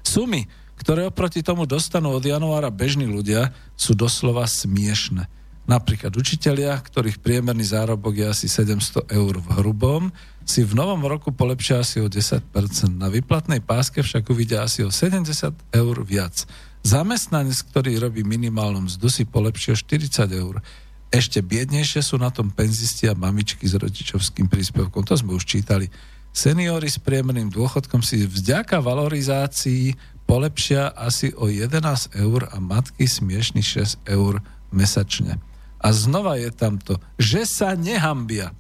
Sumy, 0.07 0.47
ktoré 0.79 1.03
oproti 1.11 1.43
tomu 1.43 1.67
dostanú 1.67 2.15
od 2.15 2.23
januára 2.23 2.71
bežní 2.71 3.11
ľudia, 3.11 3.51
sú 3.75 3.99
doslova 3.99 4.47
smiešne. 4.47 5.27
Napríklad 5.67 6.15
učitelia, 6.15 6.79
ktorých 6.79 7.19
priemerný 7.19 7.67
zárobok 7.67 8.23
je 8.23 8.27
asi 8.31 8.47
700 8.47 9.11
eur 9.11 9.43
v 9.43 9.49
hrubom, 9.59 10.15
si 10.47 10.63
v 10.63 10.79
novom 10.79 11.03
roku 11.03 11.35
polepšia 11.35 11.83
asi 11.83 11.99
o 11.99 12.07
10%. 12.07 12.47
Na 12.95 13.11
výplatnej 13.11 13.59
páske 13.59 13.99
však 13.99 14.31
uvidia 14.31 14.63
asi 14.63 14.87
o 14.87 14.95
70 14.95 15.27
eur 15.75 15.97
viac. 16.07 16.47
Zamestnanec, 16.87 17.59
ktorý 17.67 17.99
robí 17.99 18.23
minimálnu 18.23 18.87
mzdu, 18.87 19.11
si 19.11 19.27
polepšia 19.27 19.75
o 19.75 19.79
40 19.83 20.31
eur. 20.31 20.63
Ešte 21.11 21.43
biednejšie 21.43 21.99
sú 21.99 22.15
na 22.15 22.31
tom 22.31 22.55
penzisti 22.55 23.11
a 23.11 23.19
mamičky 23.19 23.67
s 23.67 23.75
rodičovským 23.75 24.47
príspevkom. 24.47 25.03
To 25.03 25.19
sme 25.19 25.35
už 25.35 25.43
čítali. 25.43 25.91
Seniory 26.31 26.87
s 26.87 27.03
priemerným 27.03 27.51
dôchodkom 27.51 28.07
si 28.07 28.23
vďaka 28.23 28.79
valorizácii 28.79 29.99
polepšia 30.31 30.95
asi 30.95 31.35
o 31.35 31.51
11 31.51 32.15
eur 32.23 32.47
a 32.55 32.59
matky 32.63 33.11
smiešných 33.11 33.67
6 34.07 34.07
eur 34.07 34.39
mesačne. 34.71 35.43
A 35.83 35.89
znova 35.91 36.39
je 36.39 36.55
tam 36.55 36.79
to, 36.79 37.03
že 37.19 37.51
sa 37.51 37.75
nehambia. 37.75 38.55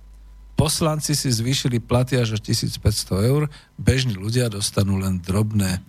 Poslanci 0.57 1.13
si 1.13 1.29
zvýšili 1.29 1.85
platy 1.85 2.17
až 2.17 2.37
o 2.37 2.39
1500 2.41 2.81
eur, 3.29 3.53
bežní 3.77 4.17
ľudia 4.17 4.49
dostanú 4.49 4.97
len 4.97 5.21
drobné. 5.21 5.85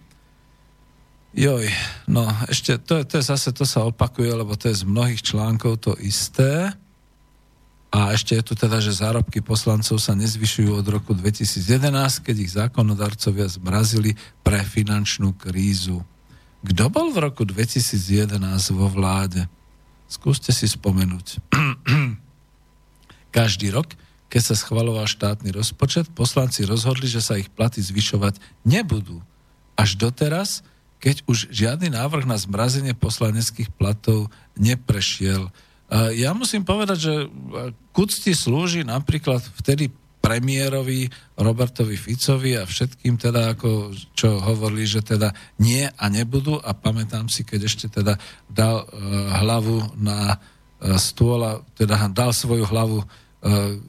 Joj, 1.31 1.72
no 2.11 2.27
ešte, 2.52 2.76
to 2.76 2.99
je, 2.99 3.03
to 3.07 3.14
je 3.19 3.23
zase, 3.31 3.49
to 3.56 3.64
sa 3.64 3.88
opakuje, 3.88 4.27
lebo 4.27 4.60
to 4.60 4.68
je 4.68 4.84
z 4.84 4.84
mnohých 4.84 5.23
článkov 5.23 5.80
to 5.80 5.95
isté. 6.03 6.76
A 7.88 8.11
ešte 8.11 8.35
je 8.35 8.44
tu 8.44 8.53
teda, 8.60 8.84
že 8.84 8.91
zárobky 8.91 9.39
poslancov 9.39 10.03
sa 10.03 10.11
nezvyšujú 10.19 10.76
od 10.76 10.88
roku 10.91 11.15
2011, 11.15 12.27
keď 12.27 12.35
ich 12.35 12.52
zákonodarcovia 12.52 13.48
zmrazili 13.48 14.19
pre 14.44 14.60
finančnú 14.60 15.31
krízu. 15.39 16.03
Kto 16.68 16.91
bol 16.91 17.15
v 17.15 17.23
roku 17.23 17.48
2011 17.48 18.35
vo 18.76 18.91
vláde? 18.91 19.48
Skúste 20.11 20.52
si 20.52 20.68
spomenúť. 20.68 21.39
Každý 23.38 23.72
rok, 23.72 23.95
keď 24.27 24.41
sa 24.43 24.55
schvaloval 24.59 25.07
štátny 25.07 25.55
rozpočet, 25.55 26.11
poslanci 26.11 26.67
rozhodli, 26.67 27.07
že 27.07 27.23
sa 27.23 27.39
ich 27.39 27.47
platy 27.47 27.79
zvyšovať 27.79 28.39
nebudú. 28.67 29.23
Až 29.79 29.95
doteraz, 29.95 30.67
keď 30.99 31.23
už 31.29 31.53
žiadny 31.53 31.93
návrh 31.93 32.25
na 32.25 32.35
zmrazenie 32.35 32.97
poslaneckých 32.97 33.69
platov 33.71 34.33
neprešiel. 34.57 35.47
Ja 36.17 36.35
musím 36.35 36.67
povedať, 36.67 36.97
že 36.99 37.13
kucti 37.95 38.35
slúži 38.35 38.83
napríklad 38.83 39.39
vtedy 39.63 39.87
premiérovi 40.27 41.07
Robertovi 41.39 41.95
Ficovi 41.95 42.59
a 42.59 42.67
všetkým 42.67 43.15
teda, 43.15 43.55
ako 43.55 43.95
čo 44.11 44.43
hovorili, 44.43 44.83
že 44.83 44.99
teda 44.99 45.31
nie 45.63 45.87
a 45.87 46.05
nebudú 46.11 46.59
a 46.59 46.75
pamätám 46.75 47.31
si, 47.31 47.47
keď 47.47 47.59
ešte 47.63 47.87
teda 47.87 48.19
dal 48.51 48.83
uh, 48.83 48.87
hlavu 49.39 49.95
na 49.95 50.35
uh, 50.35 50.99
stôl 50.99 51.39
a 51.47 51.63
teda 51.79 52.11
dal 52.11 52.35
svoju 52.35 52.67
hlavu 52.67 53.07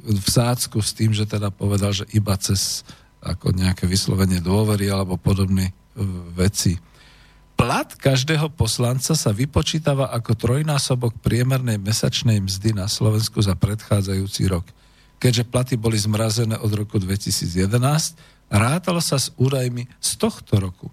v 0.06 0.28
sácku 0.28 0.78
s 0.78 0.94
tým, 0.94 1.10
že 1.10 1.26
teda 1.26 1.50
povedal, 1.50 1.90
že 1.90 2.06
iba 2.14 2.34
cez 2.38 2.86
ako 3.18 3.50
nejaké 3.50 3.84
vyslovenie 3.90 4.38
dôvery 4.38 4.86
alebo 4.88 5.18
podobné 5.18 5.70
uh, 5.70 6.02
veci. 6.38 6.78
Plat 7.58 7.90
každého 7.90 8.54
poslanca 8.54 9.18
sa 9.18 9.34
vypočítava 9.34 10.14
ako 10.14 10.38
trojnásobok 10.38 11.18
priemernej 11.18 11.82
mesačnej 11.82 12.38
mzdy 12.38 12.70
na 12.70 12.86
Slovensku 12.86 13.42
za 13.42 13.58
predchádzajúci 13.58 14.46
rok. 14.46 14.62
Keďže 15.18 15.50
platy 15.50 15.74
boli 15.74 15.98
zmrazené 15.98 16.54
od 16.54 16.70
roku 16.70 17.02
2011, 17.02 17.58
rátalo 18.46 19.02
sa 19.02 19.18
s 19.18 19.34
údajmi 19.34 19.90
z 19.98 20.10
tohto 20.14 20.62
roku. 20.62 20.86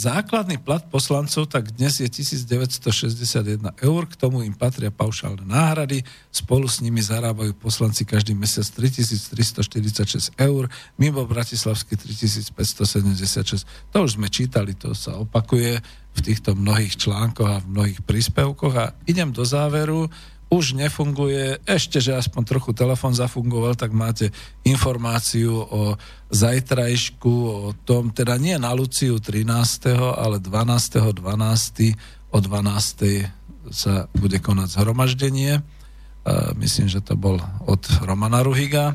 Základný 0.00 0.56
plat 0.56 0.80
poslancov 0.88 1.52
tak 1.52 1.76
dnes 1.76 2.00
je 2.00 2.08
1961 2.08 3.68
eur, 3.84 4.02
k 4.08 4.14
tomu 4.16 4.40
im 4.40 4.56
patria 4.56 4.88
paušálne 4.88 5.44
náhrady, 5.44 6.00
spolu 6.32 6.64
s 6.64 6.80
nimi 6.80 7.04
zarábajú 7.04 7.52
poslanci 7.60 8.08
každý 8.08 8.32
mesiac 8.32 8.64
3346 8.64 10.32
eur, 10.40 10.72
mimo 10.96 11.20
Bratislavsky 11.28 12.00
3576. 12.00 13.92
To 13.92 14.08
už 14.08 14.16
sme 14.16 14.32
čítali, 14.32 14.72
to 14.72 14.96
sa 14.96 15.20
opakuje 15.20 15.84
v 16.16 16.20
týchto 16.24 16.56
mnohých 16.56 16.96
článkoch 16.96 17.50
a 17.52 17.60
v 17.60 17.68
mnohých 17.68 18.00
príspevkoch. 18.00 18.74
A 18.80 18.96
idem 19.04 19.28
do 19.36 19.44
záveru 19.44 20.08
už 20.50 20.74
nefunguje, 20.74 21.62
ešte, 21.62 22.02
že 22.02 22.18
aspoň 22.18 22.42
trochu 22.42 22.74
telefon 22.74 23.14
zafungoval, 23.14 23.78
tak 23.78 23.94
máte 23.94 24.34
informáciu 24.66 25.62
o 25.62 25.94
zajtrajšku, 26.34 27.34
o 27.46 27.70
tom, 27.86 28.10
teda 28.10 28.34
nie 28.34 28.58
na 28.58 28.74
Luciu 28.74 29.22
13., 29.22 29.94
ale 29.94 30.42
12. 30.42 31.14
12. 31.14 32.34
o 32.34 32.38
12. 32.42 33.70
sa 33.70 34.10
bude 34.10 34.42
konať 34.42 34.68
zhromaždenie. 34.74 35.62
Myslím, 36.58 36.90
že 36.90 36.98
to 36.98 37.14
bol 37.14 37.38
od 37.70 37.82
Romana 38.02 38.42
Ruhiga. 38.42 38.92
E, 38.92 38.94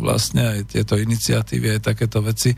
vlastne 0.00 0.56
aj 0.56 0.72
tieto 0.72 0.94
iniciatívy, 0.96 1.76
aj 1.76 1.80
takéto 1.82 2.22
veci. 2.22 2.54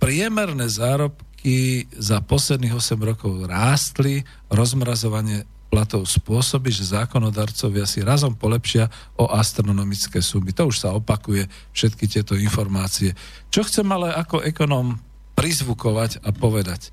Priemerné 0.00 0.66
zárobky 0.72 1.84
za 1.92 2.24
posledných 2.24 2.72
8 2.72 2.96
rokov 2.98 3.44
rástli, 3.44 4.24
rozmrazovanie 4.48 5.44
platov 5.70 6.02
spôsobí, 6.02 6.74
že 6.74 6.90
zákonodarcovia 6.90 7.86
si 7.86 8.02
razom 8.02 8.34
polepšia 8.34 8.90
o 9.14 9.30
astronomické 9.30 10.18
sumy. 10.18 10.50
To 10.58 10.66
už 10.66 10.82
sa 10.82 10.90
opakuje, 10.90 11.46
všetky 11.70 12.10
tieto 12.10 12.34
informácie. 12.34 13.14
Čo 13.54 13.62
chcem 13.62 13.86
ale 13.86 14.10
ako 14.10 14.42
ekonom 14.42 14.98
prizvukovať 15.38 16.26
a 16.26 16.34
povedať? 16.34 16.90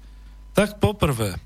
Tak 0.54 0.78
poprvé, 0.78 1.36
e, 1.36 1.40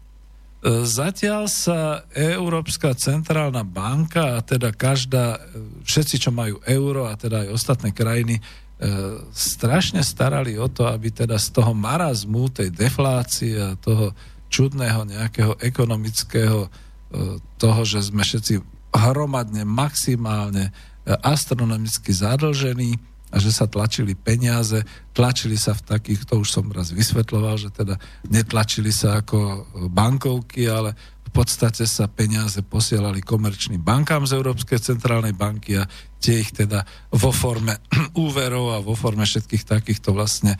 Zatiaľ 0.84 1.48
sa 1.48 2.04
Európska 2.12 2.94
centrálna 2.94 3.64
banka 3.64 4.38
a 4.38 4.44
teda 4.44 4.76
každá, 4.76 5.40
e, 5.40 5.40
všetci, 5.88 6.28
čo 6.28 6.36
majú 6.36 6.60
euro 6.68 7.08
a 7.08 7.16
teda 7.16 7.48
aj 7.48 7.56
ostatné 7.56 7.90
krajiny, 7.96 8.38
e, 8.38 8.42
strašne 9.32 10.04
starali 10.04 10.60
o 10.60 10.68
to, 10.68 10.86
aby 10.86 11.10
teda 11.16 11.40
z 11.40 11.48
toho 11.56 11.72
marazmu, 11.72 12.52
tej 12.52 12.70
deflácie 12.76 13.56
a 13.56 13.80
toho 13.80 14.12
čudného 14.52 15.08
nejakého 15.08 15.56
ekonomického 15.64 16.68
toho, 17.60 17.82
že 17.84 18.08
sme 18.08 18.24
všetci 18.24 18.64
hromadne, 18.92 19.64
maximálne, 19.64 20.70
e, 20.70 20.72
astronomicky 21.24 22.12
zadlžení 22.12 23.00
a 23.32 23.40
že 23.40 23.56
sa 23.56 23.64
tlačili 23.64 24.12
peniaze, 24.12 24.84
tlačili 25.16 25.56
sa 25.56 25.72
v 25.72 25.88
takých, 25.88 26.28
to 26.28 26.44
už 26.44 26.52
som 26.52 26.68
raz 26.68 26.92
vysvetloval, 26.92 27.56
že 27.56 27.72
teda 27.72 27.96
netlačili 28.28 28.92
sa 28.92 29.24
ako 29.24 29.68
bankovky, 29.88 30.68
ale 30.68 30.92
v 31.24 31.32
podstate 31.32 31.88
sa 31.88 32.12
peniaze 32.12 32.60
posielali 32.60 33.24
komerčným 33.24 33.80
bankám 33.80 34.28
z 34.28 34.36
Európskej 34.36 34.84
centrálnej 34.84 35.32
banky 35.32 35.80
a 35.80 35.88
tie 36.20 36.44
ich 36.44 36.52
teda 36.52 36.84
vo 37.16 37.32
forme 37.32 37.80
úverov 38.20 38.76
a 38.76 38.84
vo 38.84 39.00
forme 39.00 39.24
všetkých 39.24 39.64
takýchto 39.64 40.12
vlastne 40.12 40.60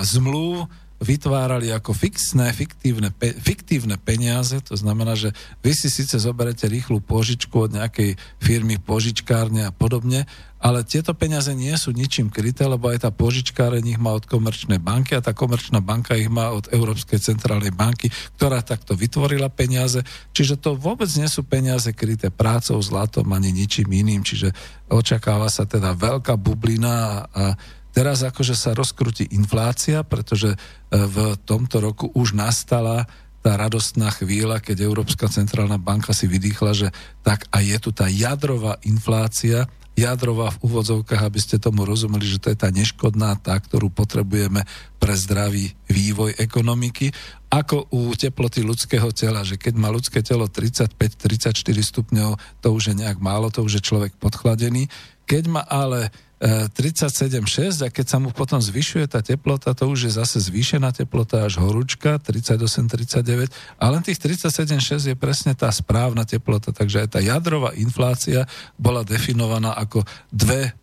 zmluv 0.00 0.64
vytvárali 1.00 1.72
ako 1.72 1.96
fixné, 1.96 2.52
fiktívne, 2.52 3.08
pe, 3.08 3.32
fiktívne 3.32 3.96
peniaze, 3.96 4.60
to 4.60 4.76
znamená, 4.76 5.16
že 5.16 5.32
vy 5.64 5.72
si 5.72 5.88
síce 5.88 6.20
zoberete 6.20 6.68
rýchlu 6.68 7.00
požičku 7.00 7.56
od 7.56 7.72
nejakej 7.72 8.20
firmy, 8.36 8.76
požičkárne 8.76 9.64
a 9.64 9.72
podobne, 9.72 10.28
ale 10.60 10.84
tieto 10.84 11.16
peniaze 11.16 11.56
nie 11.56 11.72
sú 11.72 11.96
ničím 11.96 12.28
kryté, 12.28 12.68
lebo 12.68 12.92
aj 12.92 13.08
tá 13.08 13.10
požičkáreň 13.10 13.96
ich 13.96 14.00
má 14.00 14.12
od 14.12 14.28
komerčnej 14.28 14.76
banky 14.76 15.16
a 15.16 15.24
tá 15.24 15.32
komerčná 15.32 15.80
banka 15.80 16.12
ich 16.20 16.28
má 16.28 16.52
od 16.52 16.68
Európskej 16.68 17.16
centrálnej 17.16 17.72
banky, 17.72 18.12
ktorá 18.36 18.60
takto 18.60 18.92
vytvorila 18.92 19.48
peniaze. 19.48 20.04
Čiže 20.36 20.60
to 20.60 20.76
vôbec 20.76 21.08
nie 21.16 21.32
sú 21.32 21.48
peniaze 21.48 21.88
kryté 21.96 22.28
prácou, 22.28 22.76
zlatom 22.76 23.24
ani 23.32 23.56
ničím 23.56 23.88
iným. 23.88 24.20
Čiže 24.20 24.52
očakáva 24.92 25.48
sa 25.48 25.64
teda 25.64 25.96
veľká 25.96 26.36
bublina 26.36 26.92
a, 26.92 27.08
a 27.24 27.44
Teraz 27.90 28.22
akože 28.22 28.54
sa 28.54 28.70
rozkrutí 28.76 29.26
inflácia, 29.34 30.06
pretože 30.06 30.54
e, 30.54 30.58
v 30.94 31.34
tomto 31.42 31.82
roku 31.82 32.06
už 32.14 32.38
nastala 32.38 33.10
tá 33.40 33.56
radostná 33.56 34.12
chvíľa, 34.12 34.60
keď 34.60 34.84
Európska 34.84 35.26
centrálna 35.32 35.80
banka 35.80 36.12
si 36.12 36.28
vydýchla, 36.28 36.72
že 36.76 36.88
tak 37.24 37.48
a 37.48 37.64
je 37.64 37.76
tu 37.80 37.88
tá 37.90 38.04
jadrová 38.06 38.76
inflácia, 38.84 39.64
jadrová 39.96 40.52
v 40.54 40.60
úvodzovkách, 40.70 41.22
aby 41.24 41.40
ste 41.40 41.56
tomu 41.56 41.88
rozumeli, 41.88 42.24
že 42.24 42.40
to 42.40 42.52
je 42.52 42.58
tá 42.60 42.68
neškodná, 42.68 43.36
tá, 43.40 43.56
ktorú 43.56 43.92
potrebujeme 43.92 44.64
pre 45.00 45.14
zdravý 45.16 45.72
vývoj 45.88 46.36
ekonomiky, 46.36 47.12
ako 47.50 47.90
u 47.90 48.14
teploty 48.14 48.62
ľudského 48.62 49.10
tela, 49.10 49.42
že 49.42 49.58
keď 49.58 49.74
má 49.74 49.88
ľudské 49.90 50.22
telo 50.22 50.46
35-34 50.46 51.60
stupňov, 51.64 52.30
to 52.62 52.68
už 52.70 52.92
je 52.92 52.94
nejak 53.02 53.18
málo, 53.18 53.50
to 53.50 53.64
už 53.66 53.80
je 53.80 53.86
človek 53.88 54.14
podchladený. 54.20 54.86
Keď 55.26 55.44
má 55.50 55.62
ale 55.66 56.14
37,6 56.40 57.84
a 57.84 57.92
keď 57.92 58.06
sa 58.08 58.16
mu 58.16 58.32
potom 58.32 58.56
zvyšuje 58.56 59.12
tá 59.12 59.20
teplota, 59.20 59.76
to 59.76 59.84
už 59.92 60.08
je 60.08 60.12
zase 60.16 60.40
zvýšená 60.48 60.88
teplota 60.88 61.44
až 61.44 61.60
horúčka, 61.60 62.16
38-39, 62.16 63.52
a 63.76 63.84
len 63.92 64.00
tých 64.00 64.16
37,6 64.16 65.12
je 65.12 65.16
presne 65.20 65.52
tá 65.52 65.68
správna 65.68 66.24
teplota, 66.24 66.72
takže 66.72 67.04
aj 67.04 67.08
tá 67.12 67.20
jadrová 67.20 67.76
inflácia 67.76 68.48
bola 68.80 69.04
definovaná 69.04 69.76
ako 69.76 70.00
2% 70.32 70.80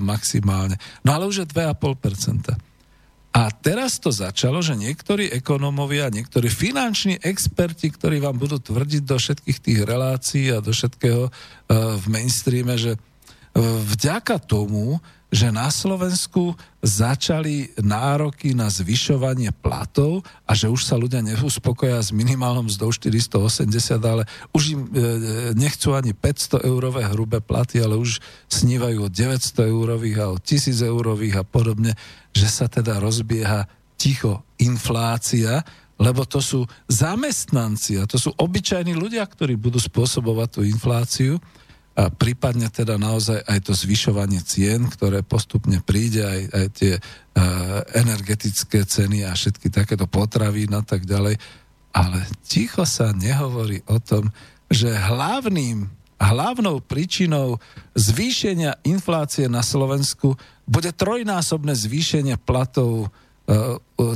maximálne. 0.00 0.80
No 1.04 1.12
ale 1.12 1.28
už 1.28 1.44
je 1.44 1.46
2,5%. 1.52 2.56
A 3.36 3.52
teraz 3.52 4.00
to 4.00 4.08
začalo, 4.08 4.64
že 4.64 4.80
niektorí 4.80 5.28
ekonómovia, 5.28 6.08
niektorí 6.08 6.48
finanční 6.48 7.20
experti, 7.20 7.92
ktorí 7.92 8.16
vám 8.16 8.40
budú 8.40 8.56
tvrdiť 8.56 9.04
do 9.04 9.20
všetkých 9.20 9.58
tých 9.60 9.80
relácií 9.84 10.48
a 10.56 10.64
do 10.64 10.72
všetkého 10.72 11.28
uh, 11.28 11.32
v 12.00 12.04
mainstreame, 12.08 12.80
že 12.80 12.96
vďaka 13.62 14.36
tomu, 14.36 15.00
že 15.26 15.50
na 15.50 15.66
Slovensku 15.74 16.54
začali 16.78 17.74
nároky 17.82 18.54
na 18.54 18.70
zvyšovanie 18.70 19.50
platov 19.50 20.22
a 20.46 20.54
že 20.54 20.70
už 20.70 20.86
sa 20.86 20.94
ľudia 20.94 21.18
neuspokoja 21.18 21.98
s 21.98 22.14
minimálnom 22.14 22.70
mzdou 22.70 22.94
480, 22.94 23.66
ale 24.06 24.22
už 24.54 24.62
im 24.78 24.80
e, 24.86 24.90
nechcú 25.58 25.98
ani 25.98 26.14
500 26.14 26.62
eurové 26.62 27.10
hrubé 27.10 27.42
platy, 27.42 27.82
ale 27.82 27.98
už 27.98 28.22
snívajú 28.46 29.02
o 29.02 29.12
900 29.12 29.66
eurových 29.66 30.16
a 30.22 30.26
o 30.30 30.38
1000 30.38 30.86
eurových 30.86 31.42
a 31.42 31.44
podobne, 31.44 31.98
že 32.30 32.46
sa 32.46 32.70
teda 32.70 33.02
rozbieha 33.02 33.66
ticho 33.98 34.46
inflácia 34.62 35.64
lebo 35.96 36.28
to 36.28 36.44
sú 36.44 36.68
zamestnanci 36.92 37.96
a 37.96 38.04
to 38.04 38.20
sú 38.20 38.28
obyčajní 38.36 38.92
ľudia, 38.92 39.24
ktorí 39.24 39.56
budú 39.56 39.80
spôsobovať 39.80 40.48
tú 40.52 40.60
infláciu 40.60 41.40
a 41.96 42.12
prípadne 42.12 42.68
teda 42.68 43.00
naozaj 43.00 43.40
aj 43.48 43.58
to 43.64 43.72
zvyšovanie 43.72 44.44
cien, 44.44 44.84
ktoré 44.84 45.24
postupne 45.24 45.80
príde, 45.80 46.20
aj, 46.28 46.40
aj 46.52 46.66
tie 46.76 46.92
uh, 47.00 47.80
energetické 47.96 48.84
ceny 48.84 49.24
a 49.24 49.32
všetky 49.32 49.72
takéto 49.72 50.04
potravy 50.04 50.68
a 50.68 50.84
tak 50.84 51.08
ďalej. 51.08 51.40
Ale 51.96 52.18
ticho 52.44 52.84
sa 52.84 53.16
nehovorí 53.16 53.80
o 53.88 53.96
tom, 53.96 54.28
že 54.68 54.92
hlavným, 54.92 55.88
hlavnou 56.20 56.84
príčinou 56.84 57.56
zvýšenia 57.96 58.84
inflácie 58.84 59.48
na 59.48 59.64
Slovensku 59.64 60.36
bude 60.68 60.92
trojnásobné 60.92 61.72
zvýšenie 61.72 62.36
platov 62.44 63.08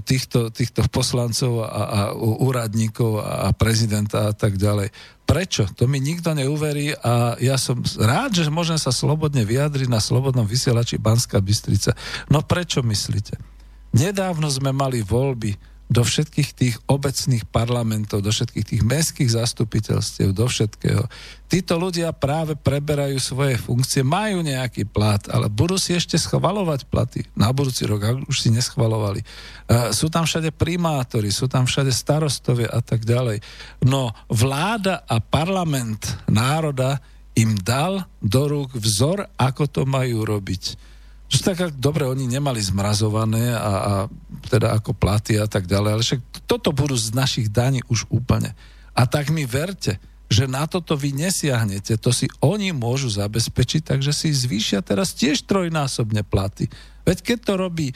týchto, 0.03 0.51
týchto 0.51 0.83
poslancov 0.91 1.63
a, 1.63 1.69
a 1.71 2.01
úradníkov 2.19 3.23
a 3.23 3.55
prezidenta 3.55 4.31
a 4.31 4.33
tak 4.35 4.59
ďalej. 4.59 4.91
Prečo? 5.23 5.71
To 5.79 5.87
mi 5.87 6.03
nikto 6.03 6.35
neuverí 6.35 6.91
a 6.99 7.39
ja 7.39 7.55
som 7.55 7.79
rád, 8.03 8.35
že 8.35 8.51
môžem 8.51 8.75
sa 8.75 8.91
slobodne 8.91 9.47
vyjadriť 9.47 9.87
na 9.87 10.03
slobodnom 10.03 10.43
vysielači 10.43 10.99
Banská 10.99 11.39
Bystrica. 11.39 11.95
No 12.27 12.43
prečo 12.43 12.83
myslíte? 12.83 13.39
Nedávno 13.95 14.51
sme 14.51 14.75
mali 14.75 15.07
voľby 15.07 15.55
do 15.91 16.07
všetkých 16.07 16.51
tých 16.55 16.75
obecných 16.87 17.51
parlamentov, 17.51 18.23
do 18.23 18.31
všetkých 18.31 18.63
tých 18.63 18.83
mestských 18.87 19.31
zastupiteľstiev, 19.35 20.31
do 20.31 20.47
všetkého. 20.47 21.03
Títo 21.51 21.83
ľudia 21.83 22.15
práve 22.15 22.55
preberajú 22.55 23.19
svoje 23.19 23.59
funkcie, 23.59 24.07
majú 24.07 24.39
nejaký 24.47 24.87
plat, 24.87 25.19
ale 25.27 25.51
budú 25.51 25.75
si 25.75 25.99
ešte 25.99 26.15
schvalovať 26.15 26.87
platy 26.87 27.27
na 27.35 27.51
budúci 27.51 27.91
rok, 27.91 28.07
ak 28.07 28.17
už 28.31 28.39
si 28.39 28.55
neschvalovali. 28.55 29.27
Uh, 29.67 29.91
sú 29.91 30.07
tam 30.07 30.31
všade 30.31 30.55
primátori, 30.55 31.35
sú 31.35 31.51
tam 31.51 31.67
všade 31.67 31.91
starostovia 31.91 32.71
a 32.71 32.79
tak 32.79 33.03
ďalej. 33.03 33.43
No 33.83 34.15
vláda 34.31 35.03
a 35.11 35.19
parlament 35.19 36.07
národa 36.31 37.03
im 37.35 37.59
dal 37.59 38.07
do 38.23 38.47
rúk 38.47 38.79
vzor, 38.79 39.27
ako 39.35 39.67
to 39.67 39.83
majú 39.91 40.23
robiť 40.23 40.90
že 41.31 41.47
tak 41.47 41.79
dobre, 41.79 42.03
oni 42.11 42.27
nemali 42.27 42.59
zmrazované 42.59 43.55
a, 43.55 43.71
a 43.71 43.95
teda 44.51 44.75
ako 44.75 44.99
platy 44.99 45.39
a 45.39 45.47
tak 45.47 45.71
ďalej, 45.71 45.91
ale 45.95 46.03
však 46.03 46.21
toto 46.51 46.75
budú 46.75 46.99
z 46.99 47.15
našich 47.15 47.47
daní 47.47 47.87
už 47.87 48.11
úplne. 48.11 48.51
A 48.99 49.07
tak 49.07 49.31
mi 49.31 49.47
verte, 49.47 50.03
že 50.27 50.51
na 50.51 50.67
toto 50.67 50.99
vy 50.99 51.15
nesiahnete, 51.15 51.99
to 52.03 52.11
si 52.11 52.27
oni 52.43 52.75
môžu 52.75 53.11
zabezpečiť, 53.11 53.95
takže 53.95 54.11
si 54.11 54.35
zvýšia 54.35 54.83
teraz 54.83 55.15
tiež 55.15 55.47
trojnásobne 55.47 56.27
platy. 56.27 56.67
Veď 57.07 57.19
keď 57.23 57.39
to 57.47 57.53
robí 57.59 57.89
e, 57.91 57.95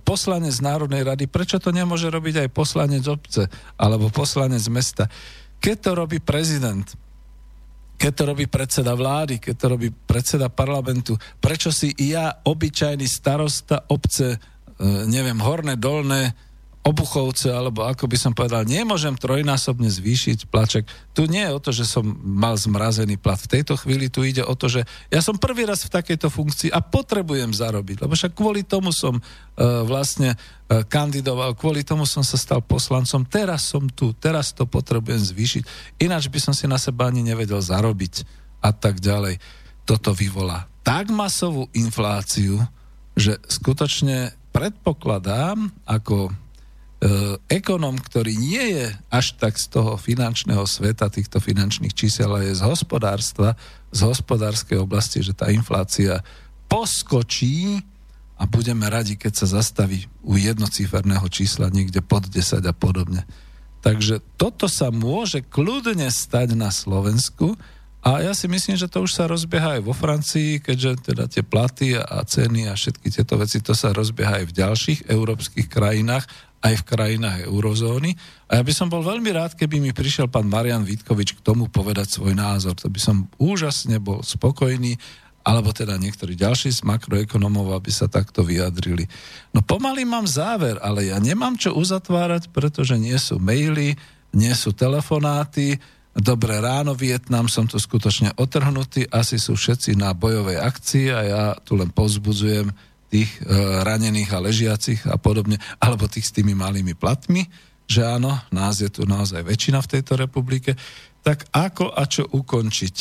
poslanec 0.00 0.56
Národnej 0.60 1.04
rady, 1.04 1.24
prečo 1.28 1.56
to 1.60 1.72
nemôže 1.72 2.08
robiť 2.08 2.44
aj 2.44 2.48
poslanec 2.52 3.04
obce 3.08 3.48
alebo 3.76 4.12
poslanec 4.12 4.64
mesta? 4.68 5.08
Keď 5.60 5.76
to 5.84 5.90
robí 5.92 6.20
prezident, 6.20 6.88
keď 7.98 8.12
to 8.14 8.22
robí 8.30 8.46
predseda 8.46 8.94
vlády, 8.94 9.42
keď 9.42 9.54
to 9.58 9.66
robí 9.74 9.88
predseda 9.90 10.46
parlamentu, 10.46 11.18
prečo 11.42 11.74
si 11.74 11.90
ja, 11.98 12.30
obyčajný 12.46 13.04
starosta 13.10 13.90
obce, 13.90 14.38
e, 14.38 14.38
neviem, 15.10 15.36
horné, 15.42 15.74
dolné, 15.74 16.30
obuchovce, 16.88 17.52
alebo 17.52 17.84
ako 17.84 18.08
by 18.08 18.16
som 18.16 18.32
povedal, 18.32 18.64
nemôžem 18.64 19.12
trojnásobne 19.12 19.92
zvýšiť 19.92 20.48
plaček. 20.48 20.88
Tu 21.12 21.28
nie 21.28 21.44
je 21.44 21.52
o 21.52 21.60
to, 21.60 21.70
že 21.76 21.84
som 21.84 22.16
mal 22.24 22.56
zmrazený 22.56 23.20
plat. 23.20 23.36
V 23.36 23.60
tejto 23.60 23.76
chvíli 23.76 24.08
tu 24.08 24.24
ide 24.24 24.40
o 24.40 24.56
to, 24.56 24.72
že 24.72 24.88
ja 25.12 25.20
som 25.20 25.36
prvý 25.36 25.68
raz 25.68 25.84
v 25.84 25.92
takejto 25.92 26.32
funkcii 26.32 26.72
a 26.72 26.80
potrebujem 26.80 27.52
zarobiť, 27.52 28.00
lebo 28.00 28.16
však 28.16 28.32
kvôli 28.32 28.64
tomu 28.64 28.88
som 28.96 29.20
uh, 29.20 29.84
vlastne 29.84 30.32
uh, 30.32 30.80
kandidoval, 30.88 31.52
kvôli 31.52 31.84
tomu 31.84 32.08
som 32.08 32.24
sa 32.24 32.40
stal 32.40 32.64
poslancom, 32.64 33.28
teraz 33.28 33.68
som 33.68 33.84
tu, 33.92 34.16
teraz 34.16 34.56
to 34.56 34.64
potrebujem 34.64 35.20
zvýšiť, 35.20 35.62
ináč 36.00 36.32
by 36.32 36.40
som 36.40 36.56
si 36.56 36.64
na 36.64 36.80
seba 36.80 37.12
ani 37.12 37.20
nevedel 37.20 37.60
zarobiť 37.60 38.24
a 38.64 38.72
tak 38.72 39.04
ďalej. 39.04 39.36
Toto 39.84 40.16
vyvolá 40.16 40.64
tak 40.80 41.12
masovú 41.12 41.68
infláciu, 41.76 42.64
že 43.12 43.36
skutočne 43.44 44.32
predpokladám, 44.56 45.68
ako 45.84 46.32
E, 46.32 46.47
ekonom, 47.46 47.94
ktorý 47.94 48.34
nie 48.34 48.64
je 48.74 48.86
až 49.06 49.38
tak 49.38 49.54
z 49.54 49.70
toho 49.70 49.94
finančného 49.94 50.66
sveta, 50.66 51.06
týchto 51.06 51.38
finančných 51.38 51.94
čísel, 51.94 52.34
ale 52.34 52.50
je 52.50 52.58
z 52.58 52.66
hospodárstva, 52.66 53.54
z 53.94 54.00
hospodárskej 54.02 54.82
oblasti, 54.82 55.22
že 55.22 55.30
tá 55.30 55.46
inflácia 55.54 56.26
poskočí 56.66 57.78
a 58.38 58.46
budeme 58.50 58.86
radi, 58.90 59.14
keď 59.14 59.46
sa 59.46 59.62
zastaví 59.62 60.10
u 60.26 60.34
jednociferného 60.38 61.26
čísla 61.30 61.70
niekde 61.70 62.02
pod 62.02 62.26
10 62.26 62.66
a 62.66 62.74
podobne. 62.74 63.22
Takže 63.78 64.18
toto 64.34 64.66
sa 64.66 64.90
môže 64.90 65.42
kľudne 65.46 66.10
stať 66.10 66.58
na 66.58 66.74
Slovensku 66.74 67.54
a 67.98 68.22
ja 68.22 68.30
si 68.30 68.46
myslím, 68.46 68.78
že 68.78 68.86
to 68.86 69.02
už 69.02 69.10
sa 69.10 69.26
rozbieha 69.26 69.78
aj 69.78 69.82
vo 69.82 69.90
Francii, 69.90 70.62
keďže 70.62 71.12
teda 71.12 71.24
tie 71.26 71.42
platy 71.42 71.98
a 71.98 72.22
ceny 72.22 72.70
a 72.70 72.78
všetky 72.78 73.10
tieto 73.10 73.34
veci, 73.34 73.58
to 73.58 73.74
sa 73.74 73.90
rozbieha 73.90 74.42
aj 74.42 74.44
v 74.48 74.56
ďalších 74.56 75.00
európskych 75.10 75.66
krajinách 75.66 76.24
aj 76.58 76.74
v 76.82 76.88
krajinách 76.90 77.38
eurozóny. 77.46 78.18
A 78.50 78.58
ja 78.58 78.62
by 78.66 78.72
som 78.74 78.90
bol 78.90 79.06
veľmi 79.06 79.30
rád, 79.30 79.54
keby 79.54 79.78
mi 79.78 79.94
prišiel 79.94 80.26
pán 80.26 80.50
Marian 80.50 80.82
Vítkovič 80.82 81.38
k 81.38 81.44
tomu 81.44 81.70
povedať 81.70 82.18
svoj 82.18 82.34
názor. 82.34 82.74
To 82.82 82.90
by 82.90 82.98
som 82.98 83.30
úžasne 83.38 84.02
bol 84.02 84.26
spokojný, 84.26 84.98
alebo 85.46 85.70
teda 85.70 85.94
niektorí 85.96 86.34
ďalší 86.34 86.74
z 86.74 86.82
makroekonomov, 86.82 87.78
aby 87.78 87.88
sa 87.94 88.10
takto 88.10 88.42
vyjadrili. 88.42 89.06
No 89.54 89.62
pomaly 89.62 90.02
mám 90.02 90.26
záver, 90.26 90.76
ale 90.82 91.14
ja 91.14 91.16
nemám 91.22 91.54
čo 91.54 91.78
uzatvárať, 91.78 92.50
pretože 92.50 92.98
nie 92.98 93.16
sú 93.16 93.38
maily, 93.38 93.94
nie 94.34 94.52
sú 94.52 94.74
telefonáty, 94.74 95.78
Dobré 96.18 96.58
ráno, 96.58 96.98
Vietnam, 96.98 97.46
som 97.46 97.70
tu 97.70 97.78
skutočne 97.78 98.34
otrhnutý, 98.34 99.06
asi 99.06 99.38
sú 99.38 99.54
všetci 99.54 99.94
na 99.94 100.10
bojovej 100.18 100.58
akcii 100.58 101.06
a 101.14 101.20
ja 101.22 101.42
tu 101.62 101.78
len 101.78 101.94
pozbudzujem 101.94 102.74
tých 103.06 103.30
e, 103.38 103.54
ranených 103.86 104.30
a 104.34 104.42
ležiacich 104.42 105.06
a 105.06 105.14
podobne, 105.14 105.62
alebo 105.78 106.10
tých 106.10 106.26
s 106.26 106.34
tými 106.34 106.58
malými 106.58 106.98
platmi, 106.98 107.46
že 107.86 108.02
áno, 108.02 108.34
nás 108.50 108.82
je 108.82 108.90
tu 108.90 109.06
naozaj 109.06 109.46
väčšina 109.46 109.78
v 109.78 109.90
tejto 109.94 110.18
republike, 110.18 110.74
tak 111.22 111.46
ako 111.54 111.94
a 111.94 112.02
čo 112.10 112.26
ukončiť? 112.26 112.96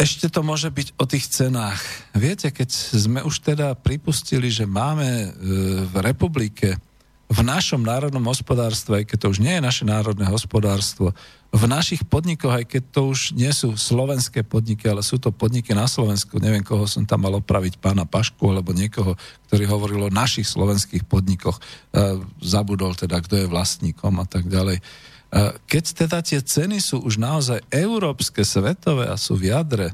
Ešte 0.00 0.32
to 0.32 0.40
môže 0.40 0.72
byť 0.72 0.96
o 0.96 1.04
tých 1.04 1.28
cenách. 1.28 1.84
Viete, 2.16 2.48
keď 2.48 2.72
sme 2.72 3.20
už 3.20 3.36
teda 3.44 3.76
pripustili, 3.76 4.48
že 4.48 4.64
máme 4.64 5.04
e, 5.04 5.28
v 5.84 5.94
republike, 6.00 6.80
v 7.30 7.40
našom 7.46 7.84
národnom 7.86 8.26
hospodárstve, 8.26 9.04
aj 9.04 9.12
keď 9.12 9.18
to 9.22 9.30
už 9.30 9.38
nie 9.38 9.54
je 9.60 9.62
naše 9.62 9.84
národné 9.86 10.26
hospodárstvo, 10.26 11.14
v 11.50 11.64
našich 11.66 12.06
podnikoch, 12.06 12.62
aj 12.62 12.64
keď 12.66 12.82
to 12.94 13.10
už 13.10 13.34
nie 13.34 13.50
sú 13.50 13.74
slovenské 13.74 14.46
podniky, 14.46 14.86
ale 14.86 15.02
sú 15.02 15.18
to 15.18 15.34
podniky 15.34 15.74
na 15.74 15.90
Slovensku, 15.90 16.38
neviem, 16.38 16.62
koho 16.62 16.86
som 16.86 17.02
tam 17.02 17.26
mal 17.26 17.34
opraviť, 17.42 17.82
pána 17.82 18.06
Pašku 18.06 18.46
alebo 18.46 18.70
niekoho, 18.70 19.18
ktorý 19.50 19.66
hovoril 19.66 20.00
o 20.06 20.14
našich 20.14 20.46
slovenských 20.46 21.02
podnikoch, 21.10 21.58
e, 21.58 21.62
zabudol 22.38 22.94
teda, 22.94 23.18
kto 23.18 23.34
je 23.42 23.50
vlastníkom 23.50 24.22
a 24.22 24.26
tak 24.30 24.46
ďalej. 24.46 24.78
E, 24.78 24.82
keď 25.66 25.84
teda 26.06 26.22
tie 26.22 26.38
ceny 26.38 26.78
sú 26.78 27.02
už 27.02 27.18
naozaj 27.18 27.66
európske, 27.66 28.46
svetové 28.46 29.10
a 29.10 29.18
sú 29.18 29.34
v 29.34 29.50
jadre, 29.50 29.90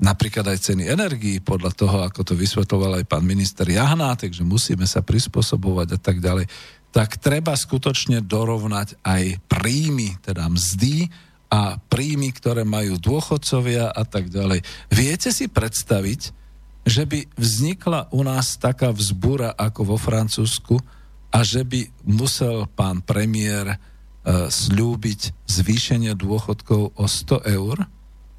napríklad 0.00 0.48
aj 0.50 0.74
ceny 0.74 0.90
energií, 0.90 1.38
podľa 1.38 1.70
toho, 1.76 1.96
ako 2.02 2.24
to 2.24 2.34
vysvetloval 2.34 2.98
aj 2.98 3.06
pán 3.06 3.22
minister 3.22 3.68
Jahná, 3.68 4.16
takže 4.18 4.42
musíme 4.42 4.88
sa 4.88 5.04
prispôsobovať 5.06 5.94
a 5.94 5.98
tak 6.00 6.18
ďalej, 6.18 6.50
tak 6.90 7.22
treba 7.22 7.54
skutočne 7.54 8.18
dorovnať 8.22 8.98
aj 9.06 9.38
príjmy, 9.46 10.18
teda 10.22 10.50
mzdy 10.50 11.06
a 11.50 11.78
príjmy, 11.78 12.30
ktoré 12.34 12.62
majú 12.62 12.98
dôchodcovia 12.98 13.90
a 13.90 14.02
tak 14.06 14.30
ďalej. 14.30 14.62
Viete 14.90 15.30
si 15.34 15.50
predstaviť, 15.50 16.20
že 16.86 17.06
by 17.06 17.26
vznikla 17.34 18.10
u 18.14 18.22
nás 18.26 18.58
taká 18.58 18.90
vzbúra 18.94 19.54
ako 19.54 19.94
vo 19.94 19.96
Francúzsku 19.98 20.78
a 21.30 21.46
že 21.46 21.62
by 21.62 21.86
musel 22.06 22.66
pán 22.74 23.02
premiér 23.02 23.76
uh, 23.76 24.50
slúbiť 24.50 25.46
zvýšenie 25.46 26.14
dôchodkov 26.18 26.98
o 26.98 27.04
100 27.06 27.46
eur? 27.54 27.86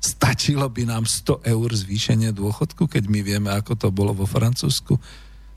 Stačilo 0.01 0.65
by 0.67 0.89
nám 0.89 1.03
100 1.05 1.45
eur 1.45 1.69
zvýšenie 1.71 2.33
dôchodku, 2.33 2.89
keď 2.89 3.03
my 3.07 3.19
vieme, 3.21 3.49
ako 3.53 3.77
to 3.77 3.87
bolo 3.93 4.11
vo 4.11 4.27
Francúzsku? 4.27 4.97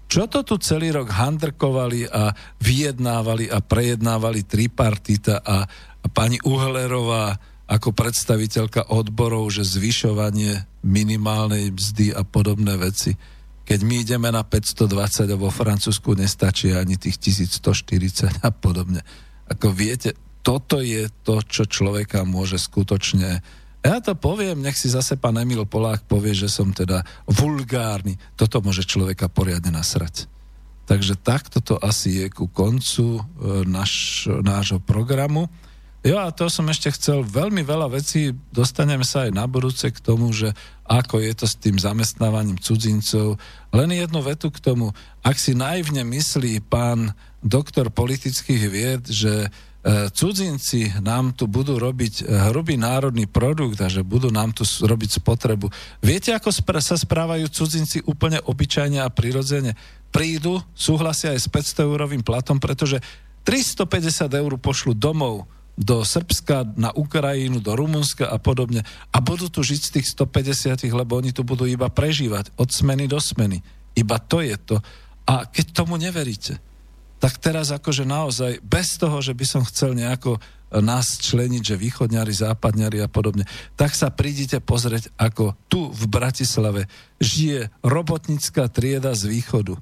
Čo 0.05 0.31
to 0.31 0.47
tu 0.47 0.55
celý 0.61 0.95
rok 0.95 1.11
handrkovali 1.11 2.07
a 2.07 2.31
vyjednávali 2.61 3.51
a 3.51 3.59
prejednávali 3.65 4.47
tripartita 4.47 5.43
a, 5.43 5.65
a 5.67 6.07
pani 6.13 6.39
Uhlerová 6.45 7.35
ako 7.65 7.97
predstaviteľka 7.97 8.93
odborov, 8.93 9.49
že 9.49 9.65
zvyšovanie 9.65 10.85
minimálnej 10.85 11.73
mzdy 11.73 12.13
a 12.13 12.23
podobné 12.23 12.77
veci. 12.77 13.17
Keď 13.65 13.81
my 13.81 14.05
ideme 14.05 14.29
na 14.29 14.45
520 14.45 15.33
a 15.33 15.37
vo 15.41 15.49
Francúzsku 15.49 16.13
nestačí 16.13 16.77
ani 16.77 17.01
tých 17.01 17.17
1140 17.49 18.45
a 18.45 18.53
podobne. 18.53 19.01
Ako 19.49 19.73
viete, 19.73 20.13
toto 20.45 20.85
je 20.85 21.09
to, 21.25 21.41
čo 21.41 21.65
človeka 21.65 22.29
môže 22.29 22.61
skutočne 22.61 23.41
ja 23.85 24.01
to 24.01 24.17
poviem, 24.17 24.65
nech 24.65 24.81
si 24.81 24.89
zase 24.89 25.21
pán 25.21 25.37
Emil 25.37 25.69
Polák 25.69 26.09
povie, 26.09 26.33
že 26.33 26.49
som 26.49 26.73
teda 26.73 27.05
vulgárny. 27.29 28.17
Toto 28.33 28.65
môže 28.65 28.89
človeka 28.89 29.29
poriadne 29.29 29.69
nasrať. 29.77 30.25
Takže 30.89 31.21
takto 31.21 31.61
to 31.61 31.77
asi 31.77 32.25
je 32.25 32.27
ku 32.33 32.49
koncu 32.49 33.21
e, 33.21 33.23
naš, 33.69 34.25
nášho 34.25 34.81
programu. 34.81 35.53
Jo 36.05 36.21
a 36.21 36.29
to 36.33 36.53
som 36.53 36.69
ešte 36.69 36.93
chcel, 36.93 37.25
veľmi 37.25 37.65
veľa 37.65 37.89
vecí, 37.97 38.37
dostaneme 38.53 39.09
sa 39.09 39.25
aj 39.25 39.33
na 39.33 39.49
budúce 39.49 39.89
k 39.89 39.97
tomu, 40.05 40.29
že 40.37 40.53
ako 40.85 41.17
je 41.21 41.33
to 41.33 41.47
s 41.49 41.57
tým 41.57 41.81
zamestnávaním 41.81 42.61
cudzincov. 42.61 43.41
Len 43.73 43.89
jednu 43.89 44.21
vetu 44.21 44.53
k 44.53 44.61
tomu, 44.61 44.93
ak 45.25 45.37
si 45.41 45.57
naivne 45.57 46.05
myslí 46.05 46.61
pán 46.69 47.17
doktor 47.41 47.89
politických 47.89 48.63
vied, 48.69 49.03
že 49.09 49.49
cudzinci 49.85 50.97
nám 51.05 51.37
tu 51.37 51.45
budú 51.45 51.77
robiť 51.77 52.25
e, 52.25 52.49
hrubý 52.49 52.81
národný 52.81 53.29
produkt 53.29 53.77
a 53.85 53.93
že 53.93 54.01
budú 54.01 54.33
nám 54.33 54.57
tu 54.57 54.65
robiť 54.65 55.21
spotrebu. 55.21 55.69
Viete, 56.01 56.33
ako 56.33 56.49
sa 56.81 56.97
správajú 56.97 57.45
cudzinci 57.53 58.01
úplne 58.09 58.41
obyčajne 58.41 59.05
a 59.05 59.13
prirodzene? 59.13 59.77
Prídu, 60.09 60.57
súhlasia 60.73 61.37
aj 61.37 61.41
s 61.45 61.49
500 61.53 61.85
eurovým 61.85 62.25
platom, 62.25 62.57
pretože 62.57 62.97
350 63.45 64.25
eur 64.33 64.53
pošlu 64.57 64.97
domov 64.97 65.45
do 65.77 66.01
Srbska, 66.01 66.79
na 66.81 66.95
Ukrajinu, 66.95 67.61
do 67.61 67.77
Rumunska 67.77 68.31
a 68.31 68.41
podobne 68.41 68.87
a 69.13 69.19
budú 69.21 69.53
tu 69.53 69.61
žiť 69.61 69.81
z 69.85 69.91
tých 70.01 70.07
150, 70.17 70.81
lebo 70.97 71.19
oni 71.19 71.35
tu 71.35 71.45
budú 71.45 71.69
iba 71.69 71.91
prežívať 71.93 72.57
od 72.57 72.73
smeny 72.73 73.05
do 73.11 73.21
smeny. 73.21 73.61
Iba 73.99 74.17
to 74.23 74.41
je 74.41 74.57
to. 74.57 74.81
A 75.29 75.45
keď 75.45 75.67
tomu 75.77 76.01
neveríte, 76.01 76.57
tak 77.25 77.41
teraz 77.41 77.73
akože 77.73 78.05
naozaj, 78.05 78.61
bez 78.61 79.01
toho, 79.01 79.25
že 79.25 79.33
by 79.33 79.49
som 79.49 79.65
chcel 79.65 79.97
nejako 79.97 80.37
e, 80.37 80.41
nás 80.85 81.17
členiť, 81.17 81.63
že 81.65 81.81
východňari, 81.81 82.29
západňari 82.37 83.01
a 83.01 83.09
podobne, 83.09 83.49
tak 83.81 83.97
sa 83.97 84.13
prídite 84.13 84.61
pozrieť, 84.61 85.09
ako 85.17 85.57
tu 85.73 85.89
v 85.89 86.05
Bratislave 86.05 86.85
žije 87.25 87.73
robotnícka 87.81 88.69
trieda 88.69 89.17
z 89.17 89.41
východu. 89.41 89.73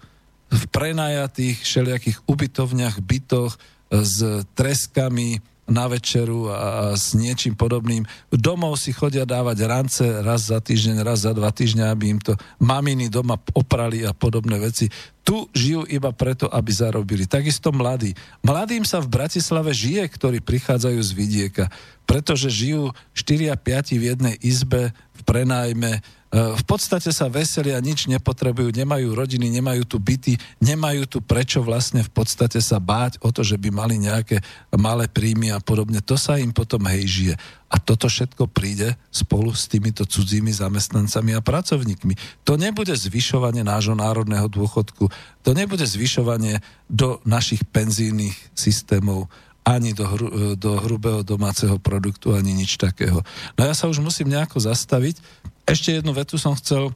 V 0.54 0.62
prenajatých 0.70 1.66
všelijakých 1.66 2.18
ubytovniach, 2.30 3.02
bytoch, 3.02 3.58
e, 3.58 4.06
s 4.06 4.46
treskami, 4.54 5.42
na 5.72 5.88
večeru 5.88 6.52
a 6.52 6.92
s 6.92 7.16
niečím 7.16 7.56
podobným. 7.56 8.04
Domov 8.28 8.76
si 8.76 8.92
chodia 8.92 9.24
dávať 9.24 9.58
rance 9.64 10.04
raz 10.04 10.52
za 10.52 10.60
týždeň, 10.60 11.00
raz 11.00 11.24
za 11.24 11.32
dva 11.32 11.48
týždňa, 11.48 11.88
aby 11.88 12.12
im 12.12 12.20
to 12.20 12.36
maminy 12.60 13.08
doma 13.08 13.40
oprali 13.56 14.04
a 14.04 14.12
podobné 14.12 14.60
veci. 14.60 14.92
Tu 15.24 15.48
žijú 15.56 15.88
iba 15.88 16.12
preto, 16.12 16.52
aby 16.52 16.68
zarobili. 16.68 17.24
Takisto 17.24 17.72
mladí. 17.72 18.12
Mladým 18.44 18.84
sa 18.84 19.00
v 19.00 19.08
Bratislave 19.08 19.72
žije, 19.72 20.04
ktorí 20.12 20.44
prichádzajú 20.44 21.00
z 21.00 21.10
vidieka, 21.16 21.64
pretože 22.04 22.52
žijú 22.52 22.92
4 23.16 23.48
a 23.48 23.56
5 23.56 23.96
v 23.96 24.04
jednej 24.12 24.34
izbe 24.44 24.92
v 24.92 25.20
prenájme, 25.24 26.02
Eh, 26.02 26.21
v 26.32 26.64
podstate 26.64 27.12
sa 27.12 27.28
veselia, 27.28 27.76
nič 27.84 28.08
nepotrebujú, 28.08 28.72
nemajú 28.72 29.12
rodiny, 29.12 29.52
nemajú 29.52 29.84
tu 29.84 30.00
byty, 30.00 30.40
nemajú 30.64 31.04
tu 31.04 31.18
prečo 31.20 31.60
vlastne 31.60 32.00
v 32.00 32.08
podstate 32.08 32.56
sa 32.64 32.80
báť 32.80 33.20
o 33.20 33.28
to, 33.28 33.44
že 33.44 33.60
by 33.60 33.68
mali 33.68 34.00
nejaké 34.00 34.40
malé 34.72 35.12
príjmy 35.12 35.52
a 35.52 35.60
podobne. 35.60 36.00
To 36.00 36.16
sa 36.16 36.40
im 36.40 36.48
potom 36.56 36.88
hej 36.88 37.04
žije. 37.04 37.34
A 37.68 37.76
toto 37.76 38.08
všetko 38.08 38.48
príde 38.48 38.96
spolu 39.12 39.52
s 39.52 39.68
týmito 39.68 40.08
cudzími 40.08 40.56
zamestnancami 40.56 41.36
a 41.36 41.44
pracovníkmi. 41.44 42.44
To 42.48 42.56
nebude 42.56 42.96
zvyšovanie 42.96 43.60
nášho 43.60 43.92
národného 43.92 44.48
dôchodku, 44.48 45.12
to 45.44 45.50
nebude 45.52 45.84
zvyšovanie 45.84 46.64
do 46.88 47.20
našich 47.28 47.60
penzijných 47.68 48.56
systémov, 48.56 49.28
ani 49.62 49.94
do, 49.94 50.04
hru, 50.08 50.26
eh, 50.28 50.32
do 50.56 50.80
hrubého 50.80 51.20
domáceho 51.22 51.78
produktu, 51.78 52.34
ani 52.34 52.56
nič 52.56 52.80
takého. 52.80 53.22
No 53.54 53.60
ja 53.62 53.74
sa 53.76 53.86
už 53.86 54.02
musím 54.02 54.32
nejako 54.32 54.58
zastaviť, 54.58 55.20
ešte 55.66 56.00
jednu 56.00 56.12
vetu 56.16 56.36
som 56.38 56.56
chcel 56.58 56.90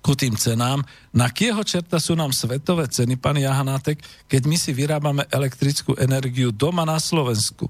ku 0.00 0.16
tým 0.16 0.32
cenám. 0.36 0.80
Na 1.12 1.28
kieho 1.28 1.60
čerta 1.60 2.00
sú 2.00 2.16
nám 2.16 2.32
svetové 2.32 2.88
ceny, 2.88 3.20
pán 3.20 3.36
Jahanátek, 3.36 4.00
keď 4.26 4.42
my 4.48 4.56
si 4.56 4.72
vyrábame 4.72 5.28
elektrickú 5.28 5.92
energiu 6.00 6.52
doma 6.52 6.88
na 6.88 6.96
Slovensku? 6.96 7.68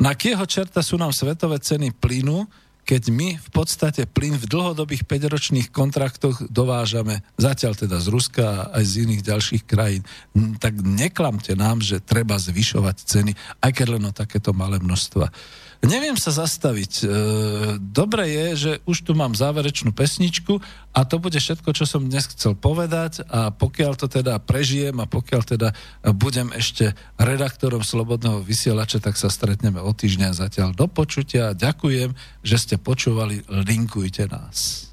Na 0.00 0.16
kieho 0.16 0.44
čerta 0.44 0.84
sú 0.84 1.00
nám 1.00 1.12
svetové 1.12 1.60
ceny 1.60 1.92
plynu, 1.96 2.48
keď 2.84 3.12
my 3.12 3.36
v 3.36 3.48
podstate 3.52 4.08
plyn 4.08 4.34
v 4.40 4.48
dlhodobých 4.48 5.04
5-ročných 5.04 5.68
kontraktoch 5.68 6.48
dovážame, 6.48 7.20
zatiaľ 7.36 7.76
teda 7.76 8.00
z 8.00 8.08
Ruska 8.08 8.44
a 8.44 8.80
aj 8.80 8.84
z 8.84 8.94
iných 9.06 9.22
ďalších 9.22 9.62
krajín, 9.68 10.02
tak 10.58 10.80
neklamte 10.80 11.52
nám, 11.54 11.84
že 11.84 12.02
treba 12.02 12.40
zvyšovať 12.40 12.96
ceny, 13.04 13.32
aj 13.62 13.70
keď 13.76 13.86
len 13.94 14.04
o 14.08 14.16
takéto 14.16 14.56
malé 14.56 14.80
množstva. 14.80 15.28
Neviem 15.80 16.12
sa 16.20 16.28
zastaviť. 16.28 16.92
E, 17.00 17.04
dobre 17.80 18.28
je, 18.28 18.46
že 18.52 18.72
už 18.84 19.00
tu 19.00 19.16
mám 19.16 19.32
záverečnú 19.32 19.96
pesničku 19.96 20.60
a 20.92 21.00
to 21.08 21.16
bude 21.16 21.40
všetko, 21.40 21.72
čo 21.72 21.88
som 21.88 22.04
dnes 22.04 22.28
chcel 22.28 22.52
povedať 22.52 23.24
a 23.32 23.48
pokiaľ 23.48 23.96
to 23.96 24.04
teda 24.04 24.36
prežijem 24.44 25.00
a 25.00 25.08
pokiaľ 25.08 25.42
teda 25.56 25.68
budem 26.12 26.52
ešte 26.52 26.92
redaktorom 27.16 27.80
Slobodného 27.80 28.44
vysielača, 28.44 29.00
tak 29.00 29.16
sa 29.16 29.32
stretneme 29.32 29.80
o 29.80 29.90
týždňa 29.96 30.36
zatiaľ 30.36 30.76
do 30.76 30.84
počutia. 30.84 31.56
Ďakujem, 31.56 32.12
že 32.44 32.56
ste 32.60 32.76
počúvali. 32.76 33.40
Linkujte 33.48 34.28
nás. 34.28 34.92